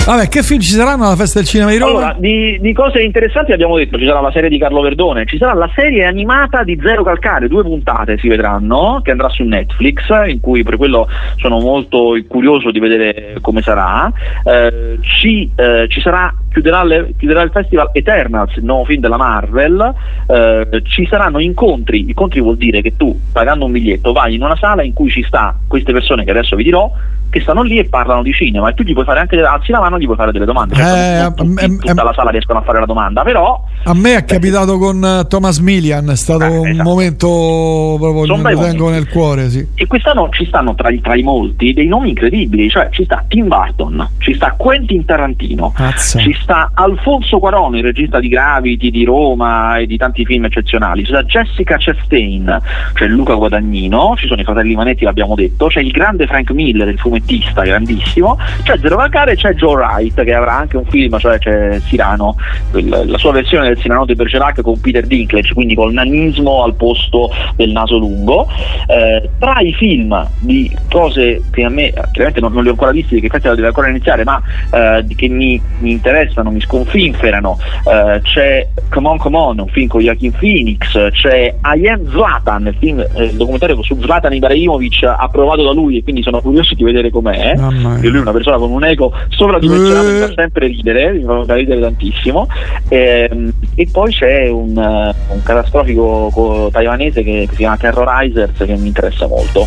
Vabbè, 0.04 0.26
che 0.26 0.42
film 0.42 0.58
ci 0.58 0.72
saranno 0.72 1.06
alla 1.06 1.14
festa 1.14 1.38
del 1.38 1.46
cinema 1.46 1.70
di 1.70 1.78
Roma? 1.78 1.98
Allora, 1.98 2.16
di, 2.18 2.58
di 2.60 2.72
cose 2.72 3.02
interessanti 3.02 3.52
abbiamo 3.52 3.76
detto, 3.76 3.96
ci 3.98 4.04
sarà 4.04 4.20
la 4.20 4.32
serie 4.32 4.48
di 4.48 4.58
Carlo 4.58 4.80
Verdone, 4.80 5.26
ci 5.26 5.36
sarà 5.36 5.54
la 5.54 5.70
serie 5.76 6.04
animata 6.04 6.64
di 6.64 6.76
Zero 6.82 7.04
Calcare, 7.04 7.46
due 7.46 7.62
puntate 7.62 8.18
si 8.18 8.26
vedranno, 8.26 9.00
che 9.04 9.12
andrà 9.12 9.28
su 9.28 9.44
Netflix, 9.44 10.08
in 10.26 10.40
cui 10.40 10.64
per 10.64 10.76
quello 10.76 11.06
sono 11.36 11.60
molto 11.60 12.16
curioso 12.26 12.72
di 12.72 12.80
vedere 12.88 13.38
come 13.40 13.62
sarà. 13.62 14.12
Eh, 14.44 14.98
ci, 15.00 15.50
eh, 15.54 15.86
ci 15.88 16.00
sarà, 16.00 16.32
chiuderà, 16.50 16.84
le- 16.84 17.14
chiuderà 17.16 17.42
il 17.42 17.50
festival 17.50 17.90
Eternals, 17.92 18.56
il 18.56 18.64
nuovo 18.64 18.84
film 18.84 19.00
della 19.00 19.16
Marvel, 19.16 19.94
eh, 20.26 20.82
ci 20.84 21.06
saranno 21.06 21.38
incontri, 21.38 22.00
incontri 22.00 22.40
vuol 22.40 22.56
dire 22.56 22.82
che 22.82 22.96
tu, 22.96 23.18
pagando 23.32 23.64
un 23.64 23.72
biglietto, 23.72 24.12
vai 24.12 24.34
in 24.34 24.42
una 24.42 24.56
sala 24.56 24.82
in 24.82 24.92
cui 24.92 25.10
ci 25.10 25.22
sta 25.22 25.56
queste 25.66 25.92
persone 25.92 26.24
che 26.24 26.30
adesso 26.30 26.56
vi 26.56 26.64
dirò, 26.64 26.90
che 27.32 27.40
stanno 27.40 27.62
lì 27.62 27.78
e 27.78 27.84
parlano 27.86 28.22
di 28.22 28.30
cinema 28.30 28.68
e 28.68 28.74
tu 28.74 28.82
gli 28.82 28.92
puoi 28.92 29.06
fare 29.06 29.20
anche 29.20 29.40
alzi 29.40 29.72
la 29.72 29.80
mano 29.80 29.96
e 29.96 30.00
gli 30.00 30.04
puoi 30.04 30.16
fare 30.16 30.32
delle 30.32 30.44
domande. 30.44 30.74
Certo, 30.74 31.42
Eh, 31.42 31.46
non 31.46 31.54
tutti 31.54 31.64
in 31.64 31.78
tutta 31.78 32.04
la 32.04 32.12
sala 32.12 32.30
riescono 32.30 32.58
a 32.58 32.62
fare 32.62 32.78
la 32.78 32.84
domanda, 32.84 33.22
però 33.22 33.58
A 33.84 33.94
me 33.94 34.16
è 34.16 34.24
capitato 34.26 34.76
con 34.76 35.02
eh, 35.02 35.26
Thomas 35.26 35.58
Milian, 35.58 36.10
è 36.10 36.16
stato 36.16 36.44
un 36.44 36.78
momento 36.82 37.96
proprio 37.98 38.26
lo 38.26 38.58
tengo 38.58 38.90
nel 38.90 39.08
cuore, 39.08 39.48
sì. 39.48 39.66
E 39.74 39.86
quest'anno 39.86 40.28
ci 40.30 40.44
stanno 40.44 40.74
tra 40.74 40.90
i, 40.90 41.00
tra 41.00 41.16
i 41.16 41.22
molti 41.22 41.72
dei 41.72 41.86
nomi 41.86 42.10
incredibili, 42.10 42.68
cioè 42.68 42.88
ci 42.90 43.04
sta 43.04 43.24
Tim 43.26 43.48
Burton, 43.48 44.08
ci 44.18 44.34
sta 44.34 44.54
Quentin 44.56 45.04
Tarantino, 45.06 45.72
ci 46.18 46.36
sta 46.42 46.70
Alfonso 46.74 47.38
Cuarón, 47.38 47.74
il 47.76 47.82
regista 47.82 48.20
di 48.20 48.28
Gravity, 48.28 48.90
di 48.90 49.04
Roma 49.04 49.78
e 49.78 49.86
di 49.86 49.96
tanti 49.96 50.24
film 50.26 50.44
eccezionali, 50.44 51.02
ci 51.04 51.10
sta 51.10 51.22
Jessica 51.22 51.76
Chastain, 51.78 52.60
c'è 52.92 53.06
Luca 53.06 53.34
Guadagnino, 53.34 54.14
ci 54.16 54.26
sono 54.26 54.42
i 54.42 54.44
fratelli 54.44 54.74
Manetti, 54.74 55.04
l'abbiamo 55.04 55.34
detto, 55.34 55.66
c'è 55.68 55.80
il 55.80 55.90
grande 55.90 56.26
Frank 56.26 56.50
Miller, 56.50 56.88
il 56.88 56.98
fumettista, 56.98 57.21
grandissimo, 57.24 58.36
c'è 58.62 58.78
Zero 58.78 58.96
Calcare 58.96 59.32
e 59.32 59.36
c'è 59.36 59.54
Joe 59.54 59.74
Wright 59.74 60.22
che 60.22 60.34
avrà 60.34 60.56
anche 60.56 60.76
un 60.76 60.84
film, 60.86 61.18
cioè 61.18 61.38
c'è 61.38 61.78
Cyrano, 61.80 62.36
il- 62.74 62.88
la 63.06 63.18
sua 63.18 63.32
versione 63.32 63.68
del 63.68 63.78
Cyrano 63.78 64.04
di 64.04 64.14
Bergerac 64.14 64.60
con 64.60 64.80
Peter 64.80 65.06
Dinklage, 65.06 65.54
quindi 65.54 65.74
col 65.74 65.92
nanismo 65.92 66.62
al 66.62 66.74
posto 66.74 67.30
del 67.56 67.70
naso 67.70 67.98
lungo. 67.98 68.48
Eh, 68.86 69.30
tra 69.38 69.60
i 69.60 69.72
film 69.74 70.28
di 70.40 70.70
cose 70.90 71.42
che 71.50 71.64
a 71.64 71.68
me 71.68 71.92
chiaramente 72.12 72.40
non, 72.40 72.52
non 72.52 72.62
li 72.62 72.68
ho 72.68 72.72
ancora 72.72 72.90
visti 72.90 73.14
il 73.14 73.30
festival 73.30 73.54
deve 73.54 73.68
ancora 73.68 73.88
iniziare 73.88 74.24
ma 74.24 74.40
eh, 74.72 75.04
che 75.14 75.28
mi, 75.28 75.60
mi 75.78 75.92
interessano, 75.92 76.50
mi 76.50 76.60
sconfinferano 76.60 77.58
eh, 77.90 78.20
c'è 78.22 78.68
Come 78.90 79.08
On 79.08 79.18
Come 79.18 79.36
On 79.36 79.58
un 79.60 79.68
film 79.68 79.88
con 79.88 80.00
Joaquin 80.00 80.32
Phoenix 80.32 81.10
c'è 81.10 81.54
I 81.64 81.88
Am 81.88 82.08
Zlatan 82.10 82.66
il 82.66 82.76
film 82.78 83.00
eh, 83.00 83.24
il 83.24 83.36
documentario 83.36 83.80
su 83.82 83.96
Zlatan 84.00 84.32
Ibrahimovic 84.34 85.02
approvato 85.04 85.62
da 85.62 85.72
lui 85.72 85.98
e 85.98 86.02
quindi 86.02 86.22
sono 86.22 86.40
curioso 86.40 86.74
di 86.74 86.82
vedere 86.84 87.10
com'è 87.12 87.54
Mamma 87.56 87.98
e 88.00 88.08
lui 88.08 88.18
è 88.18 88.20
una 88.22 88.32
persona 88.32 88.56
con 88.56 88.72
un 88.72 88.82
ego 88.84 89.12
sovradimensionato 89.28 90.08
mi 90.10 90.18
fa 90.18 90.32
sempre 90.34 90.66
ridere 90.66 91.12
mi 91.12 91.44
fa 91.46 91.54
ridere 91.54 91.80
tantissimo 91.80 92.48
Ehm, 92.88 93.52
e 93.76 93.88
poi 93.92 94.12
c'è 94.12 94.48
un, 94.48 94.76
eh, 94.76 95.14
un 95.32 95.42
catastrofico 95.44 96.30
co- 96.32 96.68
taiwanese 96.72 97.22
che, 97.22 97.44
che 97.46 97.50
si 97.50 97.56
chiama 97.58 97.76
Terrorizers 97.76 98.56
che 98.58 98.74
mi 98.76 98.88
interessa 98.88 99.26
molto 99.28 99.66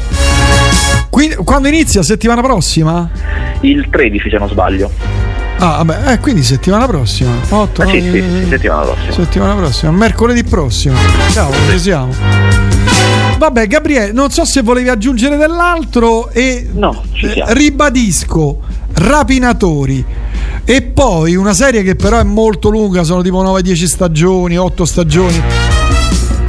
Quindi, 1.09 1.35
quando 1.35 1.67
inizia? 1.69 2.03
Settimana 2.03 2.41
prossima? 2.41 3.09
il 3.61 3.87
13 3.89 4.29
se 4.29 4.37
non 4.37 4.49
sbaglio 4.49 4.91
Ah, 5.57 5.81
vabbè, 5.83 6.11
eh, 6.11 6.19
quindi 6.19 6.43
settimana 6.43 6.85
prossima. 6.85 7.31
8, 7.49 7.81
Ah, 7.83 7.85
sì, 7.87 8.01
sì, 8.01 8.21
sì, 8.21 8.45
settimana 8.49 8.81
prossima 8.81 9.11
Settimana 9.13 9.55
prossima, 9.55 9.91
mercoledì 9.93 10.43
prossimo. 10.43 10.97
Ciao, 11.31 11.49
ci 11.69 11.79
siamo. 11.79 12.74
Vabbè, 13.37 13.67
Gabriele, 13.67 14.11
non 14.13 14.31
so 14.31 14.45
se 14.45 14.61
volevi 14.61 14.89
aggiungere 14.89 15.35
dell'altro 15.37 16.29
e 16.31 16.67
eh, 17.21 17.43
ribadisco 17.53 18.59
Rapinatori. 18.93 20.03
E 20.63 20.81
poi 20.81 21.35
una 21.35 21.53
serie 21.53 21.83
che 21.83 21.95
però 21.95 22.17
è 22.19 22.23
molto 22.23 22.69
lunga, 22.69 23.03
sono 23.03 23.21
tipo 23.21 23.43
9-10 23.43 23.85
stagioni, 23.85 24.57
8 24.57 24.85
stagioni. 24.85 25.41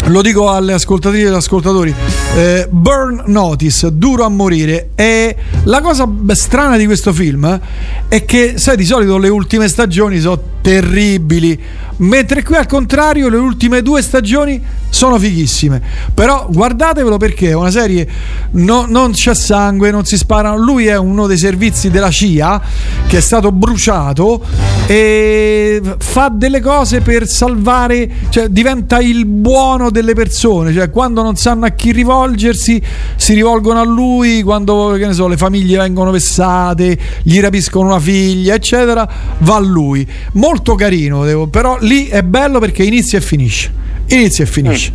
Lo 0.06 0.22
dico 0.22 0.48
alle 0.50 0.72
ascoltatrici 0.72 1.24
e 1.24 1.28
agli 1.28 1.34
ascoltatori. 1.34 1.92
eh, 2.36 2.68
Burn 2.70 3.24
Notice, 3.26 3.88
duro 3.98 4.24
a 4.24 4.28
morire. 4.28 4.90
E 4.94 5.34
la 5.64 5.80
cosa 5.80 6.08
strana 6.28 6.76
di 6.76 6.86
questo 6.86 7.12
film 7.12 7.60
è 8.06 8.24
che, 8.24 8.54
sai, 8.56 8.76
di 8.76 8.84
solito 8.84 9.18
le 9.18 9.28
ultime 9.28 9.66
stagioni 9.68 10.20
sono 10.20 10.40
terribili. 10.60 11.60
Mentre 11.98 12.43
qui 12.43 12.56
al 12.56 12.66
contrario, 12.66 13.28
le 13.28 13.39
ultime 13.39 13.82
due 13.82 14.02
stagioni 14.02 14.62
sono 14.90 15.18
fighissime. 15.18 15.81
Però 16.14 16.47
guardatevelo 16.51 17.16
perché 17.16 17.51
è 17.51 17.55
una 17.55 17.70
serie. 17.70 18.09
no- 18.52 18.86
non 18.89 19.12
c'è 19.12 19.35
sangue, 19.35 19.90
non 19.90 20.05
si 20.05 20.16
sparano. 20.16 20.56
Lui 20.56 20.86
è 20.86 20.97
uno 20.97 21.27
dei 21.27 21.39
servizi 21.39 21.90
della 21.90 22.10
CIA 22.10 22.60
che 23.06 23.18
è 23.18 23.20
stato 23.20 23.52
bruciato 23.52 24.43
e 24.86 25.81
fa 25.98 26.31
delle 26.32 26.60
cose 26.60 27.01
per 27.01 27.27
salvare, 27.27 28.09
cioè 28.31 28.48
diventa 28.48 29.01
il 29.01 29.27
buono 29.27 29.90
delle 29.90 30.14
persone, 30.14 30.73
cioè 30.73 30.90
quando 30.90 31.23
non 31.23 31.36
sanno 31.36 31.66
a 31.66 31.70
chi 31.70 31.93
rivolgersi 31.93 32.81
si 33.16 33.35
rivolgono 33.35 33.81
a 33.81 33.85
lui, 33.85 34.43
quando 34.43 34.97
so, 35.10 35.28
le 35.28 35.36
famiglie 35.36 35.78
vengono 35.78 36.10
vessate, 36.10 36.98
gli 37.23 37.40
rapiscono 37.40 37.89
una 37.89 38.01
figlia, 38.01 38.55
eccetera, 38.55 39.09
va 39.39 39.56
a 39.56 39.60
lui. 39.60 40.06
Molto 40.32 40.74
carino, 40.74 41.24
devo- 41.24 41.48
però 41.48 41.77
lì 41.86 42.06
è 42.08 42.22
bello 42.22 42.58
perché 42.58 42.82
inizia 42.84 43.18
e 43.18 43.20
finisce. 43.22 43.72
Inizia 44.08 44.44
e 44.44 44.46
finisce. 44.46 44.92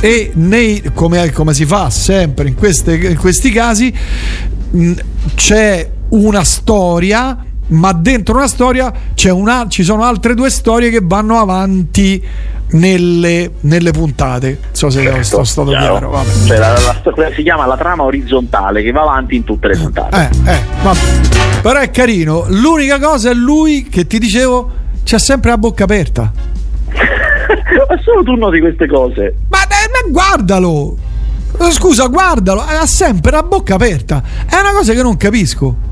E 0.00 0.30
nei, 0.34 0.82
come, 0.94 1.30
come 1.32 1.54
si 1.54 1.64
fa 1.66 1.90
sempre 1.90 2.48
in, 2.48 2.54
queste- 2.54 2.94
in 2.94 3.16
questi 3.16 3.50
casi, 3.50 3.92
mh, 4.70 4.92
c'è 5.34 5.88
una 6.10 6.44
storia 6.44 7.44
ma 7.64 7.92
dentro 7.92 8.34
una 8.36 8.48
storia 8.48 8.92
c'è 9.14 9.30
una, 9.30 9.64
ci 9.68 9.82
sono 9.82 10.02
altre 10.04 10.34
due 10.34 10.50
storie 10.50 10.90
che 10.90 11.00
vanno 11.02 11.38
avanti 11.38 12.22
nelle, 12.72 13.50
nelle 13.60 13.90
puntate. 13.92 14.58
Non 14.60 14.68
so 14.72 14.90
se 14.90 15.02
Certo, 15.02 15.22
sto 15.22 15.44
stato 15.44 15.70
chiaro. 15.70 16.10
chiaro. 16.10 16.24
Cioè, 16.46 16.58
la- 16.58 16.72
la- 16.72 17.32
si 17.34 17.42
chiama 17.42 17.64
la 17.66 17.76
trama 17.76 18.02
orizzontale 18.02 18.82
che 18.82 18.90
va 18.92 19.02
avanti 19.02 19.36
in 19.36 19.44
tutte 19.44 19.68
le 19.68 19.76
puntate 19.78 20.30
Eh, 20.44 20.50
eh. 20.52 20.60
Però 21.62 21.78
è 21.78 21.90
carino. 21.90 22.44
L'unica 22.48 22.98
cosa 22.98 23.30
è 23.30 23.34
lui 23.34 23.86
che 23.88 24.06
ti 24.06 24.18
dicevo 24.18 24.70
c'ha 25.04 25.18
sempre 25.18 25.50
la 25.50 25.58
bocca 25.58 25.84
aperta. 25.84 26.32
ma 26.92 28.00
solo 28.02 28.22
tu 28.22 28.34
noti 28.34 28.60
queste 28.60 28.86
cose 28.86 29.34
Ma, 29.48 29.62
eh, 29.62 29.88
ma 30.04 30.10
guardalo! 30.10 30.96
Eh, 31.60 31.70
Scusa, 31.70 32.06
guardalo, 32.06 32.60
ha 32.62 32.86
sempre 32.86 33.30
la 33.30 33.42
bocca 33.42 33.74
aperta. 33.74 34.22
È 34.48 34.56
una 34.58 34.72
cosa 34.72 34.92
che 34.94 35.02
non 35.02 35.16
capisco. 35.18 35.90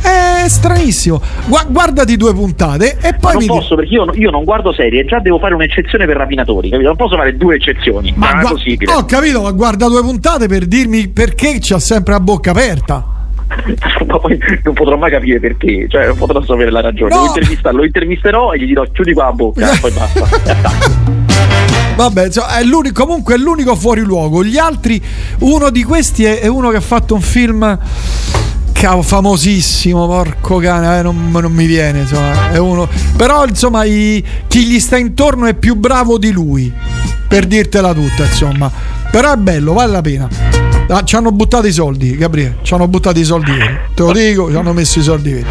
È 0.00 0.44
stranissimo. 0.48 1.22
Gua- 1.46 1.64
guardati 1.66 2.16
due 2.18 2.34
puntate 2.34 2.98
e 3.00 3.12
Ma 3.12 3.16
poi 3.18 3.32
non 3.32 3.40
mi 3.40 3.46
di- 3.46 3.46
posso 3.46 3.74
perché 3.74 3.94
io, 3.94 4.12
io 4.12 4.30
non 4.30 4.44
guardo 4.44 4.74
serie 4.74 5.06
già 5.06 5.18
devo 5.20 5.38
fare 5.38 5.54
un'eccezione 5.54 6.04
per 6.04 6.16
rapinatori 6.18 6.68
capito? 6.68 6.88
non 6.88 6.96
posso 6.96 7.16
fare 7.16 7.34
due 7.38 7.54
eccezioni 7.54 8.12
Ma 8.14 8.28
non 8.32 8.38
è 8.38 8.42
gua- 8.42 8.50
possibile 8.50 8.92
Ho 8.92 9.04
capito, 9.06 9.40
ma 9.40 9.50
guarda 9.52 9.88
due 9.88 10.02
puntate 10.02 10.46
per 10.46 10.66
dirmi 10.66 11.08
perché 11.08 11.56
c'ha 11.60 11.78
sempre 11.78 12.12
la 12.12 12.20
bocca 12.20 12.50
aperta. 12.50 13.06
ma 14.06 14.18
poi 14.18 14.38
non 14.62 14.74
potrò 14.74 14.96
mai 14.96 15.10
capire 15.10 15.40
perché, 15.40 15.86
cioè 15.88 16.06
non 16.06 16.16
potrò 16.16 16.42
sapere 16.44 16.70
la 16.70 16.80
ragione. 16.80 17.14
No. 17.14 17.20
Lo, 17.20 17.26
intervista- 17.26 17.70
lo 17.72 17.84
intervisterò 17.84 18.52
e 18.52 18.58
gli 18.58 18.66
dirò 18.66 18.84
chiudi 18.92 19.12
qua 19.12 19.24
la 19.24 19.32
bocca, 19.32 19.70
poi 19.80 19.90
basta. 19.96 21.12
Vabbè, 21.96 22.26
insomma, 22.26 22.58
è 22.58 22.64
l'unico, 22.64 23.04
comunque 23.04 23.34
è 23.34 23.38
l'unico 23.38 23.76
fuori 23.76 24.00
luogo. 24.00 24.42
Gli 24.42 24.58
altri, 24.58 25.00
uno 25.40 25.70
di 25.70 25.84
questi 25.84 26.24
è, 26.24 26.40
è 26.40 26.48
uno 26.48 26.70
che 26.70 26.76
ha 26.76 26.80
fatto 26.80 27.14
un 27.14 27.20
film 27.20 27.78
famosissimo, 29.00 30.06
porco 30.06 30.58
cane, 30.58 30.98
eh, 30.98 31.02
non, 31.02 31.30
non 31.30 31.50
mi 31.52 31.64
viene, 31.64 32.00
insomma, 32.00 32.50
è 32.50 32.58
uno. 32.58 32.86
Però, 33.16 33.46
insomma, 33.46 33.84
i- 33.84 34.22
chi 34.46 34.66
gli 34.66 34.78
sta 34.78 34.98
intorno 34.98 35.46
è 35.46 35.54
più 35.54 35.74
bravo 35.74 36.18
di 36.18 36.30
lui, 36.32 36.70
per 37.26 37.46
dirtela 37.46 37.94
tutta, 37.94 38.24
insomma. 38.24 38.70
Però 39.14 39.32
è 39.32 39.36
bello, 39.36 39.74
vale 39.74 39.92
la 39.92 40.00
pena. 40.00 40.28
Ah, 40.88 41.04
ci 41.04 41.14
hanno 41.14 41.30
buttato 41.30 41.68
i 41.68 41.72
soldi, 41.72 42.16
Gabriele, 42.16 42.56
ci 42.62 42.74
hanno 42.74 42.88
buttato 42.88 43.16
i 43.16 43.22
soldi 43.22 43.52
veri. 43.52 43.78
Te 43.94 44.02
lo 44.02 44.10
dico, 44.10 44.50
ci 44.50 44.56
hanno 44.56 44.72
messo 44.72 44.98
i 44.98 45.02
soldi 45.02 45.32
veri. 45.34 45.46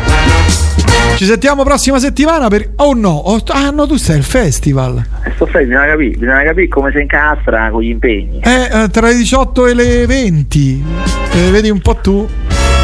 Ci 1.15 1.23
sentiamo 1.23 1.63
prossima 1.63 1.97
settimana 1.97 2.49
per... 2.49 2.71
Oh 2.75 2.93
no, 2.93 3.11
oh, 3.11 3.41
ah 3.47 3.69
no, 3.69 3.87
tu 3.87 3.95
sei 3.95 4.17
al 4.17 4.23
festival. 4.23 5.01
E 5.23 5.31
sto 5.35 5.45
fai, 5.45 5.65
bisogna 5.65 5.85
capire, 5.85 6.17
bisogna 6.17 6.43
capire 6.43 6.67
come 6.67 6.91
si 6.91 6.99
incastra 6.99 7.69
con 7.71 7.81
gli 7.81 7.91
impegni. 7.91 8.41
Eh, 8.43 8.83
eh, 8.83 8.89
tra 8.89 9.07
le 9.07 9.15
18 9.15 9.67
e 9.67 9.73
le 9.73 10.05
20. 10.07 10.83
Eh, 11.31 11.49
vedi 11.49 11.69
un 11.69 11.79
po' 11.79 11.95
tu. 11.95 12.27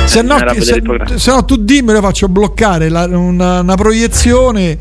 Se 0.10 0.22
no, 0.24 0.38
se, 0.60 0.82
se 1.18 1.32
no 1.32 1.46
tu 1.46 1.56
dimmelo, 1.58 2.02
faccio 2.02 2.28
bloccare 2.28 2.90
la- 2.90 3.06
una, 3.06 3.60
una 3.60 3.76
proiezione. 3.76 4.78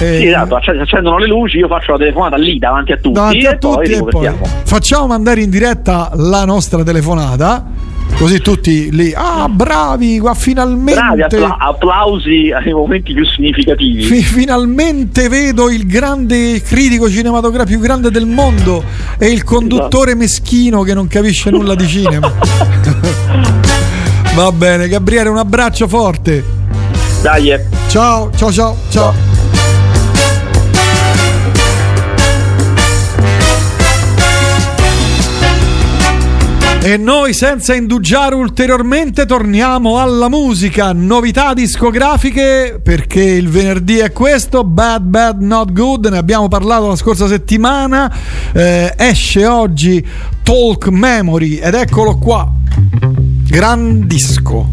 eh, 0.00 0.18
Sì, 0.18 0.26
esatto, 0.28 0.54
acc- 0.56 0.68
accendono 0.80 1.18
le 1.18 1.26
luci, 1.26 1.58
io 1.58 1.66
faccio 1.66 1.92
la 1.92 1.98
telefonata 1.98 2.36
lì 2.36 2.56
davanti 2.58 2.92
a 2.92 2.96
tutti 2.96 3.12
davanti 3.14 3.46
a 3.46 3.50
e 3.50 3.58
poi 3.58 3.86
tutti 3.88 3.92
e 3.92 4.02
poi 4.10 4.30
facciamo 4.64 5.06
mandare 5.08 5.42
in 5.42 5.50
diretta 5.50 6.10
la 6.14 6.44
nostra 6.44 6.82
telefonata. 6.84 7.66
Così 8.16 8.40
tutti 8.40 8.90
lì, 8.92 9.12
ah, 9.16 9.48
bravi, 9.48 10.18
qua 10.18 10.34
finalmente. 10.34 11.00
Bravi, 11.00 11.22
appla- 11.22 11.56
applausi 11.58 12.50
ai 12.52 12.72
momenti 12.72 13.12
più 13.14 13.24
significativi. 13.24 14.02
Fi- 14.02 14.22
finalmente 14.22 15.28
vedo 15.28 15.70
il 15.70 15.86
grande 15.86 16.60
critico 16.60 17.08
cinematografico 17.08 17.78
più 17.78 17.86
grande 17.86 18.10
del 18.10 18.26
mondo 18.26 18.82
e 19.18 19.26
il 19.30 19.42
conduttore 19.44 20.14
meschino 20.14 20.82
che 20.82 20.92
non 20.94 21.06
capisce 21.08 21.50
nulla 21.50 21.74
di 21.74 21.86
cinema. 21.86 22.30
Va 24.40 24.52
bene, 24.52 24.88
Gabriele, 24.88 25.28
un 25.28 25.36
abbraccio 25.36 25.86
forte. 25.86 26.42
Dai, 27.20 27.50
eh. 27.50 27.62
Ciao, 27.88 28.30
ciao, 28.34 28.50
ciao, 28.50 28.74
ciao. 28.88 29.12
E 36.82 36.96
noi 36.96 37.34
senza 37.34 37.74
indugiare 37.74 38.34
ulteriormente 38.34 39.26
torniamo 39.26 39.98
alla 39.98 40.30
musica, 40.30 40.92
novità 40.94 41.52
discografiche 41.52 42.80
perché 42.82 43.22
il 43.22 43.50
venerdì 43.50 43.98
è 43.98 44.10
questo, 44.10 44.64
Bad 44.64 45.02
Bad 45.02 45.42
Not 45.42 45.70
Good, 45.70 46.06
ne 46.06 46.16
abbiamo 46.16 46.48
parlato 46.48 46.88
la 46.88 46.96
scorsa 46.96 47.28
settimana, 47.28 48.10
eh, 48.54 48.94
esce 48.96 49.44
oggi 49.44 50.02
Talk 50.42 50.88
Memory 50.88 51.56
ed 51.56 51.74
eccolo 51.74 52.16
qua, 52.16 52.50
gran 53.50 54.06
disco. 54.06 54.68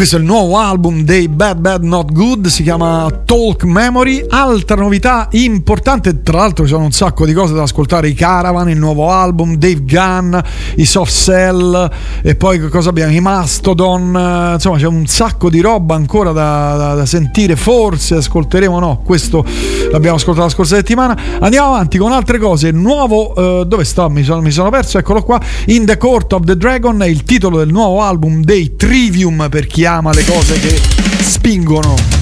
Questo 0.00 0.16
è 0.16 0.20
il 0.20 0.24
nuovo 0.24 0.56
album 0.56 1.02
dei 1.02 1.28
Bad 1.28 1.58
Bad 1.58 1.84
Not 1.84 2.12
Good, 2.12 2.46
si 2.46 2.62
chiama 2.62 3.06
Talk 3.26 3.64
Memory. 3.64 4.24
Altra 4.30 4.76
novità 4.76 5.28
importante, 5.32 6.22
tra 6.22 6.38
l'altro 6.38 6.64
ci 6.64 6.70
sono 6.70 6.84
un 6.84 6.90
sacco 6.90 7.26
di 7.26 7.34
cose 7.34 7.52
da 7.52 7.64
ascoltare, 7.64 8.08
i 8.08 8.14
Caravan, 8.14 8.70
il 8.70 8.78
nuovo 8.78 9.10
album, 9.10 9.56
Dave 9.56 9.84
Gunn, 9.84 10.38
i 10.76 10.86
Soft 10.86 11.12
Cell 11.12 11.90
e 12.22 12.34
poi 12.34 12.66
cosa 12.70 12.88
abbiamo? 12.88 13.12
I 13.12 13.20
Mastodon, 13.20 14.16
eh, 14.16 14.52
insomma 14.54 14.78
c'è 14.78 14.86
un 14.86 15.04
sacco 15.06 15.50
di 15.50 15.60
roba 15.60 15.96
ancora 15.96 16.32
da, 16.32 16.76
da- 16.78 16.94
da 16.94 17.04
sentire, 17.04 17.54
forse 17.54 18.14
ascolteremo, 18.14 18.78
no, 18.78 19.02
questo 19.04 19.44
l'abbiamo 19.90 20.16
ascoltato 20.16 20.46
la 20.46 20.52
scorsa 20.52 20.76
settimana. 20.76 21.18
Andiamo 21.40 21.68
avanti 21.68 21.98
con 21.98 22.12
altre 22.12 22.38
cose, 22.38 22.70
nuovo, 22.70 23.60
eh, 23.60 23.66
dove 23.66 23.84
sto? 23.84 24.08
Mi 24.08 24.22
sono, 24.22 24.40
mi 24.40 24.50
sono 24.50 24.70
perso, 24.70 24.98
eccolo 24.98 25.22
qua, 25.22 25.40
In 25.66 25.84
the 25.84 25.96
Court 25.96 26.32
of 26.32 26.44
the 26.44 26.56
Dragon 26.56 27.02
il 27.06 27.24
titolo 27.24 27.58
del 27.58 27.70
nuovo 27.70 28.02
album 28.02 28.42
dei 28.42 28.76
Trivium 28.76 29.48
per 29.50 29.66
chi 29.66 29.84
ama 29.84 30.12
le 30.12 30.24
cose 30.24 30.58
che 30.58 30.80
spingono. 31.20 32.19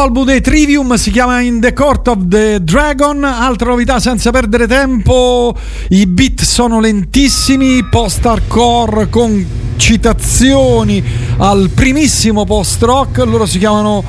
Tratta 0.00 0.06
del 0.06 0.08
nuovo 0.08 0.08
album 0.08 0.24
dei 0.24 0.40
Trivium, 0.40 0.94
si 0.94 1.10
chiama 1.10 1.40
In 1.40 1.60
the 1.60 1.72
Court 1.72 2.08
of 2.08 2.18
the 2.28 2.62
Dragon. 2.62 3.22
Altra 3.24 3.70
novità 3.70 4.00
senza 4.00 4.30
perdere 4.30 4.66
tempo, 4.66 5.54
i 5.90 6.06
beat 6.06 6.42
sono 6.42 6.80
lentissimi, 6.80 7.84
post-hardcore 7.84 9.08
con 9.10 9.46
citazioni 9.76 11.02
al 11.38 11.70
primissimo 11.74 12.44
post-rock. 12.44 13.18
Loro 13.18 13.46
si 13.46 13.58
chiamano 13.58 14.02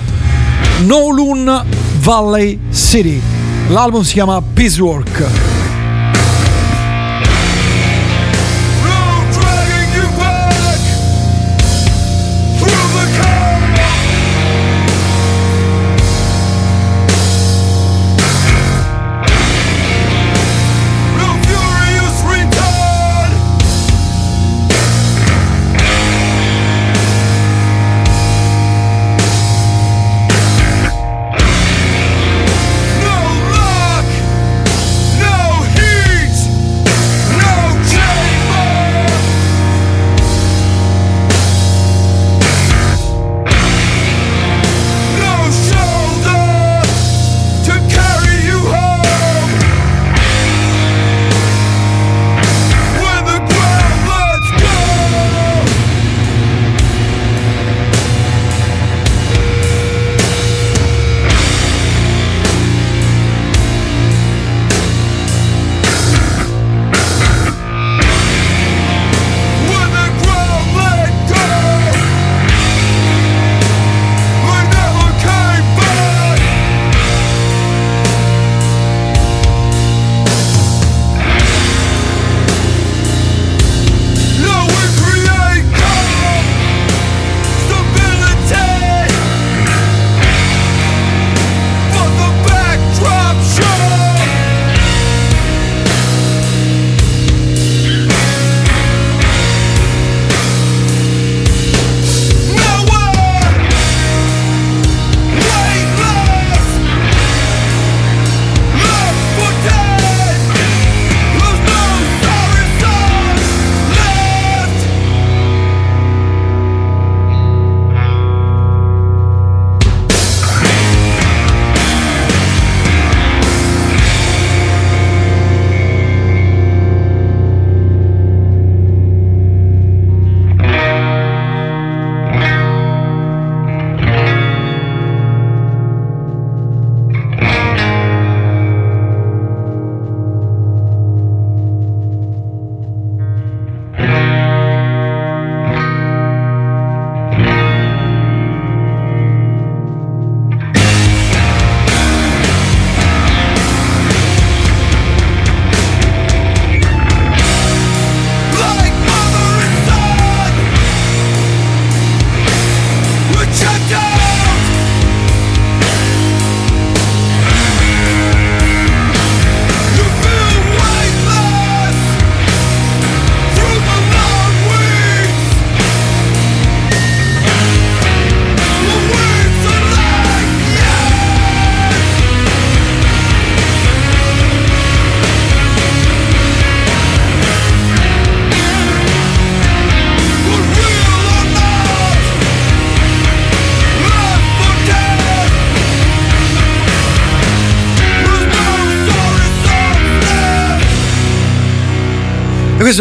Nolun 0.85 1.63
Valley 1.99 2.59
City. 2.71 3.21
L'album 3.69 4.03
si 4.03 4.13
chiama 4.13 4.41
Peacework. 4.41 5.50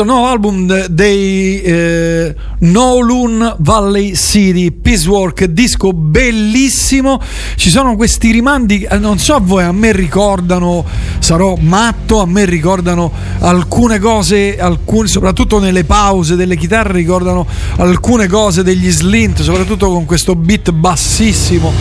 Il 0.01 0.06
nuovo 0.06 0.27
album 0.27 0.66
de- 0.66 0.86
dei 0.90 1.60
eh, 1.62 2.35
Nolun 2.60 3.56
Valley 3.59 4.14
City 4.14 4.70
Peacework, 4.70 5.44
disco 5.44 5.93
bellissimo. 5.93 7.20
Ci 7.56 7.70
sono 7.70 7.97
questi 7.97 8.31
rimandi, 8.31 8.82
eh, 8.82 8.98
non 8.98 9.18
so 9.18 9.35
a 9.35 9.40
voi, 9.40 9.64
a 9.64 9.72
me 9.72 9.93
ricordano, 9.93 10.85
sarò 11.18 11.56
matto, 11.60 12.20
a 12.20 12.27
me 12.27 12.44
ricordano 12.44 13.10
alcune 13.40 13.98
cose, 13.98 14.59
alcune, 14.59 15.09
soprattutto 15.09 15.59
nelle 15.59 15.85
pause 15.85 16.36
delle 16.36 16.56
chitarre, 16.56 16.93
ricordano 16.93 17.47
alcune 17.77 18.27
cose 18.27 18.62
degli 18.62 18.90
slint, 18.90 19.43
soprattutto 19.43 19.90
con 19.90 20.05
questo 20.05 20.35
beat 20.35 20.70
bassissimo. 20.70 21.72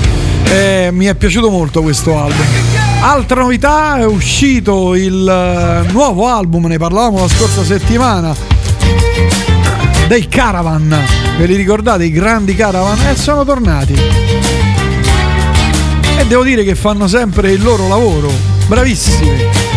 Eh, 0.44 0.90
mi 0.92 1.06
è 1.06 1.16
piaciuto 1.16 1.50
molto 1.50 1.82
questo 1.82 2.18
album. 2.18 2.89
Altra 3.02 3.42
novità 3.42 3.98
è 3.98 4.06
uscito 4.06 4.94
il 4.94 5.28
eh, 5.28 5.92
nuovo 5.92 6.28
album, 6.28 6.66
ne 6.66 6.78
parlavamo 6.78 7.20
la 7.20 7.30
scorsa 7.30 7.64
settimana, 7.64 8.36
dei 10.08 10.28
Caravan. 10.28 10.96
Ve 11.38 11.46
li 11.46 11.56
ricordate 11.56 12.04
i 12.04 12.12
grandi 12.12 12.56
Caravan? 12.56 13.00
E 13.08 13.16
sono 13.16 13.46
tornati. 13.46 13.94
E 16.18 16.26
devo 16.28 16.44
dire 16.44 16.64
che 16.64 16.76
fanno 16.76 17.08
sempre 17.08 17.52
il 17.52 17.64
loro 17.64 17.88
lavoro. 17.88 18.30
Bravissimi. 18.68 19.30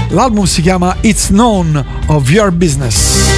L'album 0.08 0.44
si 0.44 0.60
chiama 0.60 0.96
It's 1.00 1.28
None 1.28 1.84
of 2.06 2.28
Your 2.28 2.50
Business. 2.50 3.30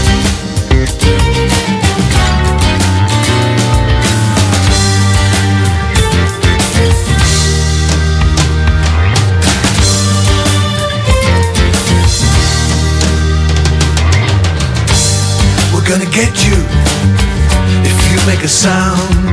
A 18.45 18.49
sound. 18.49 19.25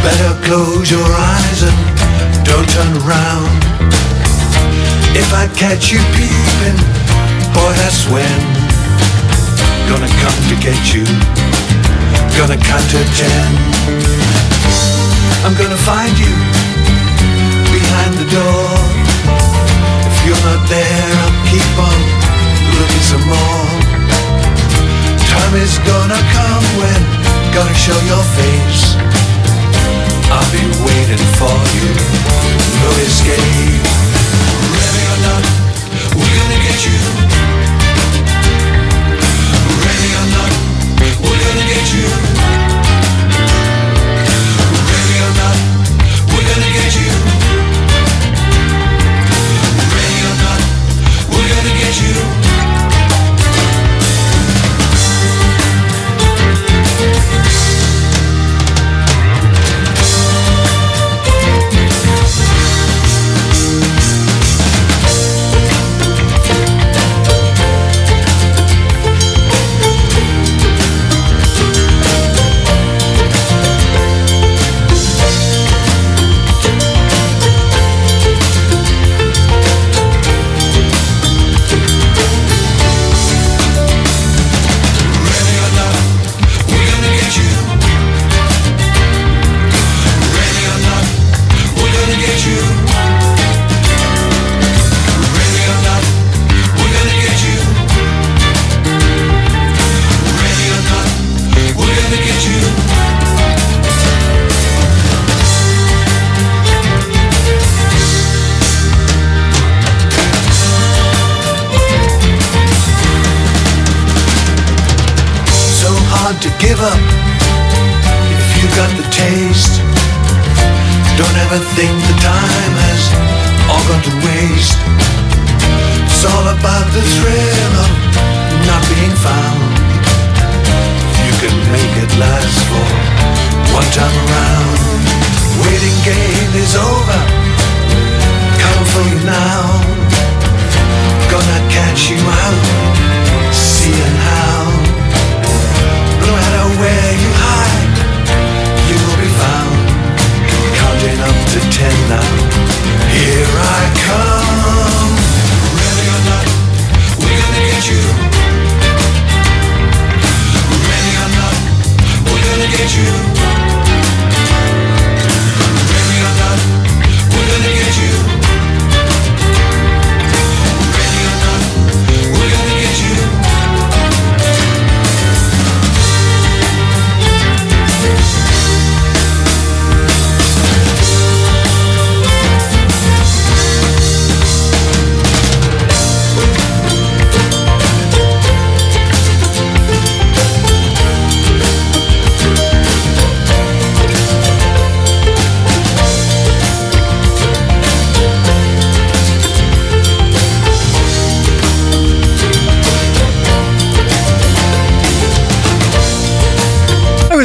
Better 0.00 0.32
close 0.48 0.90
your 0.90 1.04
eyes 1.04 1.60
and 1.68 1.76
don't 2.40 2.64
turn 2.72 2.92
around. 3.04 3.60
If 5.12 5.28
I 5.36 5.44
catch 5.52 5.92
you 5.92 6.00
peeping, 6.16 6.80
boy, 7.52 7.72
that's 7.84 8.08
when. 8.08 8.40
Gonna 9.84 10.08
come 10.24 10.38
to 10.48 10.56
get 10.64 10.80
you. 10.96 11.04
Gonna 12.40 12.56
count 12.56 12.88
to 12.96 13.00
ten. 13.20 13.48
I'm 15.44 15.52
gonna 15.60 15.76
find 15.76 16.16
you 16.16 16.34
behind 17.68 18.12
the 18.16 18.28
door. 18.32 18.64
If 20.08 20.16
you're 20.24 20.44
not 20.48 20.62
there, 20.72 21.10
I'll 21.20 21.36
keep 21.52 21.72
on 21.76 22.00
looking 22.80 23.04
some 23.12 23.24
more. 23.28 23.68
Time 25.28 25.54
is 25.60 25.76
gonna 25.84 26.20
come 26.32 26.64
when 26.80 27.23
gonna 27.54 27.74
show 27.74 27.98
your 28.02 28.22
face. 28.34 28.96
I'll 30.28 30.50
be 30.50 30.58
waiting 30.82 31.24
for 31.38 31.54
you. 31.74 31.86
No 32.82 32.90
escape. 33.06 33.84
Ready 34.74 35.02
or 35.12 35.18
not, 35.22 35.44
we're 36.18 36.34
gonna 36.34 36.60
get 36.66 36.78
you. 36.84 36.98
Ready 39.86 40.10
or 40.20 40.26
not, 40.34 40.52
we're 41.22 41.40
gonna 41.46 41.66
get 41.70 41.94
you. 41.94 42.63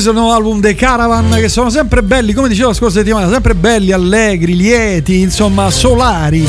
Questo 0.02 0.16
è 0.16 0.18
il 0.18 0.26
nuovo 0.26 0.38
album 0.38 0.62
dei 0.62 0.76
Caravan 0.76 1.30
che 1.42 1.50
sono 1.50 1.70
sempre 1.70 2.02
belli, 2.04 2.32
come 2.32 2.48
dicevo 2.48 2.70
la 2.70 2.74
scorsa 2.74 3.00
settimana, 3.00 3.30
sempre 3.30 3.54
belli, 3.54 3.92
allegri, 3.92 4.56
lieti, 4.56 5.20
insomma, 5.20 5.70
solari. 5.70 6.48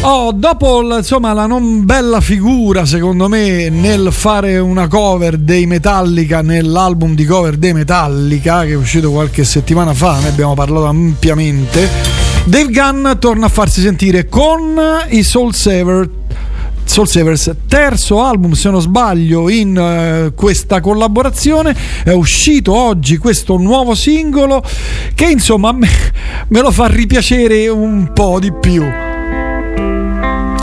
Oh, 0.00 0.32
dopo 0.32 0.96
insomma, 0.96 1.32
la 1.34 1.46
non 1.46 1.84
bella 1.84 2.20
figura, 2.20 2.84
secondo 2.84 3.28
me, 3.28 3.68
nel 3.68 4.08
fare 4.10 4.58
una 4.58 4.88
cover 4.88 5.36
dei 5.36 5.66
Metallica 5.66 6.42
nell'album 6.42 7.14
di 7.14 7.24
cover 7.24 7.56
dei 7.56 7.72
Metallica, 7.72 8.64
che 8.64 8.72
è 8.72 8.76
uscito 8.76 9.12
qualche 9.12 9.44
settimana 9.44 9.94
fa, 9.94 10.18
ne 10.18 10.26
abbiamo 10.26 10.54
parlato 10.54 10.86
ampiamente. 10.86 11.88
Dave 12.42 12.72
Gunn 12.72 13.08
torna 13.20 13.46
a 13.46 13.50
farsi 13.50 13.80
sentire 13.80 14.28
con 14.28 14.74
i 15.10 15.22
Soul 15.22 15.54
Saver 15.54 16.10
Soul 16.88 17.06
Savers, 17.06 17.54
terzo 17.68 18.24
album 18.24 18.52
se 18.52 18.70
non 18.70 18.80
sbaglio 18.80 19.50
in 19.50 19.76
eh, 19.76 20.32
questa 20.34 20.80
collaborazione, 20.80 21.76
è 22.02 22.12
uscito 22.12 22.74
oggi 22.74 23.18
questo 23.18 23.58
nuovo 23.58 23.94
singolo 23.94 24.64
che 25.14 25.26
insomma 25.26 25.70
me, 25.70 25.88
me 26.48 26.60
lo 26.60 26.70
fa 26.70 26.86
ripiacere 26.86 27.68
un 27.68 28.10
po' 28.14 28.40
di 28.40 28.50
più. 28.52 28.82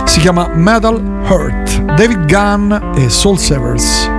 Si 0.05 0.19
chiama 0.19 0.49
Metal 0.55 0.95
Hurt, 1.29 1.81
David 1.93 2.25
Gunn 2.25 2.73
e 2.97 3.07
Soul 3.09 3.37
Savers. 3.37 4.09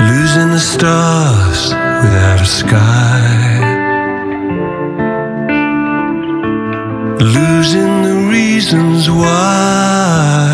Losing 0.00 0.50
the 0.50 0.58
stars 0.58 1.87
without 2.02 2.40
a 2.40 2.46
sky. 2.46 3.58
Losing 7.20 8.02
the 8.08 8.16
reasons 8.30 9.10
why. 9.10 10.48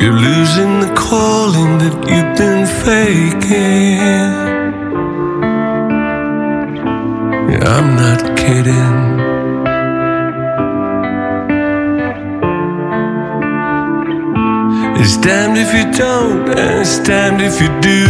You're 0.00 0.20
losing 0.28 0.80
the 0.80 0.92
calling 0.94 1.78
that 1.78 1.96
you've 2.10 2.36
been 2.42 2.66
faking. 2.84 4.34
I'm 7.66 7.96
not 7.96 8.36
kidding. 8.36 9.23
It's 14.96 15.16
damned 15.16 15.58
if 15.58 15.72
you 15.74 15.84
don't, 15.92 16.48
and 16.48 16.80
it's 16.80 16.98
damned 17.00 17.40
if 17.40 17.60
you 17.60 17.68
do. 17.80 18.06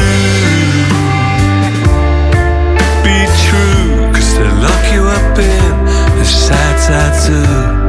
Be 3.04 3.18
true, 3.46 4.12
cause 4.12 4.30
they 4.36 4.50
lock 4.64 4.84
you 4.92 5.02
up 5.02 5.38
in 5.38 6.20
a 6.20 6.24
sad, 6.24 6.78
sad 6.80 7.14
zoo. 7.20 7.83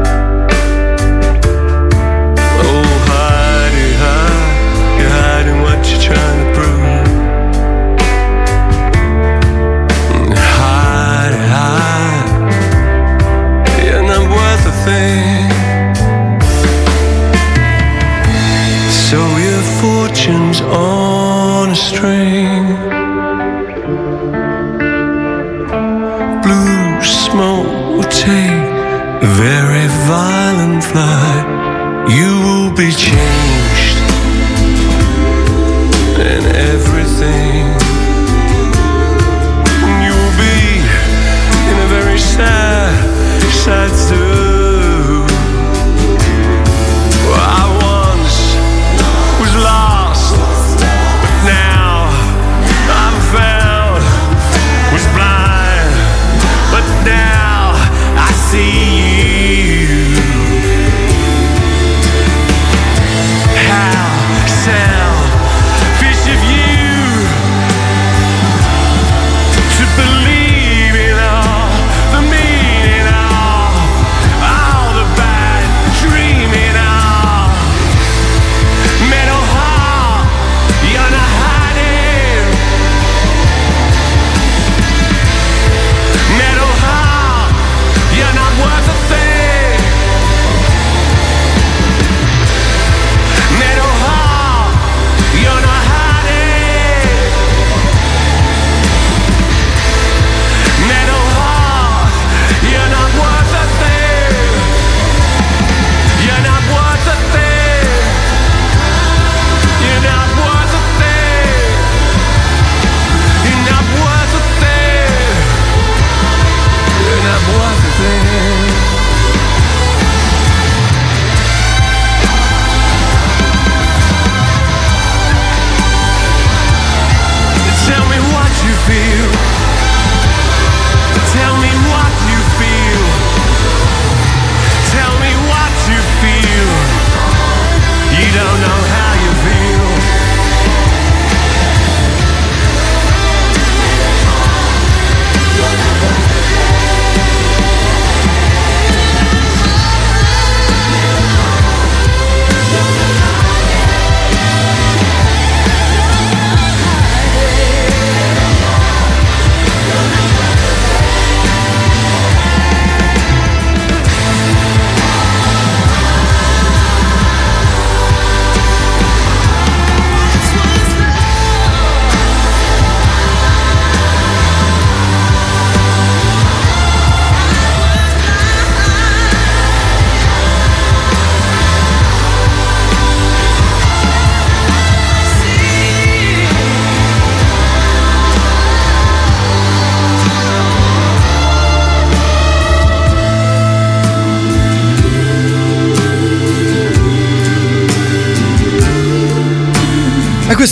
Very 29.25 29.64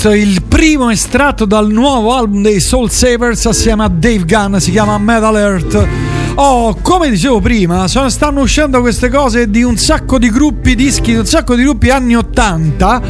questo 0.03 0.19
è 0.21 0.21
il 0.21 0.43
primo 0.43 0.89
estratto 0.89 1.45
dal 1.45 1.71
nuovo 1.71 2.13
album 2.13 2.41
dei 2.41 2.59
Soul 2.59 2.91
Savers 2.91 3.45
assieme 3.45 3.85
a 3.85 3.88
Dave 3.88 4.25
Gunn, 4.25 4.57
si 4.57 4.71
chiama 4.71 4.97
Metal 4.97 5.34
Earth. 5.38 5.88
Oh, 6.35 6.75
come 6.81 7.09
dicevo 7.09 7.39
prima, 7.39 7.88
sono- 7.88 8.09
stanno 8.09 8.41
uscendo 8.41 8.81
queste 8.81 9.07
cose 9.07 9.49
di 9.49 9.63
un 9.63 9.77
sacco 9.77 10.17
di 10.17 10.30
gruppi 10.30 10.75
dischi, 10.75 11.11
di 11.11 11.19
un 11.19 11.25
sacco 11.25 11.55
di 11.55 11.63
gruppi 11.63 11.89
anni 11.89 12.17
80, 12.17 13.01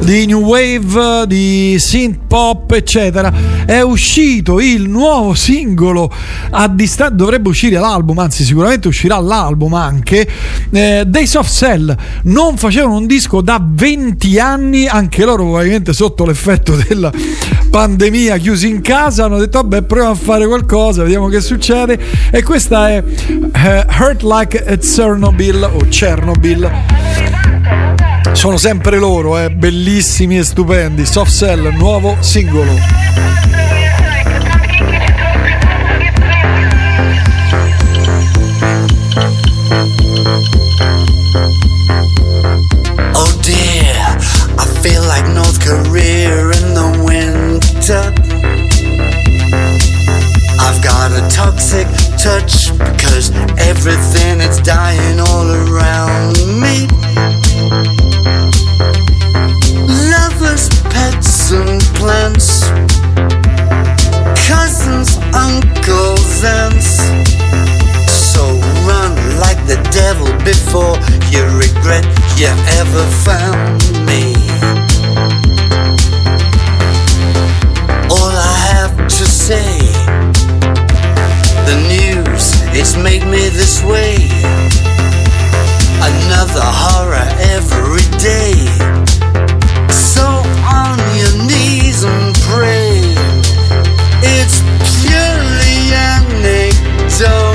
di 0.00 0.24
new 0.24 0.40
wave, 0.40 1.26
di 1.26 1.76
synth 1.78 2.20
pop, 2.26 2.72
eccetera. 2.72 3.30
È 3.68 3.82
uscito 3.82 4.60
il 4.60 4.88
nuovo 4.88 5.34
singolo 5.34 6.10
a 6.52 6.68
distanza, 6.68 7.14
dovrebbe 7.14 7.50
uscire 7.50 7.78
l'album, 7.78 8.18
anzi 8.18 8.42
sicuramente 8.42 8.88
uscirà 8.88 9.20
l'album 9.20 9.74
anche, 9.74 10.26
eh, 10.70 11.04
dei 11.06 11.26
Soft 11.26 11.52
Cell. 11.52 11.94
Non 12.22 12.56
facevano 12.56 12.96
un 12.96 13.06
disco 13.06 13.42
da 13.42 13.62
20 13.62 14.38
anni, 14.38 14.86
anche 14.86 15.22
loro 15.26 15.42
probabilmente 15.42 15.92
sotto 15.92 16.24
l'effetto 16.24 16.76
della 16.88 17.12
pandemia 17.68 18.38
chiusi 18.38 18.70
in 18.70 18.80
casa, 18.80 19.26
hanno 19.26 19.36
detto 19.36 19.60
vabbè 19.60 19.82
proviamo 19.82 20.12
a 20.12 20.16
fare 20.16 20.46
qualcosa, 20.46 21.02
vediamo 21.02 21.28
che 21.28 21.42
succede. 21.42 22.00
E 22.30 22.42
questa 22.42 22.88
è 22.88 23.04
eh, 23.04 23.86
Hurt 24.00 24.22
Like 24.22 24.64
a 24.64 24.78
Chernobyl 24.78 25.70
o 25.74 25.86
Chernobyl. 25.90 26.70
Sono 28.32 28.56
sempre 28.56 28.98
loro, 28.98 29.38
eh, 29.38 29.50
bellissimi 29.50 30.38
e 30.38 30.42
stupendi. 30.44 31.04
Soft 31.04 31.32
Cell, 31.32 31.70
nuovo 31.76 32.16
singolo. 32.20 33.57
Toxic 51.50 51.88
touch 52.18 52.76
because 52.76 53.30
everything 53.56 54.38
is 54.40 54.60
dying 54.60 55.18
all 55.18 55.48
around 55.50 56.36
me. 56.60 56.86
Lovers, 60.12 60.68
pets, 60.92 61.50
and 61.50 61.80
plants. 61.96 62.68
Cousins, 64.46 65.16
uncles, 65.32 66.44
aunts. 66.44 67.00
So 68.12 68.44
run 68.86 69.16
like 69.40 69.60
the 69.66 69.80
devil 69.90 70.28
before 70.44 70.96
you 71.32 71.42
regret 71.56 72.04
you 72.36 72.52
ever 72.76 73.04
found 73.24 73.80
me. 74.06 74.27
Made 83.02 83.24
me 83.26 83.48
this 83.48 83.82
way. 83.82 84.16
Another 86.00 86.64
horror 86.64 87.28
every 87.54 88.06
day. 88.18 88.54
So 89.90 90.26
on 90.64 90.98
your 91.20 91.34
knees 91.46 92.04
and 92.04 92.34
pray. 92.50 93.00
It's 94.22 94.60
purely 95.00 95.78
anecdotal. 96.10 97.52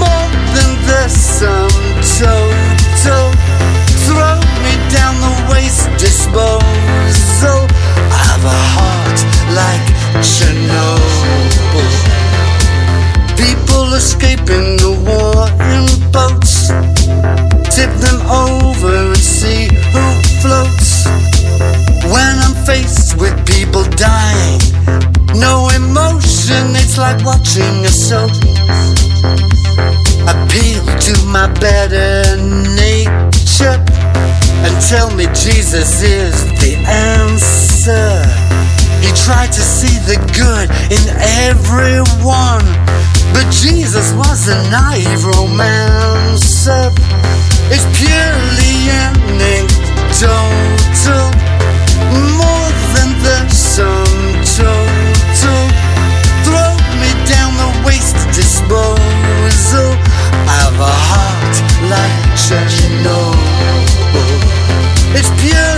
More 0.00 0.30
than 0.54 0.72
the 0.88 1.08
sum 1.08 1.70
total. 2.18 3.26
Throw 4.04 4.36
me 4.64 4.74
down 4.94 5.14
the 5.20 5.34
waste 5.52 5.88
disposal. 5.98 7.60
I 8.12 8.20
have 8.30 8.44
a 8.44 8.58
heart 8.74 9.18
like 9.60 9.86
Chernobyl. 10.22 10.59
Like 27.00 27.24
watching 27.24 27.84
a 27.84 27.88
soap. 27.88 28.30
Appeal 30.28 30.84
to 31.00 31.14
my 31.24 31.48
better 31.58 32.36
nature 32.76 33.80
and 34.64 34.74
tell 34.84 35.10
me 35.16 35.24
Jesus 35.32 36.02
is 36.02 36.44
the 36.60 36.76
answer. 36.84 38.20
He 39.00 39.08
tried 39.24 39.50
to 39.50 39.62
see 39.62 39.96
the 40.04 40.20
good 40.36 40.68
in 40.92 41.04
everyone, 41.48 42.68
but 43.32 43.48
Jesus 43.48 44.12
was 44.12 44.48
a 44.48 44.60
naive 44.70 45.24
romancer. 45.24 46.92
It's 47.72 47.86
purely 47.96 48.92
anecdotal, 49.08 50.52
more 52.36 52.70
than 52.92 53.10
the 53.24 53.48
sum 53.48 54.04
total. 54.44 54.89
I've 60.46 60.78
a 60.78 60.94
heart. 61.10 61.56
It's 65.12 65.28
purely 65.40 65.69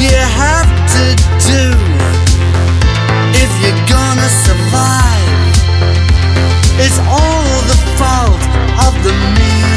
you 0.00 0.10
have 0.10 0.68
to 0.94 1.04
do 1.52 1.62
if 3.32 3.50
you're 3.62 3.82
gonna 3.88 4.30
survive. 4.44 5.24
It's 6.78 6.98
all 6.98 7.44
the 7.70 7.78
fault 7.96 8.42
of 8.86 8.92
the 9.02 9.12
media 9.34 9.75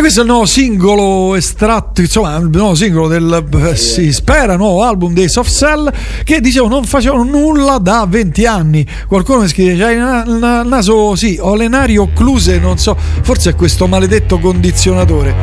E 0.00 0.02
questo 0.02 0.20
è 0.20 0.24
il 0.24 0.30
nuovo 0.30 0.46
singolo 0.46 1.34
estratto, 1.34 2.00
insomma, 2.00 2.34
il 2.36 2.48
nuovo 2.50 2.74
singolo 2.74 3.06
del 3.06 3.46
eh, 3.52 3.76
si 3.76 4.10
spera 4.14 4.56
nuovo 4.56 4.82
album 4.82 5.12
dei 5.12 5.28
Soft 5.28 5.50
Cell 5.52 5.92
che 6.24 6.40
dicevo 6.40 6.68
non 6.68 6.84
facevano 6.84 7.22
nulla 7.24 7.76
da 7.76 8.06
20 8.08 8.46
anni. 8.46 8.86
Qualcuno 9.06 9.40
mi 9.40 9.48
scrive: 9.48 9.76
C'hai 9.76 9.96
il 9.96 10.38
na- 10.40 10.62
naso, 10.62 11.14
sì, 11.16 11.36
ho 11.38 11.54
le 11.54 11.68
nari 11.68 11.98
occluse, 11.98 12.58
non 12.58 12.78
so, 12.78 12.96
forse 13.20 13.50
è 13.50 13.54
questo 13.54 13.86
maledetto 13.86 14.38
condizionatore. 14.38 15.34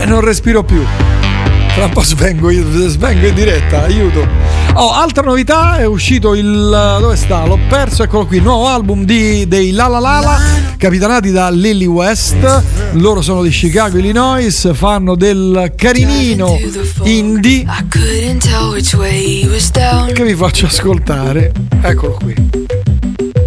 Eh, 0.00 0.06
non 0.06 0.22
respiro 0.22 0.64
più. 0.64 0.82
Tra 1.78 1.86
un 1.86 1.92
po' 1.92 2.02
svengo, 2.02 2.50
svengo 2.88 3.26
in 3.28 3.34
diretta, 3.34 3.84
aiuto. 3.84 4.26
Oh, 4.74 4.90
altra 4.90 5.22
novità, 5.22 5.76
è 5.78 5.84
uscito 5.84 6.34
il. 6.34 6.96
dove 6.98 7.14
sta? 7.14 7.46
L'ho 7.46 7.60
perso, 7.68 8.02
eccolo 8.02 8.26
qui. 8.26 8.40
Nuovo 8.40 8.66
album 8.66 9.04
di, 9.04 9.46
dei 9.46 9.70
La 9.70 9.86
La 9.86 10.00
La 10.00 10.18
La, 10.18 10.40
capitanati 10.76 11.30
da 11.30 11.50
Lily 11.50 11.86
West. 11.86 12.62
Loro 12.94 13.22
sono 13.22 13.42
di 13.42 13.50
Chicago, 13.50 13.96
Illinois. 13.96 14.72
Fanno 14.74 15.14
del 15.14 15.72
carinino 15.76 16.58
indie 17.04 17.64
che 20.12 20.24
vi 20.24 20.34
faccio 20.34 20.66
ascoltare. 20.66 21.52
Eccolo 21.80 22.18
qui. 22.20 22.34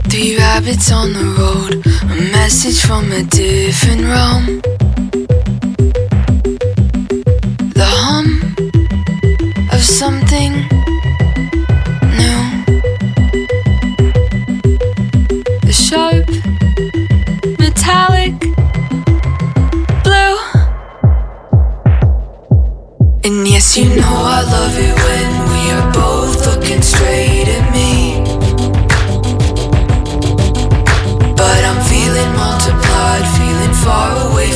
Three 0.07 0.37
rabbits 0.37 0.89
on 0.91 1.11
the 1.11 1.33
road, 1.35 1.81
a 2.07 2.37
message 2.37 2.79
from 2.79 3.11
a 3.11 3.23
different 3.23 4.03
realm. 4.03 5.20
The 7.81 7.87
hum 7.87 8.27
of 9.71 9.81
something 9.81 10.51
new. 12.19 12.43
The 15.65 15.73
sharp, 15.73 16.27
metallic 17.57 18.37
blue. 20.05 20.37
And 23.23 23.47
yes, 23.47 23.75
you 23.75 23.85
know 23.95 24.15
I 24.37 24.43
love 24.55 24.77
it 24.77 24.95
when 25.07 25.29
we 25.51 25.61
are 25.75 25.91
both 25.91 26.45
looking 26.45 26.83
straight 26.83 27.47
at 27.57 27.65
me. 27.73 28.21
But 31.35 31.61
I'm 31.69 31.81
feeling 31.89 32.31
multiplied, 32.43 33.25
feeling 33.39 33.73
far 33.83 34.29
away 34.29 34.51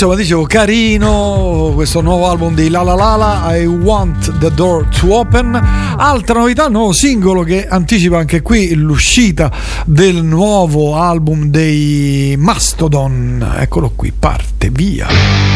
insomma, 0.00 0.18
dicevo, 0.18 0.44
carino 0.44 1.72
questo 1.74 2.00
nuovo 2.00 2.30
album 2.30 2.54
di 2.54 2.70
La 2.70 2.80
La 2.82 2.94
La 2.94 3.54
I 3.54 3.66
Want 3.66 4.38
the 4.38 4.50
Door 4.50 4.86
to 4.98 5.14
Open. 5.14 5.54
Altra 5.54 6.38
novità, 6.38 6.68
nuovo 6.68 6.94
singolo 6.94 7.42
che 7.42 7.66
anticipa 7.68 8.16
anche 8.16 8.40
qui 8.40 8.74
l'uscita 8.74 9.52
del 9.84 10.24
nuovo 10.24 10.96
album 10.96 11.48
dei 11.48 12.34
Mastodon. 12.38 13.56
Eccolo 13.58 13.92
qui, 13.94 14.10
parte 14.18 14.70
via. 14.70 15.49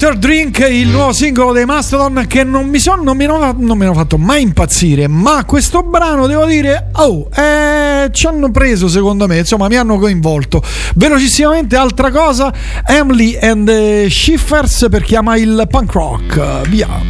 Third 0.00 0.18
Drink, 0.18 0.66
il 0.66 0.88
nuovo 0.88 1.12
singolo 1.12 1.52
dei 1.52 1.66
Mastodon 1.66 2.24
che 2.26 2.42
non 2.42 2.66
mi, 2.66 2.78
son, 2.78 3.02
non 3.02 3.18
mi, 3.18 3.26
hanno, 3.26 3.54
non 3.58 3.76
mi 3.76 3.84
hanno 3.84 3.92
fatto 3.92 4.16
mai 4.16 4.40
impazzire, 4.40 5.06
ma 5.08 5.44
questo 5.44 5.82
brano 5.82 6.26
devo 6.26 6.46
dire, 6.46 6.88
oh, 6.92 7.28
eh, 7.34 8.08
ci 8.10 8.26
hanno 8.26 8.50
preso 8.50 8.88
secondo 8.88 9.26
me, 9.26 9.36
insomma 9.36 9.68
mi 9.68 9.76
hanno 9.76 9.98
coinvolto. 9.98 10.62
Velocissimamente 10.94 11.76
altra 11.76 12.10
cosa, 12.10 12.50
Emily 12.86 13.36
and 13.38 13.66
the 13.66 14.06
Shiffers 14.08 14.86
per 14.90 15.02
chiama 15.02 15.36
il 15.36 15.66
punk 15.68 15.92
rock, 15.92 16.66
via. 16.66 17.09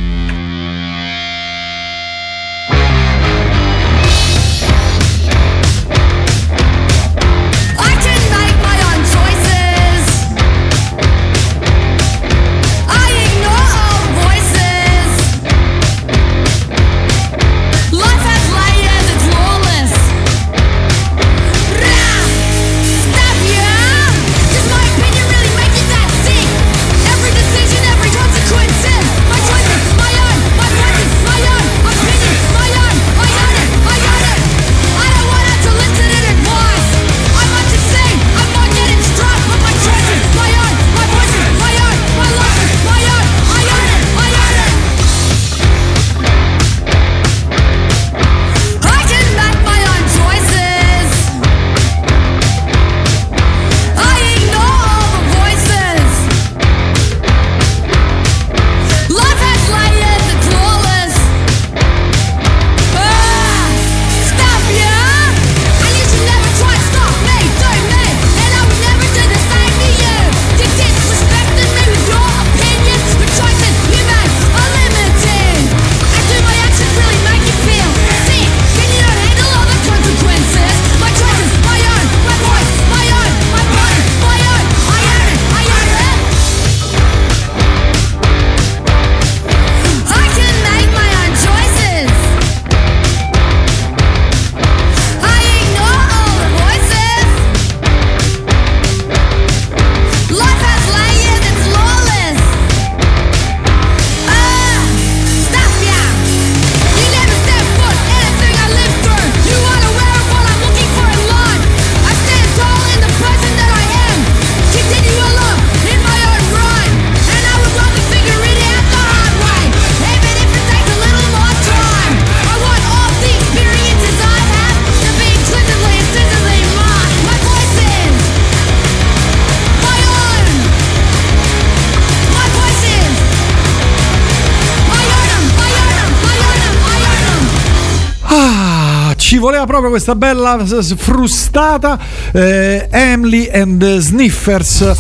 Proprio 139.71 139.91
questa 139.91 140.17
bella 140.17 140.59
frustata 140.97 141.97
eh, 142.33 142.89
Emily 142.91 143.49
and 143.53 143.79
the 143.79 144.01
Sniffers. 144.01 144.97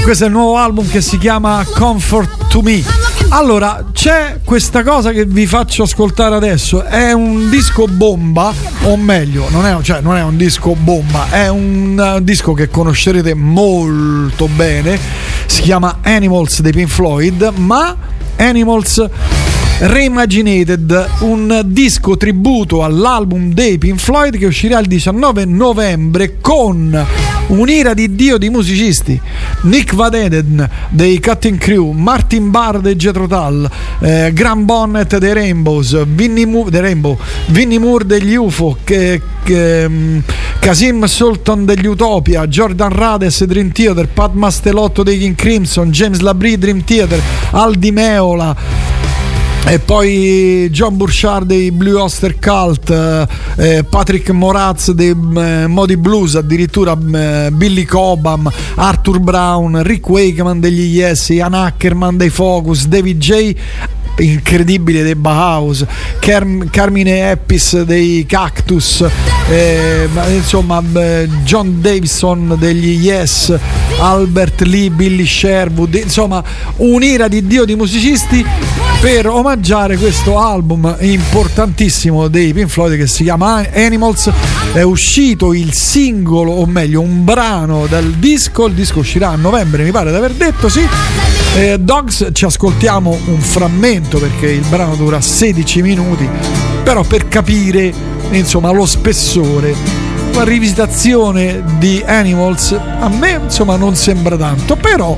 Questo 0.00 0.22
è 0.22 0.26
il 0.28 0.32
nuovo 0.32 0.58
album 0.58 0.88
che 0.88 1.00
si 1.00 1.18
chiama 1.18 1.66
Comfort 1.74 2.46
to 2.46 2.62
Me. 2.62 2.84
Allora, 3.30 3.84
c'è 3.92 4.38
questa 4.44 4.84
cosa 4.84 5.10
che 5.10 5.24
vi 5.24 5.44
faccio 5.48 5.82
ascoltare 5.82 6.36
adesso. 6.36 6.84
È 6.84 7.10
un 7.10 7.50
disco 7.50 7.86
bomba, 7.88 8.52
o 8.82 8.96
meglio, 8.96 9.48
non 9.50 9.66
è, 9.66 9.76
cioè, 9.82 10.00
non 10.00 10.16
è 10.16 10.22
un 10.22 10.36
disco 10.36 10.76
bomba, 10.76 11.28
è 11.30 11.48
un 11.48 12.16
eh, 12.18 12.22
disco 12.22 12.52
che 12.52 12.68
conoscerete 12.68 13.34
molto 13.34 14.46
bene. 14.46 14.96
Si 15.46 15.62
chiama 15.62 15.98
Animals 16.04 16.60
dei 16.60 16.70
Pink 16.70 16.90
Floyd, 16.90 17.52
ma 17.56 17.96
Animals 18.36 19.04
Reimaginated, 19.78 21.08
un 21.20 21.60
disco 21.66 22.16
tributo 22.16 22.82
all'album 22.82 23.52
dei 23.52 23.76
Pink 23.76 23.98
Floyd 23.98 24.38
che 24.38 24.46
uscirà 24.46 24.78
il 24.78 24.86
19 24.86 25.44
novembre 25.44 26.38
con 26.40 27.06
un'ira 27.48 27.92
di 27.92 28.14
dio 28.14 28.38
di 28.38 28.48
musicisti 28.48 29.20
Nick 29.62 29.94
Van 29.94 30.14
Eden 30.14 30.68
dei 30.88 31.20
Cutting 31.20 31.58
Crew, 31.58 31.90
Martin 31.90 32.50
Barr 32.50 32.78
dei 32.78 32.96
Jethro 32.96 33.26
Tull, 33.26 33.68
eh, 34.00 34.30
Graham 34.32 34.64
Bonnet 34.64 35.18
dei 35.18 35.34
Rainbows, 35.34 36.06
Vinnie 36.06 36.46
Moore, 36.46 36.70
dei 36.70 36.80
Rainbow, 36.80 37.18
Vinnie 37.48 37.78
Moore 37.78 38.06
degli 38.06 38.34
UFO, 38.34 38.78
che, 38.82 39.20
che, 39.44 39.86
mm, 39.86 40.18
Kasim 40.58 41.04
Sultan 41.04 41.66
degli 41.66 41.86
Utopia, 41.86 42.46
Jordan 42.46 42.92
Rades 42.92 43.44
Dream 43.44 43.72
Theater, 43.72 44.08
Pat 44.08 44.32
Mastelotto 44.32 45.02
dei 45.02 45.18
King 45.18 45.34
Crimson, 45.34 45.90
James 45.90 46.20
Labrie 46.20 46.56
Dream 46.56 46.82
Theater, 46.82 47.20
Aldi 47.50 47.90
Meola. 47.90 48.95
E 49.68 49.80
poi 49.80 50.68
John 50.70 50.96
Burchard 50.96 51.44
dei 51.44 51.72
Blue 51.72 52.00
Oster 52.00 52.38
Cult, 52.38 52.88
eh, 52.88 53.26
eh, 53.56 53.82
Patrick 53.82 54.30
Moraz 54.30 54.92
dei 54.92 55.10
eh, 55.10 55.66
Modi 55.66 55.96
Blues, 55.96 56.36
addirittura 56.36 56.96
eh, 56.96 57.50
Billy 57.50 57.84
Cobham, 57.84 58.48
Arthur 58.76 59.18
Brown, 59.18 59.82
Rick 59.82 60.08
Wakeman 60.08 60.60
degli 60.60 60.96
Yes, 60.96 61.30
Ian 61.30 61.54
Ackerman 61.54 62.16
dei 62.16 62.30
Focus, 62.30 62.86
David 62.86 63.18
J 63.18 63.56
incredibile 64.18 65.02
dei 65.02 65.14
Bauhaus 65.14 65.84
Carm- 66.18 66.68
Carmine 66.70 67.30
Eppis 67.30 67.82
dei 67.82 68.24
Cactus 68.26 69.04
eh, 69.48 70.08
ma 70.12 70.26
insomma 70.28 70.82
eh, 70.94 71.28
John 71.44 71.80
Davison 71.80 72.56
degli 72.58 73.04
Yes 73.04 73.54
Albert 73.98 74.62
Lee, 74.62 74.90
Billy 74.90 75.26
Sherwood 75.26 75.94
insomma 75.94 76.42
un'ira 76.76 77.28
di 77.28 77.46
dio 77.46 77.64
di 77.64 77.74
musicisti 77.74 78.44
per 79.00 79.28
omaggiare 79.28 79.96
questo 79.96 80.38
album 80.38 80.96
importantissimo 81.00 82.28
dei 82.28 82.52
Pink 82.52 82.68
Floyd 82.68 82.96
che 82.96 83.06
si 83.06 83.24
chiama 83.24 83.64
Animals. 83.72 84.30
È 84.72 84.82
uscito 84.82 85.52
il 85.52 85.72
singolo 85.74 86.52
o 86.52 86.66
meglio 86.66 87.00
un 87.00 87.24
brano 87.24 87.86
dal 87.86 88.10
disco. 88.12 88.66
Il 88.66 88.74
disco 88.74 89.00
uscirà 89.00 89.28
a 89.30 89.36
novembre 89.36 89.84
mi 89.84 89.90
pare 89.90 90.10
di 90.10 90.16
aver 90.16 90.32
detto 90.32 90.68
sì. 90.68 90.86
Eh, 91.56 91.78
Dogs 91.78 92.30
ci 92.32 92.44
ascoltiamo 92.44 93.18
un 93.26 93.40
frammento 93.40 94.05
perché 94.06 94.50
il 94.50 94.64
brano 94.68 94.94
dura 94.94 95.20
16 95.20 95.82
minuti 95.82 96.28
però 96.82 97.02
per 97.02 97.26
capire 97.26 97.92
insomma 98.30 98.70
lo 98.70 98.86
spessore. 98.86 99.74
La 100.32 100.44
rivisitazione 100.44 101.62
di 101.78 102.02
Animals 102.04 102.72
a 102.72 103.08
me 103.08 103.40
insomma 103.42 103.76
non 103.76 103.96
sembra 103.96 104.36
tanto 104.36 104.76
però 104.76 105.16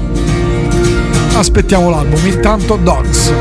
aspettiamo 1.34 1.90
l'album 1.90 2.26
intanto 2.26 2.76
Dogs 2.76 3.32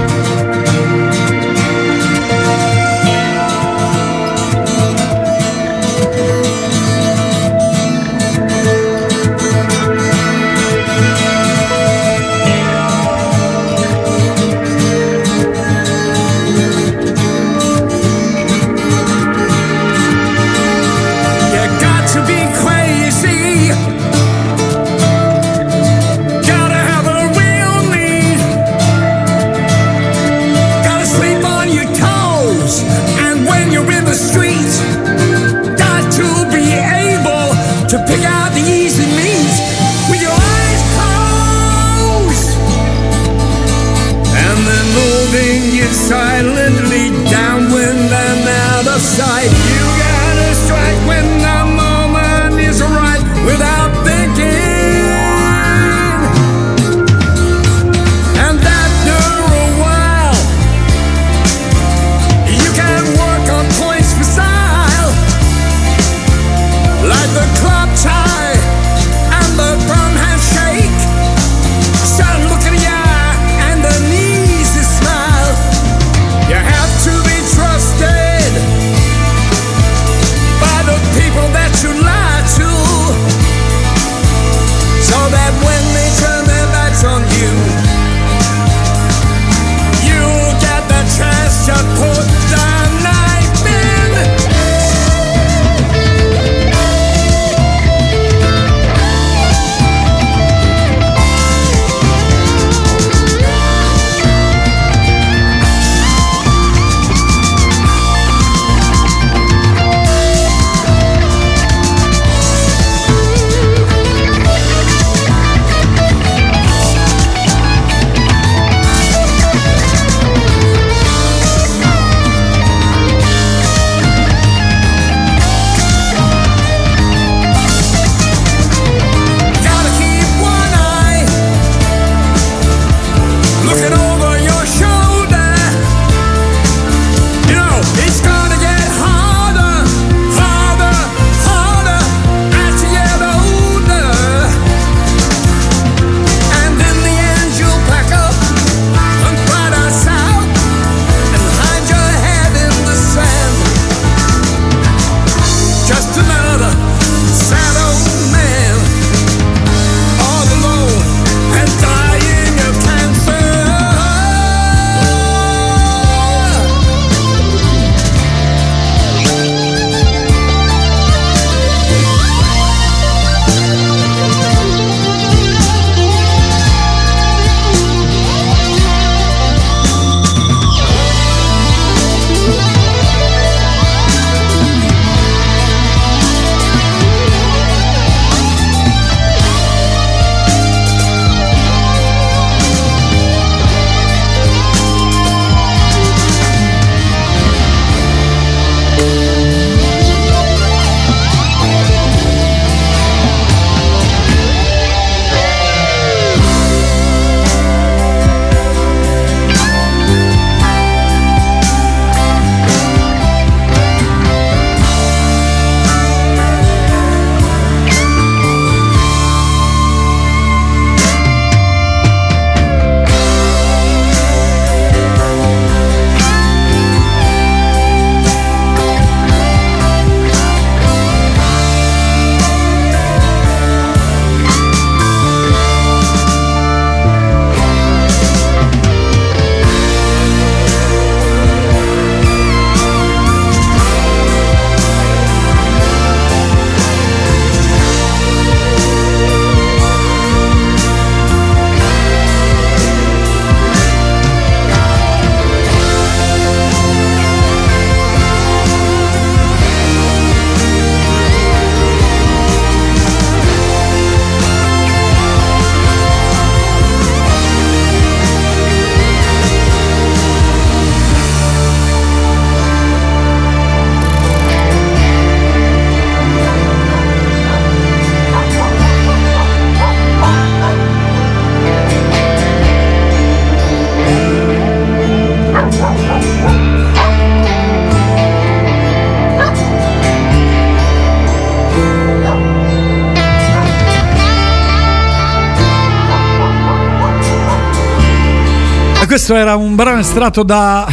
questo 299.27 299.43
era 299.43 299.57
un 299.57 299.75
brano 299.75 299.99
estratto 299.99 300.41
da. 300.41 300.87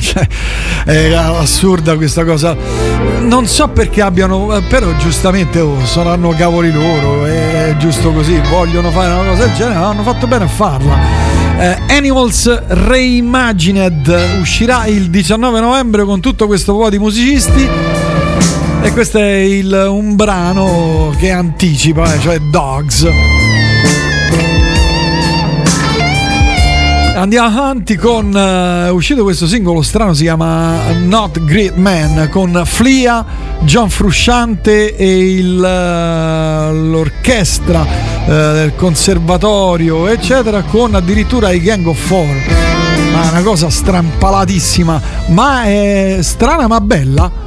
cioè, 0.00 0.24
è 0.86 1.12
assurda 1.12 1.96
questa 1.96 2.24
cosa. 2.24 2.56
Non 3.22 3.48
so 3.48 3.66
perché 3.66 4.00
abbiano. 4.00 4.62
Però 4.68 4.94
giustamente 4.96 5.58
oh, 5.58 5.84
saranno 5.84 6.28
cavoli 6.38 6.70
loro. 6.70 7.26
È 7.26 7.74
giusto 7.76 8.12
così. 8.12 8.40
Vogliono 8.48 8.92
fare 8.92 9.12
una 9.12 9.28
cosa 9.30 9.46
del 9.46 9.54
genere. 9.56 9.74
Hanno 9.74 10.04
fatto 10.04 10.28
bene 10.28 10.44
a 10.44 10.48
farla. 10.48 10.96
Eh, 11.58 11.94
Animals 11.96 12.64
Reimagined 12.68 14.38
uscirà 14.38 14.86
il 14.86 15.10
19 15.10 15.58
novembre 15.58 16.04
con 16.04 16.20
tutto 16.20 16.46
questo 16.46 16.76
po' 16.76 16.88
di 16.90 17.00
musicisti. 17.00 17.68
E 18.82 18.92
questo 18.92 19.18
è 19.18 19.32
il- 19.32 19.86
un 19.88 20.14
brano 20.14 21.12
che 21.18 21.32
anticipa, 21.32 22.14
eh, 22.14 22.20
cioè 22.20 22.38
Dogs. 22.38 23.43
Andiamo 27.24 27.48
avanti 27.48 27.96
con 27.96 28.36
eh, 28.36 28.88
è 28.88 28.90
uscito 28.90 29.22
questo 29.22 29.46
singolo 29.46 29.80
strano 29.80 30.12
si 30.12 30.24
chiama 30.24 30.92
Not 30.92 31.42
Great 31.44 31.74
Man 31.74 32.28
con 32.30 32.60
Flia, 32.66 33.24
John 33.60 33.88
Frusciante 33.88 34.94
e 34.94 35.32
il, 35.32 35.64
eh, 35.64 36.70
l'orchestra 36.70 37.86
eh, 38.26 38.26
del 38.26 38.74
conservatorio 38.76 40.06
eccetera 40.06 40.64
con 40.64 40.94
addirittura 40.94 41.50
i 41.50 41.62
Gang 41.62 41.86
of 41.86 41.96
Four. 41.96 42.26
Ma 43.14 43.26
è 43.26 43.30
una 43.30 43.42
cosa 43.42 43.70
strampalatissima, 43.70 45.00
ma 45.28 45.64
è 45.64 46.18
strana 46.20 46.66
ma 46.66 46.82
bella. 46.82 47.43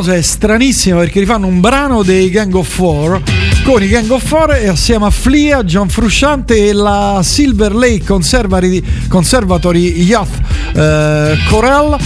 Cosa 0.00 0.14
è 0.14 0.22
stranissima 0.22 0.96
perché 0.96 1.20
rifanno 1.20 1.46
un 1.46 1.60
brano 1.60 2.02
dei 2.02 2.30
Gang 2.30 2.54
of 2.54 2.66
Four 2.66 3.20
con 3.64 3.82
i 3.82 3.88
Gang 3.88 4.10
of 4.10 4.24
Four 4.24 4.54
e 4.54 4.68
assieme 4.68 5.04
a 5.04 5.10
Flia, 5.10 5.62
John 5.62 5.90
Frusciante 5.90 6.68
e 6.68 6.72
la 6.72 7.20
Silver 7.22 7.74
Lake 7.74 8.04
Conservatory, 8.06 8.82
Conservatory 9.08 10.02
Youth 10.02 10.40
eh, 10.74 11.36
Corel 11.50 11.98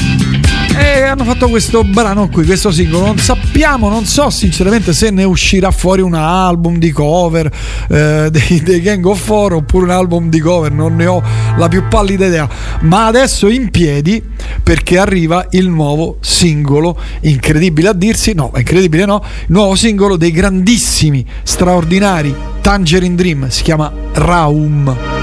e 0.76 1.02
hanno 1.02 1.23
fatto 1.23 1.48
questo 1.48 1.84
brano 1.84 2.28
qui, 2.28 2.44
questo 2.44 2.73
singolo. 2.73 3.06
Non 3.06 3.18
sappiamo, 3.18 3.89
non 3.89 4.06
so 4.06 4.28
sinceramente 4.28 4.92
se 4.92 5.10
ne 5.10 5.23
uscirà 5.23 5.70
fuori 5.70 6.02
un 6.02 6.14
album 6.14 6.78
di 6.78 6.90
cover 6.90 7.48
eh, 7.89 8.28
dei, 8.28 8.60
dei 8.60 8.81
Gang 8.81 9.05
of 9.06 9.23
Four 9.23 9.52
oppure 9.52 9.84
un 9.84 9.90
album 9.90 10.31
di 10.31 10.40
cover, 10.40 10.73
non 10.73 10.97
ne 10.97 11.06
ho 11.06 11.23
la 11.56 11.68
più 11.68 11.86
pallida 11.89 12.26
idea. 12.26 12.48
Ma 12.81 13.06
adesso 13.06 13.47
in 13.47 13.70
piedi 13.70 14.20
perché 14.64 14.98
arriva 14.98 15.46
il 15.50 15.68
nuovo 15.68 16.16
singolo, 16.20 16.98
incredibile 17.20 17.88
a 17.88 17.92
dirsi, 17.92 18.32
no, 18.32 18.50
incredibile 18.56 19.04
no, 19.04 19.22
il 19.22 19.52
nuovo 19.52 19.76
singolo 19.76 20.16
dei 20.16 20.32
grandissimi, 20.32 21.24
straordinari 21.44 22.34
Tangerine 22.62 23.14
Dream, 23.14 23.48
si 23.48 23.62
chiama 23.62 23.92
Raum. 24.14 25.13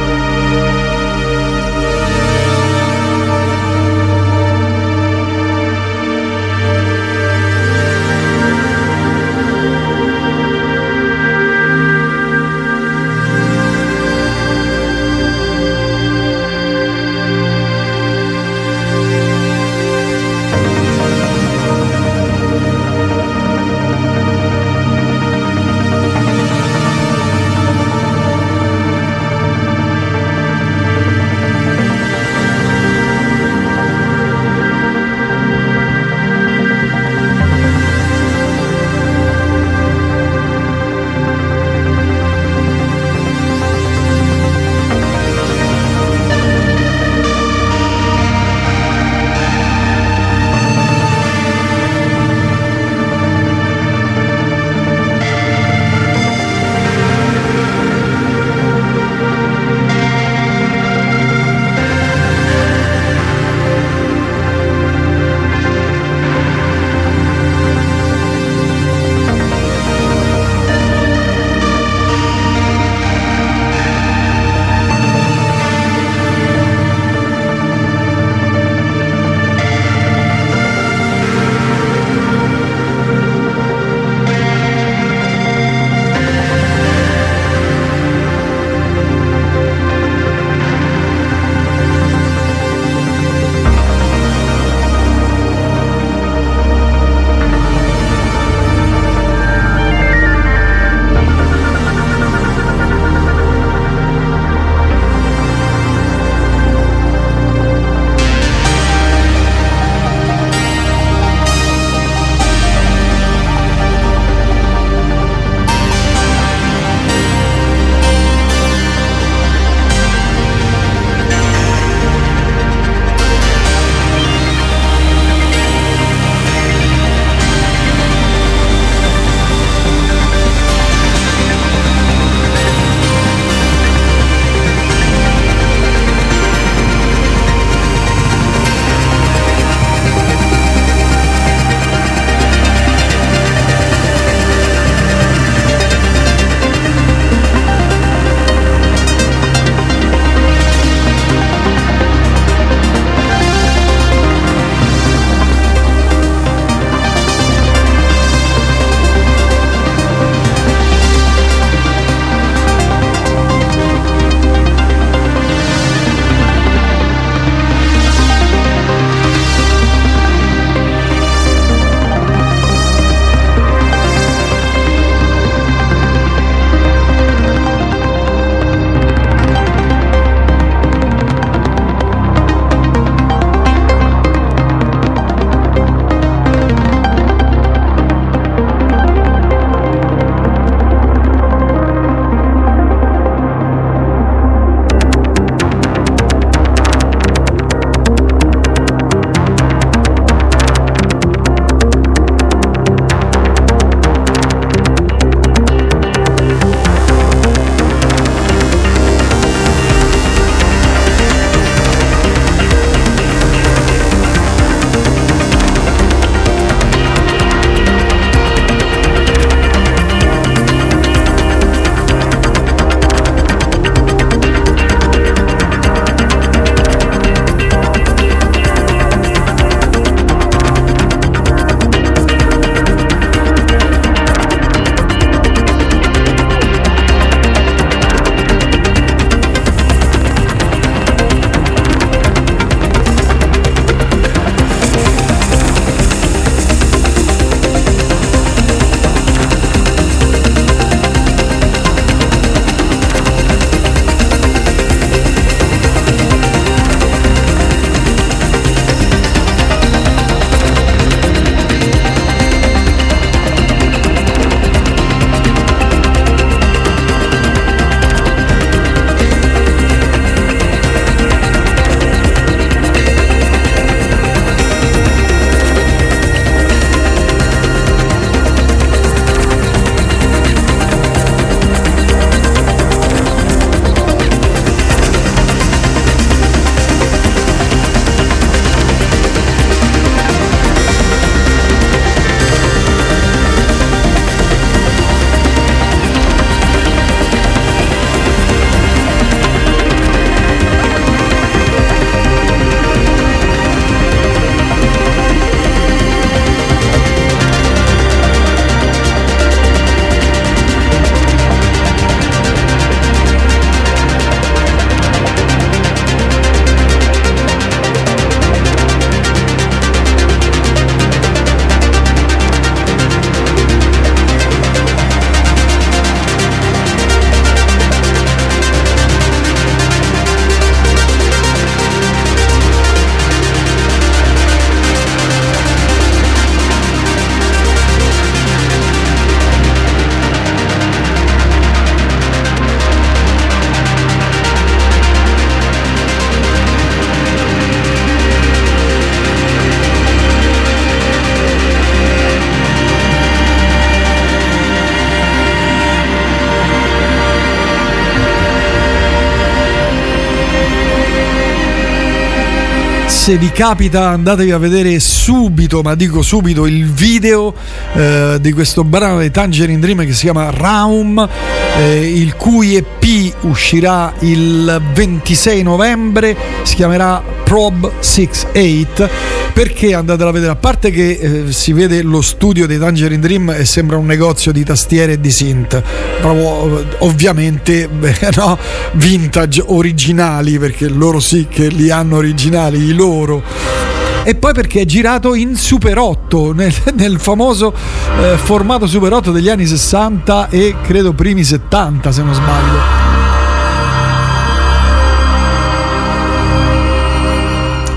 Se 363.31 363.37
vi 363.37 363.49
capita 363.49 364.09
andatevi 364.09 364.51
a 364.51 364.57
vedere 364.57 364.99
subito, 364.99 365.81
ma 365.81 365.95
dico 365.95 366.21
subito, 366.21 366.65
il 366.65 366.85
video 366.85 367.53
eh, 367.93 368.37
di 368.41 368.51
questo 368.51 368.83
brano 368.83 369.19
dei 369.19 369.31
Tangerine 369.31 369.79
Dream 369.79 370.05
che 370.05 370.11
si 370.11 370.23
chiama 370.23 370.49
Raum, 370.49 371.29
eh, 371.77 372.11
il 372.13 372.35
cui 372.35 372.75
EP 372.75 373.33
uscirà 373.41 374.13
il 374.19 374.81
26 374.93 375.63
novembre, 375.63 376.35
si 376.63 376.75
chiamerà 376.75 377.21
Prob 377.43 377.91
68. 377.99 379.09
Perché 379.53 379.93
andatelo 379.93 380.29
a 380.29 380.31
vedere? 380.31 380.51
A 380.51 380.55
parte 380.55 380.91
che 380.91 381.11
eh, 381.11 381.51
si 381.51 381.73
vede 381.73 382.01
lo 382.01 382.21
studio 382.21 382.65
dei 382.65 382.79
Tangerine 382.79 383.19
Dream 383.21 383.49
e 383.51 383.65
sembra 383.65 383.97
un 383.97 384.05
negozio 384.05 384.51
di 384.51 384.63
tastiere 384.63 385.13
e 385.13 385.19
di 385.19 385.31
synth, 385.31 385.81
proprio 386.21 386.79
eh, 386.79 386.85
ovviamente 386.99 387.87
beh, 387.87 388.29
no, 388.37 388.57
vintage 388.93 389.63
originali, 389.65 390.57
perché 390.57 390.87
loro 390.87 391.19
sì 391.19 391.47
che 391.49 391.67
li 391.67 391.89
hanno 391.89 392.17
originali, 392.17 392.85
i 392.85 392.93
loro. 392.93 393.90
E 394.23 394.35
poi 394.35 394.53
perché 394.53 394.81
è 394.81 394.85
girato 394.85 395.33
in 395.33 395.55
Super 395.55 395.97
8, 395.97 396.53
nel, 396.55 396.73
nel 396.93 397.19
famoso 397.19 397.73
eh, 398.19 398.37
formato 398.37 398.85
Super 398.87 399.13
8 399.13 399.31
degli 399.31 399.49
anni 399.49 399.65
60 399.65 400.49
e 400.49 400.75
credo 400.81 401.13
primi 401.13 401.43
70 401.43 402.11
se 402.11 402.23
non 402.23 402.33
sbaglio. 402.33 403.10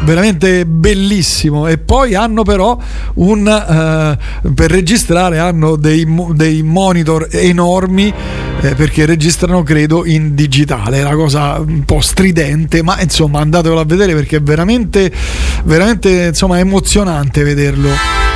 Veramente 0.05 0.66
bellissimo. 0.66 1.66
E 1.66 1.78
poi 1.78 2.15
hanno 2.15 2.42
però 2.42 2.78
un 3.15 3.47
eh, 3.47 4.52
per 4.52 4.70
registrare 4.70 5.39
hanno 5.39 5.76
dei, 5.76 6.07
dei 6.33 6.62
monitor 6.62 7.28
enormi 7.31 8.12
eh, 8.60 8.74
perché 8.74 9.07
registrano 9.07 9.62
credo 9.62 10.05
in 10.05 10.34
digitale. 10.34 11.00
Una 11.00 11.15
cosa 11.15 11.58
un 11.58 11.84
po' 11.84 12.00
stridente 12.00 12.83
ma 12.83 13.00
insomma 13.00 13.41
andatevelo 13.41 13.81
a 13.81 13.84
vedere 13.84 14.15
perché 14.15 14.36
è 14.36 14.42
veramente 14.42 15.12
veramente 15.65 16.26
insomma 16.28 16.58
emozionante 16.58 17.42
vederlo 17.42 18.34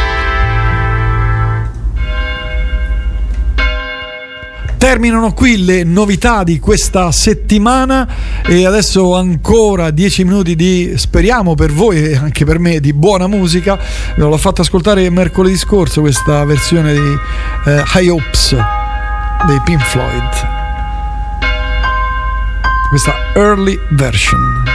Terminano 4.79 5.33
qui 5.33 5.65
le 5.65 5.83
novità 5.83 6.45
di 6.45 6.61
questa 6.61 7.11
settimana 7.11 8.09
e 8.47 8.65
adesso 8.65 9.17
ancora 9.17 9.91
10 9.91 10.23
minuti 10.23 10.55
di, 10.55 10.93
speriamo 10.97 11.57
per 11.57 11.73
voi 11.73 12.11
e 12.11 12.17
anche 12.17 12.45
per 12.45 12.61
me, 12.61 12.79
di 12.79 12.93
buona 12.93 13.27
musica. 13.27 13.77
L'ho 14.15 14.37
fatto 14.37 14.61
ascoltare 14.61 15.11
mercoledì 15.11 15.57
scorso 15.57 16.01
questa 16.01 16.45
versione 16.45 16.93
di 16.93 17.19
eh, 17.67 17.83
High 17.93 18.09
Hopes 18.09 18.57
dei 19.47 19.61
Pink 19.65 19.83
Floyd. 19.83 20.31
Questa 22.89 23.15
early 23.35 23.77
version. 23.91 24.68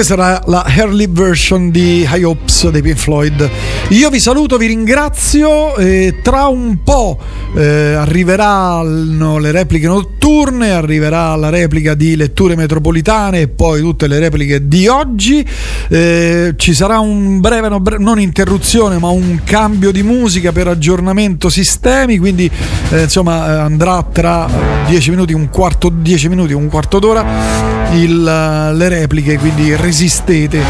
Questa 0.00 0.14
era 0.14 0.42
la 0.46 0.64
Early 0.66 1.10
version 1.10 1.70
di 1.70 2.08
High 2.10 2.24
Hopes 2.24 2.70
dei 2.70 2.80
Pink 2.80 2.96
Floyd. 2.96 3.50
Io 3.90 4.08
vi 4.08 4.18
saluto, 4.18 4.56
vi 4.56 4.68
ringrazio. 4.68 5.74
Tra 6.22 6.46
un 6.46 6.78
po' 6.82 7.18
eh, 7.54 7.92
arriveranno 7.92 9.36
le 9.36 9.50
repliche 9.50 9.88
notturne, 9.88 10.70
arriverà 10.70 11.36
la 11.36 11.50
replica 11.50 11.92
di 11.92 12.16
letture 12.16 12.56
metropolitane 12.56 13.42
e 13.42 13.48
poi 13.48 13.82
tutte 13.82 14.06
le 14.06 14.18
repliche 14.18 14.66
di 14.66 14.86
oggi. 14.86 15.46
Eh, 15.88 16.54
ci 16.56 16.72
sarà 16.72 16.98
un 16.98 17.40
breve, 17.40 17.68
no, 17.68 17.80
bre- 17.80 17.98
non 17.98 18.18
interruzione, 18.18 18.96
ma 18.96 19.08
un 19.08 19.42
cambio 19.44 19.92
di 19.92 20.02
musica 20.02 20.50
per 20.50 20.66
aggiornamento 20.68 21.50
sistemi. 21.50 22.16
Quindi 22.16 22.50
eh, 22.88 23.02
insomma 23.02 23.46
eh, 23.46 23.58
andrà 23.58 24.02
tra 24.10 24.48
10 24.86 25.10
minuti, 25.10 25.34
un 25.34 25.50
quarto, 25.50 25.90
10 25.90 26.30
minuti, 26.30 26.54
un 26.54 26.68
quarto 26.68 26.98
d'ora 26.98 27.59
il, 27.92 28.22
le 28.22 28.88
repliche. 28.88 29.38
Quindi 29.38 29.74
resistete. 29.76 30.62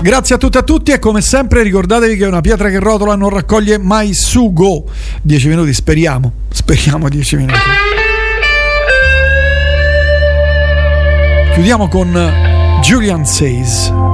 Grazie 0.00 0.36
a 0.36 0.38
tutti 0.38 0.56
e 0.56 0.60
a 0.60 0.62
tutti 0.62 0.92
e 0.92 0.98
come 0.98 1.20
sempre 1.20 1.62
ricordatevi 1.62 2.16
che 2.16 2.24
una 2.24 2.40
pietra 2.40 2.70
che 2.70 2.78
rotola 2.78 3.14
non 3.14 3.30
raccoglie 3.30 3.78
mai 3.78 4.14
sugo. 4.14 4.84
10 5.22 5.48
minuti, 5.48 5.74
speriamo. 5.74 6.32
Speriamo 6.50 7.08
10 7.08 7.36
minuti. 7.36 7.58
Chiudiamo 11.52 11.88
con 11.88 12.80
Julian 12.80 13.26
Says. 13.26 14.07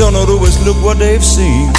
Don't 0.00 0.14
always 0.14 0.58
look 0.64 0.82
what 0.82 0.98
they've 0.98 1.22
seen. 1.22 1.70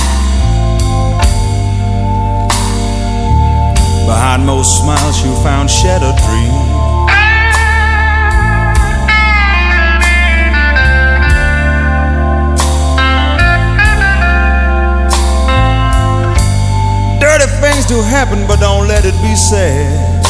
Behind 4.06 4.46
most 4.46 4.78
smiles, 4.80 5.26
you 5.26 5.34
found 5.42 5.72
shattered 5.72 6.16
dreams. 6.22 6.54
Dirty 17.20 17.48
things 17.60 17.88
do 17.88 18.04
happen, 18.04 18.46
but 18.46 18.60
don't 18.60 18.88
let 18.88 19.04
it 19.04 19.20
be 19.24 19.36
said. 19.36 20.22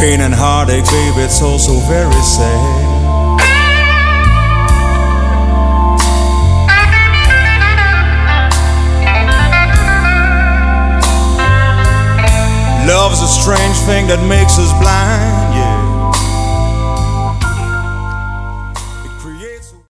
Pain 0.00 0.22
and 0.22 0.32
heartache, 0.32 0.86
baby, 0.86 1.20
it's 1.26 1.42
also 1.42 1.74
very 1.80 2.22
sad. 2.22 2.85
Love's 12.86 13.20
a 13.20 13.26
strange 13.26 13.76
thing 13.78 14.06
that 14.06 14.24
makes 14.28 14.58
us 14.58 14.70
blind. 14.78 15.45